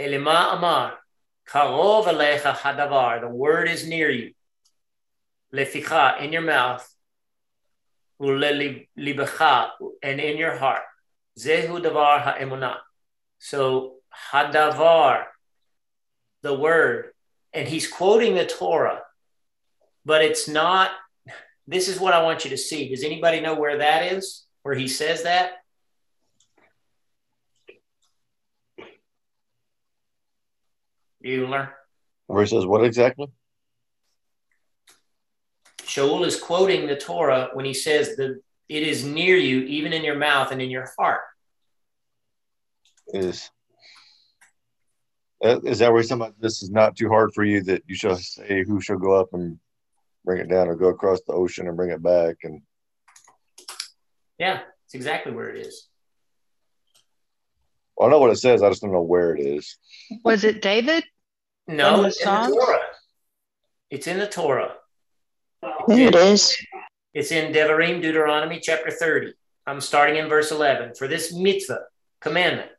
Elima 0.01 0.55
Amar, 0.55 0.97
Karov 1.47 2.05
Alecha 2.05 2.53
Hadavar, 2.55 3.21
the 3.21 3.29
word 3.29 3.69
is 3.69 3.87
near 3.87 4.09
you. 4.09 4.33
Leficha, 5.53 6.19
in 6.21 6.33
your 6.33 6.41
mouth. 6.41 6.87
And 8.19 8.43
in 10.19 10.37
your 10.37 10.55
heart. 10.55 10.83
Zehu 11.39 11.81
Davar 11.81 12.21
Ha'emunah. 12.21 12.77
So 13.39 13.95
Hadavar, 14.31 15.25
the 16.41 16.53
word, 16.53 17.11
and 17.53 17.67
he's 17.67 17.87
quoting 17.87 18.35
the 18.35 18.45
Torah, 18.45 19.01
but 20.05 20.23
it's 20.23 20.47
not. 20.47 20.91
This 21.67 21.87
is 21.87 21.99
what 21.99 22.13
I 22.13 22.23
want 22.23 22.43
you 22.43 22.51
to 22.51 22.57
see. 22.57 22.89
Does 22.89 23.03
anybody 23.03 23.39
know 23.39 23.55
where 23.55 23.77
that 23.79 24.13
is? 24.13 24.45
Where 24.63 24.75
he 24.75 24.87
says 24.87 25.23
that? 25.23 25.60
Bueller. 31.23 31.69
Where 32.27 32.41
he 32.43 32.47
says 32.47 32.65
what 32.65 32.83
exactly? 32.83 33.27
Shaul 35.83 36.25
is 36.25 36.39
quoting 36.39 36.87
the 36.87 36.95
Torah 36.95 37.49
when 37.53 37.65
he 37.65 37.73
says 37.73 38.15
that 38.15 38.39
it 38.69 38.83
is 38.83 39.03
near 39.03 39.35
you, 39.35 39.61
even 39.63 39.91
in 39.91 40.03
your 40.03 40.15
mouth 40.15 40.51
and 40.51 40.61
in 40.61 40.69
your 40.69 40.89
heart. 40.97 41.21
Is 43.13 43.49
uh, 45.43 45.59
is 45.61 45.79
that 45.79 45.91
where 45.91 46.01
he's 46.01 46.09
talking 46.09 46.21
about 46.21 46.39
this 46.39 46.63
is 46.63 46.69
not 46.69 46.95
too 46.95 47.09
hard 47.09 47.33
for 47.33 47.43
you 47.43 47.61
that 47.63 47.83
you 47.87 47.95
shall 47.95 48.15
say 48.15 48.63
who 48.63 48.79
shall 48.79 48.97
go 48.97 49.13
up 49.19 49.33
and 49.33 49.59
bring 50.23 50.39
it 50.39 50.47
down 50.47 50.67
or 50.67 50.75
go 50.75 50.89
across 50.89 51.19
the 51.27 51.33
ocean 51.33 51.67
and 51.67 51.75
bring 51.75 51.89
it 51.89 52.01
back 52.01 52.35
and 52.43 52.61
yeah 54.37 54.59
it's 54.85 54.93
exactly 54.93 55.31
where 55.31 55.49
it 55.49 55.65
is 55.65 55.89
well, 58.01 58.07
I 58.09 58.11
know 58.13 58.19
what 58.19 58.31
it 58.31 58.37
says. 58.37 58.63
I 58.63 58.69
just 58.69 58.81
don't 58.81 58.91
know 58.91 59.01
where 59.03 59.35
it 59.35 59.41
is. 59.41 59.77
Was 60.23 60.43
it 60.43 60.63
David? 60.63 61.03
No, 61.71 62.03
it's 62.03 62.21
in 62.21 62.27
the 62.27 62.55
Torah. 62.57 62.79
It's 63.89 64.07
in 64.07 64.19
the 64.19 64.27
Torah. 64.27 64.73
It 65.87 66.15
is. 66.15 66.57
It's 67.13 67.31
in 67.31 67.53
Devarim, 67.53 68.01
Deuteronomy 68.01 68.59
chapter 68.59 68.91
30. 68.91 69.33
I'm 69.65 69.79
starting 69.79 70.17
in 70.17 70.27
verse 70.27 70.51
11. 70.51 70.95
For 70.95 71.07
this 71.07 71.33
mitzvah, 71.33 71.83
commandment, 72.19 72.71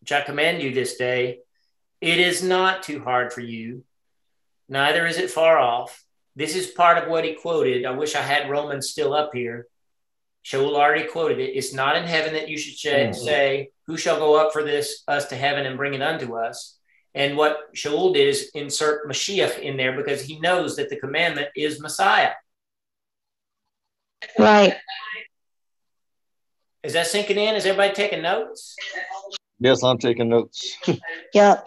which 0.00 0.10
I 0.10 0.20
command 0.22 0.62
you 0.62 0.72
this 0.72 0.96
day, 0.96 1.38
it 2.00 2.18
is 2.18 2.42
not 2.42 2.82
too 2.82 3.02
hard 3.02 3.32
for 3.32 3.40
you, 3.40 3.84
neither 4.68 5.06
is 5.06 5.18
it 5.18 5.30
far 5.30 5.58
off. 5.58 6.04
This 6.34 6.56
is 6.56 6.66
part 6.66 6.98
of 6.98 7.08
what 7.08 7.24
he 7.24 7.34
quoted. 7.34 7.86
I 7.86 7.92
wish 7.92 8.16
I 8.16 8.22
had 8.22 8.50
Romans 8.50 8.90
still 8.90 9.14
up 9.14 9.30
here. 9.32 9.68
Shaul 10.44 10.74
already 10.74 11.06
quoted 11.06 11.38
it. 11.38 11.56
It's 11.56 11.72
not 11.72 11.96
in 11.96 12.04
heaven 12.04 12.34
that 12.34 12.48
you 12.48 12.58
should 12.58 12.76
say, 12.76 13.04
mm-hmm. 13.04 13.24
say, 13.24 13.70
Who 13.86 13.96
shall 13.96 14.18
go 14.18 14.34
up 14.34 14.52
for 14.52 14.64
this, 14.64 15.04
us 15.06 15.26
to 15.28 15.36
heaven 15.36 15.66
and 15.66 15.76
bring 15.76 15.94
it 15.94 16.02
unto 16.02 16.36
us? 16.36 16.76
And 17.14 17.36
what 17.36 17.72
Shaul 17.74 18.12
did 18.12 18.26
is 18.26 18.50
insert 18.54 19.08
Mashiach 19.08 19.60
in 19.60 19.76
there 19.76 19.96
because 19.96 20.22
he 20.22 20.40
knows 20.40 20.76
that 20.76 20.90
the 20.90 20.96
commandment 20.96 21.48
is 21.56 21.80
Messiah. 21.80 22.32
Right. 24.38 24.76
Is 26.82 26.92
that 26.94 27.06
sinking 27.06 27.38
in? 27.38 27.54
Is 27.54 27.66
everybody 27.66 27.94
taking 27.94 28.22
notes? 28.22 28.74
Yes, 29.60 29.82
I'm 29.82 29.98
taking 29.98 30.28
notes. 30.28 30.76
yep. 31.34 31.66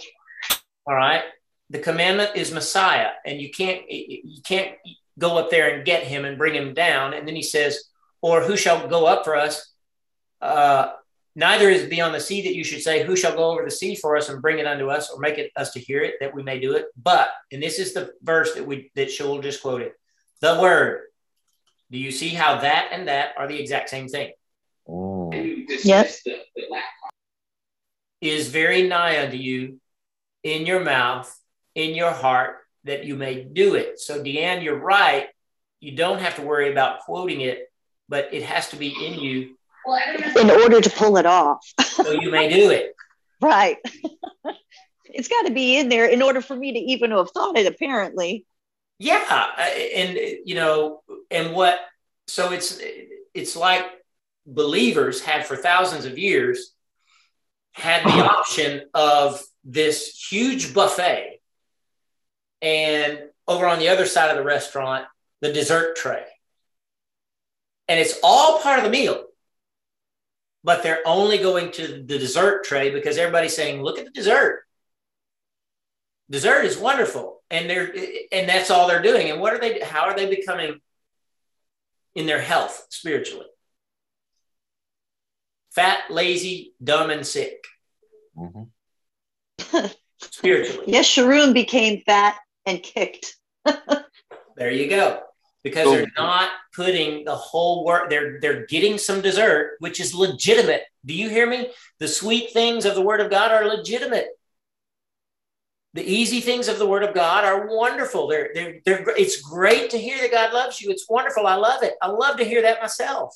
All 0.85 0.95
right. 0.95 1.23
The 1.69 1.79
commandment 1.79 2.31
is 2.35 2.53
Messiah, 2.53 3.09
and 3.25 3.41
you 3.41 3.49
can't 3.49 3.81
you 3.89 4.41
can't 4.43 4.75
go 5.19 5.37
up 5.37 5.49
there 5.49 5.75
and 5.75 5.85
get 5.85 6.03
him 6.03 6.23
and 6.23 6.37
bring 6.37 6.53
him 6.53 6.73
down. 6.73 7.13
And 7.13 7.27
then 7.27 7.35
he 7.35 7.41
says, 7.41 7.83
or 8.21 8.41
who 8.41 8.55
shall 8.55 8.87
go 8.87 9.05
up 9.05 9.23
for 9.25 9.35
us? 9.35 9.73
Uh, 10.41 10.93
neither 11.37 11.69
is 11.69 11.83
it 11.83 11.89
beyond 11.89 12.13
the 12.13 12.19
sea 12.19 12.41
that 12.41 12.55
you 12.55 12.63
should 12.63 12.81
say, 12.81 13.05
Who 13.05 13.15
shall 13.15 13.35
go 13.35 13.51
over 13.51 13.63
the 13.63 13.71
sea 13.71 13.95
for 13.95 14.17
us 14.17 14.27
and 14.27 14.41
bring 14.41 14.59
it 14.59 14.67
unto 14.67 14.89
us, 14.89 15.09
or 15.09 15.19
make 15.19 15.37
it 15.37 15.51
us 15.55 15.71
to 15.73 15.79
hear 15.79 16.01
it, 16.01 16.15
that 16.19 16.33
we 16.33 16.43
may 16.43 16.59
do 16.59 16.73
it? 16.75 16.87
But, 17.01 17.29
and 17.51 17.63
this 17.63 17.79
is 17.79 17.93
the 17.93 18.11
verse 18.21 18.55
that 18.55 18.65
we 18.65 18.91
that 18.95 19.07
Shaul 19.07 19.41
just 19.41 19.61
quoted, 19.61 19.93
the 20.41 20.59
word. 20.59 21.03
Do 21.89 21.97
you 21.97 22.11
see 22.11 22.29
how 22.29 22.59
that 22.59 22.89
and 22.91 23.07
that 23.07 23.35
are 23.37 23.47
the 23.47 23.57
exact 23.57 23.89
same 23.89 24.09
thing? 24.09 24.33
Oh. 24.89 25.31
Yes. 25.31 26.21
Is 28.19 28.49
very 28.49 28.87
nigh 28.87 29.23
unto 29.23 29.37
you 29.37 29.79
in 30.43 30.65
your 30.65 30.83
mouth, 30.83 31.33
in 31.75 31.95
your 31.95 32.11
heart, 32.11 32.57
that 32.83 33.05
you 33.05 33.15
may 33.15 33.43
do 33.43 33.75
it. 33.75 33.99
So, 33.99 34.21
Deanne, 34.21 34.63
you're 34.63 34.79
right. 34.79 35.27
You 35.79 35.95
don't 35.95 36.19
have 36.19 36.35
to 36.37 36.41
worry 36.41 36.71
about 36.71 37.01
quoting 37.01 37.41
it 37.41 37.67
but 38.09 38.33
it 38.33 38.43
has 38.43 38.69
to 38.69 38.75
be 38.75 38.87
in 39.05 39.19
you 39.19 39.56
in 40.39 40.49
order 40.49 40.81
to 40.81 40.89
pull 40.89 41.17
it 41.17 41.25
off. 41.25 41.65
so 41.81 42.11
you 42.11 42.31
may 42.31 42.49
do 42.49 42.71
it. 42.71 42.93
Right. 43.41 43.77
it's 45.05 45.27
got 45.27 45.45
to 45.47 45.53
be 45.53 45.77
in 45.77 45.89
there 45.89 46.05
in 46.05 46.21
order 46.21 46.41
for 46.41 46.55
me 46.55 46.73
to 46.73 46.79
even 46.79 47.11
have 47.11 47.31
thought 47.31 47.57
it, 47.57 47.67
apparently. 47.67 48.45
Yeah. 48.99 49.23
Uh, 49.29 49.61
and, 49.61 50.17
you 50.45 50.55
know, 50.55 51.01
and 51.29 51.53
what, 51.53 51.79
so 52.27 52.51
it's, 52.51 52.79
it's 53.33 53.55
like 53.55 53.85
believers 54.45 55.21
had 55.21 55.45
for 55.45 55.55
thousands 55.55 56.05
of 56.05 56.17
years 56.17 56.73
had 57.73 58.03
the 58.03 58.09
uh-huh. 58.09 58.39
option 58.39 58.81
of 58.93 59.41
this 59.63 60.27
huge 60.29 60.73
buffet 60.73 61.39
and 62.61 63.19
over 63.47 63.67
on 63.67 63.79
the 63.79 63.89
other 63.89 64.05
side 64.05 64.31
of 64.31 64.37
the 64.37 64.43
restaurant, 64.43 65.05
the 65.41 65.53
dessert 65.53 65.95
tray 65.95 66.23
and 67.87 67.99
it's 67.99 68.19
all 68.23 68.59
part 68.59 68.79
of 68.79 68.85
the 68.85 68.91
meal 68.91 69.23
but 70.63 70.83
they're 70.83 71.05
only 71.05 71.37
going 71.37 71.71
to 71.71 72.03
the 72.05 72.19
dessert 72.19 72.63
tray 72.63 72.91
because 72.91 73.17
everybody's 73.17 73.55
saying 73.55 73.81
look 73.81 73.97
at 73.97 74.05
the 74.05 74.11
dessert. 74.11 74.63
Dessert 76.29 76.65
is 76.65 76.77
wonderful 76.77 77.41
and 77.49 77.69
they're 77.69 77.93
and 78.31 78.49
that's 78.49 78.69
all 78.69 78.87
they're 78.87 79.01
doing. 79.01 79.29
And 79.29 79.39
what 79.39 79.53
are 79.53 79.59
they 79.59 79.79
how 79.79 80.01
are 80.01 80.15
they 80.15 80.29
becoming 80.29 80.79
in 82.15 82.25
their 82.25 82.41
health 82.41 82.87
spiritually? 82.89 83.47
Fat 85.71 86.09
lazy 86.09 86.73
dumb 86.83 87.11
and 87.11 87.25
sick. 87.25 87.63
Mm-hmm. 88.37 89.87
spiritually. 90.19 90.85
Yeshurun 90.91 91.53
became 91.53 92.01
fat 92.01 92.35
and 92.65 92.81
kicked. 92.81 93.35
There 94.57 94.71
you 94.71 94.89
go 94.89 95.21
because 95.67 95.85
so, 95.85 95.91
they're 95.91 96.11
not 96.17 96.49
putting 96.75 97.25
the 97.25 97.35
whole 97.35 97.85
work 97.85 98.09
they're 98.09 98.39
they're 98.39 98.65
getting 98.67 98.97
some 98.97 99.21
dessert 99.21 99.75
which 99.79 99.99
is 99.99 100.13
legitimate. 100.13 100.83
Do 101.05 101.13
you 101.13 101.29
hear 101.29 101.47
me? 101.47 101.71
The 101.99 102.07
sweet 102.07 102.51
things 102.51 102.85
of 102.85 102.95
the 102.95 103.01
word 103.01 103.19
of 103.19 103.29
god 103.29 103.51
are 103.51 103.65
legitimate. 103.65 104.27
The 105.93 106.03
easy 106.03 106.41
things 106.41 106.67
of 106.67 106.79
the 106.79 106.87
word 106.87 107.03
of 107.03 107.15
god 107.15 107.43
are 107.43 107.67
wonderful. 107.67 108.27
They're 108.27 108.51
they're, 108.53 108.79
they're 108.85 109.05
it's 109.17 109.41
great 109.41 109.89
to 109.91 109.97
hear 109.97 110.19
that 110.19 110.31
god 110.31 110.53
loves 110.53 110.81
you. 110.81 110.91
It's 110.91 111.09
wonderful. 111.09 111.47
I 111.47 111.55
love 111.55 111.83
it. 111.83 111.93
I 112.01 112.07
love 112.07 112.37
to 112.37 112.45
hear 112.45 112.61
that 112.61 112.81
myself. 112.81 113.35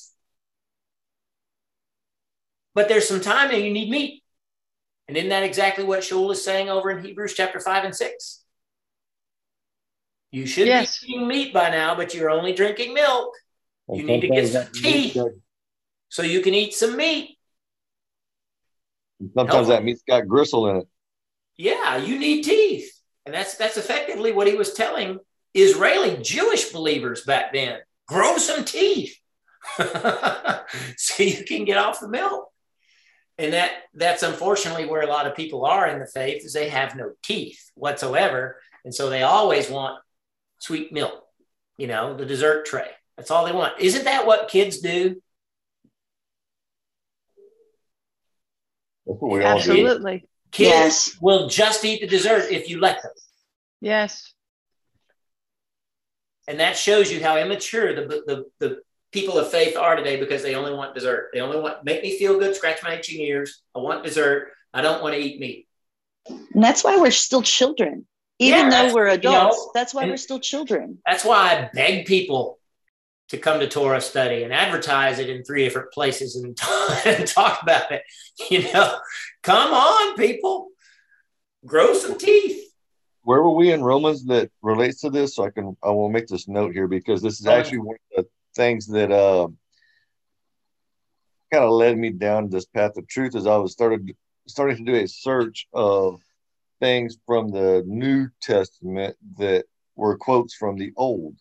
But 2.74 2.88
there's 2.88 3.08
some 3.08 3.20
time 3.20 3.50
and 3.50 3.62
you 3.62 3.72
need 3.72 3.90
meat. 3.90 4.22
And 5.08 5.16
isn't 5.16 5.30
that 5.30 5.42
exactly 5.42 5.84
what 5.84 6.00
Shaul 6.00 6.32
is 6.32 6.44
saying 6.44 6.70
over 6.70 6.90
in 6.90 7.04
Hebrews 7.04 7.34
chapter 7.34 7.60
5 7.60 7.84
and 7.84 7.94
6? 7.94 8.41
You 10.32 10.46
should 10.46 10.66
yes. 10.66 10.98
be 11.00 11.12
eating 11.12 11.28
meat 11.28 11.52
by 11.52 11.68
now, 11.68 11.94
but 11.94 12.14
you're 12.14 12.30
only 12.30 12.54
drinking 12.54 12.94
milk. 12.94 13.34
you 13.92 14.02
need 14.02 14.22
to 14.22 14.28
get 14.28 14.48
some 14.48 14.66
teeth 14.72 15.16
so 16.08 16.22
you 16.22 16.40
can 16.40 16.54
eat 16.54 16.72
some 16.72 16.96
meat. 16.96 17.38
Sometimes 19.34 19.68
that 19.68 19.84
meat's 19.84 20.02
got 20.08 20.26
gristle 20.26 20.68
in 20.70 20.76
it. 20.78 20.88
Yeah, 21.56 21.98
you 21.98 22.18
need 22.18 22.42
teeth. 22.42 22.90
And 23.26 23.34
that's 23.34 23.56
that's 23.56 23.76
effectively 23.76 24.32
what 24.32 24.46
he 24.46 24.54
was 24.54 24.72
telling 24.72 25.18
Israeli 25.54 26.16
Jewish 26.22 26.70
believers 26.70 27.24
back 27.24 27.52
then. 27.52 27.78
Grow 28.08 28.38
some 28.38 28.64
teeth 28.64 29.14
so 29.76 31.22
you 31.22 31.44
can 31.44 31.64
get 31.66 31.76
off 31.76 32.00
the 32.00 32.08
milk. 32.08 32.48
And 33.38 33.52
that 33.52 33.72
that's 33.94 34.22
unfortunately 34.22 34.86
where 34.86 35.02
a 35.02 35.06
lot 35.06 35.26
of 35.26 35.36
people 35.36 35.66
are 35.66 35.86
in 35.86 35.98
the 35.98 36.06
faith 36.06 36.44
is 36.44 36.54
they 36.54 36.70
have 36.70 36.96
no 36.96 37.12
teeth 37.22 37.70
whatsoever. 37.74 38.56
And 38.84 38.94
so 38.94 39.10
they 39.10 39.22
always 39.22 39.70
want 39.70 39.98
sweet 40.62 40.92
milk, 40.92 41.24
you 41.76 41.88
know, 41.88 42.16
the 42.16 42.24
dessert 42.24 42.66
tray. 42.66 42.88
That's 43.16 43.30
all 43.30 43.44
they 43.44 43.52
want. 43.52 43.80
Isn't 43.80 44.04
that 44.04 44.26
what 44.26 44.48
kids 44.48 44.78
do? 44.78 45.20
Absolutely. 49.08 50.24
Kids 50.52 50.70
yes. 50.70 51.18
will 51.20 51.48
just 51.48 51.84
eat 51.84 52.00
the 52.00 52.06
dessert 52.06 52.50
if 52.50 52.68
you 52.68 52.78
let 52.78 53.02
them. 53.02 53.12
Yes. 53.80 54.32
And 56.46 56.60
that 56.60 56.76
shows 56.76 57.10
you 57.10 57.20
how 57.20 57.36
immature 57.38 57.94
the, 57.94 58.22
the, 58.26 58.44
the 58.60 58.82
people 59.10 59.38
of 59.38 59.50
faith 59.50 59.76
are 59.76 59.96
today 59.96 60.20
because 60.20 60.42
they 60.42 60.54
only 60.54 60.72
want 60.72 60.94
dessert. 60.94 61.30
They 61.32 61.40
only 61.40 61.58
want 61.58 61.84
make 61.84 62.02
me 62.02 62.18
feel 62.18 62.38
good, 62.38 62.54
scratch 62.54 62.82
my 62.82 62.94
itching 62.94 63.20
ears. 63.20 63.62
I 63.74 63.80
want 63.80 64.04
dessert. 64.04 64.52
I 64.72 64.82
don't 64.82 65.02
want 65.02 65.14
to 65.14 65.20
eat 65.20 65.40
meat. 65.40 65.66
And 66.28 66.62
that's 66.62 66.84
why 66.84 66.96
we're 66.98 67.10
still 67.10 67.42
children. 67.42 68.06
Even 68.38 68.70
yeah, 68.70 68.88
though 68.88 68.94
we're 68.94 69.08
adults, 69.08 69.56
you 69.56 69.66
know, 69.66 69.70
that's 69.74 69.94
why 69.94 70.06
we're 70.06 70.16
still 70.16 70.40
children. 70.40 70.98
That's 71.06 71.24
why 71.24 71.52
I 71.52 71.70
beg 71.72 72.06
people 72.06 72.58
to 73.28 73.38
come 73.38 73.60
to 73.60 73.68
Torah 73.68 74.00
study 74.00 74.42
and 74.42 74.52
advertise 74.52 75.18
it 75.18 75.30
in 75.30 75.42
three 75.42 75.64
different 75.64 75.90
places 75.92 76.36
and, 76.36 76.58
and 77.06 77.26
talk 77.26 77.62
about 77.62 77.90
it. 77.90 78.02
You 78.50 78.70
know, 78.72 78.98
come 79.42 79.72
on, 79.72 80.16
people, 80.16 80.68
grow 81.64 81.94
some 81.94 82.18
teeth. 82.18 82.72
Where 83.22 83.42
were 83.42 83.54
we 83.54 83.72
in 83.72 83.82
Romans 83.82 84.24
that 84.26 84.50
relates 84.62 85.00
to 85.02 85.10
this? 85.10 85.36
So 85.36 85.44
I 85.44 85.50
can 85.50 85.76
I 85.82 85.90
will 85.90 86.10
make 86.10 86.26
this 86.26 86.48
note 86.48 86.72
here 86.72 86.88
because 86.88 87.22
this 87.22 87.40
is 87.40 87.46
actually 87.46 87.78
one 87.78 87.96
of 88.16 88.24
the 88.24 88.30
things 88.56 88.86
that 88.88 89.12
uh, 89.12 89.46
kind 91.52 91.64
of 91.64 91.70
led 91.70 91.96
me 91.96 92.10
down 92.10 92.50
this 92.50 92.66
path 92.66 92.96
of 92.96 93.06
truth 93.06 93.36
as 93.36 93.46
I 93.46 93.56
was 93.56 93.72
started 93.72 94.14
starting 94.48 94.78
to 94.78 94.92
do 94.92 94.98
a 94.98 95.06
search 95.06 95.68
of 95.72 96.20
things 96.82 97.16
from 97.26 97.48
the 97.48 97.84
New 97.86 98.28
Testament 98.42 99.16
that 99.38 99.64
were 99.94 100.18
quotes 100.18 100.54
from 100.54 100.76
the 100.76 100.92
Old, 100.96 101.36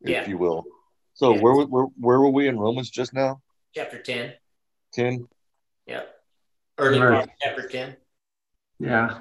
if 0.00 0.10
yeah. 0.10 0.28
you 0.28 0.36
will. 0.36 0.64
So 1.14 1.34
yeah. 1.34 1.40
where, 1.40 1.66
where 1.66 1.84
where 1.98 2.18
were 2.18 2.30
we 2.30 2.48
in 2.48 2.58
Romans 2.58 2.90
just 2.90 3.14
now? 3.14 3.40
Chapter 3.72 4.02
ten. 4.02 4.32
Ten. 4.92 5.28
Yeah. 5.86 6.02
Early 6.76 6.98
part 6.98 7.14
of 7.14 7.30
chapter 7.40 7.68
ten. 7.68 7.96
Yeah. 8.80 9.18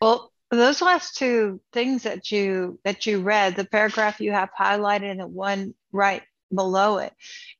Well, 0.00 0.32
those 0.50 0.80
last 0.80 1.16
two 1.16 1.60
things 1.72 2.04
that 2.04 2.30
you 2.30 2.78
that 2.84 3.04
you 3.04 3.20
read, 3.20 3.56
the 3.56 3.66
paragraph 3.66 4.20
you 4.20 4.32
have 4.32 4.48
highlighted 4.58 5.10
and 5.10 5.20
the 5.20 5.26
one 5.26 5.74
right 5.92 6.22
below 6.52 6.98
it. 6.98 7.12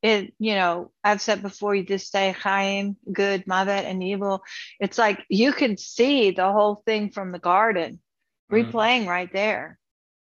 It, 0.02 0.34
you 0.38 0.54
know, 0.54 0.92
I've 1.02 1.20
said 1.20 1.42
before 1.42 1.74
you 1.74 1.84
this 1.84 2.10
day, 2.10 2.32
Chaim, 2.32 2.96
good, 3.12 3.44
Mavet, 3.46 3.84
and 3.84 4.02
evil. 4.02 4.42
It's 4.80 4.98
like 4.98 5.24
you 5.28 5.52
can 5.52 5.76
see 5.76 6.30
the 6.30 6.50
whole 6.50 6.82
thing 6.86 7.10
from 7.10 7.32
the 7.32 7.38
garden 7.38 8.00
mm. 8.50 8.70
replaying 8.70 9.06
right 9.06 9.32
there. 9.32 9.78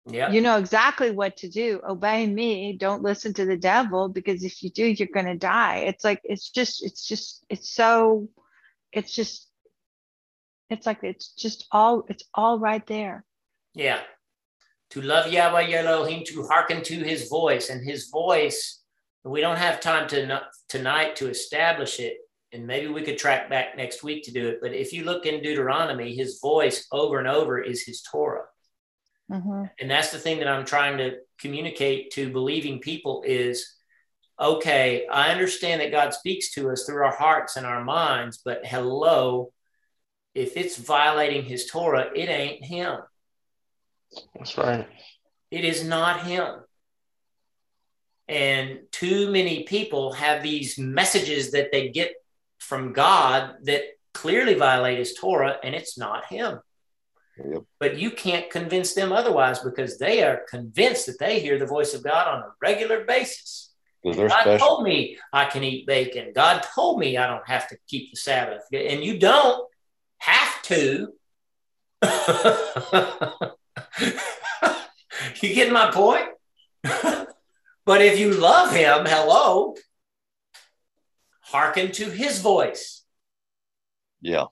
Yeah. 0.06 0.30
You 0.30 0.42
know 0.42 0.58
exactly 0.58 1.10
what 1.10 1.38
to 1.38 1.48
do. 1.48 1.80
Obey 1.86 2.26
me. 2.26 2.76
Don't 2.76 3.02
listen 3.02 3.32
to 3.34 3.46
the 3.46 3.56
devil 3.56 4.08
because 4.08 4.44
if 4.44 4.62
you 4.62 4.70
do, 4.70 4.84
you're 4.84 5.08
going 5.08 5.26
to 5.26 5.36
die. 5.36 5.78
It's 5.86 6.04
like, 6.04 6.20
it's 6.24 6.50
just, 6.50 6.84
it's 6.84 7.06
just, 7.06 7.44
it's 7.48 7.70
so, 7.70 8.28
it's 8.92 9.14
just, 9.14 9.48
it's 10.68 10.84
like, 10.84 11.02
it's 11.02 11.28
just 11.34 11.66
all, 11.72 12.04
it's 12.08 12.24
all 12.34 12.58
right 12.58 12.86
there. 12.86 13.24
Yeah 13.74 14.00
to 14.94 15.02
love 15.02 15.30
Yahweh 15.30 15.72
Elohim, 15.72 16.24
to 16.24 16.44
hearken 16.44 16.82
to 16.84 16.94
his 16.94 17.28
voice. 17.28 17.68
And 17.68 17.84
his 17.84 18.08
voice, 18.10 18.80
we 19.24 19.40
don't 19.40 19.58
have 19.58 19.80
time 19.80 20.08
to 20.08 20.42
tonight 20.68 21.16
to 21.16 21.28
establish 21.28 21.98
it. 21.98 22.16
And 22.52 22.64
maybe 22.64 22.86
we 22.86 23.02
could 23.02 23.18
track 23.18 23.50
back 23.50 23.76
next 23.76 24.04
week 24.04 24.22
to 24.24 24.32
do 24.32 24.46
it. 24.46 24.58
But 24.62 24.72
if 24.72 24.92
you 24.92 25.02
look 25.02 25.26
in 25.26 25.42
Deuteronomy, 25.42 26.14
his 26.14 26.38
voice 26.40 26.86
over 26.92 27.18
and 27.18 27.26
over 27.26 27.60
is 27.60 27.82
his 27.82 28.02
Torah. 28.02 28.44
Mm-hmm. 29.30 29.64
And 29.80 29.90
that's 29.90 30.12
the 30.12 30.18
thing 30.18 30.38
that 30.38 30.46
I'm 30.46 30.64
trying 30.64 30.98
to 30.98 31.16
communicate 31.40 32.12
to 32.12 32.30
believing 32.30 32.78
people 32.78 33.24
is 33.26 33.74
okay, 34.40 35.06
I 35.10 35.30
understand 35.30 35.80
that 35.80 35.90
God 35.90 36.14
speaks 36.14 36.52
to 36.52 36.70
us 36.70 36.84
through 36.84 37.04
our 37.04 37.14
hearts 37.14 37.56
and 37.56 37.66
our 37.66 37.82
minds, 37.82 38.40
but 38.44 38.64
hello, 38.64 39.52
if 40.34 40.56
it's 40.56 40.76
violating 40.76 41.44
his 41.44 41.66
Torah, 41.66 42.10
it 42.14 42.28
ain't 42.28 42.64
him. 42.64 42.98
That's 44.36 44.56
right. 44.58 44.86
It 45.50 45.64
is 45.64 45.84
not 45.84 46.26
him. 46.26 46.60
And 48.26 48.80
too 48.90 49.30
many 49.30 49.64
people 49.64 50.12
have 50.14 50.42
these 50.42 50.78
messages 50.78 51.50
that 51.52 51.70
they 51.72 51.90
get 51.90 52.14
from 52.58 52.92
God 52.92 53.56
that 53.64 53.82
clearly 54.14 54.54
violate 54.54 54.98
his 54.98 55.14
Torah, 55.14 55.58
and 55.62 55.74
it's 55.74 55.98
not 55.98 56.26
him. 56.26 56.60
Yep. 57.36 57.64
But 57.80 57.98
you 57.98 58.10
can't 58.10 58.48
convince 58.48 58.94
them 58.94 59.12
otherwise 59.12 59.58
because 59.58 59.98
they 59.98 60.22
are 60.22 60.42
convinced 60.48 61.06
that 61.06 61.18
they 61.18 61.40
hear 61.40 61.58
the 61.58 61.66
voice 61.66 61.92
of 61.92 62.02
God 62.02 62.28
on 62.28 62.40
a 62.42 62.52
regular 62.62 63.04
basis. 63.04 63.72
God 64.04 64.30
special. 64.30 64.58
told 64.58 64.84
me 64.84 65.18
I 65.32 65.46
can 65.46 65.64
eat 65.64 65.86
bacon. 65.86 66.32
God 66.34 66.64
told 66.74 66.98
me 66.98 67.16
I 67.16 67.26
don't 67.26 67.48
have 67.48 67.68
to 67.68 67.76
keep 67.88 68.10
the 68.10 68.16
Sabbath. 68.16 68.62
And 68.72 69.02
you 69.02 69.18
don't 69.18 69.66
have 70.18 70.62
to. 70.62 71.08
you 75.40 75.54
get 75.54 75.72
my 75.72 75.90
point? 75.90 76.26
but 76.82 78.02
if 78.02 78.18
you 78.18 78.32
love 78.32 78.72
him, 78.72 79.04
hello, 79.06 79.74
hearken 81.40 81.92
to 81.92 82.10
his 82.10 82.40
voice. 82.40 83.04
Yeah. 84.20 84.46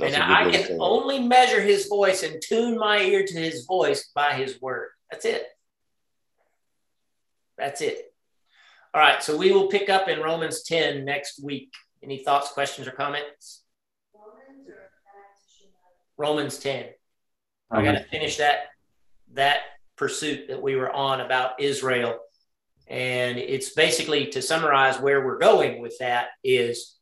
and 0.00 0.16
I 0.16 0.50
can 0.50 0.78
only 0.80 1.20
measure 1.20 1.60
his 1.60 1.86
voice 1.86 2.22
and 2.22 2.42
tune 2.42 2.78
my 2.78 3.00
ear 3.00 3.24
to 3.26 3.38
his 3.38 3.64
voice 3.64 4.10
by 4.14 4.34
his 4.34 4.60
word. 4.60 4.90
That's 5.10 5.24
it. 5.24 5.46
That's 7.56 7.80
it. 7.80 8.12
All 8.92 9.00
right. 9.00 9.22
So 9.22 9.36
we 9.36 9.52
will 9.52 9.68
pick 9.68 9.88
up 9.88 10.08
in 10.08 10.20
Romans 10.20 10.62
10 10.62 11.04
next 11.04 11.42
week. 11.42 11.72
Any 12.02 12.22
thoughts, 12.22 12.52
questions, 12.52 12.86
or 12.86 12.92
comments? 12.92 13.62
Romans 16.16 16.58
10. 16.58 16.86
I 17.70 17.82
got 17.82 17.92
to 17.92 18.04
finish 18.04 18.36
that 18.36 18.66
that 19.32 19.60
pursuit 19.96 20.48
that 20.48 20.62
we 20.62 20.76
were 20.76 20.90
on 20.90 21.20
about 21.20 21.60
Israel. 21.60 22.18
And 22.86 23.38
it's 23.38 23.70
basically 23.70 24.26
to 24.28 24.42
summarize 24.42 25.00
where 25.00 25.24
we're 25.24 25.38
going 25.38 25.80
with 25.80 25.98
that 25.98 26.28
is 26.42 26.96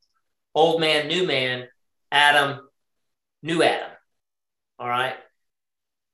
old 0.55 0.81
man, 0.81 1.09
new 1.09 1.27
man, 1.27 1.69
Adam, 2.11 2.61
new 3.43 3.63
Adam. 3.63 3.91
All 4.79 4.89
right. 4.89 5.15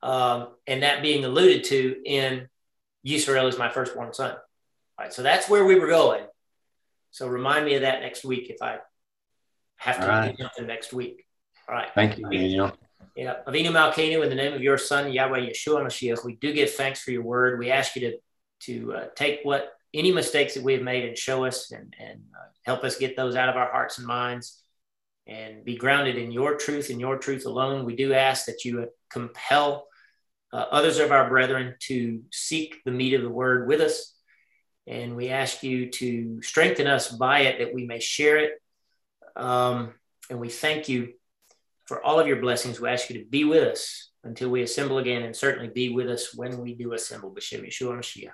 Um, 0.02 0.48
and 0.66 0.82
that 0.82 1.02
being 1.02 1.24
alluded 1.24 1.64
to 1.64 1.96
in 2.04 2.48
Yisrael 3.06 3.48
is 3.48 3.58
my 3.58 3.68
firstborn 3.68 4.12
son. 4.12 4.30
All 4.30 4.38
right. 4.98 5.12
So 5.12 5.22
that's 5.22 5.48
where 5.48 5.64
we 5.64 5.78
were 5.78 5.88
going. 5.88 6.24
So 7.10 7.26
remind 7.26 7.64
me 7.64 7.74
of 7.74 7.82
that 7.82 8.00
next 8.00 8.24
week 8.24 8.50
if 8.50 8.62
I 8.62 8.78
have 9.76 10.00
to 10.00 10.06
right. 10.06 10.36
do 10.36 10.42
something 10.42 10.66
next 10.66 10.92
week. 10.92 11.26
All 11.68 11.74
right. 11.74 11.88
Thank 11.94 12.18
you, 12.18 12.28
Daniel. 12.30 12.76
Yeah. 13.14 13.36
Avinu 13.46 13.72
Malkeinu, 13.72 14.22
in 14.22 14.28
the 14.28 14.34
name 14.34 14.54
of 14.54 14.62
your 14.62 14.78
son, 14.78 15.12
Yahweh 15.12 15.50
Yeshua 15.50 15.84
Mashiach, 15.84 16.24
we 16.24 16.36
do 16.36 16.52
give 16.52 16.70
thanks 16.70 17.00
for 17.00 17.10
your 17.10 17.22
word. 17.22 17.58
We 17.58 17.70
ask 17.70 17.96
you 17.96 18.12
to, 18.12 18.18
to 18.60 18.94
uh, 18.94 19.04
take 19.16 19.40
what 19.42 19.72
any 19.92 20.12
mistakes 20.12 20.54
that 20.54 20.62
we 20.62 20.74
have 20.74 20.82
made 20.82 21.04
and 21.04 21.16
show 21.16 21.44
us 21.44 21.72
and, 21.72 21.94
and 21.98 22.20
uh, 22.34 22.46
help 22.64 22.84
us 22.84 22.96
get 22.96 23.16
those 23.16 23.34
out 23.34 23.48
of 23.48 23.56
our 23.56 23.70
hearts 23.70 23.98
and 23.98 24.06
minds 24.06 24.62
and 25.26 25.64
be 25.64 25.76
grounded 25.76 26.16
in 26.16 26.32
your 26.32 26.56
truth 26.56 26.90
and 26.90 27.00
your 27.00 27.18
truth 27.18 27.44
alone. 27.44 27.84
We 27.84 27.96
do 27.96 28.14
ask 28.14 28.46
that 28.46 28.64
you 28.64 28.88
compel 29.10 29.86
uh, 30.52 30.56
others 30.70 30.98
of 30.98 31.12
our 31.12 31.28
brethren 31.28 31.74
to 31.80 32.22
seek 32.32 32.76
the 32.84 32.90
meat 32.90 33.14
of 33.14 33.22
the 33.22 33.28
word 33.28 33.68
with 33.68 33.80
us. 33.80 34.14
And 34.86 35.16
we 35.16 35.28
ask 35.28 35.62
you 35.62 35.90
to 35.90 36.40
strengthen 36.42 36.86
us 36.86 37.10
by 37.10 37.40
it 37.40 37.58
that 37.58 37.74
we 37.74 37.84
may 37.84 38.00
share 38.00 38.38
it. 38.38 38.52
Um, 39.36 39.92
and 40.30 40.40
we 40.40 40.48
thank 40.48 40.88
you 40.88 41.14
for 41.88 42.04
all 42.04 42.20
of 42.20 42.26
your 42.26 42.36
blessings. 42.36 42.78
We 42.78 42.90
ask 42.90 43.08
you 43.08 43.18
to 43.18 43.24
be 43.24 43.44
with 43.44 43.64
us 43.64 44.10
until 44.22 44.50
we 44.50 44.62
assemble 44.62 44.98
again 44.98 45.22
and 45.22 45.34
certainly 45.34 45.68
be 45.68 45.88
with 45.88 46.08
us 46.10 46.34
when 46.34 46.60
we 46.60 46.74
do 46.74 46.92
assemble. 46.92 47.34
B'Shem 47.34 47.66
Yeshua 47.66 47.98
Mashiach. 47.98 48.30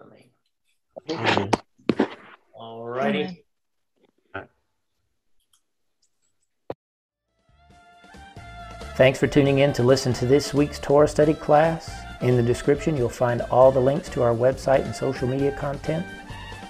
Amen. 0.00 0.30
Amen. 1.10 1.50
All 2.54 2.86
righty. 2.86 3.44
Thanks 8.96 9.18
for 9.18 9.26
tuning 9.26 9.58
in 9.58 9.74
to 9.74 9.82
listen 9.82 10.14
to 10.14 10.24
this 10.24 10.54
week's 10.54 10.78
Torah 10.78 11.06
study 11.06 11.34
class. 11.34 11.90
In 12.22 12.34
the 12.34 12.42
description, 12.42 12.96
you'll 12.96 13.10
find 13.10 13.42
all 13.42 13.70
the 13.70 13.78
links 13.78 14.08
to 14.08 14.22
our 14.22 14.34
website 14.34 14.86
and 14.86 14.94
social 14.94 15.28
media 15.28 15.54
content. 15.54 16.06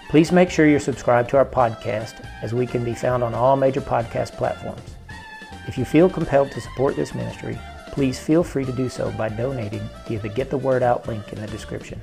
Please 0.08 0.32
make 0.32 0.50
sure 0.50 0.66
you're 0.66 0.80
subscribed 0.80 1.30
to 1.30 1.36
our 1.36 1.44
podcast, 1.44 2.26
as 2.42 2.52
we 2.52 2.66
can 2.66 2.84
be 2.84 2.94
found 2.94 3.22
on 3.22 3.32
all 3.32 3.54
major 3.54 3.80
podcast 3.80 4.32
platforms. 4.32 4.95
If 5.66 5.76
you 5.76 5.84
feel 5.84 6.08
compelled 6.08 6.52
to 6.52 6.60
support 6.60 6.94
this 6.96 7.14
ministry, 7.14 7.58
please 7.92 8.18
feel 8.18 8.44
free 8.44 8.64
to 8.64 8.72
do 8.72 8.88
so 8.88 9.10
by 9.12 9.28
donating 9.28 9.88
via 10.06 10.20
the 10.20 10.28
Get 10.28 10.50
the 10.50 10.58
Word 10.58 10.82
Out 10.82 11.08
link 11.08 11.32
in 11.32 11.40
the 11.40 11.46
description. 11.48 12.00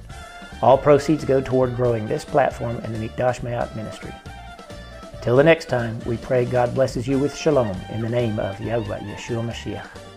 All 0.61 0.77
proceeds 0.77 1.23
go 1.23 1.40
toward 1.40 1.76
growing 1.76 2.07
this 2.07 2.26
platform 2.26 2.77
and 2.77 2.94
the 2.94 2.99
Mikdash 2.99 3.41
Meh'at 3.41 3.76
ministry. 3.76 4.14
Till 5.22 5.38
the 5.38 5.44
next 5.44 5.69
time, 5.69 5.99
we 6.06 6.18
pray 6.18 6.44
God 6.44 6.76
blesses 6.76 7.07
you 7.07 7.18
with 7.18 7.35
shalom 7.35 7.77
in 7.90 8.02
the 8.02 8.10
name 8.10 8.40
of 8.40 8.60
Yahweh 8.60 8.99
Yeshua 8.99 9.48
Mashiach. 9.49 10.12